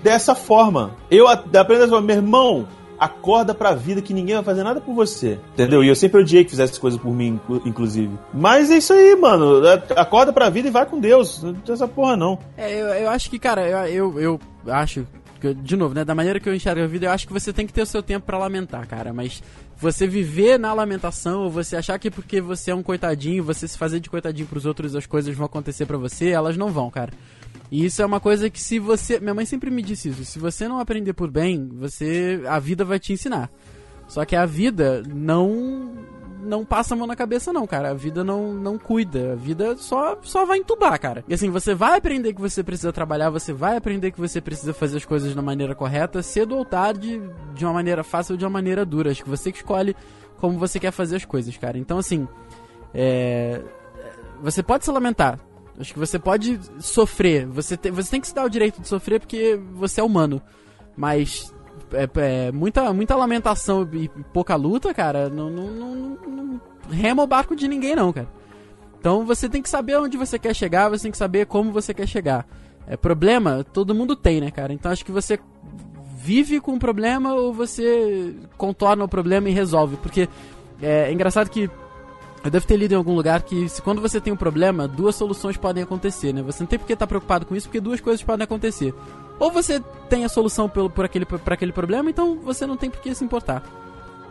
dessa 0.02 0.34
forma. 0.34 0.92
Eu 1.10 1.26
aprendo 1.28 1.78
dessa 1.80 1.88
forma, 1.88 2.06
meu 2.06 2.16
irmão. 2.16 2.66
Acorda 2.98 3.52
pra 3.54 3.72
vida 3.74 4.00
que 4.00 4.14
ninguém 4.14 4.36
vai 4.36 4.42
fazer 4.44 4.62
nada 4.62 4.80
por 4.80 4.94
você. 4.94 5.38
Entendeu? 5.52 5.84
E 5.84 5.88
eu 5.88 5.94
sempre 5.94 6.22
odiei 6.22 6.44
que 6.44 6.50
fizesse 6.50 6.80
coisas 6.80 6.98
por 6.98 7.12
mim, 7.12 7.26
inclu- 7.34 7.60
inclusive. 7.66 8.18
Mas 8.32 8.70
é 8.70 8.78
isso 8.78 8.90
aí, 8.94 9.14
mano. 9.14 9.60
Acorda 9.94 10.32
pra 10.32 10.48
vida 10.48 10.68
e 10.68 10.70
vai 10.70 10.86
com 10.86 10.98
Deus. 10.98 11.42
Não 11.42 11.52
tem 11.52 11.74
essa 11.74 11.86
porra, 11.86 12.16
não. 12.16 12.38
É, 12.56 12.72
eu, 12.72 12.86
eu 12.86 13.10
acho 13.10 13.28
que, 13.28 13.38
cara, 13.38 13.68
eu, 13.68 14.18
eu, 14.18 14.40
eu 14.66 14.72
acho. 14.72 15.06
Que, 15.40 15.54
De 15.54 15.76
novo, 15.76 15.94
né? 15.94 16.04
Da 16.04 16.14
maneira 16.14 16.40
que 16.40 16.48
eu 16.48 16.54
enxergo 16.54 16.82
a 16.82 16.86
vida, 16.86 17.06
eu 17.06 17.10
acho 17.10 17.26
que 17.26 17.32
você 17.32 17.52
tem 17.52 17.66
que 17.66 17.72
ter 17.72 17.82
o 17.82 17.86
seu 17.86 18.02
tempo 18.02 18.26
pra 18.26 18.38
lamentar, 18.38 18.86
cara. 18.86 19.12
Mas 19.12 19.42
você 19.76 20.06
viver 20.06 20.58
na 20.58 20.72
lamentação, 20.72 21.42
ou 21.44 21.50
você 21.50 21.76
achar 21.76 21.98
que 21.98 22.10
porque 22.10 22.40
você 22.40 22.70
é 22.70 22.74
um 22.74 22.82
coitadinho, 22.82 23.44
você 23.44 23.68
se 23.68 23.76
fazer 23.76 24.00
de 24.00 24.08
coitadinho 24.08 24.48
pros 24.48 24.66
outros, 24.66 24.96
as 24.96 25.06
coisas 25.06 25.34
vão 25.34 25.46
acontecer 25.46 25.86
pra 25.86 25.98
você, 25.98 26.30
elas 26.30 26.56
não 26.56 26.70
vão, 26.70 26.90
cara. 26.90 27.12
E 27.70 27.84
isso 27.84 28.00
é 28.00 28.06
uma 28.06 28.20
coisa 28.20 28.48
que 28.48 28.60
se 28.60 28.78
você. 28.78 29.18
Minha 29.18 29.34
mãe 29.34 29.44
sempre 29.44 29.70
me 29.70 29.82
disse 29.82 30.08
isso. 30.08 30.24
Se 30.24 30.38
você 30.38 30.68
não 30.68 30.78
aprender 30.78 31.12
por 31.12 31.30
bem, 31.30 31.68
você. 31.68 32.42
A 32.48 32.58
vida 32.58 32.84
vai 32.84 32.98
te 32.98 33.12
ensinar. 33.12 33.50
Só 34.08 34.24
que 34.24 34.36
a 34.36 34.46
vida 34.46 35.02
não. 35.06 35.92
Não 36.46 36.64
passa 36.64 36.94
a 36.94 36.96
mão 36.96 37.06
na 37.06 37.16
cabeça, 37.16 37.52
não, 37.52 37.66
cara. 37.66 37.90
A 37.90 37.94
vida 37.94 38.22
não, 38.22 38.52
não 38.54 38.78
cuida. 38.78 39.32
A 39.32 39.34
vida 39.34 39.76
só, 39.76 40.16
só 40.22 40.46
vai 40.46 40.58
entubar, 40.58 40.98
cara. 41.00 41.24
E 41.26 41.34
assim, 41.34 41.50
você 41.50 41.74
vai 41.74 41.98
aprender 41.98 42.32
que 42.32 42.40
você 42.40 42.62
precisa 42.62 42.92
trabalhar, 42.92 43.30
você 43.30 43.52
vai 43.52 43.76
aprender 43.76 44.12
que 44.12 44.20
você 44.20 44.40
precisa 44.40 44.72
fazer 44.72 44.98
as 44.98 45.04
coisas 45.04 45.34
da 45.34 45.42
maneira 45.42 45.74
correta, 45.74 46.22
cedo 46.22 46.56
ou 46.56 46.64
tarde, 46.64 47.20
de 47.54 47.64
uma 47.64 47.72
maneira 47.74 48.04
fácil 48.04 48.34
ou 48.34 48.38
de 48.38 48.44
uma 48.44 48.50
maneira 48.50 48.84
dura. 48.86 49.10
Acho 49.10 49.24
que 49.24 49.28
você 49.30 49.50
que 49.50 49.58
escolhe 49.58 49.96
como 50.38 50.58
você 50.58 50.78
quer 50.78 50.90
fazer 50.92 51.16
as 51.16 51.24
coisas, 51.24 51.56
cara. 51.56 51.76
Então, 51.78 51.98
assim. 51.98 52.28
É. 52.94 53.60
Você 54.42 54.62
pode 54.62 54.84
se 54.84 54.90
lamentar. 54.90 55.38
Acho 55.78 55.92
que 55.92 55.98
você 55.98 56.18
pode 56.18 56.58
sofrer. 56.78 57.46
Você, 57.46 57.76
te- 57.76 57.90
você 57.90 58.10
tem 58.10 58.20
que 58.20 58.28
se 58.28 58.34
dar 58.34 58.44
o 58.44 58.48
direito 58.50 58.80
de 58.80 58.88
sofrer 58.88 59.18
porque 59.20 59.58
você 59.74 60.00
é 60.00 60.04
humano. 60.04 60.40
Mas 60.96 61.52
é, 61.92 62.08
é, 62.16 62.52
muita, 62.52 62.92
muita 62.92 63.16
lamentação 63.16 63.88
e 63.92 64.08
pouca 64.32 64.56
luta, 64.56 64.92
cara, 64.92 65.28
não, 65.28 65.50
não, 65.50 65.70
não, 65.70 66.18
não- 66.26 66.60
rema 66.90 67.22
o 67.22 67.26
barco 67.26 67.54
de 67.56 67.68
ninguém, 67.68 67.96
não, 67.96 68.12
cara. 68.12 68.28
Então 68.98 69.24
você 69.24 69.48
tem 69.48 69.62
que 69.62 69.68
saber 69.68 69.96
onde 69.96 70.16
você 70.16 70.38
quer 70.38 70.54
chegar, 70.54 70.88
você 70.88 71.04
tem 71.04 71.12
que 71.12 71.18
saber 71.18 71.46
como 71.46 71.72
você 71.72 71.94
quer 71.94 72.06
chegar. 72.06 72.46
É, 72.86 72.96
problema, 72.96 73.64
todo 73.72 73.94
mundo 73.94 74.16
tem, 74.16 74.40
né, 74.40 74.50
cara? 74.50 74.72
Então 74.72 74.90
acho 74.90 75.04
que 75.04 75.12
você 75.12 75.38
vive 76.16 76.60
com 76.60 76.74
o 76.74 76.78
problema 76.78 77.34
ou 77.34 77.52
você 77.52 78.34
contorna 78.56 79.04
o 79.04 79.08
problema 79.08 79.48
e 79.48 79.52
resolve. 79.52 79.96
Porque 79.96 80.28
é, 80.82 81.08
é 81.08 81.12
engraçado 81.12 81.48
que 81.50 81.70
eu 82.44 82.50
devo 82.50 82.66
ter 82.66 82.76
lido 82.76 82.92
em 82.92 82.96
algum 82.96 83.14
lugar 83.14 83.42
que 83.42 83.68
se 83.68 83.82
quando 83.82 84.00
você 84.00 84.20
tem 84.20 84.32
um 84.32 84.36
problema, 84.36 84.86
duas 84.86 85.14
soluções 85.14 85.56
podem 85.56 85.82
acontecer, 85.82 86.32
né? 86.32 86.42
Você 86.42 86.62
não 86.62 86.68
tem 86.68 86.78
por 86.78 86.86
que 86.86 86.92
estar 86.92 87.06
preocupado 87.06 87.46
com 87.46 87.56
isso, 87.56 87.68
porque 87.68 87.80
duas 87.80 88.00
coisas 88.00 88.22
podem 88.22 88.44
acontecer. 88.44 88.94
Ou 89.38 89.50
você 89.50 89.80
tem 90.08 90.24
a 90.24 90.28
solução 90.28 90.68
pelo, 90.68 90.88
por 90.88 91.04
aquele, 91.04 91.24
pra 91.26 91.54
aquele 91.54 91.72
problema, 91.72 92.08
então 92.10 92.36
você 92.42 92.66
não 92.66 92.76
tem 92.76 92.88
por 92.90 93.00
que 93.00 93.14
se 93.14 93.24
importar. 93.24 93.62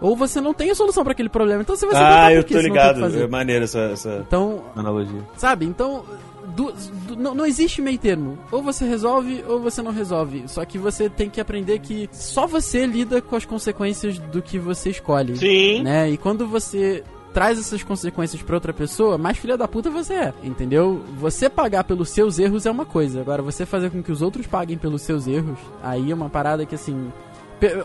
Ou 0.02 0.16
você 0.16 0.42
não 0.42 0.54
tem 0.54 0.70
a 0.72 0.76
solução 0.76 1.04
pra 1.04 1.14
aquele 1.14 1.30
problema, 1.30 1.62
então 1.62 1.76
você 1.76 1.86
vai 1.86 1.96
se 1.96 2.02
importar 2.02 2.26
Ah, 2.26 2.34
eu 2.34 2.44
tô 2.44 2.60
ligado. 2.60 3.06
É 3.06 3.28
maneiro 3.28 3.64
essa, 3.64 3.80
essa 3.94 4.24
Então, 4.28 4.64
analogia. 4.76 5.22
Sabe? 5.38 5.66
Então, 5.66 6.04
du- 6.48 6.74
du- 7.08 7.16
não, 7.16 7.34
não 7.34 7.46
existe 7.46 7.82
meio 7.82 7.98
termo. 7.98 8.38
Ou 8.52 8.62
você 8.62 8.84
resolve 8.86 9.44
ou 9.48 9.60
você 9.62 9.82
não 9.82 9.92
resolve. 9.94 10.44
Só 10.48 10.66
que 10.66 10.78
você 10.78 11.10
tem 11.10 11.30
que 11.30 11.40
aprender 11.40 11.80
que 11.80 12.10
só 12.12 12.46
você 12.46 12.86
lida 12.86 13.22
com 13.22 13.36
as 13.38 13.46
consequências 13.46 14.18
do 14.20 14.42
que 14.42 14.60
você 14.60 14.90
escolhe. 14.90 15.38
Sim. 15.38 15.82
Né? 15.84 16.10
E 16.10 16.18
quando 16.18 16.46
você 16.46 17.02
traz 17.36 17.60
essas 17.60 17.84
consequências 17.84 18.42
pra 18.42 18.56
outra 18.56 18.74
pessoa, 18.74 19.18
mais 19.18 19.38
filha 19.38 19.58
da 19.58 19.68
puta 19.68 19.90
você 19.90 20.14
é, 20.14 20.34
entendeu? 20.42 21.04
Você 21.18 21.50
pagar 21.50 21.84
pelos 21.84 22.10
seus 22.10 22.40
erros 22.40 22.66
é 22.66 22.72
uma 22.72 22.86
coisa, 22.86 23.20
agora 23.20 23.44
você 23.44 23.66
fazer 23.66 23.92
com 23.92 24.02
que 24.02 24.10
os 24.10 24.22
outros 24.22 24.48
paguem 24.48 24.78
pelos 24.78 25.02
seus 25.02 25.28
erros, 25.28 25.60
aí 25.84 26.12
é 26.12 26.16
uma 26.16 26.30
parada 26.30 26.66
que 26.66 26.76
assim, 26.76 27.12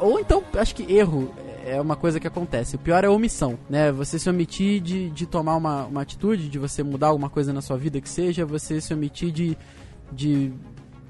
ou 0.01 0.20
então, 0.20 0.44
acho 0.55 0.72
que 0.72 0.92
erro 0.92 1.34
é 1.66 1.80
uma 1.80 1.96
coisa 1.96 2.20
que 2.20 2.28
acontece. 2.28 2.76
O 2.76 2.78
pior 2.78 3.03
é 3.03 3.09
a 3.09 3.11
omissão, 3.11 3.59
né? 3.68 3.90
Você 3.90 4.20
se 4.20 4.30
omitir 4.30 4.80
de, 4.80 5.11
de 5.11 5.26
tomar 5.26 5.57
uma, 5.57 5.84
uma 5.84 6.03
atitude, 6.03 6.48
de 6.48 6.59
você 6.59 6.84
mudar 6.84 7.09
alguma 7.09 7.28
coisa 7.28 7.53
na 7.53 7.61
sua 7.61 7.76
vida 7.76 8.01
que 8.01 8.09
seja, 8.09 8.46
você 8.46 8.80
se 8.80 8.94
omitir 8.94 9.32
de. 9.32 9.59
de 10.12 10.53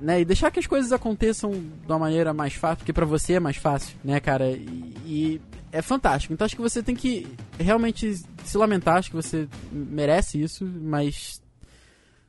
né, 0.01 0.23
e 0.23 0.25
deixar 0.25 0.51
que 0.51 0.59
as 0.59 0.67
coisas 0.67 0.93
aconteçam 0.93 1.51
de 1.51 1.87
uma 1.87 1.99
maneira 1.99 2.33
mais 2.33 2.55
fácil, 2.55 2.79
porque 2.79 2.93
pra 2.93 3.05
você 3.05 3.35
é 3.35 3.41
mais 3.41 3.59
fácil, 3.59 3.97
né, 4.03 4.19
cara? 4.19 4.51
E, 4.51 4.95
e 5.05 5.41
é 5.73 5.83
fantástico. 5.83 6.35
Então 6.35 6.45
acho 6.45 6.57
que 6.57 6.63
você 6.63 6.83
tem 6.83 6.95
que 6.95 7.27
realmente 7.59 8.15
se 8.45 8.59
lamentar, 8.59 8.97
acho 8.97 9.11
que 9.11 9.17
você 9.17 9.49
merece 9.71 10.43
isso, 10.43 10.65
mas 10.65 11.41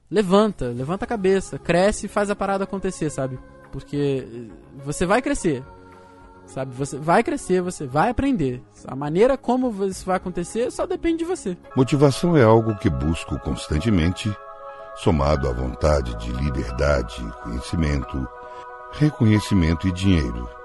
levanta, 0.10 0.68
levanta 0.68 1.06
a 1.06 1.08
cabeça, 1.08 1.58
cresce 1.58 2.06
e 2.06 2.10
faz 2.10 2.30
a 2.30 2.36
parada 2.36 2.64
acontecer, 2.64 3.10
sabe? 3.10 3.40
Porque 3.72 4.50
você 4.84 5.06
vai 5.06 5.22
crescer, 5.22 5.64
sabe? 6.46 6.74
Você 6.76 6.98
vai 6.98 7.24
crescer, 7.24 7.62
você 7.62 7.86
vai 7.86 8.10
aprender. 8.10 8.62
A 8.86 8.96
maneira 8.96 9.38
como 9.38 9.86
isso 9.86 10.06
vai 10.06 10.18
acontecer 10.18 10.70
só 10.72 10.86
depende 10.86 11.20
de 11.20 11.26
você. 11.26 11.58
Motivação 11.76 12.36
é 12.36 12.44
algo 12.44 12.76
que 12.76 12.90
busco 12.90 13.40
constantemente, 13.40 14.30
somado 14.98 15.48
à 15.48 15.54
vontade 15.54 16.16
de 16.18 16.32
liberdade, 16.34 17.24
conhecimento, 17.44 18.28
reconhecimento 18.92 19.88
e 19.88 19.92
dinheiro. 19.94 20.61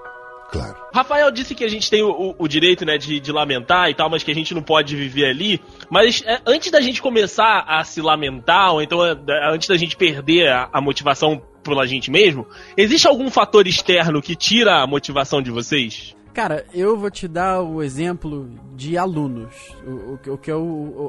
Claro. 0.51 0.75
Rafael 0.93 1.29
disse 1.31 1.53
que 1.53 1.63
a 1.63 1.67
gente 1.67 1.89
tem 1.89 2.01
o, 2.01 2.09
o- 2.09 2.35
o 2.39 2.47
direito, 2.47 2.85
né, 2.85 2.97
de, 2.97 3.19
de 3.19 3.31
lamentar 3.31 3.89
e 3.89 3.93
tal, 3.93 4.09
mas 4.09 4.23
que 4.23 4.31
a 4.31 4.35
gente 4.35 4.53
não 4.53 4.61
pode 4.63 4.95
viver 4.95 5.25
ali. 5.25 5.61
Mas 5.89 6.23
é, 6.25 6.39
antes 6.45 6.71
da 6.71 6.79
gente 6.81 7.01
começar 7.01 7.65
a 7.67 7.83
se 7.83 8.01
lamentar, 8.01 8.73
ou 8.73 8.81
então 8.81 9.05
é, 9.05 9.13
da- 9.13 9.51
antes 9.51 9.67
da 9.67 9.75
gente 9.77 9.95
perder 9.97 10.47
a, 10.49 10.69
a 10.71 10.79
motivação 10.81 11.41
pela 11.63 11.85
gente 11.85 12.09
mesmo, 12.09 12.47
existe 12.77 13.07
algum 13.07 13.29
fator 13.29 13.67
externo 13.67 14.21
que 14.21 14.35
tira 14.35 14.81
a 14.81 14.87
motivação 14.87 15.41
de 15.41 15.51
vocês? 15.51 16.15
Cara, 16.33 16.65
eu 16.73 16.95
vou 16.97 17.09
te 17.11 17.27
dar 17.27 17.61
o 17.63 17.81
exemplo 17.83 18.49
de 18.75 18.95
alunos. 18.97 19.53
O, 19.85 20.31
o 20.33 20.37
que 20.37 20.49
é 20.51 20.55
o, 20.55 20.61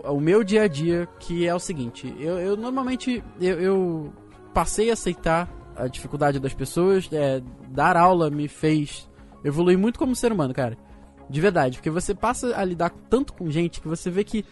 o, 0.04 0.12
o 0.16 0.20
meu 0.20 0.42
dia 0.42 0.62
a 0.62 0.66
dia, 0.68 1.06
que 1.20 1.46
é 1.46 1.54
o 1.54 1.58
seguinte. 1.60 2.12
Eu, 2.18 2.38
eu 2.38 2.56
normalmente 2.56 3.22
eu, 3.40 3.60
eu 3.60 4.12
passei 4.54 4.88
a 4.90 4.94
aceitar 4.94 5.48
a 5.76 5.86
dificuldade 5.86 6.40
das 6.40 6.54
pessoas. 6.54 7.08
é, 7.12 7.40
dar 7.68 7.96
aula 7.96 8.30
me 8.30 8.48
fez 8.48 9.06
evoluir 9.44 9.78
muito 9.78 9.98
como 9.98 10.14
ser 10.14 10.32
humano, 10.32 10.54
cara. 10.54 10.76
De 11.28 11.40
verdade, 11.40 11.78
porque 11.78 11.90
você 11.90 12.14
passa 12.14 12.56
a 12.56 12.64
lidar 12.64 12.90
tanto 13.10 13.32
com 13.32 13.50
gente 13.50 13.80
que 13.80 13.88
você 13.88 14.10
vê 14.10 14.24
que 14.24 14.44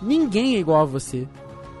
ninguém 0.00 0.56
é 0.56 0.58
igual 0.58 0.82
a 0.82 0.86
você. 0.86 1.28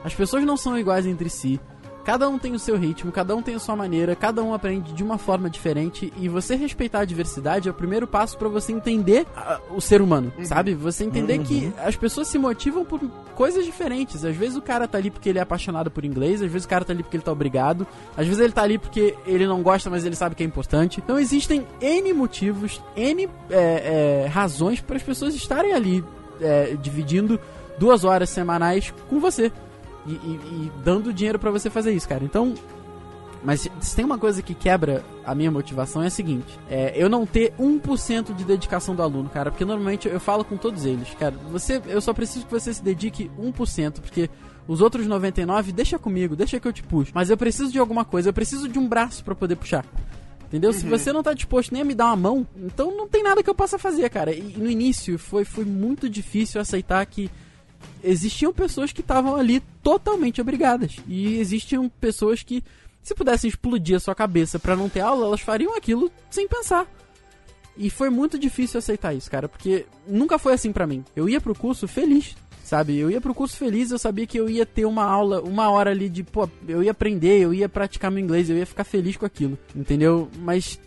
As 0.04 0.14
pessoas 0.14 0.44
não 0.44 0.56
são 0.56 0.78
iguais 0.78 1.06
entre 1.06 1.30
si. 1.30 1.60
Cada 2.04 2.28
um 2.28 2.38
tem 2.38 2.52
o 2.52 2.58
seu 2.58 2.76
ritmo, 2.76 3.12
cada 3.12 3.34
um 3.36 3.42
tem 3.42 3.54
a 3.54 3.58
sua 3.58 3.76
maneira, 3.76 4.16
cada 4.16 4.42
um 4.42 4.52
aprende 4.52 4.92
de 4.92 5.02
uma 5.02 5.18
forma 5.18 5.48
diferente 5.48 6.12
e 6.16 6.28
você 6.28 6.56
respeitar 6.56 7.00
a 7.00 7.04
diversidade 7.04 7.68
é 7.68 7.70
o 7.70 7.74
primeiro 7.74 8.06
passo 8.06 8.36
para 8.36 8.48
você 8.48 8.72
entender 8.72 9.26
a, 9.36 9.60
o 9.70 9.80
ser 9.80 10.02
humano, 10.02 10.32
uhum. 10.36 10.44
sabe? 10.44 10.74
Você 10.74 11.04
entender 11.04 11.38
uhum. 11.38 11.44
que 11.44 11.72
as 11.78 11.94
pessoas 11.94 12.28
se 12.28 12.38
motivam 12.38 12.84
por 12.84 13.00
coisas 13.34 13.64
diferentes. 13.64 14.24
Às 14.24 14.36
vezes 14.36 14.56
o 14.56 14.62
cara 14.62 14.88
tá 14.88 14.98
ali 14.98 15.10
porque 15.10 15.28
ele 15.28 15.38
é 15.38 15.42
apaixonado 15.42 15.90
por 15.90 16.04
inglês, 16.04 16.42
às 16.42 16.50
vezes 16.50 16.64
o 16.64 16.68
cara 16.68 16.84
tá 16.84 16.92
ali 16.92 17.02
porque 17.02 17.16
ele 17.16 17.24
tá 17.24 17.32
obrigado, 17.32 17.86
às 18.16 18.26
vezes 18.26 18.42
ele 18.42 18.52
tá 18.52 18.62
ali 18.62 18.78
porque 18.78 19.16
ele 19.26 19.46
não 19.46 19.62
gosta, 19.62 19.88
mas 19.88 20.04
ele 20.04 20.16
sabe 20.16 20.34
que 20.34 20.42
é 20.42 20.46
importante. 20.46 21.00
Então 21.02 21.18
existem 21.18 21.66
N 21.80 22.12
motivos, 22.12 22.80
N 22.96 23.28
é, 23.50 24.24
é, 24.24 24.26
razões 24.26 24.80
para 24.80 24.96
as 24.96 25.02
pessoas 25.02 25.34
estarem 25.34 25.72
ali 25.72 26.04
é, 26.40 26.76
dividindo 26.80 27.38
duas 27.78 28.04
horas 28.04 28.30
semanais 28.30 28.92
com 29.08 29.20
você. 29.20 29.52
E, 30.06 30.12
e, 30.12 30.14
e 30.14 30.72
dando 30.84 31.12
dinheiro 31.12 31.38
para 31.38 31.50
você 31.50 31.70
fazer 31.70 31.92
isso, 31.92 32.08
cara. 32.08 32.24
Então, 32.24 32.54
mas 33.44 33.68
se 33.80 33.96
tem 33.96 34.04
uma 34.04 34.18
coisa 34.18 34.40
que 34.40 34.54
quebra 34.54 35.04
a 35.24 35.34
minha 35.34 35.50
motivação 35.50 36.02
é 36.02 36.06
a 36.06 36.10
seguinte: 36.10 36.58
é 36.70 36.92
eu 36.94 37.08
não 37.08 37.26
ter 37.26 37.52
1% 37.58 38.34
de 38.34 38.44
dedicação 38.44 38.94
do 38.94 39.02
aluno, 39.02 39.28
cara. 39.28 39.50
Porque 39.50 39.64
normalmente 39.64 40.08
eu 40.08 40.20
falo 40.20 40.44
com 40.44 40.56
todos 40.56 40.84
eles, 40.84 41.08
cara. 41.18 41.34
Você, 41.50 41.82
eu 41.86 42.00
só 42.00 42.12
preciso 42.12 42.46
que 42.46 42.52
você 42.52 42.72
se 42.72 42.82
dedique 42.82 43.30
1%, 43.38 44.00
porque 44.00 44.30
os 44.66 44.80
outros 44.80 45.06
99 45.06 45.72
deixa 45.72 45.98
comigo, 45.98 46.36
deixa 46.36 46.60
que 46.60 46.68
eu 46.68 46.72
te 46.72 46.82
puxo. 46.82 47.12
Mas 47.14 47.30
eu 47.30 47.36
preciso 47.36 47.72
de 47.72 47.78
alguma 47.78 48.04
coisa, 48.04 48.28
eu 48.28 48.32
preciso 48.32 48.68
de 48.68 48.78
um 48.78 48.88
braço 48.88 49.24
para 49.24 49.34
poder 49.34 49.56
puxar. 49.56 49.84
Entendeu? 50.44 50.70
Uhum. 50.70 50.78
Se 50.78 50.86
você 50.86 51.12
não 51.12 51.22
tá 51.22 51.32
disposto 51.32 51.72
nem 51.72 51.82
a 51.82 51.84
me 51.84 51.94
dar 51.94 52.06
uma 52.06 52.16
mão, 52.16 52.46
então 52.56 52.94
não 52.94 53.08
tem 53.08 53.22
nada 53.22 53.42
que 53.42 53.48
eu 53.48 53.54
possa 53.54 53.78
fazer, 53.78 54.08
cara. 54.10 54.32
E 54.32 54.54
no 54.56 54.70
início 54.70 55.18
foi, 55.18 55.44
foi 55.44 55.64
muito 55.64 56.08
difícil 56.08 56.60
aceitar 56.60 57.04
que 57.06 57.30
existiam 58.02 58.52
pessoas 58.52 58.92
que 58.92 59.00
estavam 59.00 59.36
ali 59.36 59.60
totalmente 59.82 60.40
obrigadas. 60.40 60.96
E 61.06 61.38
existiam 61.38 61.88
pessoas 61.88 62.42
que, 62.42 62.62
se 63.02 63.14
pudessem 63.14 63.48
explodir 63.48 63.96
a 63.96 64.00
sua 64.00 64.14
cabeça 64.14 64.58
para 64.58 64.76
não 64.76 64.88
ter 64.88 65.00
aula, 65.00 65.26
elas 65.26 65.40
fariam 65.40 65.76
aquilo 65.76 66.10
sem 66.30 66.48
pensar. 66.48 66.86
E 67.76 67.88
foi 67.88 68.10
muito 68.10 68.38
difícil 68.38 68.78
aceitar 68.78 69.14
isso, 69.14 69.30
cara, 69.30 69.48
porque 69.48 69.86
nunca 70.06 70.38
foi 70.38 70.52
assim 70.52 70.72
para 70.72 70.86
mim. 70.86 71.04
Eu 71.16 71.28
ia 71.28 71.40
pro 71.40 71.54
curso 71.54 71.88
feliz, 71.88 72.36
sabe? 72.62 72.96
Eu 72.98 73.10
ia 73.10 73.20
pro 73.20 73.34
curso 73.34 73.56
feliz, 73.56 73.90
eu 73.90 73.98
sabia 73.98 74.26
que 74.26 74.38
eu 74.38 74.48
ia 74.48 74.66
ter 74.66 74.84
uma 74.84 75.04
aula, 75.04 75.40
uma 75.40 75.70
hora 75.70 75.90
ali 75.90 76.08
de, 76.08 76.22
pô, 76.22 76.48
eu 76.68 76.82
ia 76.82 76.90
aprender, 76.90 77.40
eu 77.40 77.54
ia 77.54 77.68
praticar 77.68 78.10
meu 78.10 78.22
inglês, 78.22 78.50
eu 78.50 78.56
ia 78.56 78.66
ficar 78.66 78.84
feliz 78.84 79.16
com 79.16 79.24
aquilo, 79.24 79.58
entendeu? 79.74 80.30
Mas 80.38 80.78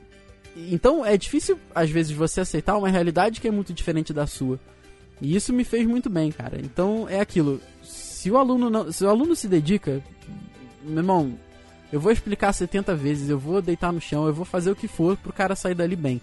então 0.56 1.06
é 1.06 1.18
difícil 1.18 1.60
às 1.74 1.90
vezes 1.90 2.12
você 2.12 2.42
aceitar 2.42 2.78
uma 2.78 2.88
realidade 2.88 3.42
que 3.42 3.48
é 3.48 3.52
muito 3.52 3.74
diferente 3.74 4.14
da 4.14 4.26
sua. 4.26 4.60
E 5.22 5.36
isso 5.36 5.54
me 5.54 5.64
fez 5.64 5.88
muito 5.88 6.10
bem, 6.10 6.32
cara. 6.32 6.60
Então 6.62 7.08
é 7.10 7.20
aquilo. 7.20 7.62
Se 7.84 8.30
o 8.30 8.38
aluno 8.38 8.70
não, 8.70 8.92
se 8.92 9.04
o 9.04 9.10
aluno 9.10 9.36
se 9.36 9.48
dedica, 9.48 10.02
meu 10.84 10.98
irmão, 10.98 11.34
eu 11.92 12.00
vou 12.00 12.12
explicar 12.12 12.52
70 12.52 12.96
vezes, 12.96 13.30
eu 13.30 13.40
vou 13.40 13.62
deitar 13.62 13.92
no 13.92 14.02
chão, 14.02 14.28
eu 14.28 14.34
vou 14.34 14.46
fazer 14.46 14.72
o 14.72 14.76
que 14.76 14.88
for 14.88 15.16
pro 15.18 15.34
cara 15.34 15.56
sair 15.56 15.76
dali 15.76 15.96
bem. 15.96 16.22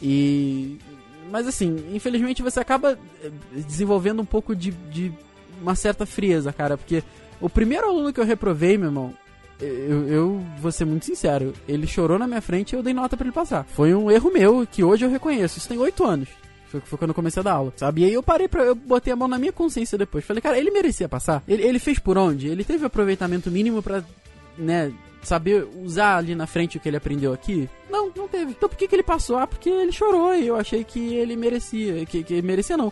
E 0.00 0.78
mas 1.30 1.46
assim, 1.46 1.76
infelizmente 1.92 2.42
você 2.42 2.60
acaba 2.60 2.98
eh, 3.22 3.30
desenvolvendo 3.52 4.20
um 4.20 4.24
pouco 4.24 4.54
de, 4.54 4.70
de 4.70 5.12
uma 5.60 5.74
certa 5.74 6.04
frieza, 6.04 6.52
cara, 6.52 6.76
porque 6.76 7.02
o 7.40 7.48
primeiro 7.48 7.88
aluno 7.88 8.12
que 8.12 8.20
eu 8.20 8.24
reprovei, 8.24 8.76
meu 8.76 8.88
irmão, 8.88 9.14
eu, 9.60 10.08
eu 10.08 10.46
vou 10.58 10.72
ser 10.72 10.84
muito 10.84 11.06
sincero, 11.06 11.52
ele 11.66 11.86
chorou 11.86 12.18
na 12.18 12.26
minha 12.26 12.40
frente 12.40 12.72
e 12.72 12.76
eu 12.76 12.82
dei 12.82 12.92
nota 12.92 13.16
para 13.16 13.26
ele 13.26 13.34
passar. 13.34 13.64
Foi 13.64 13.94
um 13.94 14.10
erro 14.10 14.30
meu 14.32 14.66
que 14.70 14.82
hoje 14.82 15.04
eu 15.04 15.10
reconheço. 15.10 15.58
Isso 15.58 15.68
tem 15.68 15.78
oito 15.78 16.04
anos. 16.04 16.28
Foi, 16.72 16.80
foi 16.80 16.98
quando 16.98 17.10
eu 17.10 17.14
comecei 17.14 17.40
a 17.40 17.44
dar 17.44 17.52
aula, 17.52 17.72
sabe? 17.76 18.00
E 18.00 18.04
aí 18.06 18.14
eu 18.14 18.22
parei 18.22 18.48
pra. 18.48 18.62
Eu 18.64 18.74
botei 18.74 19.12
a 19.12 19.16
mão 19.16 19.28
na 19.28 19.38
minha 19.38 19.52
consciência 19.52 19.98
depois. 19.98 20.24
Falei, 20.24 20.40
cara, 20.40 20.58
ele 20.58 20.70
merecia 20.70 21.06
passar? 21.06 21.42
Ele, 21.46 21.62
ele 21.62 21.78
fez 21.78 21.98
por 21.98 22.16
onde? 22.16 22.48
Ele 22.48 22.64
teve 22.64 22.86
aproveitamento 22.86 23.50
mínimo 23.50 23.82
pra, 23.82 24.02
né, 24.56 24.90
saber 25.22 25.68
usar 25.84 26.16
ali 26.16 26.34
na 26.34 26.46
frente 26.46 26.78
o 26.78 26.80
que 26.80 26.88
ele 26.88 26.96
aprendeu 26.96 27.30
aqui? 27.30 27.68
Não, 27.90 28.10
não 28.16 28.26
teve. 28.26 28.52
Então 28.52 28.70
por 28.70 28.78
que, 28.78 28.88
que 28.88 28.94
ele 28.94 29.02
passou? 29.02 29.36
Ah, 29.36 29.46
porque 29.46 29.68
ele 29.68 29.92
chorou 29.92 30.34
e 30.34 30.46
eu 30.46 30.56
achei 30.56 30.82
que 30.82 31.14
ele 31.14 31.36
merecia. 31.36 32.06
Que, 32.06 32.22
que 32.22 32.40
merecia 32.40 32.76
não. 32.76 32.90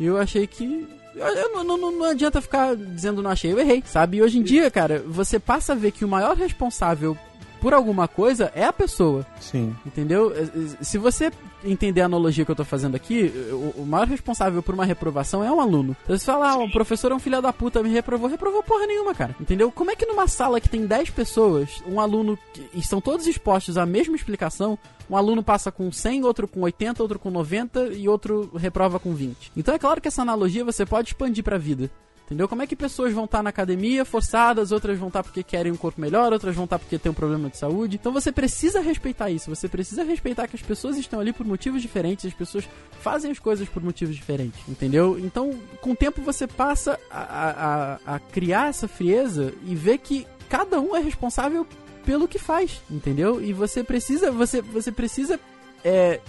E 0.00 0.06
eu 0.06 0.16
achei 0.16 0.46
que. 0.46 0.88
Eu, 1.14 1.52
não, 1.52 1.76
não, 1.76 1.90
não 1.90 2.04
adianta 2.04 2.40
ficar 2.40 2.74
dizendo 2.76 3.20
não 3.20 3.30
achei, 3.30 3.52
eu 3.52 3.58
errei, 3.58 3.82
sabe? 3.84 4.18
E 4.18 4.22
hoje 4.22 4.38
em 4.38 4.42
dia, 4.42 4.70
cara, 4.70 5.02
você 5.06 5.38
passa 5.38 5.72
a 5.72 5.76
ver 5.76 5.90
que 5.90 6.04
o 6.04 6.08
maior 6.08 6.36
responsável 6.36 7.18
por 7.60 7.74
alguma 7.74 8.08
coisa 8.08 8.50
é 8.54 8.64
a 8.64 8.72
pessoa. 8.72 9.26
Sim. 9.40 9.76
Entendeu? 9.84 10.32
Se 10.80 10.96
você 10.96 11.30
entender 11.64 12.00
a 12.00 12.06
analogia 12.06 12.44
que 12.44 12.50
eu 12.50 12.56
tô 12.56 12.64
fazendo 12.64 12.94
aqui, 12.94 13.32
o, 13.50 13.82
o 13.82 13.86
maior 13.86 14.06
responsável 14.06 14.62
por 14.62 14.74
uma 14.74 14.84
reprovação 14.84 15.42
é 15.42 15.50
um 15.50 15.60
aluno. 15.60 15.96
Então 16.04 16.16
você 16.16 16.24
fala, 16.24 16.50
ah, 16.50 16.58
o 16.58 16.70
professor 16.70 17.12
é 17.12 17.14
um 17.14 17.18
filho 17.18 17.40
da 17.42 17.52
puta, 17.52 17.82
me 17.82 17.90
reprovou. 17.90 18.28
Reprovou 18.28 18.62
porra 18.62 18.86
nenhuma, 18.86 19.14
cara. 19.14 19.34
Entendeu? 19.40 19.70
Como 19.70 19.90
é 19.90 19.96
que 19.96 20.06
numa 20.06 20.26
sala 20.26 20.60
que 20.60 20.68
tem 20.68 20.86
10 20.86 21.10
pessoas, 21.10 21.82
um 21.86 22.00
aluno, 22.00 22.38
e 22.72 22.78
estão 22.78 23.00
todos 23.00 23.26
expostos 23.26 23.76
à 23.76 23.84
mesma 23.86 24.16
explicação, 24.16 24.78
um 25.10 25.16
aluno 25.16 25.42
passa 25.42 25.72
com 25.72 25.90
100, 25.90 26.24
outro 26.24 26.46
com 26.46 26.60
80, 26.60 27.02
outro 27.02 27.18
com 27.18 27.30
90 27.30 27.94
e 27.94 28.08
outro 28.08 28.50
reprova 28.56 28.98
com 28.98 29.14
20. 29.14 29.52
Então 29.56 29.74
é 29.74 29.78
claro 29.78 30.00
que 30.00 30.08
essa 30.08 30.22
analogia 30.22 30.64
você 30.64 30.84
pode 30.84 31.08
expandir 31.08 31.42
pra 31.42 31.58
vida. 31.58 31.90
Entendeu? 32.28 32.46
Como 32.46 32.60
é 32.60 32.66
que 32.66 32.76
pessoas 32.76 33.10
vão 33.14 33.24
estar 33.24 33.42
na 33.42 33.48
academia 33.48 34.04
forçadas, 34.04 34.70
outras 34.70 34.98
vão 34.98 35.08
estar 35.08 35.22
porque 35.22 35.42
querem 35.42 35.72
um 35.72 35.78
corpo 35.78 35.98
melhor, 35.98 36.30
outras 36.30 36.54
vão 36.54 36.64
estar 36.64 36.78
porque 36.78 36.98
tem 36.98 37.10
um 37.10 37.14
problema 37.14 37.48
de 37.48 37.56
saúde. 37.56 37.96
Então 37.96 38.12
você 38.12 38.30
precisa 38.30 38.82
respeitar 38.82 39.30
isso, 39.30 39.48
você 39.48 39.66
precisa 39.66 40.04
respeitar 40.04 40.46
que 40.46 40.54
as 40.54 40.60
pessoas 40.60 40.98
estão 40.98 41.20
ali 41.20 41.32
por 41.32 41.46
motivos 41.46 41.80
diferentes, 41.80 42.26
as 42.26 42.34
pessoas 42.34 42.68
fazem 43.00 43.30
as 43.30 43.38
coisas 43.38 43.66
por 43.66 43.82
motivos 43.82 44.14
diferentes, 44.14 44.60
entendeu? 44.68 45.18
Então, 45.18 45.58
com 45.80 45.92
o 45.92 45.96
tempo 45.96 46.20
você 46.20 46.46
passa 46.46 47.00
a, 47.10 47.98
a, 48.04 48.14
a 48.16 48.18
criar 48.18 48.68
essa 48.68 48.86
frieza 48.86 49.54
e 49.64 49.74
ver 49.74 49.96
que 49.96 50.26
cada 50.50 50.78
um 50.82 50.94
é 50.94 51.00
responsável 51.00 51.66
pelo 52.04 52.28
que 52.28 52.38
faz, 52.38 52.82
entendeu? 52.90 53.42
E 53.42 53.54
você 53.54 53.82
precisa, 53.82 54.30
você, 54.30 54.60
você 54.60 54.92
precisa 54.92 55.40
é, 55.82 56.20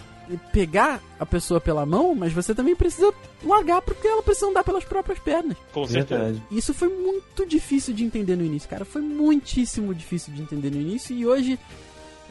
pegar 0.52 1.02
a 1.20 1.26
pessoa 1.26 1.60
pela 1.60 1.86
mão, 1.86 2.14
mas 2.14 2.32
você 2.32 2.54
também 2.54 2.76
precisa 2.76 3.14
largar 3.44 3.82
porque 3.82 4.08
ela 4.08 4.22
precisa 4.22 4.48
andar 4.48 4.64
pelas 4.64 4.84
próprias 4.84 5.20
pernas. 5.20 5.58
Com 5.74 5.88
certeza. 5.88 6.42
Isso 6.52 6.74
foi 6.74 6.90
muito 6.90 7.46
difícil 7.46 7.94
de 7.94 8.04
entender 8.04 8.36
no 8.36 8.44
início, 8.44 8.70
cara. 8.70 8.86
Foi 8.86 9.02
muitíssimo 9.02 9.94
difícil 9.94 10.34
de 10.34 10.42
entender 10.42 10.70
no 10.70 10.80
início 10.80 11.16
e 11.16 11.26
hoje 11.26 11.60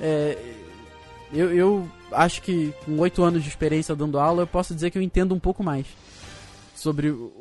é, 0.00 0.36
eu, 1.32 1.52
eu 1.52 1.88
acho 2.12 2.42
que 2.42 2.72
com 2.84 2.98
oito 2.98 3.22
anos 3.22 3.42
de 3.42 3.48
experiência 3.48 3.94
dando 3.94 4.18
aula, 4.18 4.42
eu 4.42 4.46
posso 4.46 4.74
dizer 4.74 4.90
que 4.90 4.98
eu 4.98 5.02
entendo 5.02 5.34
um 5.34 5.40
pouco 5.40 5.62
mais 5.62 5.86
sobre 6.74 7.10
o, 7.10 7.32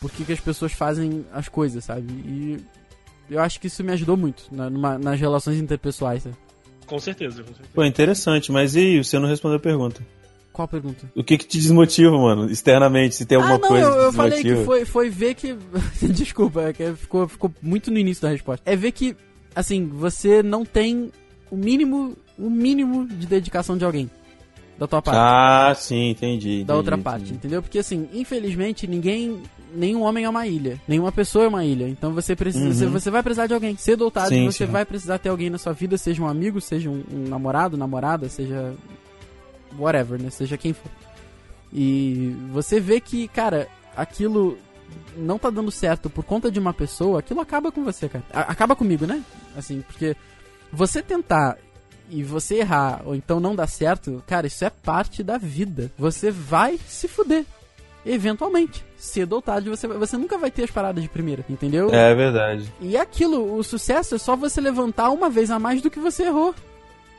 por 0.00 0.10
que, 0.10 0.24
que 0.24 0.32
as 0.32 0.40
pessoas 0.40 0.72
fazem 0.72 1.24
as 1.32 1.48
coisas, 1.48 1.84
sabe? 1.84 2.12
E 2.12 2.64
eu 3.28 3.40
acho 3.40 3.60
que 3.60 3.66
isso 3.66 3.82
me 3.82 3.92
ajudou 3.92 4.16
muito 4.16 4.44
na, 4.50 4.70
numa, 4.70 4.98
nas 4.98 5.18
relações 5.18 5.58
interpessoais. 5.58 6.22
Sabe? 6.22 6.36
Com 6.86 6.98
certeza, 6.98 7.42
com 7.42 7.48
certeza. 7.48 7.68
Pô, 7.74 7.84
interessante, 7.84 8.50
mas 8.50 8.74
e 8.74 8.80
aí, 8.80 9.04
você 9.04 9.18
não 9.18 9.28
respondeu 9.28 9.56
a 9.56 9.60
pergunta? 9.60 10.00
Qual 10.52 10.66
pergunta? 10.66 11.10
O 11.14 11.22
que 11.22 11.36
que 11.36 11.46
te 11.46 11.58
desmotiva, 11.58 12.16
mano, 12.16 12.50
externamente, 12.50 13.14
se 13.14 13.26
tem 13.26 13.36
alguma 13.36 13.56
ah, 13.56 13.58
não, 13.58 13.68
coisa 13.68 13.86
eu, 13.86 13.92
que 13.92 14.04
eu 14.04 14.12
falei 14.12 14.42
que 14.42 14.64
foi, 14.64 14.84
foi 14.84 15.10
ver 15.10 15.34
que... 15.34 15.54
Desculpa, 16.00 16.62
é 16.62 16.72
que 16.72 16.94
ficou, 16.94 17.28
ficou 17.28 17.52
muito 17.60 17.90
no 17.90 17.98
início 17.98 18.22
da 18.22 18.30
resposta. 18.30 18.62
É 18.70 18.74
ver 18.74 18.92
que, 18.92 19.14
assim, 19.54 19.86
você 19.86 20.42
não 20.42 20.64
tem 20.64 21.12
o 21.50 21.56
mínimo, 21.56 22.16
o 22.38 22.48
mínimo 22.48 23.06
de 23.06 23.26
dedicação 23.26 23.76
de 23.76 23.84
alguém 23.84 24.10
da 24.78 24.86
tua 24.86 25.02
parte. 25.02 25.18
Ah, 25.18 25.74
sim, 25.74 26.10
entendi. 26.10 26.48
entendi 26.48 26.64
da 26.64 26.76
outra 26.76 26.94
entendi. 26.94 27.04
parte, 27.04 27.32
entendeu? 27.32 27.62
Porque 27.62 27.78
assim, 27.78 28.08
infelizmente, 28.12 28.86
ninguém. 28.86 29.42
Nenhum 29.76 30.02
homem 30.02 30.24
é 30.24 30.28
uma 30.28 30.46
ilha. 30.46 30.80
Nenhuma 30.88 31.12
pessoa 31.12 31.44
é 31.44 31.48
uma 31.48 31.64
ilha. 31.64 31.88
Então 31.88 32.12
você 32.14 32.34
precisa. 32.34 32.64
Uhum. 32.66 32.72
Você, 32.72 32.86
você 32.86 33.10
vai 33.10 33.22
precisar 33.22 33.46
de 33.46 33.54
alguém. 33.54 33.76
Cedo 33.76 34.02
ou 34.02 34.10
tarde, 34.10 34.30
Sim, 34.34 34.46
você 34.46 34.66
sim. 34.66 34.72
vai 34.72 34.84
precisar 34.84 35.18
ter 35.18 35.28
alguém 35.28 35.50
na 35.50 35.58
sua 35.58 35.72
vida, 35.72 35.96
seja 35.98 36.22
um 36.22 36.26
amigo, 36.26 36.60
seja 36.60 36.88
um, 36.90 37.04
um 37.12 37.28
namorado, 37.28 37.76
namorada, 37.76 38.28
seja. 38.28 38.74
whatever, 39.78 40.20
né? 40.20 40.30
Seja 40.30 40.56
quem 40.56 40.72
for. 40.72 40.90
E 41.72 42.34
você 42.52 42.80
vê 42.80 43.00
que, 43.00 43.28
cara, 43.28 43.68
aquilo 43.96 44.56
não 45.16 45.38
tá 45.38 45.50
dando 45.50 45.70
certo 45.70 46.08
por 46.08 46.24
conta 46.24 46.50
de 46.50 46.58
uma 46.60 46.72
pessoa, 46.72 47.18
aquilo 47.18 47.40
acaba 47.40 47.72
com 47.72 47.84
você, 47.84 48.08
cara. 48.08 48.24
A- 48.32 48.52
acaba 48.52 48.76
comigo, 48.76 49.06
né? 49.06 49.22
Assim, 49.56 49.82
porque 49.82 50.16
você 50.72 51.02
tentar 51.02 51.58
e 52.08 52.22
você 52.22 52.56
errar, 52.56 53.02
ou 53.04 53.16
então 53.16 53.40
não 53.40 53.54
dar 53.56 53.66
certo, 53.66 54.22
cara, 54.28 54.46
isso 54.46 54.64
é 54.64 54.70
parte 54.70 55.22
da 55.24 55.36
vida. 55.38 55.90
Você 55.98 56.30
vai 56.30 56.78
se 56.86 57.08
fuder. 57.08 57.44
Eventualmente. 58.06 58.84
Cedo 58.96 59.32
ou 59.34 59.42
tarde, 59.42 59.68
você, 59.68 59.86
você 59.88 60.16
nunca 60.16 60.38
vai 60.38 60.50
ter 60.50 60.62
as 60.64 60.70
paradas 60.70 61.02
de 61.02 61.08
primeira, 61.08 61.44
entendeu? 61.50 61.90
É 61.92 62.14
verdade. 62.14 62.72
E 62.80 62.96
é 62.96 63.00
aquilo, 63.00 63.56
o 63.56 63.62
sucesso 63.64 64.14
é 64.14 64.18
só 64.18 64.36
você 64.36 64.60
levantar 64.60 65.10
uma 65.10 65.28
vez 65.28 65.50
a 65.50 65.58
mais 65.58 65.82
do 65.82 65.90
que 65.90 65.98
você 65.98 66.22
errou. 66.24 66.54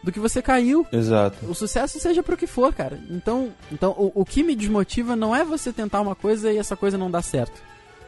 Do 0.03 0.11
que 0.11 0.19
você 0.19 0.41
caiu. 0.41 0.87
Exato. 0.91 1.45
O 1.47 1.53
sucesso 1.53 1.99
seja 1.99 2.23
pro 2.23 2.37
que 2.37 2.47
for, 2.47 2.73
cara. 2.73 2.97
Então, 3.09 3.49
então 3.71 3.91
o, 3.91 4.11
o 4.21 4.23
que 4.25 4.43
me 4.43 4.55
desmotiva 4.55 5.15
não 5.15 5.35
é 5.35 5.43
você 5.43 5.73
tentar 5.73 5.99
uma 5.99 6.15
coisa 6.15 6.51
e 6.51 6.57
essa 6.57 6.75
coisa 6.77 6.97
não 6.97 7.11
dar 7.11 7.21
certo. 7.23 7.61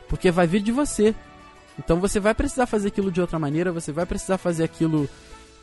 Porque 0.07 0.31
vai 0.31 0.47
vir 0.47 0.61
de 0.61 0.71
você. 0.71 1.13
Então 1.77 1.99
você 1.99 2.19
vai 2.19 2.33
precisar 2.33 2.65
fazer 2.67 2.87
aquilo 2.89 3.11
de 3.11 3.19
outra 3.19 3.37
maneira, 3.39 3.71
você 3.71 3.91
vai 3.91 4.05
precisar 4.05 4.37
fazer 4.37 4.63
aquilo 4.63 5.09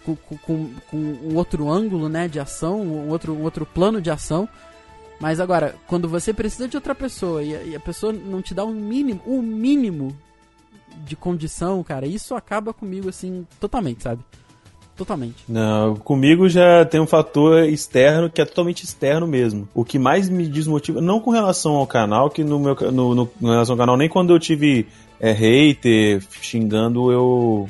com, 0.04 0.14
com- 0.16 0.36
com, 0.38 0.70
com 0.90 0.96
um 0.96 1.36
outro 1.36 1.70
ângulo, 1.70 2.08
né, 2.08 2.26
de 2.28 2.40
ação, 2.40 2.80
um 2.82 3.08
outro, 3.08 3.32
um 3.32 3.42
outro 3.42 3.64
plano 3.64 4.00
de 4.00 4.10
ação. 4.10 4.48
Mas 5.20 5.40
agora, 5.40 5.74
quando 5.86 6.08
você 6.08 6.32
precisa 6.32 6.68
de 6.68 6.76
outra 6.76 6.94
pessoa 6.94 7.42
e 7.42 7.74
a, 7.74 7.80
pessoa 7.80 8.12
não 8.12 8.42
te 8.42 8.52
dá 8.52 8.64
um 8.64 8.74
mínimo, 8.74 9.20
um 9.26 9.40
mínimo 9.40 10.16
de 11.04 11.16
condição, 11.16 11.82
cara, 11.82 12.06
isso 12.06 12.34
acaba 12.34 12.72
comigo, 12.72 13.08
assim, 13.08 13.46
totalmente, 13.58 14.02
sabe? 14.02 14.22
Totalmente. 14.96 15.44
Não, 15.46 15.94
comigo 15.96 16.48
já 16.48 16.84
tem 16.86 16.98
um 16.98 17.06
fator 17.06 17.64
externo 17.64 18.30
que 18.30 18.40
é 18.40 18.44
totalmente 18.46 18.82
externo 18.82 19.26
mesmo. 19.26 19.68
O 19.74 19.84
que 19.84 19.98
mais 19.98 20.28
me 20.28 20.46
desmotiva, 20.48 21.02
não 21.02 21.20
com 21.20 21.30
relação 21.30 21.74
ao 21.74 21.86
canal, 21.86 22.30
que 22.30 22.42
no 22.42 22.58
meu 22.58 22.74
no, 22.90 23.14
no, 23.14 23.30
no 23.38 23.50
relação 23.50 23.74
ao 23.74 23.78
canal, 23.78 23.96
nem 23.96 24.08
quando 24.08 24.32
eu 24.32 24.38
tive 24.38 24.86
é, 25.20 25.32
hater 25.32 26.22
xingando, 26.40 27.12
eu 27.12 27.68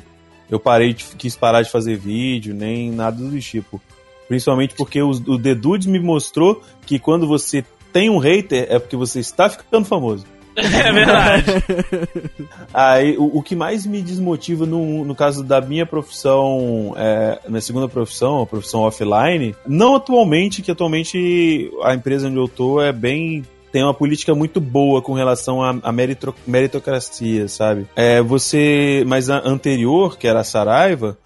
eu 0.49 0.57
parei 0.57 0.93
de, 0.93 1.03
quis 1.17 1.35
parar 1.35 1.61
de 1.61 1.69
fazer 1.69 1.97
vídeo, 1.97 2.55
nem 2.55 2.91
nada 2.91 3.21
do 3.21 3.39
tipo. 3.41 3.81
Principalmente 4.27 4.75
porque 4.75 5.01
o, 5.01 5.09
o 5.09 5.39
The 5.39 5.55
Dudes 5.55 5.87
me 5.87 5.99
mostrou 5.99 6.61
que 6.85 6.99
quando 6.99 7.27
você 7.27 7.63
tem 7.93 8.09
um 8.09 8.17
hater 8.17 8.67
é 8.69 8.79
porque 8.79 8.95
você 8.95 9.19
está 9.19 9.49
ficando 9.49 9.85
famoso. 9.85 10.25
É 10.57 10.91
verdade. 10.91 11.45
Aí, 12.73 13.15
o, 13.15 13.37
o, 13.37 13.43
que 13.43 13.55
mais 13.55 13.85
me 13.85 14.01
desmotiva 14.01 14.65
no, 14.65 15.05
no 15.05 15.13
caso 15.13 15.43
da 15.43 15.61
minha 15.61 15.85
profissão, 15.85 16.95
é, 16.97 17.39
minha 17.47 17.61
segunda 17.61 17.87
profissão, 17.87 18.41
a 18.41 18.45
profissão 18.45 18.81
offline, 18.81 19.55
não 19.67 19.95
atualmente, 19.95 20.63
que 20.63 20.71
atualmente 20.71 21.71
a 21.83 21.93
empresa 21.93 22.27
onde 22.27 22.37
eu 22.37 22.47
tô 22.47 22.81
é 22.81 22.91
bem 22.91 23.43
tem 23.71 23.83
uma 23.83 23.93
política 23.93 24.33
muito 24.33 24.59
boa 24.59 25.01
com 25.01 25.13
relação 25.13 25.61
à 25.61 25.91
meritocracia, 26.47 27.47
sabe? 27.47 27.85
É, 27.95 28.21
você, 28.21 29.03
mas 29.05 29.29
a 29.29 29.41
anterior, 29.45 30.17
que 30.17 30.27
era 30.27 30.39
a 30.39 30.43
Saraiva, 30.43 31.17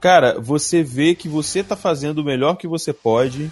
cara, 0.00 0.40
você 0.40 0.82
vê 0.82 1.14
que 1.14 1.28
você 1.28 1.62
tá 1.62 1.76
fazendo 1.76 2.18
o 2.18 2.24
melhor 2.24 2.56
que 2.56 2.66
você 2.66 2.92
pode, 2.92 3.50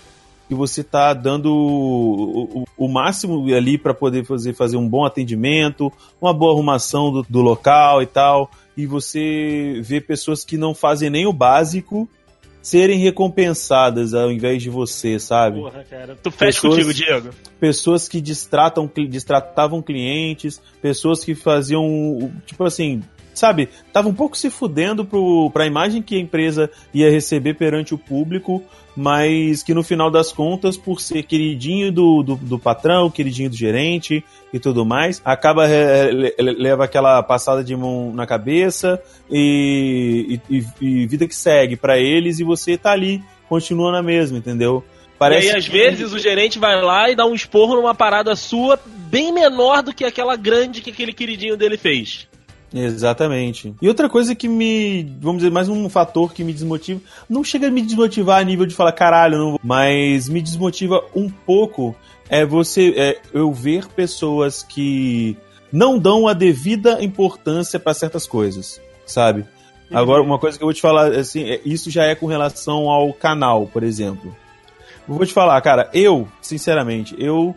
e 0.50 0.54
você 0.54 0.82
tá 0.82 1.12
dando 1.12 1.52
o, 1.52 2.60
o, 2.60 2.64
o 2.76 2.88
máximo 2.88 3.54
ali 3.54 3.76
para 3.76 3.92
poder 3.92 4.24
fazer, 4.24 4.54
fazer 4.54 4.76
um 4.76 4.88
bom 4.88 5.04
atendimento, 5.04 5.92
uma 6.20 6.32
boa 6.32 6.54
arrumação 6.54 7.12
do, 7.12 7.22
do 7.28 7.40
local 7.40 8.02
e 8.02 8.06
tal. 8.06 8.50
E 8.76 8.86
você 8.86 9.80
vê 9.82 10.00
pessoas 10.00 10.44
que 10.44 10.56
não 10.56 10.74
fazem 10.74 11.10
nem 11.10 11.26
o 11.26 11.32
básico 11.32 12.08
serem 12.62 12.98
recompensadas 12.98 14.14
ao 14.14 14.30
invés 14.32 14.62
de 14.62 14.70
você, 14.70 15.18
sabe? 15.18 15.60
Porra, 15.60 15.84
cara. 15.84 16.16
Tu 16.22 16.30
fecha 16.30 16.60
pessoas, 16.60 16.74
contigo, 16.74 16.94
Diego. 16.94 17.30
Pessoas 17.60 18.08
que 18.08 18.20
distratam, 18.20 18.90
distratavam 19.08 19.82
clientes, 19.82 20.60
pessoas 20.80 21.24
que 21.24 21.34
faziam, 21.34 22.32
tipo 22.46 22.64
assim, 22.64 23.02
sabe, 23.38 23.68
tava 23.92 24.08
um 24.08 24.14
pouco 24.14 24.36
se 24.36 24.50
fudendo 24.50 25.04
pro, 25.04 25.50
pra 25.50 25.66
imagem 25.66 26.02
que 26.02 26.16
a 26.16 26.20
empresa 26.20 26.70
ia 26.92 27.10
receber 27.10 27.54
perante 27.54 27.94
o 27.94 27.98
público, 27.98 28.62
mas 28.96 29.62
que 29.62 29.72
no 29.72 29.84
final 29.84 30.10
das 30.10 30.32
contas, 30.32 30.76
por 30.76 31.00
ser 31.00 31.22
queridinho 31.22 31.92
do, 31.92 32.22
do, 32.22 32.34
do 32.34 32.58
patrão, 32.58 33.08
queridinho 33.08 33.48
do 33.48 33.56
gerente 33.56 34.24
e 34.52 34.58
tudo 34.58 34.84
mais, 34.84 35.22
acaba 35.24 35.68
é, 35.68 36.10
leva 36.38 36.84
aquela 36.84 37.22
passada 37.22 37.62
de 37.62 37.76
mão 37.76 38.12
na 38.12 38.26
cabeça 38.26 39.00
e, 39.30 40.40
e, 40.50 40.64
e 40.80 41.06
vida 41.06 41.28
que 41.28 41.34
segue 41.34 41.76
para 41.76 41.96
eles 41.96 42.40
e 42.40 42.44
você 42.44 42.76
tá 42.76 42.90
ali, 42.90 43.22
continua 43.48 43.92
na 43.92 44.02
mesma, 44.02 44.36
entendeu? 44.36 44.82
Parece 45.18 45.48
e 45.48 45.50
aí, 45.50 45.56
às 45.56 45.66
que... 45.66 45.72
vezes, 45.72 46.12
o 46.12 46.18
gerente 46.18 46.58
vai 46.58 46.80
lá 46.80 47.10
e 47.10 47.16
dá 47.16 47.26
um 47.26 47.34
esporro 47.34 47.74
numa 47.74 47.94
parada 47.94 48.36
sua 48.36 48.78
bem 48.84 49.32
menor 49.32 49.82
do 49.82 49.92
que 49.92 50.04
aquela 50.04 50.36
grande 50.36 50.80
que 50.80 50.90
aquele 50.90 51.12
queridinho 51.12 51.56
dele 51.56 51.76
fez. 51.76 52.28
Exatamente. 52.72 53.74
E 53.80 53.88
outra 53.88 54.08
coisa 54.08 54.34
que 54.34 54.48
me, 54.48 55.04
vamos 55.20 55.38
dizer, 55.38 55.50
mais 55.50 55.68
um 55.68 55.88
fator 55.88 56.32
que 56.32 56.44
me 56.44 56.52
desmotiva, 56.52 57.00
não 57.28 57.42
chega 57.42 57.68
a 57.68 57.70
me 57.70 57.82
desmotivar 57.82 58.40
a 58.40 58.44
nível 58.44 58.66
de 58.66 58.74
falar 58.74 58.92
caralho, 58.92 59.38
não, 59.38 59.60
mas 59.62 60.28
me 60.28 60.42
desmotiva 60.42 61.02
um 61.14 61.28
pouco 61.30 61.96
é 62.28 62.44
você, 62.44 62.92
é, 62.96 63.20
eu 63.32 63.50
ver 63.52 63.86
pessoas 63.88 64.62
que 64.62 65.36
não 65.72 65.98
dão 65.98 66.28
a 66.28 66.34
devida 66.34 67.02
importância 67.02 67.78
para 67.80 67.94
certas 67.94 68.26
coisas, 68.26 68.80
sabe? 69.06 69.46
Agora, 69.90 70.22
uma 70.22 70.38
coisa 70.38 70.58
que 70.58 70.62
eu 70.62 70.66
vou 70.66 70.74
te 70.74 70.82
falar, 70.82 71.12
assim, 71.12 71.44
é, 71.44 71.60
isso 71.64 71.90
já 71.90 72.04
é 72.04 72.14
com 72.14 72.26
relação 72.26 72.90
ao 72.90 73.12
canal, 73.14 73.66
por 73.66 73.82
exemplo. 73.82 74.36
vou 75.06 75.24
te 75.24 75.32
falar, 75.32 75.58
cara, 75.62 75.88
eu, 75.94 76.28
sinceramente, 76.42 77.14
eu 77.18 77.56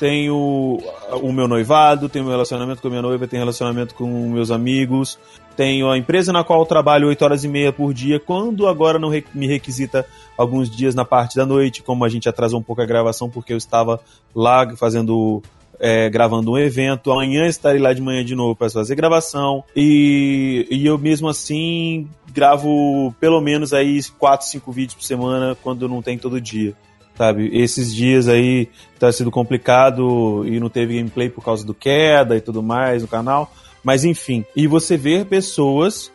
tenho 0.00 0.78
o 1.22 1.30
meu 1.30 1.46
noivado, 1.46 2.08
tenho 2.08 2.24
meu 2.24 2.32
relacionamento 2.32 2.80
com 2.80 2.88
a 2.88 2.90
minha 2.90 3.02
noiva, 3.02 3.28
tenho 3.28 3.42
relacionamento 3.42 3.94
com 3.94 4.30
meus 4.30 4.50
amigos, 4.50 5.18
tenho 5.54 5.90
a 5.90 5.98
empresa 5.98 6.32
na 6.32 6.42
qual 6.42 6.64
trabalho 6.64 7.08
8 7.08 7.22
horas 7.22 7.44
e 7.44 7.48
meia 7.48 7.70
por 7.70 7.92
dia, 7.92 8.18
quando 8.18 8.66
agora 8.66 8.98
não 8.98 9.10
me 9.34 9.46
requisita 9.46 10.06
alguns 10.38 10.70
dias 10.74 10.94
na 10.94 11.04
parte 11.04 11.36
da 11.36 11.44
noite, 11.44 11.82
como 11.82 12.02
a 12.02 12.08
gente 12.08 12.30
atrasou 12.30 12.60
um 12.60 12.62
pouco 12.62 12.80
a 12.80 12.86
gravação 12.86 13.28
porque 13.28 13.52
eu 13.52 13.58
estava 13.58 14.00
lá 14.34 14.74
fazendo 14.74 15.42
é, 15.78 16.08
gravando 16.08 16.52
um 16.52 16.58
evento. 16.58 17.12
Amanhã 17.12 17.46
estarei 17.46 17.80
lá 17.80 17.92
de 17.92 18.00
manhã 18.00 18.24
de 18.24 18.34
novo 18.34 18.56
para 18.56 18.70
fazer 18.70 18.94
gravação. 18.94 19.62
E, 19.76 20.66
e 20.70 20.86
eu 20.86 20.96
mesmo 20.96 21.28
assim 21.28 22.08
gravo 22.32 23.14
pelo 23.20 23.40
menos 23.40 23.74
aí 23.74 24.00
4, 24.18 24.46
5 24.46 24.72
vídeos 24.72 24.94
por 24.94 25.04
semana 25.04 25.54
quando 25.62 25.86
não 25.86 26.00
tem 26.00 26.16
todo 26.16 26.40
dia 26.40 26.74
sabe? 27.20 27.50
Esses 27.52 27.94
dias 27.94 28.28
aí 28.28 28.66
tá 28.98 29.12
sendo 29.12 29.30
complicado 29.30 30.42
e 30.46 30.58
não 30.58 30.70
teve 30.70 30.96
gameplay 30.96 31.28
por 31.28 31.44
causa 31.44 31.66
do 31.66 31.74
queda 31.74 32.34
e 32.34 32.40
tudo 32.40 32.62
mais 32.62 33.02
no 33.02 33.08
canal, 33.08 33.52
mas 33.84 34.06
enfim. 34.06 34.42
E 34.56 34.66
você 34.66 34.96
vê 34.96 35.22
pessoas 35.22 36.10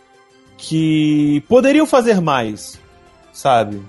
que 0.57 1.43
poderiam 1.47 1.85
fazer 1.85 2.19
mais, 2.19 2.81
sabe? 3.31 3.83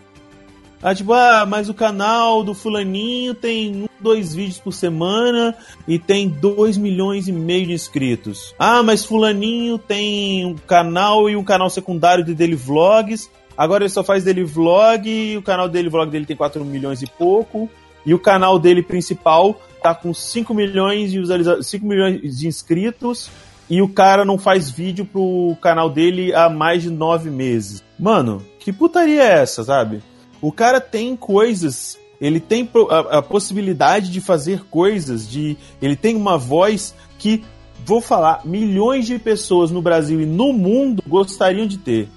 Ah, 0.82 0.94
tipo, 0.94 1.14
ah, 1.14 1.47
mas 1.48 1.70
o 1.70 1.74
canal 1.74 2.44
do 2.44 2.52
fulaninho 2.52 3.32
tem 3.32 3.84
um, 3.84 3.88
dois 3.98 4.34
vídeos 4.34 4.59
por 4.59 4.72
semana 4.72 5.56
e 5.88 5.98
tem 5.98 6.28
dois 6.28 6.76
milhões 6.76 7.28
e 7.28 7.32
meio 7.32 7.66
de 7.68 7.72
inscritos. 7.72 8.55
Ah, 8.59 8.82
mas 8.82 9.06
fulaninho 9.06 9.78
tem 9.78 10.44
um 10.44 10.55
canal 10.55 11.30
e 11.30 11.34
um 11.34 11.43
canal 11.43 11.70
secundário 11.70 12.22
de 12.22 12.34
daily 12.34 12.55
vlogs 12.55 13.30
Agora 13.56 13.84
ele 13.84 13.90
só 13.90 14.04
faz 14.04 14.24
dele 14.24 14.44
vlog, 14.44 15.36
o 15.36 15.42
canal 15.42 15.68
dele, 15.68 15.88
vlog 15.88 16.10
dele 16.10 16.26
tem 16.26 16.36
4 16.36 16.64
milhões 16.64 17.02
e 17.02 17.06
pouco. 17.06 17.68
E 18.04 18.14
o 18.14 18.18
canal 18.18 18.58
dele 18.58 18.82
principal 18.82 19.60
tá 19.82 19.94
com 19.94 20.12
5 20.14 20.54
milhões 20.54 21.10
de 21.10 21.18
visualizações, 21.18 21.66
5 21.66 21.86
milhões 21.86 22.38
de 22.38 22.46
inscritos. 22.46 23.30
E 23.68 23.82
o 23.82 23.88
cara 23.88 24.24
não 24.24 24.38
faz 24.38 24.70
vídeo 24.70 25.04
pro 25.04 25.56
canal 25.60 25.90
dele 25.90 26.32
há 26.34 26.48
mais 26.48 26.82
de 26.82 26.90
9 26.90 27.30
meses. 27.30 27.82
Mano, 27.98 28.42
que 28.60 28.72
putaria 28.72 29.22
é 29.22 29.42
essa, 29.42 29.64
sabe? 29.64 30.02
O 30.40 30.52
cara 30.52 30.80
tem 30.80 31.16
coisas 31.16 31.98
ele 32.20 32.40
tem 32.40 32.68
a, 32.90 33.18
a, 33.18 33.22
possibilidade 33.22 34.10
de 34.10 34.20
fazer 34.20 34.64
coisas, 34.70 35.28
de 35.28 35.56
ele 35.82 35.94
tem 35.94 36.16
uma 36.16 36.38
voz 36.38 36.94
que 37.18 37.44
vou 37.84 38.00
falar, 38.00 38.40
milhões 38.44 39.06
de 39.06 39.18
pessoas 39.18 39.70
no 39.70 39.82
Brasil 39.82 40.20
e 40.20 40.26
no 40.26 40.52
mundo 40.52 41.02
gostariam 41.06 41.66
de 41.66 41.78
ter. 41.78 42.08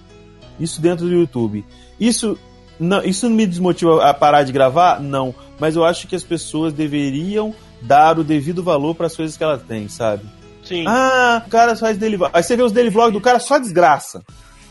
Isso 0.59 0.81
dentro 0.81 1.05
do 1.05 1.13
YouTube. 1.13 1.65
Isso 1.99 2.37
não, 2.79 3.03
isso 3.03 3.27
não 3.27 3.35
me 3.35 3.45
desmotiva 3.45 4.03
a 4.05 4.13
parar 4.13 4.43
de 4.43 4.51
gravar? 4.51 5.01
Não. 5.01 5.35
Mas 5.59 5.75
eu 5.75 5.83
acho 5.83 6.07
que 6.07 6.15
as 6.15 6.23
pessoas 6.23 6.71
deveriam 6.71 7.53
dar 7.81 8.17
o 8.17 8.23
devido 8.23 8.63
valor 8.63 8.95
para 8.95 9.07
as 9.07 9.15
coisas 9.15 9.35
que 9.35 9.43
elas 9.43 9.61
têm, 9.63 9.87
sabe? 9.89 10.23
Sim. 10.63 10.85
Ah, 10.87 11.43
o 11.45 11.49
cara 11.49 11.75
faz 11.75 11.97
daily 11.97 12.15
vlog. 12.15 12.31
Aí 12.33 12.43
você 12.43 12.55
vê 12.55 12.63
os 12.63 12.71
daily 12.71 12.89
vlog 12.89 13.11
do 13.11 13.21
cara 13.21 13.39
só 13.39 13.57
desgraça. 13.57 14.23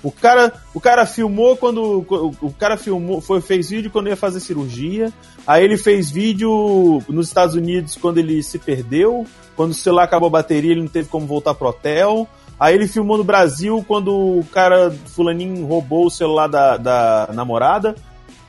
O 0.02 0.12
cara, 0.12 0.52
o 0.72 0.80
cara 0.80 1.04
filmou 1.04 1.56
quando 1.56 2.06
o 2.40 2.52
cara 2.52 2.76
filmou, 2.76 3.20
foi 3.20 3.40
fez 3.40 3.68
vídeo 3.68 3.90
quando 3.90 4.08
ia 4.08 4.16
fazer 4.16 4.38
cirurgia. 4.38 5.12
Aí 5.46 5.64
ele 5.64 5.76
fez 5.76 6.08
vídeo 6.08 7.02
nos 7.08 7.26
Estados 7.26 7.56
Unidos 7.56 7.96
quando 7.96 8.18
ele 8.18 8.42
se 8.42 8.58
perdeu, 8.58 9.26
quando 9.56 9.72
o 9.72 9.74
celular 9.74 10.04
acabou 10.04 10.28
a 10.28 10.30
bateria, 10.30 10.70
ele 10.70 10.82
não 10.82 10.88
teve 10.88 11.08
como 11.08 11.26
voltar 11.26 11.52
pro 11.54 11.68
hotel. 11.68 12.28
Aí 12.58 12.74
ele 12.74 12.88
filmou 12.88 13.16
no 13.16 13.24
Brasil 13.24 13.84
quando 13.86 14.10
o 14.10 14.44
cara, 14.52 14.90
fulaninho, 14.90 15.66
roubou 15.66 16.06
o 16.06 16.10
celular 16.10 16.48
da, 16.48 16.76
da 16.76 17.28
namorada. 17.32 17.94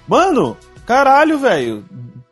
Mano, 0.07 0.57
caralho, 0.86 1.38
velho. 1.38 1.86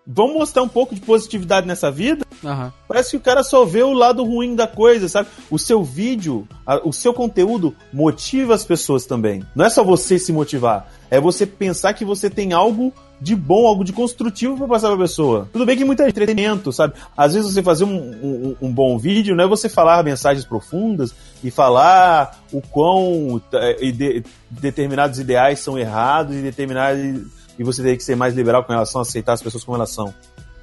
Vamos 0.06 0.34
mostrar 0.34 0.64
um 0.64 0.70
pouco 0.70 0.96
de 0.96 1.02
positividade 1.02 1.68
nessa 1.68 1.92
vida? 1.92 2.27
Uhum. 2.44 2.72
Parece 2.88 3.12
que 3.12 3.18
o 3.18 3.22
cara 3.22 3.44
só 3.44 3.66
vê 3.66 3.84
o 3.84 3.94
lado 3.94 4.24
ruim 4.24 4.56
da 4.56 4.68
coisa, 4.68 5.08
sabe? 5.08 5.30
O 5.50 5.58
seu 5.58 5.84
vídeo, 5.84 6.48
a, 6.66 6.88
o 6.88 6.94
seu 6.94 7.14
conteúdo 7.14 7.76
motiva 7.92 8.54
as 8.54 8.64
pessoas 8.64 9.06
também. 9.06 9.44
Não 9.56 9.66
é 9.66 9.70
só 9.70 9.84
você 9.84 10.20
se 10.20 10.32
motivar, 10.32 10.92
é 11.10 11.20
você 11.20 11.46
pensar 11.46 11.94
que 11.94 12.06
você 12.06 12.30
tem 12.30 12.54
algo 12.54 12.94
de 13.20 13.36
bom, 13.36 13.66
algo 13.66 13.84
de 13.84 13.92
construtivo 13.92 14.58
para 14.58 14.68
passar 14.68 14.90
pra 14.90 14.98
pessoa. 14.98 15.50
Tudo 15.52 15.66
bem 15.66 15.76
que 15.76 15.84
muita 15.84 16.08
entretenimento, 16.08 16.72
sabe? 16.72 16.94
Às 17.16 17.34
vezes 17.34 17.52
você 17.52 17.64
fazer 17.64 17.84
um, 17.84 17.98
um, 17.98 18.56
um, 18.62 18.72
bom 18.72 18.98
vídeo 18.98 19.36
não 19.36 19.44
é 19.44 19.48
você 19.48 19.68
falar 19.68 20.04
mensagens 20.04 20.46
profundas 20.46 21.16
e 21.44 21.50
falar 21.50 22.40
o 22.52 22.62
quão 22.62 23.42
é, 23.54 23.84
ide, 23.84 24.24
determinados 24.50 25.18
ideais 25.18 25.60
são 25.60 25.78
errados 25.80 26.36
e 26.36 26.42
determinados 26.42 27.26
e 27.58 27.64
você 27.64 27.82
tem 27.82 27.98
que 27.98 28.04
ser 28.04 28.16
mais 28.16 28.36
liberal 28.36 28.64
com 28.64 28.72
relação 28.72 29.00
a 29.00 29.02
aceitar 29.02 29.34
as 29.34 29.42
pessoas 29.42 29.64
como 29.64 29.78
elas 29.78 29.90
são. 29.90 30.14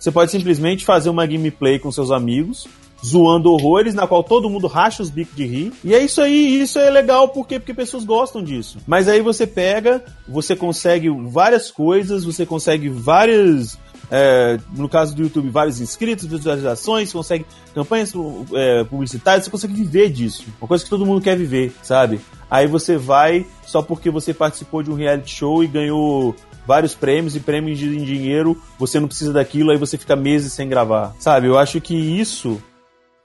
Você 0.04 0.12
pode 0.12 0.30
simplesmente 0.30 0.84
fazer 0.84 1.08
uma 1.08 1.24
gameplay 1.24 1.78
com 1.78 1.90
seus 1.90 2.10
amigos, 2.10 2.68
zoando 3.02 3.50
horrores, 3.50 3.94
na 3.94 4.06
qual 4.06 4.22
todo 4.22 4.50
mundo 4.50 4.66
racha 4.66 5.02
os 5.02 5.08
bicos 5.08 5.34
de 5.34 5.46
rir. 5.46 5.72
E 5.82 5.94
é 5.94 6.04
isso 6.04 6.20
aí, 6.20 6.60
isso 6.60 6.78
é 6.78 6.90
legal 6.90 7.30
porque, 7.30 7.58
porque 7.58 7.72
pessoas 7.72 8.04
gostam 8.04 8.44
disso. 8.44 8.76
Mas 8.86 9.08
aí 9.08 9.22
você 9.22 9.46
pega, 9.46 10.04
você 10.28 10.54
consegue 10.54 11.08
várias 11.08 11.70
coisas, 11.70 12.22
você 12.22 12.44
consegue 12.44 12.90
várias. 12.90 13.78
é, 14.10 14.58
no 14.76 14.90
caso 14.90 15.16
do 15.16 15.22
YouTube, 15.22 15.48
vários 15.48 15.80
inscritos, 15.80 16.26
visualizações, 16.26 17.10
consegue 17.10 17.46
campanhas 17.74 18.12
é, 18.52 18.84
publicitárias, 18.84 19.46
você 19.46 19.50
consegue 19.50 19.72
viver 19.72 20.10
disso. 20.10 20.44
Uma 20.60 20.68
coisa 20.68 20.84
que 20.84 20.90
todo 20.90 21.06
mundo 21.06 21.22
quer 21.22 21.34
viver, 21.34 21.72
sabe? 21.82 22.20
Aí 22.50 22.66
você 22.66 22.98
vai 22.98 23.46
só 23.66 23.80
porque 23.80 24.10
você 24.10 24.34
participou 24.34 24.82
de 24.82 24.90
um 24.90 24.94
reality 24.94 25.34
show 25.34 25.64
e 25.64 25.66
ganhou 25.66 26.36
vários 26.66 26.94
prêmios 26.94 27.36
e 27.36 27.40
prêmios 27.40 27.80
em 27.82 28.04
dinheiro, 28.04 28.60
você 28.78 28.98
não 28.98 29.08
precisa 29.08 29.32
daquilo, 29.32 29.70
aí 29.70 29.76
você 29.76 29.98
fica 29.98 30.16
meses 30.16 30.52
sem 30.52 30.68
gravar. 30.68 31.14
Sabe? 31.18 31.46
Eu 31.46 31.58
acho 31.58 31.80
que 31.80 31.94
isso 31.94 32.62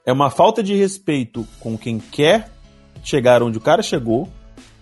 é 0.04 0.12
uma 0.12 0.30
falta 0.30 0.62
de 0.62 0.74
respeito 0.74 1.46
com 1.58 1.76
quem 1.76 1.98
quer 1.98 2.50
chegar 3.02 3.42
onde 3.42 3.58
o 3.58 3.60
cara 3.60 3.82
chegou 3.82 4.28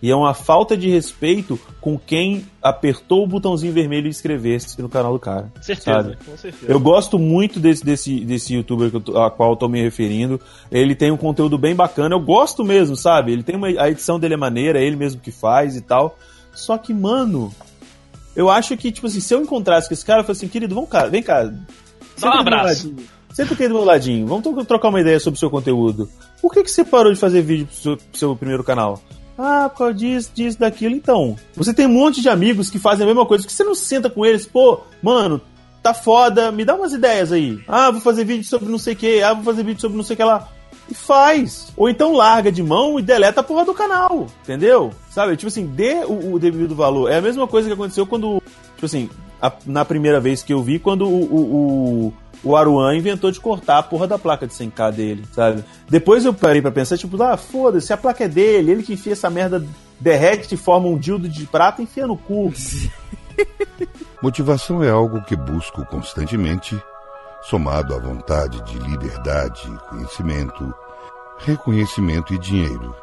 e 0.01 0.11
é 0.11 0.15
uma 0.15 0.33
falta 0.33 0.77
de 0.77 0.89
respeito 0.89 1.59
com 1.81 1.99
quem 1.99 2.47
apertou 2.63 3.25
o 3.25 3.27
botãozinho 3.27 3.73
vermelho 3.73 4.07
e 4.07 4.11
inscrever-se 4.11 4.81
no 4.81 4.89
canal 4.89 5.13
do 5.13 5.19
cara. 5.19 5.53
Certeza, 5.61 6.03
sabe? 6.03 6.19
com 6.25 6.37
certeza. 6.37 6.73
Eu 6.73 6.79
gosto 6.79 7.19
muito 7.19 7.59
desse, 7.59 7.85
desse, 7.85 8.21
desse 8.21 8.55
youtuber 8.55 8.91
que 8.91 9.11
eu, 9.11 9.21
a 9.21 9.31
qual 9.31 9.51
eu 9.51 9.57
tô 9.57 9.69
me 9.69 9.83
referindo. 9.83 10.41
Ele 10.71 10.95
tem 10.95 11.11
um 11.11 11.17
conteúdo 11.17 11.59
bem 11.59 11.75
bacana. 11.75 12.15
Eu 12.15 12.21
gosto 12.21 12.65
mesmo, 12.65 12.95
sabe? 12.95 13.33
Ele 13.33 13.43
tem 13.43 13.57
uma, 13.57 13.67
a 13.67 13.91
edição 13.91 14.21
dele 14.21 14.35
é 14.35 14.37
maneira, 14.37 14.81
é 14.81 14.85
ele 14.85 14.97
mesmo 14.97 15.21
que 15.21 15.33
faz 15.33 15.77
e 15.77 15.81
tal. 15.81 16.17
Só 16.53 16.79
que, 16.79 16.95
mano, 16.95 17.53
eu 18.39 18.49
acho 18.49 18.77
que, 18.77 18.93
tipo 18.93 19.09
assim, 19.09 19.19
se 19.19 19.35
eu 19.35 19.43
encontrasse 19.43 19.89
com 19.89 19.95
esse 19.95 20.05
cara, 20.05 20.21
eu 20.21 20.25
falasse 20.25 20.45
assim, 20.45 20.53
querido, 20.53 20.73
vamos 20.73 20.89
cá, 20.89 21.07
vem 21.07 21.21
cá. 21.21 21.43
Dá 22.21 22.29
um 22.37 22.39
abraço. 22.39 22.95
Senta 23.35 23.53
aqui 23.53 23.67
do 23.67 23.75
meu 23.75 23.85
ladinho, 23.85 24.29
vamos 24.29 24.65
trocar 24.65 24.91
uma 24.91 25.01
ideia 25.01 25.19
sobre 25.19 25.37
o 25.37 25.41
seu 25.41 25.51
conteúdo. 25.51 26.09
Por 26.41 26.53
que, 26.53 26.63
que 26.63 26.71
você 26.71 26.85
parou 26.85 27.13
de 27.13 27.19
fazer 27.19 27.43
vídeo 27.43 27.67
pro 27.67 27.75
seu, 27.75 27.97
pro 27.97 28.17
seu 28.17 28.37
primeiro 28.37 28.63
canal? 28.63 29.03
Ah, 29.37 29.69
por 29.69 29.79
causa 29.79 29.95
disso, 29.95 30.31
disso, 30.33 30.57
daquilo. 30.57 30.95
Então, 30.95 31.35
você 31.57 31.75
tem 31.75 31.87
um 31.87 31.93
monte 31.93 32.23
de 32.23 32.29
amigos 32.29 32.71
que 32.71 32.79
fazem 32.79 33.03
a 33.03 33.09
mesma 33.09 33.27
coisa, 33.27 33.45
que 33.45 33.53
você 33.53 33.65
não 33.65 33.75
senta 33.75 34.09
com 34.09 34.25
eles, 34.25 34.47
pô, 34.47 34.83
mano, 35.03 35.41
tá 35.83 35.93
foda, 35.93 36.53
me 36.53 36.65
dá 36.65 36.77
umas 36.77 36.93
ideias 36.93 37.33
aí. 37.33 37.59
Ah, 37.67 37.91
vou 37.91 38.01
fazer 38.01 38.25
vídeo 38.25 38.45
sobre 38.45 38.69
não 38.69 38.79
sei 38.79 38.95
o 38.95 38.97
que, 38.97 39.21
ah, 39.21 39.35
vou 39.35 39.43
fazer 39.43 39.65
vídeo 39.65 39.81
sobre 39.81 39.97
não 39.97 40.05
sei 40.05 40.15
o 40.15 40.17
que 40.17 40.25
lá. 40.25 40.49
E 40.91 40.95
faz. 40.95 41.73
Ou 41.77 41.89
então 41.89 42.15
larga 42.15 42.51
de 42.51 42.63
mão 42.63 42.99
e 42.99 43.03
deleta 43.03 43.41
a 43.41 43.45
porra 43.45 43.65
do 43.65 43.75
canal, 43.75 44.27
entendeu? 44.43 44.91
Sabe? 45.11 45.37
Tipo 45.37 45.49
assim, 45.49 45.67
dê 45.67 46.05
o, 46.05 46.35
o 46.35 46.39
devido 46.39 46.75
valor. 46.75 47.11
É 47.11 47.19
a 47.19 47.23
mesma 47.23 47.47
coisa 47.47 47.69
que 47.69 47.75
aconteceu 47.75 48.07
quando, 48.07 48.43
tipo 48.75 48.87
assim, 48.87 49.11
a, 49.41 49.53
na 49.67 49.85
primeira 49.85 50.19
vez 50.19 50.43
que 50.43 50.53
eu 50.53 50.63
vi, 50.63 50.79
quando 50.79 51.07
o, 51.07 51.25
o, 51.25 52.07
o 52.07 52.13
o 52.43 52.57
Aruan 52.57 52.97
inventou 52.97 53.31
de 53.31 53.41
cortar 53.41 53.79
a 53.79 53.83
porra 53.83 54.07
da 54.07 54.19
placa 54.19 54.47
de 54.47 54.53
100k 54.53 54.93
dele, 54.93 55.25
sabe? 55.33 55.65
Depois 55.89 56.25
eu 56.25 56.33
parei 56.33 56.63
pra 56.63 56.71
pensar, 56.71 56.97
tipo, 56.97 57.21
ah, 57.23 57.37
foda-se, 57.37 57.93
a 57.93 57.97
placa 57.97 58.25
é 58.25 58.29
dele, 58.29 58.71
ele 58.71 58.83
que 58.83 58.93
enfia 58.93 59.13
essa 59.13 59.31
merda, 59.31 59.65
derrete 59.99 60.57
forma 60.57 60.89
um 60.89 60.99
dildo 60.99 61.29
de 61.29 61.47
prata 61.47 61.81
e 61.81 61.85
enfia 61.85 62.07
no 62.07 62.17
cu. 62.17 62.53
Motivação 64.23 64.83
é 64.83 64.91
algo 64.91 65.23
que 65.23 65.37
busco 65.37 65.85
constantemente, 65.87 66.77
somado 67.43 67.95
à 67.95 67.99
vontade 67.99 68.63
de 68.65 68.79
liberdade, 68.79 69.63
conhecimento, 69.89 70.75
reconhecimento 71.39 72.35
e 72.35 72.39
dinheiro. 72.39 72.95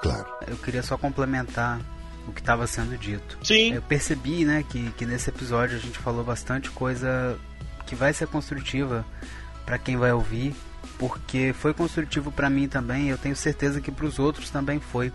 Claro. 0.00 0.26
Eu 0.46 0.56
queria 0.56 0.82
só 0.82 0.96
complementar 0.96 1.80
o 2.26 2.32
que 2.32 2.40
estava 2.40 2.66
sendo 2.66 2.96
dito. 2.96 3.38
Sim. 3.42 3.74
Eu 3.74 3.82
percebi, 3.82 4.44
né, 4.44 4.64
que, 4.68 4.90
que 4.92 5.06
nesse 5.06 5.30
episódio 5.30 5.76
a 5.76 5.80
gente 5.80 5.98
falou 5.98 6.22
bastante 6.22 6.70
coisa 6.70 7.38
que 7.86 7.94
vai 7.94 8.12
ser 8.12 8.28
construtiva 8.28 9.04
para 9.64 9.78
quem 9.78 9.96
vai 9.96 10.12
ouvir, 10.12 10.54
porque 10.98 11.52
foi 11.52 11.72
construtivo 11.72 12.30
para 12.30 12.50
mim 12.50 12.68
também, 12.68 13.08
eu 13.08 13.18
tenho 13.18 13.34
certeza 13.34 13.80
que 13.80 13.90
para 13.90 14.06
os 14.06 14.18
outros 14.18 14.50
também 14.50 14.78
foi. 14.78 15.12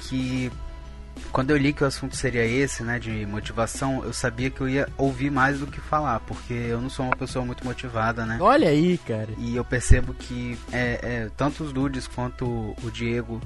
Que 0.00 0.50
quando 1.32 1.50
eu 1.50 1.56
li 1.56 1.72
que 1.72 1.84
o 1.84 1.86
assunto 1.86 2.16
seria 2.16 2.44
esse, 2.44 2.82
né, 2.82 2.98
de 2.98 3.26
motivação, 3.26 4.02
eu 4.04 4.12
sabia 4.12 4.50
que 4.50 4.60
eu 4.60 4.68
ia 4.68 4.88
ouvir 4.96 5.30
mais 5.30 5.60
do 5.60 5.66
que 5.66 5.80
falar, 5.80 6.20
porque 6.20 6.52
eu 6.52 6.80
não 6.80 6.90
sou 6.90 7.06
uma 7.06 7.16
pessoa 7.16 7.44
muito 7.44 7.64
motivada, 7.64 8.24
né? 8.24 8.38
Olha 8.40 8.68
aí, 8.68 8.98
cara. 8.98 9.28
E 9.38 9.56
eu 9.56 9.64
percebo 9.64 10.14
que 10.14 10.58
é, 10.72 10.98
é 11.02 11.30
tanto 11.36 11.64
os 11.64 11.72
Dudes 11.72 12.06
quanto 12.06 12.74
o 12.82 12.90
Diego 12.90 13.40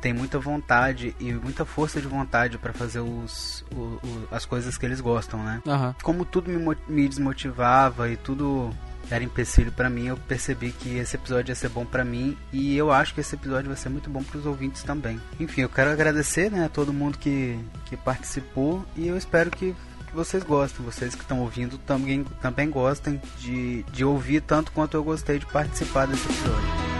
tem 0.00 0.12
muita 0.12 0.38
vontade 0.38 1.14
e 1.18 1.32
muita 1.32 1.64
força 1.64 2.00
de 2.00 2.06
vontade 2.06 2.56
para 2.58 2.72
fazer 2.72 3.00
os, 3.00 3.64
o, 3.74 3.80
o, 3.80 4.28
as 4.30 4.44
coisas 4.44 4.78
que 4.78 4.86
eles 4.86 5.00
gostam, 5.00 5.42
né? 5.42 5.60
Uhum. 5.66 5.94
Como 6.02 6.24
tudo 6.24 6.50
me, 6.50 6.76
me 6.88 7.08
desmotivava 7.08 8.08
e 8.08 8.16
tudo 8.16 8.70
era 9.10 9.24
empecilho 9.24 9.72
para 9.72 9.88
mim, 9.88 10.06
eu 10.06 10.16
percebi 10.16 10.72
que 10.72 10.96
esse 10.96 11.16
episódio 11.16 11.50
ia 11.50 11.54
ser 11.54 11.68
bom 11.68 11.84
para 11.84 12.04
mim 12.04 12.36
e 12.52 12.76
eu 12.76 12.92
acho 12.92 13.14
que 13.14 13.20
esse 13.20 13.34
episódio 13.34 13.68
vai 13.68 13.76
ser 13.76 13.88
muito 13.88 14.10
bom 14.10 14.22
para 14.22 14.38
os 14.38 14.46
ouvintes 14.46 14.82
também. 14.82 15.20
Enfim, 15.38 15.62
eu 15.62 15.68
quero 15.68 15.90
agradecer, 15.90 16.50
né, 16.50 16.64
a 16.64 16.68
todo 16.68 16.92
mundo 16.92 17.18
que, 17.18 17.58
que 17.86 17.96
participou 17.96 18.84
e 18.96 19.08
eu 19.08 19.16
espero 19.16 19.50
que, 19.50 19.74
que 20.06 20.14
vocês 20.14 20.42
gostem, 20.42 20.84
vocês 20.84 21.14
que 21.14 21.22
estão 21.22 21.40
ouvindo 21.40 21.78
também, 21.78 22.24
também 22.40 22.70
gostem 22.70 23.20
de, 23.38 23.82
de 23.84 24.04
ouvir 24.04 24.42
tanto 24.42 24.72
quanto 24.72 24.96
eu 24.96 25.04
gostei 25.04 25.38
de 25.38 25.46
participar 25.46 26.06
desse 26.06 26.26
episódio. 26.26 26.97